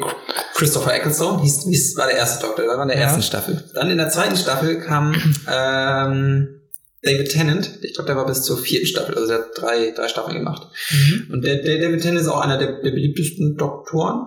Christopher 0.54 0.94
Ecclestone 0.94 1.42
hieß, 1.42 1.64
hieß, 1.64 1.96
war 1.96 2.06
der 2.06 2.16
erste 2.16 2.46
Doktor, 2.46 2.62
der 2.64 2.76
war 2.76 2.82
in 2.82 2.88
der 2.88 2.96
Ja. 2.98 3.04
ersten 3.04 3.22
Staffel. 3.22 3.62
Dann 3.74 3.90
in 3.90 3.98
der 3.98 4.08
zweiten 4.08 4.36
Staffel 4.36 4.80
kam 4.80 5.14
ähm, 5.52 6.60
David 7.02 7.30
Tennant, 7.30 7.70
ich 7.82 7.94
glaube, 7.94 8.06
der 8.08 8.16
war 8.16 8.26
bis 8.26 8.42
zur 8.42 8.58
vierten 8.58 8.86
Staffel, 8.86 9.14
also 9.14 9.28
der 9.28 9.38
hat 9.38 9.46
drei, 9.54 9.92
drei 9.94 10.08
Staffeln 10.08 10.36
gemacht. 10.36 10.66
Mhm. 10.90 11.28
Und 11.32 11.44
der, 11.44 11.56
der 11.62 11.78
David 11.78 12.02
Tennant 12.02 12.20
ist 12.22 12.28
auch 12.28 12.40
einer 12.40 12.58
der, 12.58 12.80
der 12.82 12.90
beliebtesten 12.90 13.56
Doktoren. 13.56 14.26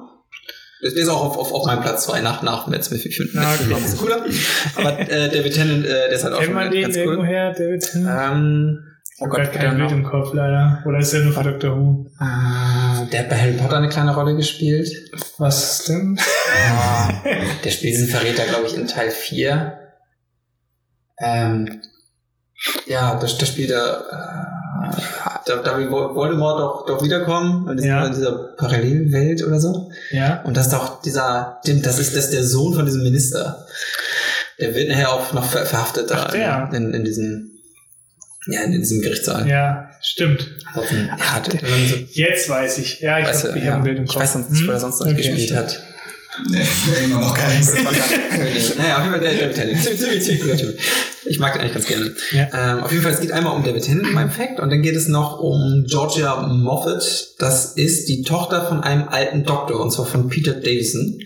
Der 0.82 0.94
ist 0.94 1.10
auch 1.10 1.22
auf, 1.26 1.38
auf, 1.38 1.52
auf 1.52 1.66
meinem 1.66 1.82
Platz 1.82 2.06
zwei 2.06 2.22
nach, 2.22 2.42
nach 2.42 2.68
Matt 2.68 2.86
Smith. 2.86 3.04
Ich 3.06 3.18
finde 3.18 3.36
Matt 3.36 3.60
Smith 3.60 3.84
ist 3.86 3.98
cooler. 3.98 4.24
Aber 4.78 4.98
äh, 4.98 5.28
David 5.30 5.54
Tennant, 5.54 5.86
äh, 5.86 5.90
der 5.90 6.12
ist 6.12 6.24
halt 6.24 6.34
auch 6.36 6.38
Kennt 6.40 6.52
schon 6.52 6.56
man 6.56 6.72
den 6.72 6.82
ganz 6.84 6.96
cool. 6.98 7.26
her, 7.26 7.52
David 7.52 7.82
Tennant? 7.82 8.32
Ähm, 8.34 8.84
Ich 9.22 9.26
hab 9.26 9.32
grad 9.32 9.52
kein 9.52 9.76
Bild 9.78 9.92
im 9.92 10.04
Kopf, 10.04 10.34
leider. 10.34 10.82
Oder 10.86 11.00
ist 11.00 11.12
der 11.12 11.22
nur 11.22 11.34
für 11.34 11.44
Doctor 11.44 11.76
Who? 11.78 12.06
Ah, 12.20 13.04
der 13.12 13.20
hat 13.22 13.30
bei 13.30 13.38
Harry 13.38 13.52
Potter 13.54 13.78
eine 13.78 13.90
kleine 13.90 14.16
Rolle 14.16 14.36
gespielt. 14.36 14.90
Was 15.38 15.84
denn? 15.86 16.18
Ah, 16.72 17.10
der 17.64 17.70
spielt 17.72 17.96
diesen 17.96 18.08
Verräter, 18.08 18.46
glaube 18.46 18.68
ich, 18.68 18.76
in 18.78 18.88
Teil 18.88 19.12
4. 19.12 19.78
Ähm, 21.22 21.82
ja, 22.88 23.16
da, 23.16 23.28
da 23.28 23.46
spielt 23.46 23.72
er. 23.72 24.06
Äh, 24.10 25.02
da, 25.46 25.56
da 25.58 25.78
will 25.78 25.90
Voldemort 25.92 26.60
doch, 26.60 26.86
doch 26.86 27.04
wiederkommen 27.04 27.68
in 27.70 27.78
dieser, 27.78 27.90
Ja. 27.90 28.06
in 28.06 28.14
dieser 28.14 28.32
Parallelwelt 28.58 29.44
oder 29.44 29.60
so. 29.60 29.92
Ja. 30.12 30.42
Und 30.44 30.56
das 30.56 30.68
ist 30.68 30.74
doch 30.74 31.02
dieser, 31.02 31.60
das 31.66 32.00
ist, 32.00 32.16
das 32.16 32.26
ist 32.26 32.34
der 32.34 32.44
Sohn 32.44 32.74
von 32.74 32.86
diesem 32.86 33.04
Minister. 33.04 33.66
Der 34.60 34.74
wird 34.76 34.90
nachher 34.90 35.12
auch 35.12 35.34
noch 35.34 35.44
ver 35.46 35.66
verhaftet 35.66 36.10
da 36.12 36.26
Ach, 36.28 36.32
der. 36.32 36.70
in, 36.72 36.86
in, 36.88 36.94
in 36.94 37.04
diesem, 37.04 37.52
ja, 38.52 38.62
in 38.64 38.72
diesem 38.72 39.02
Gerichtssaal. 39.02 39.48
Ja, 39.48 39.90
stimmt. 40.02 40.48
Ansonsten, 40.74 41.08
ja, 41.08 41.42
so 41.90 41.98
Jetzt 42.12 42.50
weiß 42.50 42.78
ich. 42.80 43.00
Ja, 43.00 43.20
ich 43.20 43.26
Weißt 43.26 43.46
habe 43.46 43.58
ich 43.58 43.64
hab 43.66 43.70
ja. 43.72 43.76
ein 43.78 43.84
Bild 43.84 43.98
im 43.98 44.04
Ich 44.06 44.12
Kopf. 44.12 44.22
weiß 44.22 44.34
sonst 44.34 44.52
nicht, 44.52 44.68
wo 44.68 44.72
er 44.72 44.80
sonst 44.80 45.00
noch 45.00 45.08
Okay. 45.08 45.16
gespielt 45.18 45.56
hat. 45.56 45.82
Nee, 46.50 46.62
immer 47.04 47.20
noch 47.20 47.34
keins. 47.34 47.74
naja, 48.78 48.98
auf 48.98 49.04
jeden 49.04 49.12
Fall 49.12 49.20
der 49.20 49.34
David 49.34 49.56
Tennant. 49.56 49.82
Ziemlich, 49.84 50.00
ziemlich, 50.00 50.24
ziemlich 50.24 50.42
cooler 50.42 50.58
Typ. 50.58 50.78
Ich 51.26 51.40
mag 51.40 51.54
den 51.54 51.62
eigentlich 51.62 51.74
ganz 51.74 51.86
gerne. 51.88 52.16
Ja. 52.32 52.74
Ähm, 52.78 52.84
auf 52.84 52.92
jeden 52.92 53.04
Fall, 53.04 53.12
es 53.14 53.20
geht 53.20 53.32
einmal 53.34 53.56
um 53.58 53.64
David 53.64 53.84
Tennant 53.84 54.08
in 54.08 54.14
meinem 54.14 54.30
Fact 54.32 54.60
und 54.60 54.70
dann 54.70 54.82
geht 54.82 54.96
es 54.96 55.08
noch 55.10 55.40
um 55.40 55.84
Georgia 55.88 56.42
Moffat. 56.48 57.30
Das 57.40 57.74
ist 57.74 58.08
die 58.08 58.22
Tochter 58.24 58.66
von 58.68 58.82
einem 58.82 59.10
alten 59.10 59.44
Doktor 59.44 59.80
und 59.82 59.92
zwar 59.92 60.06
von 60.06 60.30
Peter 60.30 60.54
Davison. 60.54 61.20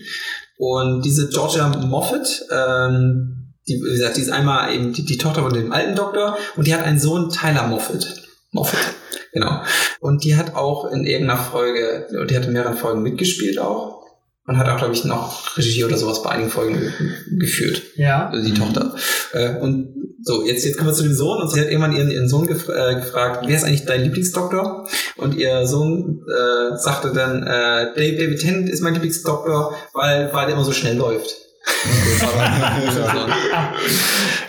Und 0.56 1.02
diese 1.04 1.28
Georgia 1.28 1.68
Moffat, 1.68 2.26
ähm, 2.50 3.43
die, 3.68 3.74
wie 3.82 3.92
gesagt, 3.92 4.16
die 4.16 4.22
ist 4.22 4.30
einmal 4.30 4.72
eben 4.74 4.92
die, 4.92 5.04
die 5.04 5.18
Tochter 5.18 5.42
von 5.42 5.52
dem 5.52 5.72
alten 5.72 5.94
Doktor 5.94 6.36
und 6.56 6.66
die 6.66 6.74
hat 6.74 6.82
einen 6.82 6.98
Sohn, 6.98 7.30
Tyler 7.30 7.66
Moffat. 7.66 8.22
Moffat, 8.52 8.94
genau. 9.32 9.62
Und 10.00 10.24
die 10.24 10.36
hat 10.36 10.54
auch 10.54 10.90
in 10.90 11.04
irgendeiner 11.04 11.40
Folge, 11.40 12.06
die 12.30 12.36
hat 12.36 12.46
in 12.46 12.52
mehreren 12.52 12.76
Folgen 12.76 13.02
mitgespielt 13.02 13.58
auch. 13.58 14.02
Und 14.46 14.58
hat 14.58 14.68
auch, 14.68 14.76
glaube 14.76 14.92
ich, 14.92 15.06
noch 15.06 15.56
Regie 15.56 15.84
oder 15.84 15.96
sowas 15.96 16.22
bei 16.22 16.28
einigen 16.28 16.50
Folgen 16.50 16.78
ge- 16.78 17.38
geführt. 17.38 17.80
Ja. 17.96 18.28
Also 18.28 18.44
die 18.46 18.52
Tochter. 18.52 18.94
Äh, 19.32 19.58
und 19.58 19.94
so, 20.22 20.44
jetzt, 20.44 20.66
jetzt 20.66 20.76
kommen 20.76 20.90
wir 20.90 20.94
zu 20.94 21.02
dem 21.02 21.14
Sohn 21.14 21.40
und 21.40 21.50
sie 21.50 21.58
hat 21.60 21.68
irgendwann 21.68 21.96
ihren, 21.96 22.10
ihren 22.10 22.28
Sohn 22.28 22.46
gef 22.46 22.68
äh, 22.68 22.96
gefragt, 22.96 23.44
wer 23.46 23.56
ist 23.56 23.64
eigentlich 23.64 23.86
dein 23.86 24.02
Lieblingsdoktor? 24.02 24.86
Und 25.16 25.34
ihr 25.34 25.66
Sohn 25.66 26.20
äh, 26.28 26.76
sagte 26.76 27.12
dann, 27.14 27.42
äh, 27.42 27.94
David, 27.96 28.38
Tennant 28.38 28.68
ist 28.68 28.82
mein 28.82 28.92
Lieblingsdoktor, 28.92 29.74
weil, 29.94 30.30
weil 30.34 30.44
der 30.44 30.54
immer 30.56 30.64
so 30.64 30.72
schnell 30.72 30.98
läuft. 30.98 31.34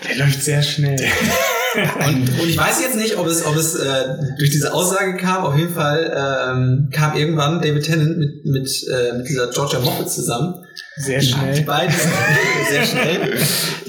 Der 0.07 0.15
läuft 0.17 0.43
sehr 0.43 0.61
schnell. 0.61 0.99
Und, 1.75 2.39
und 2.39 2.47
ich 2.49 2.57
weiß 2.57 2.81
jetzt 2.81 2.95
nicht, 2.95 3.17
ob 3.17 3.27
es, 3.27 3.45
ob 3.45 3.55
es 3.57 3.75
äh, 3.75 4.05
durch 4.37 4.49
diese 4.49 4.73
Aussage 4.73 5.17
kam. 5.17 5.43
Auf 5.43 5.57
jeden 5.57 5.73
Fall 5.73 6.09
ähm, 6.15 6.89
kam 6.91 7.17
irgendwann 7.17 7.61
David 7.61 7.83
Tennant 7.83 8.17
mit, 8.17 8.45
mit, 8.45 8.69
äh, 8.87 9.17
mit 9.17 9.27
dieser 9.27 9.49
Georgia 9.49 9.79
Moffat 9.79 10.09
zusammen. 10.09 10.55
Sehr 10.95 11.19
Die 11.19 11.25
schnell. 11.27 11.61
beiden 11.63 11.93
sehr 12.69 12.85
schnell. 12.85 13.37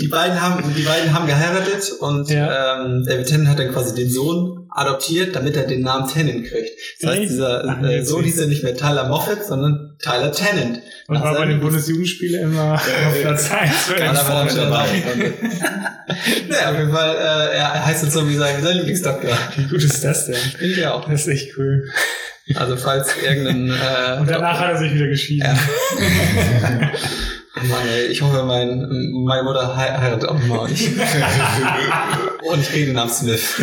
Die 0.01 0.09
beiden 0.09 0.41
haben, 0.43 0.75
die 0.77 0.83
beiden 0.83 1.13
haben 1.15 1.27
geheiratet 1.29 1.93
und 2.01 2.29
Ja. 2.29 2.81
ähm, 2.85 3.05
David 3.07 3.27
Tennant 3.29 3.51
hat 3.51 3.59
dann 3.61 3.73
quasi 3.73 3.95
den 3.95 4.11
Sohn 4.11 4.66
adoptiert, 4.77 5.35
damit 5.35 5.57
er 5.57 5.67
den 5.67 5.81
Namen 5.81 6.07
Tennant 6.09 6.47
kriegt. 6.47 6.71
Das 7.01 7.11
heißt, 7.11 7.23
dieser 7.23 7.83
äh. 7.83 8.05
Sohn 8.05 8.25
hieß 8.25 8.41
ja 8.41 8.47
nicht 8.47 8.63
mehr 8.63 8.77
Tyler 8.77 9.09
Moffat, 9.09 9.45
sondern 9.45 9.97
Tyler 9.99 10.31
Tennant. 10.33 10.83
Und 11.09 11.23
war 11.23 11.35
bei 11.35 11.47
den 11.47 11.61
Bundesjugendspielen 11.61 12.43
immer 12.43 12.75
auf 13.07 13.21
Platz 13.21 13.51
1. 13.51 13.95
Ganz 13.97 14.21
vorne 14.21 14.55
dabei. 14.55 14.87
naja, 16.49 16.71
auf 16.71 16.79
jeden 16.79 16.93
Fall, 16.93 17.17
äh, 17.17 17.57
er 17.57 17.87
heißt 17.87 18.05
jetzt 18.05 18.13
so 18.13 18.29
wie 18.29 18.37
sein, 18.37 18.63
sein 18.63 18.77
Lieblingsdoktor. 18.77 19.37
Wie 19.57 19.65
gut 19.65 19.83
ist 19.83 20.05
das 20.05 20.27
denn? 20.27 20.35
Finde 20.35 20.75
ich 20.75 20.87
auch. 20.87 21.09
Das 21.09 21.23
ist 21.23 21.29
echt 21.29 21.57
cool. 21.57 21.89
Also 22.55 22.77
falls 22.77 23.09
irgendein... 23.25 23.71
Äh, 23.71 24.21
Und 24.21 24.31
danach 24.31 24.61
hat 24.61 24.73
er 24.73 24.79
sich 24.79 24.95
wieder 24.95 25.09
geschieden. 25.09 25.47
Ja. 25.47 26.93
Mann, 27.63 27.89
ey, 27.89 28.07
ich 28.07 28.21
hoffe, 28.23 28.43
mein, 28.45 28.87
meine 29.25 29.43
Mutter 29.43 29.77
hei- 29.77 29.97
heiratet 29.97 30.29
auch 30.29 30.39
mal. 30.47 30.61
Und 30.67 30.73
ich, 30.73 30.89
und 32.51 32.61
ich 32.61 32.69
kriege 32.69 32.87
den 32.87 32.95
Namen 32.95 33.11
Smith. 33.11 33.55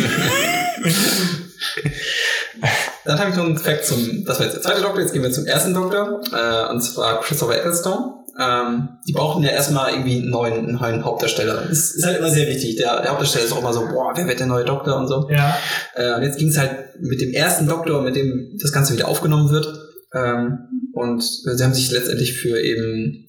Dann 3.04 3.18
habe 3.18 3.30
ich 3.30 3.36
noch 3.36 3.44
einen 3.44 3.58
Fact 3.58 3.84
zum, 3.84 4.24
das 4.24 4.38
war 4.38 4.46
jetzt 4.46 4.54
der 4.56 4.62
zweite 4.62 4.80
Doktor, 4.82 5.00
jetzt 5.00 5.12
gehen 5.12 5.22
wir 5.22 5.30
zum 5.30 5.46
ersten 5.46 5.74
Doktor, 5.74 6.20
äh, 6.32 6.70
und 6.72 6.80
zwar 6.80 7.20
Christopher 7.20 7.56
Ecclestone. 7.56 8.14
Ähm, 8.40 8.88
die 9.06 9.12
brauchen 9.12 9.42
ja 9.44 9.50
erstmal 9.50 9.92
irgendwie 9.92 10.16
einen 10.22 10.30
neuen, 10.30 10.52
einen 10.66 10.74
neuen 10.74 11.04
Hauptdarsteller. 11.04 11.66
Das 11.68 11.90
ist 11.92 12.04
halt 12.04 12.18
immer 12.18 12.30
sehr 12.30 12.48
wichtig. 12.48 12.76
Der, 12.76 13.00
der 13.00 13.10
Hauptdarsteller 13.10 13.44
ist 13.44 13.52
auch 13.52 13.60
immer 13.60 13.72
so, 13.72 13.86
boah, 13.86 14.12
wer 14.16 14.26
wird 14.26 14.40
der 14.40 14.46
neue 14.48 14.64
Doktor 14.64 14.96
und 14.96 15.06
so. 15.06 15.28
Ja. 15.30 15.56
Äh, 15.94 16.14
und 16.16 16.22
jetzt 16.24 16.38
ging 16.38 16.48
es 16.48 16.58
halt 16.58 17.00
mit 17.00 17.20
dem 17.20 17.32
ersten 17.32 17.68
Doktor, 17.68 18.02
mit 18.02 18.16
dem 18.16 18.58
das 18.60 18.72
Ganze 18.72 18.92
wieder 18.94 19.06
aufgenommen 19.06 19.50
wird. 19.50 19.68
Ähm, 20.14 20.58
und 20.92 21.22
sie 21.22 21.62
haben 21.62 21.74
sich 21.74 21.90
letztendlich 21.92 22.32
für 22.34 22.60
eben 22.60 23.28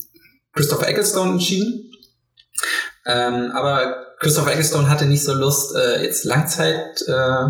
Christopher 0.56 0.88
Ecclestone 0.88 1.34
entschieden. 1.34 1.92
Ähm, 3.06 3.52
aber 3.54 3.96
Christopher 4.20 4.52
Ecclestone 4.52 4.90
hatte 4.90 5.06
nicht 5.06 5.24
so 5.24 5.34
Lust, 5.34 5.76
äh, 5.76 6.02
jetzt 6.04 6.24
Langzeit 6.26 7.02
äh, 7.08 7.46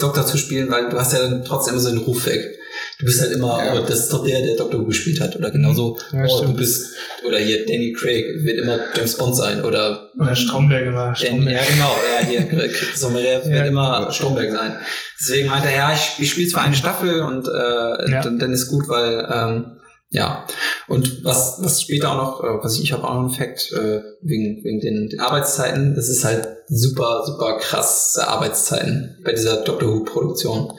Doktor 0.00 0.26
zu 0.26 0.36
spielen, 0.36 0.70
weil 0.70 0.88
du 0.90 0.98
hast 0.98 1.12
ja 1.12 1.20
dann 1.20 1.44
trotzdem 1.44 1.74
immer 1.74 1.82
so 1.82 1.90
den 1.90 1.98
Ruf 1.98 2.26
weg. 2.26 2.58
Du 2.98 3.06
bist 3.06 3.20
halt 3.20 3.32
immer, 3.32 3.64
Ja. 3.64 3.74
oh, 3.74 3.84
das 3.86 4.00
ist 4.00 4.12
doch 4.12 4.24
der, 4.24 4.40
der 4.42 4.56
Doktor 4.56 4.84
gespielt 4.86 5.20
hat. 5.20 5.36
Oder 5.36 5.50
genauso, 5.50 5.98
Ja, 6.12 6.24
oh, 6.28 6.44
du 6.44 6.54
bist, 6.54 6.92
oder 7.26 7.38
hier 7.38 7.64
Danny 7.66 7.92
Craig 7.92 8.24
wird 8.44 8.58
immer 8.58 8.78
James 8.96 9.16
Bond 9.16 9.36
sein. 9.36 9.64
Oder 9.64 10.10
Oder 10.18 10.34
Stromberg 10.34 10.86
immer. 10.86 11.14
Stromberg. 11.14 11.54
ja, 11.54 11.62
genau, 11.72 11.96
ja, 12.20 12.26
hier, 12.26 12.70
Sommerer 12.96 13.44
wird 13.44 13.46
Ja. 13.46 13.64
immer 13.64 14.10
Stromberg 14.10 14.50
sein. 14.52 14.76
Deswegen 15.20 15.48
meinte 15.48 15.68
er, 15.68 15.76
ja, 15.76 15.92
ich, 15.94 16.14
ich 16.22 16.30
spiele 16.30 16.48
zwar 16.50 16.62
eine 16.64 16.74
Staffel 16.74 17.20
und 17.22 17.46
äh, 17.46 18.10
dann, 18.22 18.38
dann 18.38 18.52
ist 18.52 18.68
gut, 18.68 18.88
weil 18.88 19.26
ähm, 19.32 19.76
ja, 20.14 20.46
und 20.86 21.24
was, 21.24 21.58
was 21.60 21.82
später 21.82 22.12
auch 22.12 22.16
noch, 22.16 22.44
äh, 22.44 22.62
was 22.62 22.76
ich, 22.76 22.84
ich 22.84 22.92
habe 22.92 23.02
auch 23.02 23.14
noch 23.14 23.20
einen 23.22 23.30
Fact, 23.30 23.72
äh, 23.72 24.00
wegen, 24.22 24.62
wegen 24.62 24.78
den, 24.78 25.08
den 25.08 25.18
Arbeitszeiten, 25.18 25.96
das 25.96 26.08
ist 26.08 26.24
halt 26.24 26.46
super, 26.68 27.24
super 27.26 27.58
krasse 27.58 28.28
Arbeitszeiten 28.28 29.18
bei 29.24 29.32
dieser 29.32 29.64
Doctor 29.64 29.88
Who-Produktion. 29.88 30.72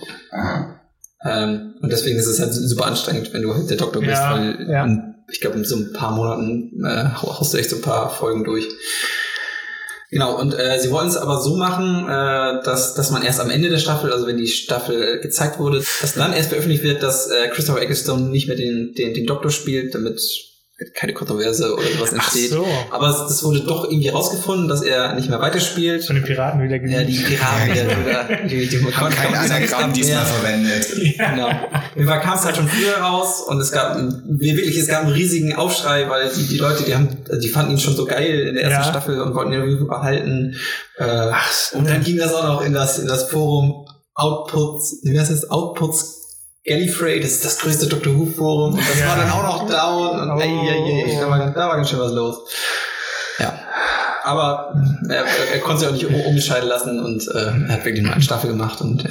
Ähm, 1.26 1.74
und 1.82 1.92
deswegen 1.92 2.18
ist 2.18 2.28
es 2.28 2.40
halt 2.40 2.54
super 2.54 2.86
anstrengend, 2.86 3.34
wenn 3.34 3.42
du 3.42 3.54
halt 3.54 3.70
der 3.70 3.76
Doktor 3.76 4.00
bist, 4.00 4.14
Ja, 4.14 4.32
weil 4.32 4.70
ja. 4.70 4.86
in, 4.86 5.16
ich 5.30 5.42
glaube, 5.42 5.58
in 5.58 5.66
so 5.66 5.76
ein 5.76 5.92
paar 5.92 6.16
Monaten 6.16 6.82
äh, 6.86 7.10
haust 7.22 7.54
du 7.54 7.58
echt 7.58 7.72
so 7.72 7.76
ein 7.76 7.82
paar 7.82 8.10
Folgen 8.10 8.46
durch. 8.46 8.70
Genau, 10.12 10.40
und 10.40 10.54
äh, 10.54 10.80
sie 10.80 10.92
wollen 10.92 11.08
es 11.08 11.18
aber 11.18 11.42
so 11.42 11.56
machen, 11.56 12.08
äh, 12.08 12.64
dass, 12.64 12.94
dass 12.94 13.12
man 13.12 13.24
erst 13.24 13.40
am 13.40 13.50
Ende 13.50 13.70
der 13.70 13.80
Staffel, 13.80 14.14
also 14.14 14.28
wenn 14.28 14.38
die 14.38 14.48
Staffel 14.48 15.20
gezeigt 15.20 15.58
wurde, 15.60 15.84
dass 16.02 16.14
dann 16.14 16.34
erst 16.34 16.50
veröffentlicht 16.50 16.84
wird, 16.84 17.02
dass 17.02 17.30
äh, 17.30 17.48
Christopher 17.50 17.82
Ecclestone 17.82 18.30
nicht 18.30 18.48
mehr 18.48 18.58
den, 18.58 18.94
den, 18.94 19.14
den 19.14 19.26
Doktor 19.26 19.50
spielt, 19.50 19.96
damit 19.96 20.22
keine 20.94 21.14
Kontroverse 21.14 21.74
oder 21.74 21.84
sowas 21.88 22.10
Ach 22.12 22.16
entsteht. 22.16 22.50
so. 22.50 22.68
Aber 22.92 23.08
es, 23.10 23.44
wurde 23.44 23.62
doch 23.62 23.86
irgendwie 23.86 24.10
rausgefunden, 24.10 24.68
dass 24.68 24.82
er 24.82 25.14
nicht 25.16 25.30
mehr 25.30 25.40
weiterspielt. 25.40 26.04
Von 26.06 26.16
den 26.18 26.26
Piraten 26.26 26.62
wieder 26.62 26.76
Ja, 26.76 27.04
die 27.04 27.18
Piraten, 27.18 28.48
die, 28.50 28.50
die, 28.50 28.68
die, 28.68 28.78
die 28.80 28.94
Haben 28.94 29.14
kein 29.14 29.34
Anagramm 29.34 29.94
diesmal 29.94 30.26
verwendet. 30.26 30.88
Genau. 31.18 31.48
Auf 31.48 31.96
jeden 31.96 32.08
Fall 32.10 32.20
kam 32.20 32.38
es 32.38 32.44
halt 32.44 32.58
schon 32.58 32.68
früher 32.68 32.98
raus 32.98 33.42
und 33.48 33.62
es 33.62 33.72
gab 33.72 33.96
einen, 33.96 34.38
wirklich, 34.40 34.78
es 34.78 34.88
gab 34.88 35.04
einen 35.04 35.14
riesigen 35.14 35.56
Aufschrei, 35.56 36.10
weil 36.10 36.30
die, 36.30 36.46
die 36.46 36.58
Leute, 36.58 36.84
die 36.84 36.94
haben, 36.94 37.08
die 37.42 37.48
fanden 37.50 37.72
ihn 37.72 37.80
schon 37.80 37.96
so 37.96 38.06
geil 38.06 38.48
in 38.50 38.56
der 38.56 38.66
ersten 38.66 38.82
Ja. 38.84 38.90
Staffel 38.90 39.22
und 39.22 39.34
wollten 39.34 39.54
ihn 39.54 39.62
irgendwie 39.62 39.86
behalten. 39.86 40.58
Äh, 40.98 41.32
und 41.74 41.88
dann 41.88 42.04
ging 42.04 42.18
das 42.18 42.34
auch 42.34 42.44
noch 42.44 42.62
in 42.66 42.74
das, 42.74 43.00
in 43.00 43.08
das 43.08 43.30
Forum 43.30 43.88
Outputs, 44.14 45.00
wie 45.04 45.18
heißt 45.20 45.32
das? 45.32 45.50
Outputs 45.50 46.25
Gallifrey, 46.66 47.20
das 47.20 47.32
ist 47.32 47.46
das 47.46 47.60
größte 47.60 47.88
Doctor 47.88 48.16
Who 48.16 48.26
Forum 48.26 48.74
und 48.74 48.80
das 48.80 49.00
Ja. 49.00 49.08
war 49.10 49.18
dann 49.18 49.30
auch 49.30 49.44
noch 49.44 49.70
down 49.70 50.20
und 50.20 50.32
Oh. 50.32 50.40
ey, 50.40 50.50
ey, 50.50 51.04
ey, 51.12 51.18
da, 51.20 51.30
war, 51.30 51.38
ganz- 51.40 51.54
da 51.56 51.68
war 51.70 51.76
ganz 51.76 51.90
schön 51.90 52.00
was 52.00 52.12
los. 52.12 52.40
Ja. 53.40 53.54
Aber 54.24 54.74
er, 55.08 55.26
er 55.54 55.60
konnte 55.60 55.80
sich 55.82 55.88
auch 55.90 55.94
nicht 55.94 56.06
um- 56.08 56.16
umscheiden 56.22 56.68
lassen 56.68 57.00
und 57.00 57.28
äh, 57.28 57.38
er 57.68 57.74
hat 57.74 57.86
wirklich 57.86 58.04
nur 58.04 58.14
eine 58.14 58.22
Staffel 58.22 58.50
gemacht 58.50 58.82
und 58.82 59.04
ja. 59.04 59.10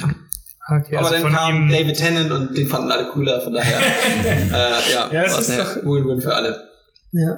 Okay, 0.67 0.97
Aber 0.97 1.09
also 1.11 1.23
dann 1.23 1.31
kam. 1.33 1.69
David 1.69 1.95
Tennant 1.95 2.31
und 2.31 2.57
den 2.57 2.67
fanden 2.67 2.91
alle 2.91 3.05
cooler, 3.09 3.39
von 3.39 3.53
daher 3.53 3.79
äh, 4.53 4.91
ja, 4.91 5.09
Ja, 5.11 5.23
es 5.23 5.37
ist 5.37 5.51
eine 5.51 5.63
doch- 5.63 5.75
Win-Win 5.77 6.21
für 6.21 6.33
alle. 6.35 6.67
Ja. 7.13 7.37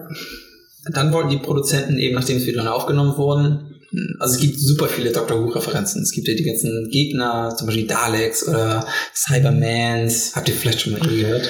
Dann 0.93 1.11
wollten 1.11 1.29
die 1.29 1.37
Produzenten 1.37 1.97
eben, 1.99 2.15
nachdem 2.15 2.37
es 2.37 2.45
wieder 2.47 2.63
neu 2.63 2.71
aufgenommen 2.71 3.15
wurden, 3.17 3.75
also 4.19 4.35
es 4.35 4.39
gibt 4.39 4.59
super 4.59 4.87
viele 4.87 5.11
Doctor 5.11 5.39
Who-Referenzen. 5.39 6.03
Es 6.03 6.11
gibt 6.11 6.27
ja 6.27 6.35
die 6.35 6.43
ganzen 6.43 6.89
Gegner, 6.89 7.55
zum 7.57 7.67
Beispiel 7.67 7.87
Daleks 7.87 8.47
oder 8.47 8.85
Cybermans. 9.13 10.35
Habt 10.35 10.49
ihr 10.49 10.55
vielleicht 10.55 10.81
schon 10.81 10.93
mal 10.93 11.01
gehört? 11.01 11.49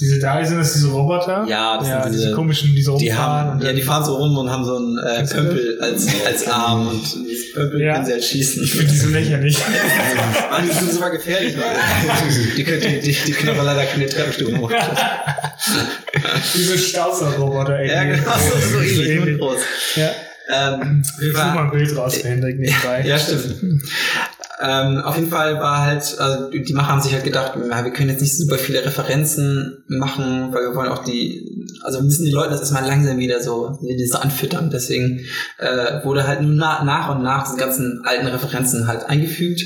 Diese 0.00 0.18
da 0.18 0.42
sind 0.42 0.56
das 0.56 0.72
diese 0.72 0.88
Roboter? 0.88 1.44
Ja, 1.46 1.76
das 1.76 1.88
ja 1.88 2.02
sind 2.02 2.12
diese, 2.14 2.24
diese, 2.24 2.34
komischen, 2.34 2.74
die 2.74 2.82
so 2.82 2.96
die 2.96 3.12
haben, 3.12 3.60
ja, 3.60 3.74
die 3.74 3.82
fahren 3.82 4.02
so 4.02 4.16
rum 4.16 4.36
und 4.38 4.50
haben 4.50 4.64
so 4.64 4.76
einen 4.76 4.96
äh, 4.96 5.26
Pömpel 5.26 5.78
als, 5.78 6.06
als 6.24 6.48
Arm 6.48 6.88
und 6.88 7.02
dieses 7.28 7.52
Pömpel 7.52 7.82
Ja. 7.82 7.94
können 7.94 8.06
sie 8.06 8.12
halt 8.12 8.24
schießen. 8.24 8.64
ich 8.64 8.72
finde 8.72 8.92
die 8.92 8.98
so 8.98 9.08
lächerlich. 9.10 9.58
Mann, 10.50 10.64
die 10.66 10.72
sind 10.74 10.92
super 10.92 11.10
gefährlich, 11.10 11.54
Leute. 11.54 11.68
Die 12.56 12.64
können, 12.64 12.80
die, 12.80 13.00
die, 13.00 13.16
die 13.26 13.32
können 13.32 13.50
aber 13.50 13.64
leider 13.64 13.84
keine 13.84 14.06
Treppenstufen 14.06 14.58
hoch. 14.58 14.72
diese 16.54 16.78
Staubsaugerroboter, 16.78 17.78
ey. 17.80 17.88
Ja, 17.88 18.04
genau, 18.04 18.32
so, 18.38 18.78
so 18.78 18.80
ähnlich, 18.80 19.38
nur 19.38 19.38
groß. 19.38 19.60
Ja. 19.96 20.12
Ähm, 20.52 21.02
Ich 21.20 21.32
suche 21.32 21.54
mal 21.54 21.64
ein 21.64 21.70
Bild 21.70 21.96
raus 21.96 22.22
Hendrik 22.22 22.58
nebenbei. 22.58 23.04
ja, 23.06 23.18
stimmt. 23.18 23.82
Ähm, 24.62 24.98
auf 24.98 25.16
jeden 25.16 25.30
Fall 25.30 25.54
war 25.54 25.86
halt, 25.86 26.18
also 26.18 26.50
die 26.50 26.74
Macher 26.74 26.88
haben 26.88 27.00
sich 27.00 27.14
halt 27.14 27.24
gedacht, 27.24 27.54
ja, 27.56 27.82
wir 27.82 27.92
können 27.92 28.10
jetzt 28.10 28.20
nicht 28.20 28.36
super 28.36 28.58
viele 28.58 28.84
Referenzen 28.84 29.84
machen, 29.88 30.52
weil 30.52 30.64
wir 30.68 30.74
wollen 30.74 30.90
auch 30.90 31.02
die, 31.02 31.66
also 31.82 32.02
müssen 32.02 32.26
die 32.26 32.30
Leute 32.30 32.50
das 32.50 32.60
erstmal 32.60 32.84
langsam 32.84 33.16
wieder 33.16 33.42
so, 33.42 33.78
wieder 33.80 34.06
so 34.06 34.18
anfüttern. 34.18 34.68
Deswegen 34.70 35.20
äh, 35.56 36.04
wurde 36.04 36.26
halt 36.26 36.42
nur 36.42 36.52
na, 36.52 36.84
nach 36.84 37.14
und 37.14 37.22
nach 37.22 37.46
diese 37.46 37.56
ganzen 37.56 38.02
alten 38.04 38.26
Referenzen 38.26 38.86
halt 38.86 39.04
eingefügt. 39.08 39.62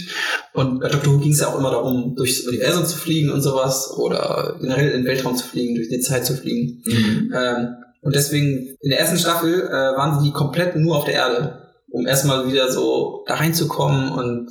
Und 0.52 0.78
bei 0.78 0.88
Doctor 0.88 1.14
Who 1.14 1.18
ging 1.18 1.32
es 1.32 1.40
ja 1.40 1.48
auch 1.48 1.58
immer 1.58 1.72
darum, 1.72 2.14
durchs 2.14 2.46
Universum 2.46 2.86
zu 2.86 2.96
fliegen 2.96 3.30
und 3.30 3.42
sowas 3.42 3.90
oder 3.96 4.58
generell 4.60 4.90
in 4.90 5.00
den 5.00 5.06
Weltraum 5.06 5.36
zu 5.36 5.44
fliegen, 5.44 5.74
durch 5.74 5.88
die 5.88 5.98
Zeit 5.98 6.24
zu 6.24 6.34
fliegen. 6.34 6.82
Mhm. 6.86 7.34
Ähm, 7.36 7.68
und 8.04 8.14
deswegen, 8.14 8.76
in 8.80 8.90
der 8.90 9.00
ersten 9.00 9.18
Staffel 9.18 9.62
äh, 9.68 9.72
waren 9.96 10.22
die 10.22 10.30
komplett 10.32 10.76
nur 10.76 10.96
auf 10.98 11.04
der 11.04 11.14
Erde, 11.14 11.72
um 11.90 12.06
erstmal 12.06 12.46
wieder 12.46 12.70
so 12.70 13.24
da 13.26 13.34
reinzukommen 13.34 14.12
und 14.12 14.48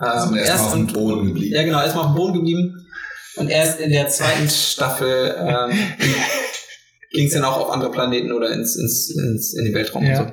äh, 0.00 0.20
Sind 0.20 0.36
erstmal 0.36 0.66
auf 0.68 0.72
dem 0.74 0.86
Boden 0.86 1.26
geblieben. 1.26 1.54
ja 1.54 1.62
genau, 1.62 1.80
erstmal 1.82 2.04
auf 2.04 2.12
dem 2.12 2.16
Boden 2.16 2.34
geblieben. 2.34 2.86
Und 3.36 3.48
erst 3.48 3.80
in 3.80 3.90
der 3.90 4.08
zweiten 4.08 4.48
Staffel 4.48 5.34
ähm, 5.38 5.70
ging 7.12 7.26
es 7.26 7.32
dann 7.32 7.44
auch 7.44 7.58
auf 7.58 7.70
andere 7.70 7.90
Planeten 7.90 8.32
oder 8.32 8.50
ins, 8.50 8.76
ins, 8.76 9.10
ins 9.10 9.54
in 9.54 9.64
den 9.66 9.74
Weltraum 9.74 10.04
Ja. 10.04 10.20
und 10.20 10.28
so. 10.28 10.32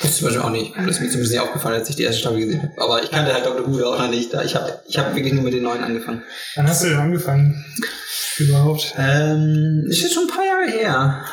Das 0.00 0.10
ist 0.10 0.16
zum 0.18 0.26
Beispiel 0.28 0.42
auch 0.42 0.50
nicht. 0.50 0.72
Das 0.76 0.86
ist 0.86 1.00
mir 1.00 1.08
zumindest 1.08 1.32
nicht 1.32 1.40
aufgefallen, 1.40 1.74
als 1.80 1.90
ich 1.90 1.96
die 1.96 2.04
erste 2.04 2.20
Staffel 2.20 2.38
gesehen 2.40 2.62
habe. 2.62 2.72
Aber 2.80 3.02
ich 3.02 3.10
kannte 3.10 3.32
halt 3.34 3.44
Dr. 3.44 3.66
Who 3.66 3.84
auch 3.84 3.98
noch 3.98 4.08
nicht. 4.10 4.32
Da 4.32 4.42
Ich 4.44 4.54
habe 4.54 4.80
ich 4.86 4.96
hab 4.98 5.14
wirklich 5.16 5.32
nur 5.34 5.42
mit 5.42 5.52
den 5.54 5.64
neuen 5.64 5.82
angefangen. 5.82 6.22
Wann 6.54 6.68
hast 6.68 6.84
du 6.84 6.88
denn 6.88 6.98
angefangen? 6.98 7.64
Überhaupt? 8.38 8.94
Ähm, 8.98 9.84
ist 9.88 10.02
jetzt 10.02 10.14
schon 10.14 10.24
ein 10.24 10.28
paar 10.34 10.44
Jahre 10.44 10.70
her. 10.70 11.24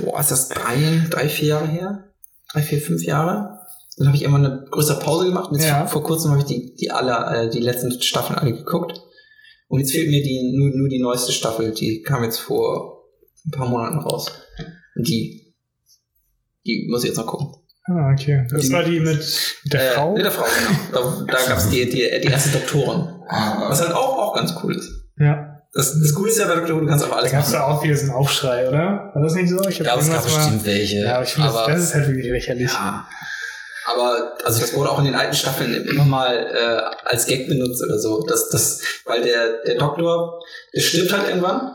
Boah, 0.00 0.20
ist 0.20 0.30
das 0.30 0.48
drei, 0.48 1.02
drei, 1.10 1.28
vier 1.28 1.48
Jahre 1.48 1.66
her? 1.68 2.04
Drei, 2.52 2.62
vier, 2.62 2.80
fünf 2.80 3.02
Jahre? 3.04 3.58
Dann 3.96 4.06
habe 4.08 4.16
ich 4.16 4.22
immer 4.22 4.38
eine 4.38 4.64
größere 4.70 5.00
Pause 5.00 5.26
gemacht. 5.26 5.50
Und 5.50 5.56
jetzt 5.58 5.68
Ja. 5.68 5.86
vor, 5.86 6.02
kurzem 6.02 6.30
habe 6.30 6.40
ich 6.40 6.46
die, 6.46 6.74
die 6.76 6.90
alle, 6.90 7.46
äh, 7.46 7.50
die 7.50 7.58
letzten 7.60 7.90
Staffeln 8.00 8.38
alle 8.38 8.52
geguckt. 8.52 9.00
Und 9.68 9.80
jetzt 9.80 9.92
fehlt 9.92 10.08
mir 10.08 10.22
die, 10.22 10.54
nur, 10.56 10.70
nur 10.70 10.88
die 10.88 11.00
neueste 11.02 11.32
Staffel. 11.32 11.72
Die 11.72 12.02
kam 12.02 12.22
jetzt 12.24 12.38
vor 12.38 13.04
ein 13.46 13.50
paar 13.50 13.68
Monaten 13.68 13.98
raus. 13.98 14.30
Und 14.96 15.06
die, 15.08 15.54
die 16.66 16.86
muss 16.90 17.02
ich 17.02 17.08
jetzt 17.08 17.18
noch 17.18 17.26
gucken. 17.26 17.54
Ah, 17.84 18.12
okay. 18.12 18.46
Das 18.50 18.62
Die- 18.62 18.72
war 18.72 18.82
die 18.84 19.00
mit, 19.00 19.18
mit 19.64 19.72
der 19.72 19.92
äh, 19.92 19.94
Frau? 19.94 20.14
Mit 20.14 20.24
der 20.24 20.30
Frau, 20.32 20.44
genau. 20.44 21.22
Da, 21.26 21.32
da 21.32 21.46
gab 21.48 21.58
es 21.58 21.68
die, 21.70 21.84
die, 21.88 21.96
die 22.22 22.28
erste 22.28 22.50
Doktorin. 22.58 23.08
Ah, 23.28 23.68
Was 23.68 23.80
halt 23.80 23.92
auch, 23.92 24.18
auch 24.18 24.34
ganz 24.34 24.54
cool 24.62 24.76
ist. 24.76 24.90
Ja. 25.18 25.47
Das, 25.72 25.92
das 26.00 26.14
Coole 26.14 26.30
ist 26.30 26.38
ja 26.38 26.46
bei 26.46 26.54
Dr. 26.54 26.76
Who, 26.76 26.80
du 26.80 26.86
kannst 26.86 27.04
auch 27.04 27.10
Da 27.10 27.16
alles 27.16 27.32
gab 27.32 27.44
es 27.44 27.52
da 27.52 27.64
auch 27.64 27.82
wieder 27.82 27.94
so 27.96 28.02
einen 28.04 28.12
Aufschrei, 28.12 28.68
oder? 28.68 29.10
War 29.14 29.22
das 29.22 29.34
nicht 29.34 29.50
so? 29.50 29.60
Ich 29.62 29.78
Ich 29.78 29.78
glaube, 29.80 30.00
es 30.00 30.10
gab 30.10 30.24
mal- 30.28 30.36
bestimmt 30.36 30.64
welche. 30.64 30.96
Ja, 31.00 31.14
aber 31.16 31.24
ich 31.24 31.30
finde, 31.30 31.48
das, 31.48 31.56
aber- 31.56 31.72
das 31.72 31.82
ist 31.82 31.94
halt 31.94 32.08
wirklich 32.08 32.26
lächerlich. 32.26 32.70
Ja. 32.72 33.06
Aber 33.86 34.32
also 34.44 34.60
das 34.60 34.74
wurde 34.74 34.90
auch 34.90 34.98
in 34.98 35.06
den 35.06 35.14
alten 35.14 35.34
Staffeln 35.34 35.74
immer 35.86 36.04
mal 36.04 36.34
äh, 36.34 37.08
als 37.08 37.26
Gag 37.26 37.48
benutzt 37.48 37.82
oder 37.82 37.98
so. 37.98 38.22
Das, 38.26 38.48
das, 38.50 38.80
weil 39.06 39.22
der, 39.22 39.62
der 39.66 39.76
Doktor, 39.78 40.40
der 40.74 40.80
stirbt 40.80 41.12
halt 41.12 41.28
irgendwann. 41.28 41.74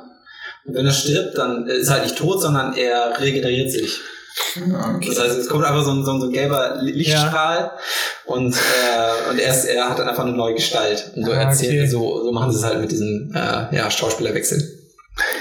Und 0.65 0.75
wenn 0.75 0.85
er 0.85 0.91
stirbt, 0.93 1.37
dann 1.37 1.65
ist 1.67 1.87
er 1.87 1.93
halt 1.95 2.03
nicht 2.03 2.17
tot, 2.17 2.41
sondern 2.41 2.75
er 2.75 3.19
regeneriert 3.19 3.71
sich. 3.71 3.99
Okay. 4.57 5.07
Das 5.07 5.19
heißt, 5.19 5.37
es 5.37 5.47
kommt 5.49 5.65
einfach 5.65 5.83
so 5.83 5.91
ein, 5.91 6.03
so 6.05 6.11
ein, 6.13 6.21
so 6.21 6.27
ein 6.27 6.33
gelber 6.33 6.77
Li- 6.81 6.91
Lichtstrahl 6.91 7.71
und, 8.25 8.55
äh, 8.55 9.29
und 9.31 9.39
er, 9.39 9.51
ist, 9.53 9.65
er 9.65 9.89
hat 9.89 9.99
dann 9.99 10.07
einfach 10.09 10.23
eine 10.25 10.33
neue 10.35 10.55
Gestalt. 10.55 11.11
Und 11.15 11.25
so 11.25 11.31
Ah, 11.31 11.35
erzählen, 11.35 11.81
okay. 11.81 11.89
so, 11.89 12.23
so 12.23 12.31
machen 12.31 12.51
sie 12.51 12.57
es 12.59 12.63
halt 12.63 12.79
mit 12.81 12.91
diesem 12.91 13.31
äh, 13.35 13.75
ja, 13.75 13.89
Schauspielerwechsel. 13.91 14.79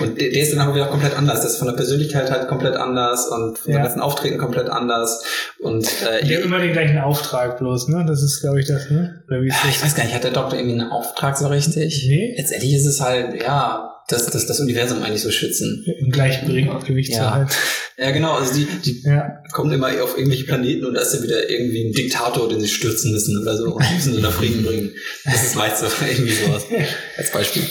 Und 0.00 0.20
der, 0.20 0.28
der 0.30 0.42
ist 0.42 0.52
dann 0.52 0.58
aber 0.60 0.74
wieder 0.74 0.86
komplett 0.88 1.16
anders. 1.16 1.40
Der 1.40 1.48
ist 1.48 1.56
von 1.56 1.66
der 1.68 1.74
Persönlichkeit 1.74 2.30
halt 2.30 2.46
komplett 2.48 2.76
anders 2.76 3.26
und 3.28 3.58
von 3.58 3.70
Ja. 3.72 3.76
seinem 3.78 3.84
ganzen 3.84 4.00
Auftreten 4.02 4.36
komplett 4.36 4.68
anders. 4.68 5.22
Und 5.60 5.86
äh, 6.02 6.22
Die 6.26 6.36
haben 6.36 6.42
immer 6.44 6.58
den 6.58 6.72
gleichen 6.72 6.98
Auftrag 6.98 7.56
bloß, 7.58 7.88
ne? 7.88 8.04
Das 8.06 8.22
ist, 8.22 8.42
glaube 8.42 8.60
ich, 8.60 8.66
das, 8.66 8.90
ne? 8.90 9.22
Oder 9.28 9.40
wie 9.40 9.48
ist 9.48 9.54
Ja, 9.54 9.60
das? 9.68 9.76
ich 9.76 9.82
weiß 9.84 9.94
gar 9.94 10.04
nicht, 10.04 10.14
hat 10.14 10.24
der 10.24 10.30
Doktor 10.32 10.58
irgendwie 10.58 10.78
einen 10.80 10.90
Auftrag 10.90 11.38
so 11.38 11.46
richtig? 11.46 12.04
Nee. 12.06 12.34
Letztendlich 12.36 12.74
ist 12.74 12.84
es 12.86 13.00
halt, 13.00 13.42
ja, 13.42 13.91
das, 14.08 14.26
das, 14.26 14.46
das 14.46 14.60
Universum 14.60 15.02
eigentlich 15.02 15.22
so 15.22 15.30
schützen. 15.30 15.84
Im 15.98 16.10
Gleichgewicht 16.10 17.12
zu 17.12 17.18
Ja. 17.18 17.34
halten. 17.34 17.50
Ja, 17.98 18.10
genau, 18.10 18.32
also 18.32 18.54
die, 18.54 18.66
die 18.84 19.02
Ja. 19.04 19.28
kommen 19.52 19.70
immer 19.70 19.88
auf 20.02 20.16
irgendwelche 20.16 20.44
Planeten 20.44 20.86
und 20.86 20.94
da 20.94 21.02
ist 21.02 21.12
ja 21.14 21.22
wieder 21.22 21.48
irgendwie 21.48 21.84
ein 21.86 21.92
Diktator, 21.92 22.48
den 22.48 22.58
sie 22.60 22.66
stürzen 22.66 23.12
müssen 23.12 23.38
oder 23.40 23.56
so 23.56 23.64
und 23.74 23.84
müssen 23.94 24.14
sie 24.14 24.20
nach 24.22 24.32
Frieden 24.32 24.64
bringen. 24.64 24.90
Das 25.24 25.44
ist 25.44 25.54
meist 25.54 25.78
so 25.80 25.86
irgendwie 26.10 26.32
sowas. 26.32 26.64
Als 27.18 27.30
Beispiel. 27.30 27.62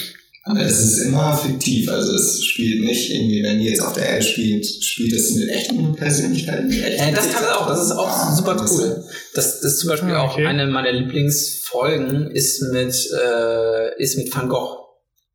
Aber 0.44 0.62
es 0.62 0.80
ist 0.80 1.00
immer 1.00 1.36
fiktiv, 1.38 1.90
also 1.90 2.14
es 2.16 2.44
spielt 2.46 2.84
nicht 2.86 3.12
irgendwie, 3.12 3.44
wenn 3.44 3.60
die 3.60 3.66
jetzt 3.66 3.82
auf 3.82 3.94
der 3.94 4.08
Erde 4.10 4.22
spielt, 4.24 4.66
spielt 4.66 5.12
es 5.14 5.34
mit 5.36 5.50
echten 5.50 5.96
Persönlichkeiten. 5.96 6.68
mit 6.68 6.82
echten 6.84 7.10
Äh, 7.10 7.14
das 7.14 7.32
kann 7.32 7.44
es 7.44 7.50
auch, 7.50 7.68
das 7.68 7.86
ist 7.86 7.92
auch 7.92 8.08
Ah, 8.08 8.36
super 8.36 8.56
das- 8.56 8.72
cool. 8.72 9.04
Das, 9.34 9.60
das 9.60 9.74
ist 9.74 9.80
zum 9.80 9.90
Beispiel 9.90 10.12
Ah, 10.12 10.22
auch 10.22 10.34
okay. 10.34 10.46
eine 10.46 10.68
meiner 10.68 10.92
Lieblingsfolgen 10.94 12.32
ist 12.32 12.62
mit, 12.72 12.94
äh, 13.12 14.02
ist 14.02 14.18
mit 14.18 14.34
Van 14.34 14.48
Gogh. 14.50 14.81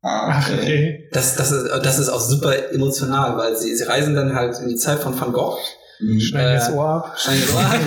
Ah, 0.01 0.29
Ach, 0.31 0.49
okay. 0.49 0.61
okay. 0.61 1.09
Das, 1.11 1.35
das, 1.35 1.51
ist, 1.51 1.69
das 1.83 1.99
ist 1.99 2.09
auch 2.09 2.21
super 2.21 2.71
emotional, 2.71 3.37
weil 3.37 3.57
sie, 3.57 3.75
sie 3.75 3.83
reisen 3.83 4.15
dann 4.15 4.35
halt 4.35 4.57
in 4.59 4.67
die 4.69 4.75
Zeit 4.75 4.99
von 4.99 5.19
Van 5.19 5.33
Gogh 5.33 5.57
Mhm. 5.99 6.19
Schneiden 6.19 6.51
Äh, 6.51 6.59
das 6.59 6.71
Ohr 6.73 6.85
ab. 6.85 7.15
Scheint 7.17 7.43
so 7.43 7.57
an. 7.57 7.79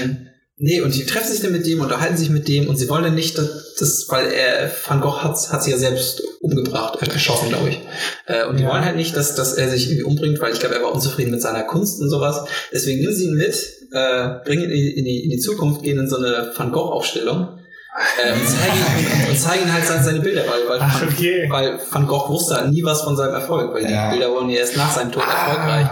ähm, 0.00 0.26
nee, 0.56 0.80
und 0.80 0.94
die 0.94 1.04
treffen 1.04 1.30
sich 1.30 1.42
dann 1.42 1.52
mit 1.52 1.66
dem, 1.66 1.80
unterhalten 1.82 2.16
sich 2.16 2.30
mit 2.30 2.48
dem 2.48 2.66
und 2.68 2.76
sie 2.78 2.88
wollen 2.88 3.04
dann 3.04 3.14
nicht, 3.14 3.36
dass, 3.36 3.74
das, 3.78 4.06
weil 4.08 4.28
er, 4.32 4.70
Van 4.86 5.02
Gogh 5.02 5.18
hat, 5.22 5.36
hat 5.50 5.62
sie 5.62 5.70
ja 5.70 5.76
selbst 5.76 6.22
umgebracht, 6.40 6.94
er 6.96 7.02
hat 7.06 7.12
erschossen, 7.12 7.50
glaube 7.50 7.68
ich. 7.70 7.80
Äh, 8.26 8.46
und 8.46 8.56
die 8.58 8.62
Ja. 8.62 8.70
wollen 8.70 8.84
halt 8.86 8.96
nicht, 8.96 9.14
dass, 9.16 9.34
dass 9.34 9.52
er 9.52 9.68
sich 9.68 9.86
irgendwie 9.86 10.04
umbringt, 10.04 10.40
weil 10.40 10.52
ich 10.54 10.60
glaube, 10.60 10.74
er 10.76 10.82
war 10.82 10.92
unzufrieden 10.92 11.30
mit 11.30 11.42
seiner 11.42 11.64
Kunst 11.64 12.00
und 12.00 12.08
sowas. 12.08 12.40
Deswegen 12.72 13.00
nehmen 13.00 13.14
sie 13.14 13.26
ihn 13.26 13.34
mit, 13.34 13.54
äh, 13.92 14.28
bringen 14.44 14.64
ihn 14.64 14.70
in 14.70 14.74
die, 14.74 14.90
in 14.98 15.04
die, 15.04 15.24
in 15.24 15.30
die 15.30 15.38
Zukunft, 15.40 15.82
gehen 15.82 15.98
in 15.98 16.08
so 16.08 16.16
eine 16.16 16.52
Van 16.56 16.72
Gogh-Aufstellung 16.72 17.58
Äh, 17.94 18.32
und, 18.32 18.48
zeigen, 18.48 19.28
und 19.30 19.38
zeigen 19.38 19.72
halt 19.72 19.84
seine 19.86 20.20
Bilder, 20.20 20.44
weil, 20.46 20.66
weil, 20.66 20.78
Ach, 20.80 21.00
Van, 21.02 21.08
okay. 21.10 21.46
weil 21.50 21.78
Van 21.90 22.06
Gogh 22.06 22.30
wusste 22.30 22.66
nie 22.70 22.82
was 22.82 23.02
von 23.02 23.16
seinem 23.18 23.34
Erfolg, 23.34 23.74
weil 23.74 23.82
Ja. 23.90 24.10
die 24.10 24.16
Bilder 24.16 24.32
wurden 24.32 24.48
ja 24.48 24.60
erst 24.60 24.78
nach 24.78 24.94
seinem 24.94 25.12
Tod 25.12 25.22
erfolgreich. 25.24 25.88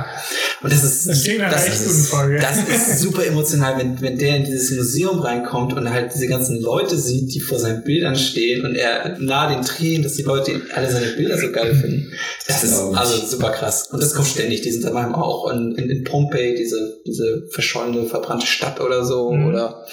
Und 0.63 0.73
das 0.73 0.83
ist, 0.83 1.07
Das 1.09 1.27
echt 1.67 1.75
ist, 1.81 2.13
das 2.13 2.57
ist 2.69 3.01
super 3.01 3.25
emotional, 3.27 3.79
wenn, 3.79 4.01
wenn 4.01 4.19
der 4.19 4.37
in 4.37 4.45
dieses 4.45 4.71
Museum 4.77 5.21
reinkommt 5.21 5.75
und 5.75 5.91
halt 5.91 6.13
diese 6.15 6.27
ganzen 6.27 6.61
Leute 6.61 6.97
sieht, 6.99 7.35
die 7.35 7.41
vor 7.41 7.59
seinen 7.59 7.83
Bildern 7.85 8.17
stehen 8.17 8.65
und 8.65 8.77
er 8.77 9.17
nahe 9.19 9.55
den 9.55 9.63
Tränen, 9.63 10.03
dass 10.03 10.15
die 10.15 10.23
Leute 10.23 10.61
alle 10.75 10.91
seine 10.91 11.07
Bilder 11.09 11.39
so 11.39 11.51
geil 11.53 11.75
finden. 11.75 12.13
Das 12.47 12.65
ist 12.65 12.79
also 12.95 13.27
super 13.27 13.51
krass. 13.51 13.89
Und 13.91 14.03
das 14.03 14.15
kommt 14.15 14.29
ständig. 14.29 14.63
Die 14.63 14.71
sind 14.71 14.85
dann 14.85 14.95
manchmal 14.95 15.21
auch 15.23 15.51
in, 15.51 15.75
in, 15.77 15.91
in 15.91 16.05
Pompeji, 16.05 16.55
diese, 16.57 17.01
diese 17.07 17.47
verschollene, 17.53 18.07
verbrannte 18.07 18.47
Stadt 18.47 18.81
oder 18.81 19.05
so, 19.05 19.33
Mhm. 19.33 19.49
oder 19.49 19.85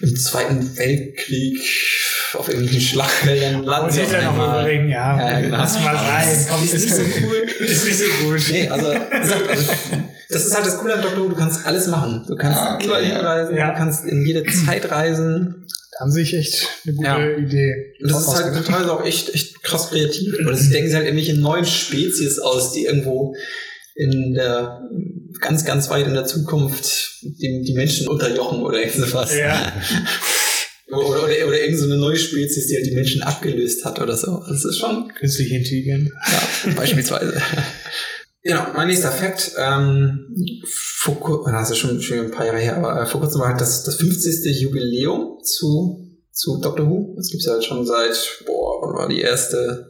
im 0.00 0.16
Zweiten 0.16 0.76
Weltkrieg 0.76 1.58
auf 2.34 2.48
irgendwelchen 2.48 2.80
Schlachtfeldern 2.80 3.62
landen 3.62 3.86
Und 3.86 3.92
sie 3.92 4.00
jetzt 4.00 4.14
auf 4.14 4.20
ja 4.22 4.32
noch 4.32 4.34
überlegen, 4.36 4.88
ja, 4.88 5.18
Ja, 5.30 5.40
genau. 5.40 5.56
lass 5.58 5.78
mal 5.80 5.94
rein. 5.94 6.46
Komm, 6.50 6.64
Ist 6.64 6.72
nicht 6.74 6.90
so 6.94 7.02
cool. 7.22 7.66
Ist 7.66 7.84
nicht 7.84 7.98
so 7.98 8.04
gut. 8.24 8.40
Nee, 8.50 8.68
also, 8.68 8.86
also 8.88 9.34
das 10.28 10.46
ist 10.46 10.54
halt 10.54 10.66
das 10.66 10.78
Coole 10.78 10.94
an 10.94 11.02
Doctor 11.02 11.24
Who, 11.24 11.28
du 11.28 11.36
kannst 11.36 11.64
alles 11.66 11.86
machen. 11.86 12.24
Du 12.26 12.34
kannst 12.34 12.58
Ah, 12.58 12.74
okay, 12.74 12.86
überall 12.86 13.04
hinreisen, 13.04 13.56
Ja. 13.56 13.70
du 13.70 13.76
kannst 13.76 14.04
in 14.04 14.26
jede 14.26 14.42
Zeit 14.44 14.90
reisen. 14.90 15.66
Da 15.92 16.00
haben 16.00 16.10
sie 16.10 16.22
sich 16.24 16.34
echt 16.36 16.68
eine 16.86 16.94
gute 16.96 17.06
Ja. 17.08 17.36
Idee. 17.36 17.94
Und 18.02 18.10
das 18.10 18.22
ist 18.26 18.34
halt 18.34 18.56
total 18.66 18.90
auch 18.90 19.04
echt, 19.04 19.32
echt 19.32 19.62
krass 19.62 19.90
kreativ. 19.90 20.34
Oder 20.44 20.56
sie 20.56 20.70
denken 20.70 20.88
sich 20.88 20.96
halt 20.96 21.06
irgendwelche 21.06 21.38
neuen 21.38 21.64
Spezies 21.64 22.40
aus, 22.40 22.72
die 22.72 22.84
irgendwo 22.86 23.36
in 23.94 24.34
der 24.34 24.82
ganz, 25.40 25.64
ganz 25.64 25.88
weit 25.90 26.06
in 26.06 26.14
der 26.14 26.26
Zukunft 26.26 27.18
die, 27.22 27.62
die 27.62 27.74
Menschen 27.74 28.08
unterjochen 28.08 28.62
oder 28.62 28.78
irgend 28.78 28.94
sowas. 29.06 29.36
Ja. 29.36 29.72
Oder, 30.88 31.24
oder, 31.24 31.48
oder 31.48 31.60
irgend 31.60 31.78
so 31.78 31.86
eine 31.86 31.96
neue 31.96 32.16
Spezies, 32.16 32.66
die 32.68 32.76
halt 32.76 32.86
die 32.86 32.94
Menschen 32.94 33.22
abgelöst 33.22 33.84
hat 33.86 34.00
oder 34.00 34.16
so. 34.16 34.44
Das 34.46 34.64
ist 34.66 34.76
schon 34.78 35.08
Künstliche 35.18 35.56
Intelligenz. 35.56 36.10
Ja, 36.66 36.72
beispielsweise. 36.76 37.40
Genau, 38.46 38.66
mein 38.76 38.88
nächster 38.88 39.10
Fakt. 39.10 39.52
Ähm, 39.56 40.26
vor, 40.68 41.18
kur- 41.18 41.50
das 41.50 41.70
ist 41.70 41.78
schon, 41.78 42.02
schon 42.02 42.18
ein 42.18 42.30
paar 42.30 42.44
Jahre 42.44 42.58
her, 42.58 42.76
aber 42.76 43.00
äh, 43.00 43.06
vor 43.06 43.22
kurzem 43.22 43.40
war 43.40 43.48
halt 43.48 43.60
das, 43.62 43.84
das 43.84 43.94
50. 43.96 44.60
Jubiläum 44.60 45.38
zu, 45.42 46.10
zu 46.30 46.60
Doctor 46.60 46.86
Who. 46.86 47.14
Das 47.16 47.30
gibt's 47.30 47.46
ja 47.46 47.52
halt 47.52 47.64
schon 47.64 47.86
seit, 47.86 48.42
boah, 48.44 48.82
wann 48.86 48.94
war 48.98 49.08
die 49.08 49.22
erste? 49.22 49.88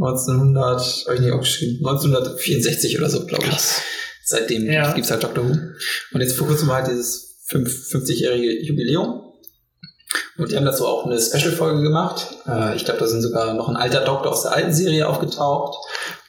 1900, 0.00 1.04
hab 1.06 1.14
ich 1.14 1.20
nicht 1.20 1.32
aufgeschrieben, 1.32 1.86
1964 1.86 2.98
oder 2.98 3.10
so, 3.10 3.26
glaube 3.26 3.46
ich. 3.48 3.58
Seitdem 4.24 4.70
Ja. 4.70 4.92
gibt's 4.92 5.10
halt 5.10 5.22
Doctor 5.22 5.44
Who. 5.44 5.52
Und 6.12 6.20
jetzt 6.20 6.36
vor 6.36 6.46
kurzem 6.46 6.68
war 6.68 6.76
halt 6.76 6.88
dieses 6.90 7.42
fünf- 7.46 7.88
50-jährige 7.90 8.62
Jubiläum. 8.64 9.20
Und 10.38 10.50
die 10.50 10.56
haben 10.56 10.64
dazu 10.64 10.86
auch 10.86 11.06
eine 11.06 11.20
Special-Folge 11.20 11.82
gemacht. 11.82 12.26
Äh, 12.46 12.76
ich 12.76 12.84
glaube, 12.84 13.00
da 13.00 13.06
sind 13.06 13.22
sogar 13.22 13.54
noch 13.54 13.68
ein 13.68 13.76
alter 13.76 14.04
Doktor 14.04 14.32
aus 14.32 14.42
der 14.42 14.52
alten 14.52 14.72
Serie 14.72 15.08
aufgetaucht 15.08 15.76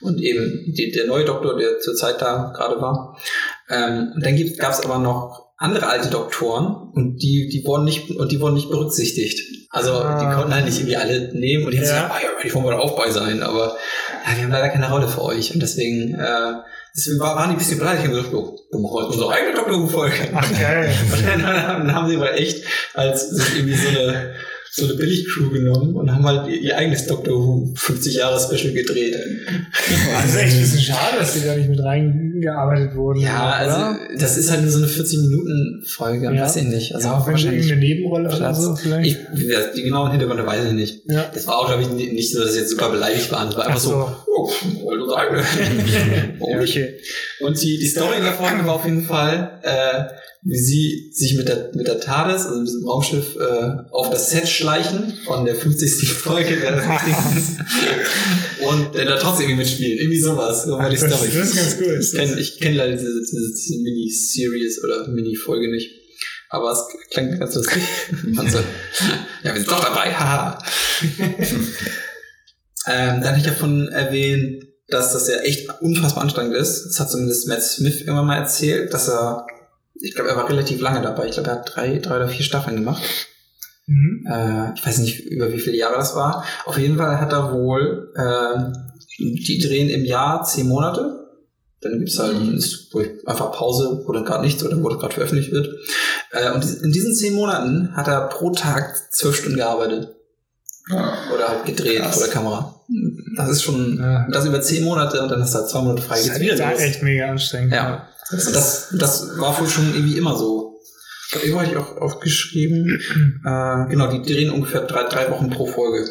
und 0.02 0.20
eben 0.22 0.74
die, 0.76 0.92
der 0.92 1.08
neue 1.08 1.26
Doktor, 1.26 1.58
der 1.58 1.80
zur 1.80 1.96
Zeit 1.96 2.22
da 2.22 2.52
gerade 2.56 2.80
war. 2.82 3.18
Ähm, 3.70 4.12
und 4.16 4.26
dann 4.26 4.36
gab 4.58 4.74
es 4.74 4.82
aber 4.82 5.00
noch 5.00 5.43
andere 5.64 5.88
alte 5.88 6.10
Doktoren 6.10 6.76
und 6.94 7.18
die, 7.24 7.50
die 7.52 7.64
wurden 7.66 7.86
nicht 7.86 8.10
und 8.12 8.32
die 8.32 8.40
wurden 8.40 8.54
nicht 8.56 8.70
berücksichtigt. 8.70 9.40
Also 9.70 9.94
Ah. 9.94 10.20
die 10.20 10.36
konnten 10.36 10.54
halt 10.54 10.66
nicht 10.66 10.78
irgendwie 10.78 10.98
alle 10.98 11.34
nehmen 11.34 11.66
und 11.66 11.72
die 11.72 11.78
haben 11.80 11.86
Ja. 11.88 11.94
gesagt, 11.94 12.12
ah, 12.16 12.20
ja, 12.22 12.30
die 12.44 12.54
wollen 12.54 12.66
wir 12.66 12.72
da 12.72 12.80
auch 12.80 12.96
bei 12.98 13.10
sein, 13.10 13.42
aber 13.42 13.76
ja, 14.26 14.36
wir 14.38 14.44
haben 14.44 14.52
leider 14.52 14.70
keine 14.70 14.90
Rolle 14.92 15.08
für 15.08 15.22
euch 15.24 15.54
und 15.54 15.62
deswegen, 15.64 16.14
äh, 16.16 16.54
deswegen 16.96 17.20
war- 17.20 17.36
waren 17.38 17.50
die 17.50 17.56
ein 17.56 17.58
bisschen 17.60 17.80
beleidigt 17.80 18.06
und 18.06 18.12
gesagt, 18.14 18.34
oh, 18.34 18.56
wir 18.72 18.80
machen 18.80 18.94
heute 18.94 19.08
unsere 19.08 19.32
eigene 19.34 19.56
Doktor 19.56 19.80
Who-Folge. 19.82 20.30
Ach, 20.36 20.52
geil. 20.60 20.94
Und 21.14 21.28
dann, 21.28 21.96
haben 21.96 22.10
sie 22.10 22.18
mal 22.18 22.34
echt 22.36 22.64
als 22.94 23.32
irgendwie 23.56 23.76
so 23.76 23.90
eine, 23.90 24.34
so 24.76 24.86
eine 24.86 24.96
Billig-Crew 24.96 25.52
genommen 25.52 25.94
und 25.96 26.12
haben 26.12 26.26
halt 26.26 26.48
ihr, 26.52 26.76
eigenes 26.76 27.06
Doctor 27.06 27.34
Who 27.34 27.74
50 27.76 28.16
Jahre 28.16 28.40
Special 28.40 28.74
gedreht. 28.74 29.16
Das 29.16 30.30
ist 30.32 30.36
echt 30.36 30.54
ein 30.56 30.62
bisschen 30.62 30.80
schade, 30.82 31.18
dass 31.20 31.34
die 31.36 31.46
da 31.46 31.56
nicht 31.56 31.70
mit 31.70 31.80
reingearbeitet 31.80 32.96
wurden. 32.96 33.20
Ja, 33.20 33.62
oder? 33.64 33.76
also 33.88 34.00
das 34.18 34.36
ist 34.36 34.50
halt 34.50 34.64
nur 34.64 34.72
so 34.72 34.80
eine 34.80 34.88
40-Minuten-Folge, 34.88 36.34
Ja. 36.34 36.42
weiß 36.44 36.56
ich 36.56 36.64
nicht. 36.64 36.96
Also 36.96 37.08
ja, 37.08 37.14
auch 37.18 37.28
wahrscheinlich. 37.28 37.68
irgendeine 37.68 37.82
Nebenrolle 37.82 38.36
oder 38.36 38.54
so 38.56 38.76
vielleicht. 38.76 39.20
Ich, 39.36 39.44
ja, 39.48 39.60
die 39.76 39.84
genauen 39.84 40.10
Hintergründe 40.12 40.46
weiß 40.46 40.66
ich 40.66 40.74
nicht. 40.74 41.02
ja. 41.06 41.26
Das 41.34 41.46
war 41.48 41.58
auch, 41.60 41.68
glaube 41.68 41.84
ich, 41.84 41.90
ni- 41.90 42.12
nicht 42.12 42.32
so, 42.34 42.40
dass 42.42 42.54
sie 42.54 42.60
jetzt 42.62 42.72
super 42.72 42.90
beleidigt 42.90 43.32
waren. 43.32 43.50
Es 43.50 43.56
war 43.56 43.66
einfach 43.68 43.78
Ach 43.78 43.84
so. 43.84 43.90
so, 43.92 44.16
oh, 44.36 44.52
wollte 44.86 45.06
sagen. 45.08 46.38
oh, 46.40 46.56
okay. 46.60 46.96
Und 47.42 47.62
die, 47.62 47.78
die 47.78 47.88
Story 47.88 48.18
davon 48.22 48.66
war 48.66 48.74
auf 48.76 48.86
jeden 48.86 49.04
Fall, 49.04 49.60
äh, 49.62 50.04
wie 50.46 50.60
sie 50.60 51.10
sich 51.14 51.36
mit 51.36 51.48
der, 51.48 51.72
mit 51.74 51.88
der 51.88 52.00
TARDIS, 52.00 52.46
also 52.46 52.60
mit 52.60 52.68
diesem 52.68 52.88
Raumschiff, 52.88 53.36
äh, 53.38 53.70
auf 53.92 54.10
das 54.10 54.30
Set 54.30 54.48
schleichen 54.48 55.14
von 55.26 55.46
der 55.46 55.56
50. 55.56 56.10
Folge 56.14 56.60
der 56.60 56.84
und 58.68 58.96
der 58.96 59.06
da 59.06 59.18
trotzdem 59.18 59.48
irgendwie 59.48 59.64
mitspielt. 59.64 60.00
Irgendwie 60.00 60.20
sowas. 60.20 60.66
So 60.66 60.78
war 60.78 60.90
die 60.90 60.98
Story. 60.98 61.30
das 61.34 61.50
ist 61.50 61.56
ganz 61.56 61.78
cool. 61.80 62.00
Ich 62.02 62.12
kenne 62.12 62.40
ich 62.40 62.60
kenn 62.60 62.76
leider 62.76 62.94
diese, 62.94 63.22
diese, 63.22 63.54
diese 63.54 63.82
Mini-Series 63.82 64.84
oder 64.84 65.08
Mini-Folge 65.08 65.72
nicht. 65.72 65.92
Aber 66.50 66.72
es 66.72 66.86
klingt 67.10 67.40
ganz 67.40 67.56
lustig. 67.56 67.82
So, 68.52 68.60
ja, 69.44 69.54
wir 69.54 69.56
sind 69.56 69.72
doch 69.72 69.84
dabei, 69.84 70.14
haha. 70.14 70.64
ähm, 72.88 73.22
dann 73.22 73.24
hätte 73.24 73.40
ich 73.40 73.46
davon 73.46 73.88
erwähnt, 73.88 74.64
dass 74.88 75.14
das 75.14 75.28
ja 75.28 75.38
echt 75.38 75.70
unfassbar 75.82 76.24
anstrengend 76.24 76.56
ist. 76.56 76.86
Das 76.86 77.00
hat 77.00 77.10
zumindest 77.10 77.48
Matt 77.48 77.64
Smith 77.64 78.02
irgendwann 78.02 78.28
mal 78.28 78.38
erzählt, 78.38 78.94
dass 78.94 79.08
er, 79.08 79.48
ich 80.04 80.14
glaube, 80.16 80.30
er 80.30 80.36
war 80.36 80.50
relativ 80.50 80.82
lange 80.82 81.02
dabei. 81.02 81.28
Ich 81.28 81.34
glaube, 81.34 81.50
er 81.50 81.56
hat 81.56 81.72
drei, 81.74 81.98
drei 82.00 82.18
oder 82.18 82.28
vier 82.28 82.44
Staffeln 82.44 82.76
gemacht. 82.76 83.02
Mhm. 83.88 84.28
Äh, 84.30 84.74
ich 84.76 84.86
weiß 84.86 85.00
nicht, 85.00 85.26
über 85.26 85.52
wie 85.52 85.60
viele 85.60 85.78
Jahre 85.78 85.96
das 85.96 86.16
war. 86.16 86.44
Auf 86.66 86.78
jeden 86.78 86.98
Fall 86.98 87.20
hat 87.22 87.32
er 87.32 87.54
wohl, 87.54 88.14
ähm, 88.18 88.76
die 89.18 89.60
drehen 89.60 89.90
im 89.90 90.04
Jahr 90.04 90.44
zehn 90.44 90.68
Monate. 90.68 91.20
Dann 91.82 92.00
gibt's 92.00 92.20
halt 92.20 92.36
Mhm. 92.40 92.60
einfach 93.26 93.52
Pause, 93.52 94.04
wo 94.06 94.12
dann 94.12 94.26
gerade 94.26 94.44
nichts 94.44 94.64
oder 94.64 94.82
wo 94.82 94.90
das 94.90 95.00
gerade 95.00 95.14
veröffentlicht 95.14 95.52
wird. 95.52 95.70
Äh, 96.32 96.52
und 96.52 96.64
in 96.84 96.92
diesen 96.92 97.16
zehn 97.16 97.34
Monaten 97.34 97.96
hat 97.96 98.08
er 98.08 98.28
pro 98.28 98.52
Tag 98.52 99.14
zwölf 99.14 99.36
Stunden 99.36 99.58
gearbeitet. 99.58 100.16
Oder 100.90 101.48
halt 101.50 101.66
gedreht 101.66 102.02
Krass. 102.02 102.16
vor 102.16 102.24
der 102.26 102.34
Kamera. 102.34 102.76
Das 103.38 103.50
ist 103.50 103.64
schon, 103.64 103.98
Ja. 104.00 104.28
das 104.30 104.46
über 104.46 104.62
zehn 104.62 104.84
Monate 104.84 105.22
und 105.22 105.30
dann 105.30 105.42
hast 105.42 105.54
du 105.54 105.60
halt 105.60 105.70
zwei 105.70 105.82
Monate 105.82 106.02
frei. 106.02 106.18
Das 106.18 106.28
ist 106.28 106.40
wieder 106.40 106.56
los. 106.72 106.80
echt 106.80 107.02
mega 107.04 107.28
anstrengend. 107.30 107.74
Ja. 107.74 108.08
Und 108.32 108.56
das, 108.56 108.88
das 108.98 109.38
war 109.40 109.60
wohl 109.60 109.68
schon 109.68 109.94
irgendwie 109.94 110.18
immer 110.18 110.36
so. 110.38 110.80
Ich 111.44 111.54
habe 111.56 111.66
ich 111.66 111.76
auch 111.78 111.98
aufgeschrieben. 111.98 113.00
Äh, 113.46 113.90
genau, 113.90 114.08
die 114.08 114.22
drehen 114.22 114.52
ungefähr 114.52 114.82
drei, 114.82 115.04
drei 115.04 115.30
Wochen 115.30 115.50
pro 115.50 115.66
Folge. 115.66 116.08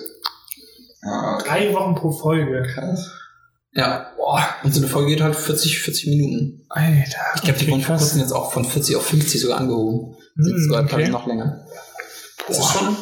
Ja, 1.03 1.39
Drei 1.45 1.73
Wochen 1.73 1.95
pro 1.95 2.13
Folge. 2.13 2.63
krass. 2.75 3.11
Ja. 3.73 4.13
Boah. 4.17 4.47
Und 4.63 4.73
so 4.75 4.81
eine 4.81 4.89
Folge 4.89 5.11
geht 5.11 5.23
halt 5.23 5.35
40, 5.35 5.81
40 5.81 6.07
Minuten. 6.09 6.67
Alter. 6.69 7.19
Ich 7.37 7.43
glaube, 7.43 7.59
die 7.59 7.83
kurzem 7.83 8.21
jetzt 8.21 8.33
auch 8.33 8.53
von 8.53 8.65
40 8.65 8.97
auf 8.97 9.07
50 9.07 9.41
sogar 9.41 9.59
angehoben. 9.61 10.15
Hm, 10.37 10.65
sogar 10.65 10.85
okay. 10.85 11.09
noch 11.09 11.27
länger. 11.27 11.65
Das 12.49 12.59
ist 12.59 12.73
schon. 12.73 12.97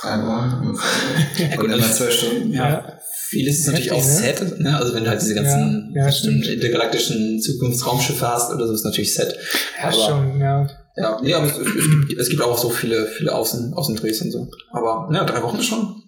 Drei 0.00 0.18
Wochen. 0.26 0.78
Und 1.58 1.70
immer 1.72 1.92
zwei 1.92 2.10
Stunden. 2.10 2.52
Ja. 2.52 2.68
Ja. 2.70 2.98
Vieles 3.28 3.60
ist 3.60 3.66
natürlich 3.66 3.92
auch 3.92 3.98
Heftig, 3.98 4.48
Set, 4.48 4.60
ne? 4.60 4.76
Also 4.76 4.92
wenn 4.94 5.04
du 5.04 5.10
halt 5.10 5.22
diese 5.22 5.34
ganzen 5.34 5.92
Ja, 5.94 6.08
ja, 6.08 6.30
intergalaktischen 6.52 7.40
Zukunftsraumschiffe 7.40 8.26
hast 8.26 8.52
oder 8.52 8.66
so, 8.66 8.72
ist 8.72 8.84
natürlich 8.84 9.14
Set. 9.14 9.36
Ja, 9.78 9.84
Aber- 9.88 9.92
schon, 9.92 10.40
ja. 10.40 10.66
Ja, 10.96 11.18
nee, 11.22 11.32
aber 11.32 11.46
es, 11.46 11.56
es, 11.56 12.08
gibt, 12.08 12.20
es 12.20 12.28
gibt 12.28 12.42
auch 12.42 12.58
so 12.58 12.68
viele, 12.68 13.06
viele 13.06 13.32
Außen, 13.32 13.72
Außendrehs 13.74 14.20
und 14.22 14.32
so. 14.32 14.48
Aber 14.72 15.08
ja, 15.14 15.24
drei 15.24 15.42
Wochen 15.42 15.58
ist 15.58 15.66
schon. 15.66 16.02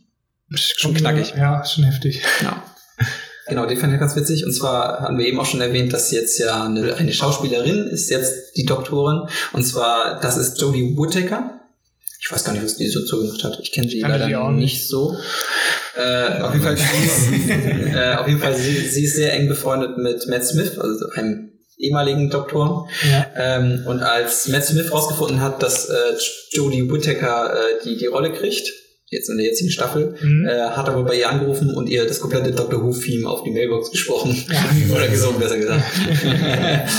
Schon 0.54 0.94
knackig. 0.94 1.34
Ja, 1.36 1.64
schon 1.64 1.84
heftig. 1.84 2.22
Ja. 2.42 2.62
Genau, 3.46 3.66
den 3.66 3.78
fand 3.78 3.92
ich 3.92 4.00
ganz 4.00 4.16
witzig. 4.16 4.44
Und 4.44 4.52
zwar 4.52 5.00
haben 5.00 5.18
wir 5.18 5.26
eben 5.26 5.38
auch 5.40 5.46
schon 5.46 5.60
erwähnt, 5.60 5.92
dass 5.92 6.10
jetzt 6.10 6.38
ja 6.38 6.64
eine, 6.64 6.94
eine 6.94 7.12
Schauspielerin 7.12 7.86
ist 7.88 8.10
jetzt 8.10 8.56
die 8.56 8.64
Doktorin. 8.64 9.28
Und 9.52 9.64
zwar, 9.64 10.20
das 10.20 10.36
ist 10.36 10.60
Jodie 10.60 10.96
Whittaker. 10.96 11.60
Ich 12.24 12.30
weiß 12.30 12.44
gar 12.44 12.52
nicht, 12.52 12.62
was 12.64 12.76
die 12.76 12.86
so 12.88 13.04
zugemacht 13.04 13.42
hat. 13.42 13.58
Ich 13.60 13.72
kenne 13.72 13.88
sie 13.88 14.00
Kannte 14.00 14.18
leider 14.18 14.50
nicht 14.52 14.74
nicht. 14.74 14.88
so. 14.88 15.16
Äh, 15.96 16.40
auf 16.40 16.52
jeden 16.54 16.64
Fall, 16.64 16.76
sie 16.78 17.04
ist, 17.04 17.94
äh, 17.94 18.14
auf 18.14 18.28
jeden 18.28 18.40
Fall 18.40 18.54
sie, 18.54 18.76
sie 18.86 19.04
ist 19.04 19.16
sehr 19.16 19.32
eng 19.32 19.48
befreundet 19.48 19.98
mit 19.98 20.26
Matt 20.28 20.46
Smith, 20.46 20.78
also 20.78 21.06
einem 21.14 21.50
ehemaligen 21.78 22.30
Doktor. 22.30 22.88
Ja. 23.10 23.26
Ähm, 23.34 23.82
und 23.86 24.00
als 24.02 24.46
Matt 24.48 24.64
Smith 24.64 24.92
rausgefunden 24.92 25.40
hat, 25.40 25.62
dass 25.64 25.86
äh, 25.88 25.94
Jodie 26.52 26.88
Whittaker 26.90 27.54
äh, 27.54 27.82
die, 27.84 27.96
die 27.96 28.06
Rolle 28.06 28.32
kriegt, 28.32 28.70
jetzt 29.10 29.28
in 29.28 29.36
der 29.36 29.46
jetzigen 29.46 29.70
Staffel, 29.70 30.14
Mhm. 30.22 30.46
äh, 30.48 30.60
hat 30.70 30.86
er 30.86 30.94
wohl 30.94 31.04
bei 31.04 31.16
ihr 31.18 31.28
angerufen 31.28 31.74
und 31.74 31.88
ihr 31.88 32.06
das 32.06 32.20
komplette 32.20 32.52
Doctor 32.52 32.82
Who-Theme 32.82 33.28
auf 33.28 33.42
die 33.42 33.50
Mailbox 33.50 33.90
gesprochen. 33.90 34.42
Ja. 34.48 34.64
Oder 34.94 35.08
gesungen, 35.08 35.40
besser 35.40 35.58
gesagt. 35.58 35.82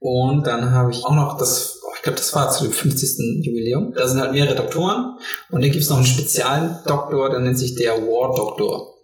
und 0.00 0.46
dann 0.46 0.70
habe 0.72 0.90
ich 0.90 1.04
auch 1.04 1.14
noch 1.14 1.38
das, 1.38 1.77
ich 1.98 2.02
glaube, 2.02 2.16
das 2.16 2.34
war 2.34 2.50
zu 2.50 2.64
dem 2.64 2.72
50. 2.72 3.44
Jubiläum. 3.44 3.92
Da 3.94 4.06
sind 4.08 4.20
halt 4.20 4.32
mehrere 4.32 4.54
Doktoren 4.54 5.16
und 5.50 5.60
dann 5.62 5.70
gibt 5.70 5.82
es 5.82 5.90
noch 5.90 5.96
einen 5.98 6.06
speziellen 6.06 6.78
Doktor, 6.86 7.28
der 7.30 7.40
nennt 7.40 7.58
sich 7.58 7.74
der 7.74 7.94
War 7.94 8.34
Doktor. 8.36 8.94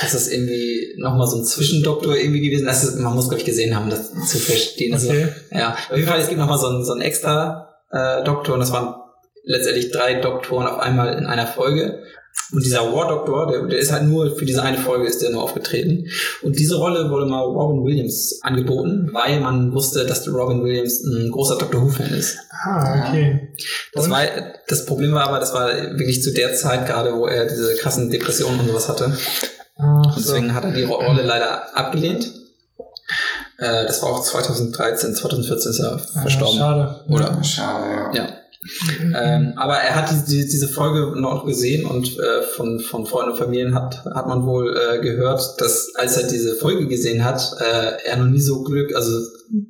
Das 0.00 0.12
ist 0.12 0.30
irgendwie 0.32 0.94
nochmal 0.98 1.26
so 1.28 1.36
ein 1.38 1.44
Zwischendoktor 1.44 2.16
irgendwie 2.16 2.40
gewesen. 2.40 2.66
Das 2.66 2.84
ist, 2.84 2.98
man 2.98 3.14
muss, 3.14 3.28
glaube 3.28 3.38
ich, 3.40 3.46
gesehen 3.46 3.74
haben, 3.76 3.88
das 3.88 4.10
zu 4.28 4.38
verstehen. 4.38 4.92
Also, 4.92 5.08
Okay. 5.08 5.28
ja, 5.52 5.72
auf 5.88 5.96
jeden 5.96 6.08
Fall, 6.08 6.20
es 6.20 6.28
gibt 6.28 6.40
nochmal 6.40 6.58
so 6.58 6.66
einen, 6.66 6.84
so 6.84 6.92
einen 6.92 7.00
extra 7.02 7.76
äh, 7.92 8.24
Doktor 8.24 8.54
und 8.54 8.60
das 8.60 8.72
waren 8.72 8.96
letztendlich 9.44 9.92
drei 9.92 10.14
Doktoren 10.20 10.66
auf 10.66 10.80
einmal 10.80 11.14
in 11.16 11.24
einer 11.26 11.46
Folge. 11.46 12.02
Und 12.52 12.64
dieser 12.64 12.92
War 12.92 13.08
Doctor, 13.08 13.48
der, 13.50 13.62
der 13.66 13.78
ist 13.80 13.90
halt 13.90 14.04
nur 14.04 14.36
für 14.36 14.44
diese 14.44 14.62
eine 14.62 14.78
Folge 14.78 15.06
ist 15.08 15.20
der 15.20 15.30
nur 15.30 15.42
aufgetreten. 15.42 16.06
Und 16.42 16.56
diese 16.58 16.76
Rolle 16.76 17.10
wurde 17.10 17.26
mal 17.26 17.40
Robin 17.42 17.84
Williams 17.84 18.38
angeboten, 18.42 19.08
weil 19.12 19.40
man 19.40 19.72
wusste, 19.74 20.06
dass 20.06 20.22
der 20.22 20.32
Robin 20.32 20.62
Williams 20.62 21.02
ein 21.02 21.30
großer 21.32 21.56
Doctor 21.58 21.82
Who-Fan 21.82 22.14
ist. 22.14 22.38
Ah, 22.64 23.08
okay. 23.08 23.48
Das, 23.94 24.04
Und? 24.04 24.10
war, 24.12 24.22
das 24.68 24.86
Problem 24.86 25.12
war 25.12 25.26
aber, 25.28 25.40
das 25.40 25.52
war 25.54 25.68
wirklich 25.98 26.22
zu 26.22 26.32
der 26.32 26.54
Zeit 26.54 26.86
gerade, 26.86 27.14
wo 27.16 27.26
er 27.26 27.46
diese 27.46 27.74
krassen 27.76 28.10
Depressionen 28.10 28.60
und 28.60 28.68
sowas 28.68 28.88
hatte. 28.88 29.16
Ah, 29.76 30.02
Und 30.02 30.12
so. 30.14 30.32
deswegen 30.32 30.54
hat 30.54 30.64
er 30.64 30.70
die 30.72 30.84
Ro- 30.84 31.04
Rolle 31.04 31.22
leider 31.22 31.76
abgelehnt. 31.76 32.32
Äh, 33.58 33.86
das 33.86 34.02
war 34.02 34.10
auch 34.10 34.22
2013, 34.22 35.14
2014 35.14 35.70
ist 35.72 35.80
er 35.80 36.00
Ah, 36.14 36.20
verstorben. 36.22 36.58
Schade. 36.58 37.04
Oder? 37.08 37.42
Schade, 37.42 37.90
ja. 37.90 38.12
Ja. 38.14 38.28
Ähm, 39.00 39.52
aber 39.56 39.74
er 39.76 39.94
hat 39.94 40.10
die, 40.10 40.24
die, 40.30 40.48
diese 40.48 40.68
Folge 40.68 41.20
noch 41.20 41.44
gesehen 41.44 41.84
und 41.86 42.18
äh, 42.18 42.42
von, 42.42 42.80
von 42.80 43.06
Freunden 43.06 43.32
und 43.32 43.38
Familien 43.38 43.74
hat, 43.74 44.04
hat 44.04 44.26
man 44.26 44.44
wohl 44.46 44.76
äh, 44.76 45.00
gehört, 45.00 45.60
dass 45.60 45.94
als 45.94 46.16
er 46.16 46.28
diese 46.28 46.54
Folge 46.56 46.86
gesehen 46.86 47.24
hat, 47.24 47.40
äh, 47.60 48.08
er 48.08 48.16
noch 48.16 48.26
nie 48.26 48.40
so 48.40 48.62
glück, 48.62 48.94
also 48.94 49.10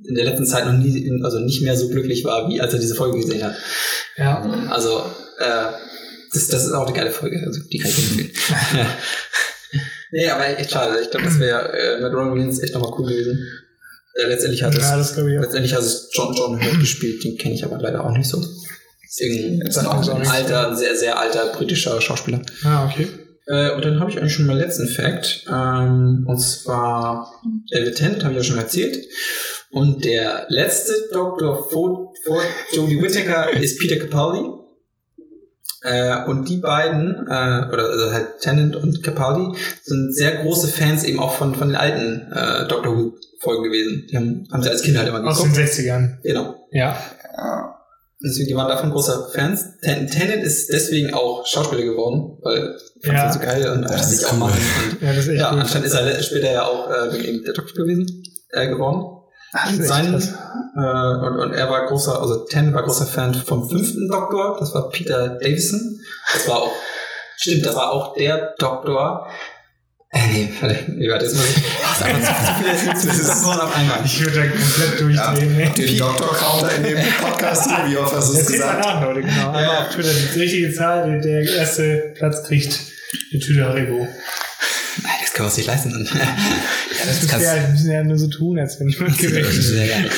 in 0.05 0.14
der 0.14 0.24
letzten 0.24 0.47
Zeit 0.47 0.66
noch 0.66 0.73
nie, 0.73 1.20
also 1.23 1.39
nicht 1.40 1.62
mehr 1.62 1.77
so 1.77 1.89
glücklich 1.89 2.24
war, 2.24 2.48
wie 2.48 2.60
als 2.60 2.73
er 2.73 2.78
diese 2.78 2.94
Folge 2.94 3.18
gesehen 3.18 3.44
hat. 3.44 3.55
Ja. 4.16 4.43
Also, 4.70 5.05
äh, 5.39 5.73
das, 6.32 6.48
das 6.48 6.64
ist 6.66 6.73
auch 6.73 6.86
eine 6.86 6.97
geile 6.97 7.10
Folge, 7.10 7.43
also 7.47 7.60
die 7.70 7.78
kann 7.78 7.90
ich 7.90 7.98
empfehlen. 7.98 8.31
nee, 10.12 10.28
aber 10.28 10.59
echt 10.59 10.70
schade. 10.70 10.98
Ich 11.02 11.10
glaube, 11.10 11.27
das 11.27 11.39
wäre 11.39 11.73
äh, 11.73 12.01
mit 12.02 12.12
Ron 12.12 12.32
Williams 12.35 12.62
echt 12.62 12.74
nochmal 12.74 12.93
cool 12.98 13.09
gewesen. 13.09 13.47
Äh, 14.14 14.28
letztendlich 14.28 14.62
hat 14.62 14.74
es, 14.74 14.82
Ja, 14.82 14.98
auch. 14.98 15.43
letztendlich 15.43 15.74
hat 15.74 15.82
es 15.82 16.09
John 16.12 16.35
John 16.35 16.60
Hurt 16.62 16.81
gespielt, 16.81 17.23
den 17.23 17.36
kenne 17.36 17.55
ich 17.55 17.64
aber 17.64 17.78
leider 17.78 18.05
auch 18.05 18.12
nicht 18.12 18.28
so. 18.28 18.43
Ist 19.07 19.20
irgendein 19.20 19.66
Jetzt 19.66 19.83
noch 19.83 20.09
ein 20.09 20.19
nicht. 20.20 20.31
alter, 20.31 20.69
ein 20.70 20.77
sehr, 20.77 20.97
sehr 20.97 21.19
alter 21.19 21.53
britischer 21.53 22.01
Schauspieler. 22.01 22.43
Ah, 22.65 22.87
okay. 22.87 23.09
Äh, 23.47 23.70
und 23.73 23.85
dann 23.85 24.01
habe 24.01 24.11
ich 24.11 24.19
eigentlich 24.19 24.33
schon 24.35 24.47
meinen 24.47 24.59
letzten 24.59 24.89
Fact. 24.89 25.45
Ähm, 25.49 26.24
und 26.27 26.39
zwar 26.41 27.33
David 27.70 27.95
Tennant, 27.95 28.24
habe 28.24 28.33
ich 28.35 28.39
ja 28.39 28.45
schon 28.45 28.59
erzählt. 28.59 28.99
Und 29.70 30.05
der 30.05 30.47
letzte 30.49 30.93
Doktor 31.12 31.69
vor, 31.70 32.12
vor 32.24 32.43
Jodie 32.73 33.01
Whittaker 33.01 33.51
ist 33.61 33.78
Peter 33.78 33.97
Capaldi. 33.97 34.49
Äh, 35.83 36.24
und 36.24 36.49
die 36.49 36.57
beiden, 36.57 37.27
äh, 37.28 37.69
oder 37.73 37.89
also 37.91 38.11
halt 38.12 38.41
Tennant 38.41 38.74
und 38.74 39.05
Capaldi, 39.05 39.57
sind 39.85 40.12
sehr 40.16 40.43
große 40.43 40.66
Fans 40.66 41.05
eben 41.05 41.20
auch 41.20 41.35
von, 41.35 41.55
von 41.55 41.69
den 41.69 41.77
alten 41.77 42.33
äh, 42.33 42.66
Doctor 42.66 42.97
Who-Folgen 42.97 43.62
gewesen. 43.62 44.07
Die 44.11 44.16
haben, 44.16 44.49
haben 44.51 44.62
sie 44.65 44.70
als 44.70 44.83
Kind 44.83 44.99
halt 44.99 45.09
immer 45.09 45.23
Aus 45.24 45.43
den 45.43 45.53
geguckt. 45.53 45.70
60ern. 45.70 46.16
Genau. 46.24 46.66
Ja. 46.73 46.99
Deswegen, 48.24 48.48
die 48.48 48.56
waren 48.56 48.68
davon 48.68 48.90
großer 48.90 49.28
Fans. 49.34 49.62
Ten 49.82 50.09
Tennant 50.09 50.43
ist 50.43 50.72
deswegen 50.72 51.12
auch 51.12 51.44
Schauspieler 51.47 51.82
geworden, 51.82 52.38
weil 52.43 52.74
fand 53.02 53.18
Ja. 53.18 53.32
so 53.32 53.38
geil 53.40 53.68
und 53.70 53.82
Das 53.82 53.90
dachte 53.93 54.14
ist 54.14 54.20
ich 54.22 54.26
auch 54.26 54.32
cool. 54.32 54.38
machen. 54.38 54.60
Ja, 55.02 55.09
das 55.09 55.16
ist 55.18 55.28
echt 55.28 55.40
ja, 55.40 55.51
gut. 55.51 55.60
anscheinend 55.60 55.86
ist 55.86 55.94
er 55.94 56.22
später 56.22 56.51
ja 56.52 56.62
auch 56.64 56.90
äh, 56.90 57.43
der 57.43 57.52
Doktor 57.52 57.74
gewesen, 57.84 58.22
äh, 58.52 58.68
geworden. 58.68 59.12
Sein, 59.78 60.14
äh, 60.14 61.26
und, 61.26 61.38
und 61.38 61.52
er 61.52 61.70
war 61.70 61.86
großer, 61.86 62.20
also 62.20 62.44
Ten 62.47 62.74
war 62.74 62.82
großer 62.82 63.06
Fan 63.06 63.32
vom 63.34 63.68
fünften 63.68 64.09
Doktor, 64.09 64.56
das 64.60 64.74
war 64.74 64.90
Peter 64.90 65.28
Davison. 65.40 66.01
Das 66.32 66.48
war 66.48 66.62
auch, 66.62 66.72
stimmt, 67.36 67.64
das 67.66 67.74
war 67.76 67.93
auch 67.93 68.14
der 68.14 68.55
Doktor. 68.59 69.28
Äh, 70.16 70.26
nee, 70.32 70.48
warte, 70.60 70.78
nee, 70.93 71.09
warte, 71.10 71.24
jetzt 71.26 71.36
muss 71.36 71.44
ich. 71.56 71.62
Das 71.97 72.01
ist 72.01 72.02
einfach 72.02 72.94
zu, 72.94 73.09
viele 73.10 73.62
auf 73.62 73.76
einmal. 73.76 74.01
Ich 74.05 74.20
würde 74.20 74.34
da 74.34 74.47
komplett 74.47 75.01
durchdrehen. 75.01 75.59
Ja, 75.59 75.68
den 75.70 75.98
Doktor-Counter 75.98 76.74
in 76.76 76.82
dem 76.84 76.98
Podcast 77.20 77.70
wie 77.86 77.97
oft 77.97 78.14
hast 78.14 78.32
du 78.34 78.38
es 78.38 78.47
gesagt? 78.47 78.84
danach, 78.84 79.02
Leute, 79.02 79.20
genau. 79.22 79.47
Einmal 79.48 79.62
Ja. 79.62 79.86
auf 79.86 79.94
Twitter 79.94 80.10
die 80.34 80.40
richtige 80.40 80.72
Zahl, 80.74 81.20
der, 81.20 81.43
erste 81.43 82.12
Platz 82.16 82.43
kriegt 82.44 82.78
eine 83.32 83.40
Tüte 83.40 83.64
Haribo. 83.64 83.98
Nein, 85.02 85.12
das 85.20 85.32
können 85.32 85.44
wir 85.44 85.44
uns 85.47 85.56
nicht 85.59 85.66
leisten. 85.66 86.09
ja, 86.14 87.06
Das 87.06 87.22
müssen 87.22 87.40
wir, 87.40 87.47
ja, 87.56 87.68
müssen 87.68 87.90
ja 87.90 88.05
nur 88.05 88.18
so 88.18 88.28
tun, 88.28 88.59
als 88.59 88.80
wenn 88.80 88.88
jemand 88.88 89.18
gewinnt. 89.18 89.52
Sehr 89.52 89.86
geil. 89.86 90.10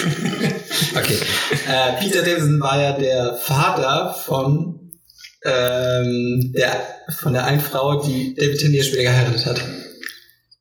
Okay. 0.97 1.19
Äh, 1.69 2.01
Peter 2.01 2.23
Davison 2.23 2.61
war 2.61 2.81
ja 2.81 2.93
der 2.93 3.37
Vater 3.43 4.15
von 4.25 4.81
ähm, 5.45 6.53
der 6.57 6.81
von 7.21 7.33
der 7.33 7.45
einen 7.45 7.61
Frau, 7.61 8.03
die 8.03 8.35
David 8.35 8.59
Tennant 8.59 8.85
später 8.85 9.03
geheiratet 9.03 9.47
hat. 9.47 9.61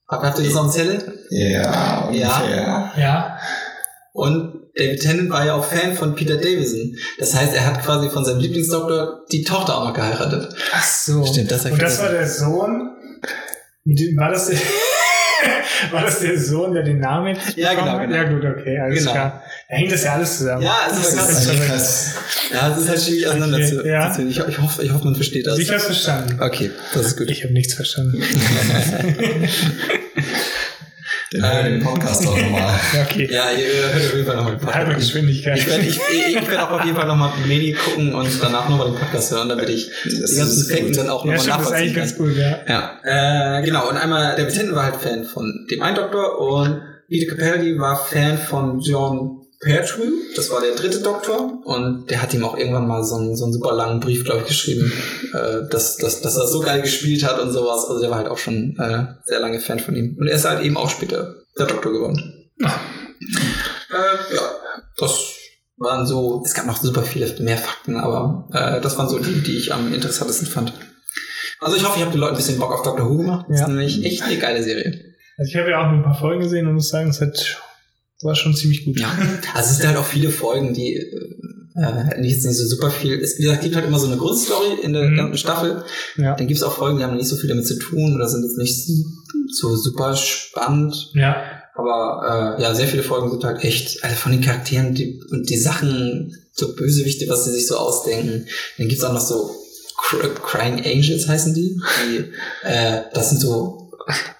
Habt 0.07 0.39
ihr 0.39 0.45
das 0.45 0.55
auf 0.55 0.67
dem 0.67 0.71
Zettel? 0.71 1.19
Ja, 1.29 2.05
ungefähr. 2.07 2.91
Ja. 2.97 3.37
Und 4.13 4.61
David 4.75 5.01
Tennant 5.01 5.29
war 5.29 5.45
ja 5.45 5.53
auch 5.55 5.65
Fan 5.65 5.95
von 5.95 6.15
Peter 6.15 6.37
Davison. 6.37 6.95
Das 7.19 7.35
heißt, 7.35 7.53
er 7.53 7.65
hat 7.65 7.83
quasi 7.83 8.09
von 8.09 8.23
seinem 8.23 8.39
Lieblingsdoktor 8.39 9.25
die 9.31 9.43
Tochter 9.43 9.77
auch 9.77 9.85
noch 9.89 9.93
geheiratet. 9.93 10.55
Ach 10.71 10.83
so. 10.83 11.25
Stimmt, 11.25 11.51
das 11.51 11.65
Und 11.65 11.81
das 11.81 12.01
war 12.01 12.09
der 12.09 12.27
Sohn. 12.27 12.91
War 14.15 14.29
das 14.31 14.47
der, 14.49 14.57
war 15.91 16.03
das 16.03 16.19
der 16.19 16.39
Sohn, 16.39 16.73
der 16.73 16.83
den 16.83 16.99
Namen 16.99 17.37
Ja, 17.55 17.73
genau, 17.73 17.99
genau. 17.99 18.15
Ja, 18.15 18.23
gut, 18.23 18.43
okay, 18.45 18.79
alles 18.79 18.99
Genau. 18.99 19.11
klar. 19.11 19.43
Da 19.69 19.75
hängt 19.75 19.91
das 19.91 20.03
ja 20.05 20.13
alles 20.13 20.37
zusammen. 20.37 20.61
Ja, 20.63 20.77
es 20.89 20.97
ist 20.97 21.17
Das 21.17 21.27
krass. 21.27 21.41
ist 21.45 21.49
echt 21.51 21.63
krass. 21.65 22.11
Ja, 22.53 22.71
es 22.71 22.77
ist 22.81 22.89
halt 22.89 23.01
schwierig 23.01 23.27
auseinander 23.27 23.57
Okay, 23.57 23.69
zu 23.69 23.85
ja. 23.85 24.17
Ich, 24.17 24.39
ich, 24.39 24.59
hoffe, 24.61 24.83
ich 24.83 24.93
hoffe, 24.93 25.03
man 25.05 25.15
versteht 25.15 25.45
das. 25.45 25.59
Ich 25.59 25.69
hab's 25.69 25.83
verstanden. 25.85 26.39
Okay, 26.41 26.71
das 26.93 27.07
ist 27.07 27.17
gut. 27.17 27.29
Ich 27.29 27.43
habe 27.43 27.53
nichts 27.53 27.73
verstanden. 27.73 28.23
Den 31.33 31.43
hören 31.43 31.65
den 31.65 31.83
Podcast 31.83 32.25
auch 32.25 32.37
nochmal. 32.37 32.79
Ja, 32.93 33.01
okay. 33.03 33.27
Ja, 33.29 33.51
ihr 33.51 33.67
hört 33.67 33.95
auf 33.97 34.13
jeden 34.13 34.25
Fall 34.25 34.35
nochmal 34.37 34.55
den 34.55 34.65
Halbe 34.73 34.91
Podcast. 34.91 35.07
Geschwindigkeit. 35.13 35.57
Ich 35.57 35.67
werde 35.67 35.83
ich, 35.83 35.97
ich 35.97 36.37
ich 36.37 36.49
werd 36.49 36.61
auch 36.61 36.71
auf 36.71 36.85
jeden 36.85 36.95
Fall 36.95 37.05
nochmal 37.07 37.33
Medi 37.45 37.73
gucken 37.73 38.15
und 38.15 38.29
danach 38.41 38.69
nochmal 38.69 38.91
den 38.91 38.95
Podcast 38.97 39.31
hören, 39.33 39.49
damit 39.49 39.67
ich 39.67 39.89
Das 40.05 40.13
die 40.13 40.21
ist 40.21 40.37
ganzen 40.37 40.69
Fakten 40.69 40.93
dann 40.93 41.09
auch 41.09 41.25
ja, 41.25 41.33
nochmal 41.35 41.39
stimmt, 41.41 41.59
das 41.59 41.67
ist 41.67 41.73
eigentlich 41.73 41.95
nachvollziehen 41.95 41.95
ganz 41.95 42.15
kann. 42.15 42.25
gut, 42.27 42.37
ja. 42.69 42.99
Ja, 43.03 43.59
äh, 43.59 43.65
genau. 43.65 43.89
Und 43.89 43.97
einmal, 43.97 44.37
der 44.37 44.47
Tennant 44.47 44.75
war 44.75 44.85
halt 44.85 44.95
Fan 44.95 45.25
von 45.25 45.67
dem 45.69 45.81
einen 45.81 45.95
Doktor 45.97 46.39
und 46.39 46.81
Peter 47.09 47.35
Capaldi 47.35 47.77
war 47.77 47.97
Fan 48.05 48.37
von 48.37 48.79
John 48.79 49.41
Pertwee. 49.59 50.09
Das 50.35 50.51
war 50.51 50.61
der 50.61 50.75
dritte 50.75 50.99
Doktor 51.01 51.61
und 51.65 52.09
der 52.11 52.21
hat 52.21 52.33
ihm 52.33 52.43
auch 52.45 52.57
irgendwann 52.57 52.87
mal 52.87 53.03
so 53.03 53.15
einen, 53.15 53.35
so 53.35 53.45
einen 53.45 53.53
super 53.53 53.73
langen 53.73 53.99
Brief, 53.99 54.23
glaube 54.23 54.41
ich, 54.41 54.47
geschrieben, 54.47 54.91
äh, 55.33 55.67
dass, 55.69 55.97
dass, 55.97 56.21
dass 56.21 56.37
er 56.37 56.47
so 56.47 56.59
geil 56.59 56.81
gespielt 56.81 57.23
hat 57.23 57.39
und 57.41 57.51
sowas. 57.51 57.85
Also 57.87 57.99
der 58.01 58.09
war 58.11 58.17
halt 58.19 58.27
auch 58.29 58.37
schon 58.37 58.77
äh, 58.79 59.05
sehr 59.25 59.39
lange 59.39 59.59
Fan 59.59 59.79
von 59.79 59.95
ihm. 59.95 60.15
Und 60.19 60.27
er 60.27 60.35
ist 60.35 60.45
halt 60.45 60.63
eben 60.63 60.77
auch 60.77 60.89
später 60.89 61.35
der 61.57 61.65
Doktor 61.65 61.91
geworden. 61.91 62.49
Äh, 62.61 64.35
ja, 64.35 64.41
das 64.97 65.33
waren 65.77 66.05
so, 66.05 66.41
es 66.45 66.53
gab 66.53 66.65
noch 66.65 66.77
super 66.77 67.03
viele 67.03 67.33
mehr 67.41 67.57
Fakten, 67.57 67.97
aber 67.97 68.47
äh, 68.53 68.81
das 68.81 68.97
waren 68.97 69.09
so 69.09 69.19
die, 69.19 69.41
die 69.41 69.57
ich 69.57 69.73
am 69.73 69.93
interessantesten 69.93 70.47
fand. 70.47 70.73
Also 71.59 71.75
ich 71.77 71.83
hoffe, 71.83 71.95
ich 71.97 72.01
habe 72.03 72.11
den 72.11 72.19
Leuten 72.19 72.33
ein 72.35 72.37
bisschen 72.37 72.59
Bock 72.59 72.71
auf 72.73 72.83
Doctor 72.83 73.09
Who 73.09 73.17
gemacht. 73.17 73.45
Das 73.49 73.59
Ja. 73.59 73.65
ist 73.65 73.69
nämlich 73.69 74.05
echt 74.05 74.21
eine 74.23 74.37
geile 74.37 74.61
Serie. 74.63 75.03
Also 75.37 75.49
ich 75.49 75.55
habe 75.55 75.69
ja 75.71 75.79
auch 75.81 75.91
ein 75.91 76.03
paar 76.03 76.17
Folgen 76.17 76.41
gesehen 76.41 76.67
und 76.67 76.75
muss 76.75 76.89
sagen, 76.89 77.09
es 77.09 77.21
hat, 77.21 77.57
war 78.21 78.35
schon 78.35 78.55
ziemlich 78.55 78.85
gut. 78.85 78.99
Ja. 78.99 79.11
Also 79.53 79.71
es 79.71 79.77
sind 79.77 79.87
halt 79.87 79.97
auch 79.97 80.05
viele 80.05 80.29
Folgen, 80.29 80.73
die 80.73 80.95
äh, 80.95 82.21
die 82.21 82.29
jetzt 82.29 82.45
nicht 82.45 82.57
so 82.57 82.65
super 82.65 82.89
viel. 82.89 83.19
Es 83.21 83.37
wie 83.37 83.43
gesagt, 83.43 83.61
gibt 83.61 83.75
halt 83.75 83.85
immer 83.85 83.99
so 83.99 84.07
eine 84.07 84.17
Grundstory 84.17 84.81
in 84.81 84.93
der 84.93 85.03
Mhm. 85.03 85.15
ganzen 85.17 85.37
Staffel. 85.37 85.83
Ja. 86.17 86.35
Dann 86.35 86.47
gibt 86.47 86.57
es 86.57 86.63
auch 86.63 86.73
Folgen, 86.73 86.97
die 86.97 87.03
haben 87.03 87.15
nicht 87.15 87.27
so 87.27 87.35
viel 87.35 87.49
damit 87.49 87.67
zu 87.67 87.77
tun 87.77 88.15
oder 88.15 88.27
sind 88.27 88.43
jetzt 88.43 88.57
nicht 88.57 88.87
so 89.51 89.75
super 89.75 90.15
spannend. 90.15 91.11
Ja. 91.13 91.35
Aber 91.75 92.55
äh, 92.57 92.63
ja, 92.63 92.73
sehr 92.73 92.87
viele 92.87 93.03
Folgen 93.03 93.29
sind 93.29 93.43
halt 93.43 93.63
echt, 93.63 94.03
also 94.03 94.15
von 94.15 94.31
den 94.31 94.41
Charakteren 94.41 94.95
die, 94.95 95.21
und 95.29 95.47
die 95.47 95.57
Sachen, 95.57 96.35
so 96.51 96.73
Bösewichte, 96.73 97.29
was 97.29 97.45
sie 97.45 97.51
sich 97.51 97.67
so 97.67 97.77
ausdenken. 97.77 98.47
Dann 98.79 98.87
gibt's 98.87 99.03
auch 99.03 99.13
noch 99.13 99.21
so 99.21 99.51
Cr 100.09 100.29
Crying 100.29 100.83
Angels 100.83 101.27
heißen 101.27 101.53
die. 101.53 101.79
die 102.09 102.23
äh, 102.67 103.01
das 103.13 103.29
sind 103.29 103.39
so 103.41 103.91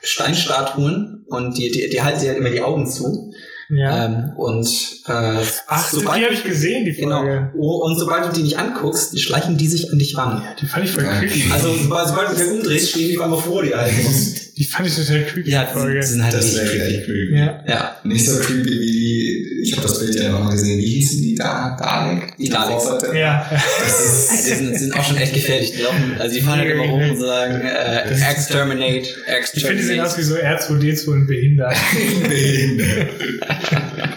Steinstatuen 0.02 1.26
und 1.28 1.58
die, 1.58 1.70
die, 1.72 1.90
die 1.90 2.02
halten 2.02 2.20
sich 2.20 2.30
halt 2.30 2.40
immer 2.40 2.50
die 2.50 2.62
Augen 2.62 2.90
zu. 2.90 3.32
Ja. 3.70 4.06
Ähm, 4.06 4.32
und 4.38 4.68
äh, 5.08 5.42
Ach, 5.68 5.92
die 5.92 6.06
habe 6.08 6.34
ich 6.34 6.44
gesehen, 6.44 6.86
die 6.86 6.94
genau. 6.94 7.20
Folge. 7.20 7.52
Oh, 7.58 7.84
und 7.86 7.98
sobald 8.00 8.26
du 8.28 8.32
die 8.34 8.44
nicht 8.44 8.58
anguckst, 8.58 9.14
die 9.14 9.20
schleichen 9.20 9.58
die 9.58 9.68
sich 9.68 9.92
an 9.92 10.00
dich 10.00 10.18
ran. 10.18 10.42
Ja, 10.44 10.56
die 10.60 10.66
fand 10.66 10.86
ich 10.86 10.92
voll 10.92 11.04
Ja. 11.04 11.20
creepy. 11.20 11.52
Also 11.52 11.74
sobald, 11.74 12.08
sobald 12.08 12.32
du 12.32 12.36
dich 12.36 12.48
umdrehst, 12.48 12.90
stehen 12.92 13.10
die 13.10 13.18
auf 13.18 13.24
einmal 13.26 13.40
vor 13.42 13.64
dir. 13.64 13.78
Also. 13.78 13.98
Die 14.58 14.64
fand 14.64 14.88
ich 14.88 14.96
total 14.96 15.24
creepy, 15.26 15.52
Ja, 15.52 15.66
die 15.72 16.02
sind 16.04 16.24
halt 16.24 16.34
Das 16.34 16.46
richtig 16.46 16.70
creepy. 16.72 16.96
echt 16.96 17.06
creepy. 17.06 17.36
Ja. 17.38 17.64
Ja, 17.68 17.98
Nicht 18.04 18.26
so 18.26 18.40
creepy 18.40 18.72
wie 18.72 18.92
die, 18.92 19.60
ich 19.64 19.72
habe 19.74 19.84
das 19.84 20.00
Bild 20.00 20.16
ja 20.16 20.30
nochmal 20.32 20.54
gesehen, 20.54 20.80
wie 20.80 20.86
hießen 20.86 21.22
die 21.22 21.36
da? 21.36 21.78
Dalek? 21.80 22.36
Die 22.38 22.50
Daleks. 22.50 22.86
Ja. 23.14 23.48
Das 23.52 24.04
ist, 24.04 24.32
Die 24.48 24.54
sind, 24.56 24.80
sind 24.80 24.94
auch 24.96 25.04
schon 25.04 25.18
echt 25.18 25.34
gefährlich. 25.36 25.74
Die, 25.74 25.82
laufen, 25.84 26.16
also 26.18 26.36
die 26.36 26.42
fahren 26.42 26.60
halt 26.60 26.72
immer 26.72 26.84
rum 26.86 27.08
und 27.12 27.18
sagen, 27.20 27.62
äh, 27.62 28.32
exterminate, 28.32 29.08
Ich 29.54 29.64
finde, 29.64 29.76
die 29.78 29.84
sehen 29.84 30.00
aus 30.00 30.18
exterminate. 30.18 30.20
wie 30.20 30.24
so 30.24 30.36
R2D2 30.36 31.08
und 31.12 31.28
behindert. 31.28 31.76
behindert. 32.28 33.10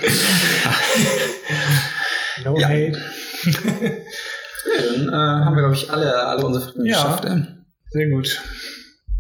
No 2.45 2.59
Ja. 2.59 2.69
hate. 2.69 2.99
Ja, 3.45 3.53
dann 4.95 5.09
äh, 5.09 5.13
haben 5.13 5.57
wir, 5.57 5.63
glaube 5.63 5.75
ich, 5.75 5.91
alle, 5.91 6.15
alle 6.27 6.45
unsere 6.47 6.65
Fragen 6.65 6.87
Ja. 6.87 6.97
geschafft. 6.97 7.25
Ähm. 7.27 7.47
Sehr 7.91 8.09
gut. 8.09 8.41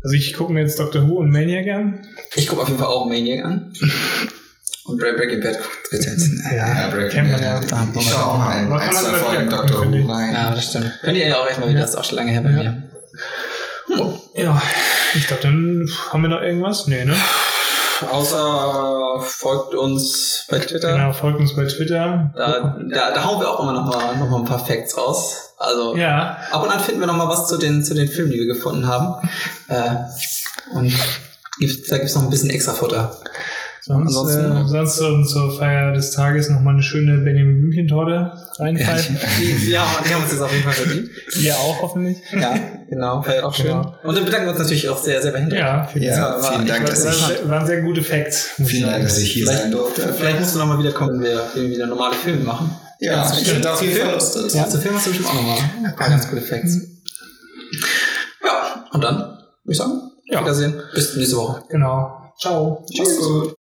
Also 0.02 0.14
ich 0.16 0.34
gucke 0.34 0.52
mir 0.52 0.60
jetzt 0.60 0.78
Doctor 0.78 1.06
Who 1.08 1.18
und 1.18 1.30
Maniac 1.30 1.66
an. 1.68 2.06
Ich 2.34 2.46
gucke 2.48 2.62
auf 2.62 2.68
jeden 2.68 2.80
Fall 2.80 2.88
auch 2.88 3.06
Maniac 3.06 3.44
an. 3.44 3.72
Und 4.86 4.98
Breaking 4.98 5.40
Bad 5.40 5.58
wird 5.90 6.04
jetzt. 6.04 6.28
Ja, 6.56 6.88
Breaking 6.88 7.10
kennt 7.10 7.30
man 7.30 7.40
Bad. 7.40 7.62
ja. 7.62 7.68
Da 7.68 7.88
Ich 8.00 8.08
schaue 8.10 8.24
auch 8.24 8.38
mal 8.38 8.48
ein, 8.56 8.68
Man 8.68 8.80
ein 8.80 8.90
kann 8.90 9.04
zwei 9.04 9.18
Folgen 9.18 9.50
finde 9.50 10.02
Who 10.04 10.10
rein. 10.10 10.32
Ja, 10.32 10.50
das 10.54 10.64
stimmt. 10.64 10.90
Könnt 11.02 11.16
ihr 11.18 11.28
ja 11.28 11.36
auch 11.36 11.48
echt 11.48 11.60
mal 11.60 11.68
wieder, 11.68 11.78
Ja. 11.78 11.82
das 11.82 11.90
ist 11.90 11.96
auch 11.96 12.04
schon 12.04 12.16
lange 12.16 12.32
her 12.32 12.40
bei 12.40 12.50
Ja. 12.50 12.56
mir. 12.56 12.82
Ja, 14.34 14.62
ich 15.14 15.26
glaube, 15.26 15.42
dann 15.42 15.88
haben 16.10 16.22
wir 16.22 16.28
noch 16.28 16.40
irgendwas? 16.40 16.86
Nee, 16.86 17.04
ne? 17.04 17.14
Außer 18.10 19.20
folgt 19.20 19.74
uns 19.74 20.46
bei 20.48 20.58
Twitter. 20.60 20.92
Genau, 20.96 21.12
folgt 21.12 21.38
uns 21.40 21.54
bei 21.54 21.66
Twitter. 21.66 22.32
Da, 22.36 22.78
da, 22.90 23.10
da 23.12 23.24
hauen 23.24 23.40
wir 23.40 23.50
auch 23.50 23.60
immer 23.62 23.72
noch 23.72 23.84
mal, 23.86 24.16
noch 24.16 24.30
mal 24.30 24.38
ein 24.38 24.44
paar 24.46 24.64
Facts 24.64 24.96
raus. 24.96 25.49
Also 25.62 25.94
Ja, 25.94 26.38
ab 26.50 26.62
und 26.62 26.70
an 26.70 26.80
finden 26.80 27.00
wir 27.00 27.06
noch 27.06 27.16
mal 27.16 27.28
was 27.28 27.46
zu 27.46 27.58
den, 27.58 27.84
zu 27.84 27.92
den 27.94 28.08
Filmen, 28.08 28.32
die 28.32 28.38
wir 28.38 28.46
gefunden 28.46 28.86
haben. 28.88 29.28
Äh, 29.68 29.94
und 30.74 30.90
gibt's, 31.58 31.88
da 31.88 31.98
gibt's 31.98 32.14
noch 32.14 32.22
ein 32.22 32.30
bisschen 32.30 32.48
extra 32.48 32.72
Futter. 32.72 33.14
sonst, 33.82 34.06
Ansonsten- 34.16 34.56
äh, 34.56 34.66
sonst 34.68 34.96
zur, 34.96 35.26
zur 35.26 35.58
Feier 35.58 35.92
des 35.92 36.12
Tages 36.12 36.48
nochmal 36.48 36.74
eine 36.74 36.82
schöne 36.82 37.18
Benjamin 37.18 37.60
Blümchen-Torte 37.60 38.32
reinfallen. 38.58 39.18
Ja, 39.68 39.86
die 40.08 40.14
haben 40.14 40.22
uns 40.22 40.30
das 40.32 40.40
auf 40.40 40.50
jeden 40.50 40.64
Fall 40.64 40.72
verdient. 40.72 41.10
Ihr 41.38 41.54
auch 41.54 41.82
hoffentlich. 41.82 42.16
Ja, 42.32 42.54
genau. 42.88 43.20
Feiert 43.22 43.44
auch 43.44 43.54
schön. 43.54 43.66
Genau. 43.66 43.94
Und 44.02 44.16
dann 44.16 44.24
bedanken 44.24 44.46
wir 44.46 44.50
uns 44.52 44.60
natürlich 44.60 44.88
auch 44.88 44.98
sehr, 44.98 45.20
sehr 45.20 45.32
bei 45.32 45.40
Hendrik. 45.40 45.60
Ja, 45.60 45.84
vielen 45.92 46.04
Ja, 46.04 46.30
Dank. 46.40 46.44
vielen 46.54 46.66
Dank, 46.66 46.86
dass 46.86 47.04
Das 47.04 47.16
ich, 47.16 47.22
waren, 47.42 47.50
waren 47.50 47.66
sehr 47.66 47.82
gute 47.82 48.02
Facts. 48.02 48.50
vielen 48.64 48.88
Dank, 48.88 49.02
dass 49.04 49.18
ich 49.18 49.32
hier 49.32 49.44
Vielleicht- 49.44 49.62
sein 49.62 49.72
durfte. 49.72 50.14
Vielleicht 50.14 50.40
musst 50.40 50.54
du 50.54 50.58
noch 50.58 50.66
mal 50.66 50.78
wieder 50.78 50.92
kommen, 50.92 51.20
wenn 51.20 51.22
wir, 51.30 51.42
wenn 51.54 51.62
wir 51.64 51.70
wieder 51.76 51.86
normale 51.86 52.14
Filme 52.14 52.44
machen. 52.44 52.70
Ja, 53.00 53.32
ich 53.40 53.52
hätte 53.52 53.72
auf 53.72 53.82
jeden 53.82 53.96
Fall. 53.96 54.48
Ja, 54.52 54.68
zu 54.68 54.78
Film 54.78 54.94
hast 54.94 55.06
du 55.06 55.10
bestimmt 55.10 55.28
auch 55.28 55.34
noch 55.34 55.42
mal 55.42 55.58
ein 55.84 55.96
paar 55.96 56.10
ganz 56.10 56.28
gute 56.28 56.42
Facts. 56.42 56.78
Ja, 58.44 58.86
und 58.92 59.00
dann 59.02 59.16
würde 59.16 59.38
ich 59.66 59.76
sagen, 59.78 60.10
Ja. 60.26 60.40
Wiedersehen. 60.42 60.80
Bis 60.94 61.16
nächste 61.16 61.36
Woche. 61.36 61.64
Genau. 61.68 62.32
Ciao. 62.38 62.84
Tschüss. 62.92 63.54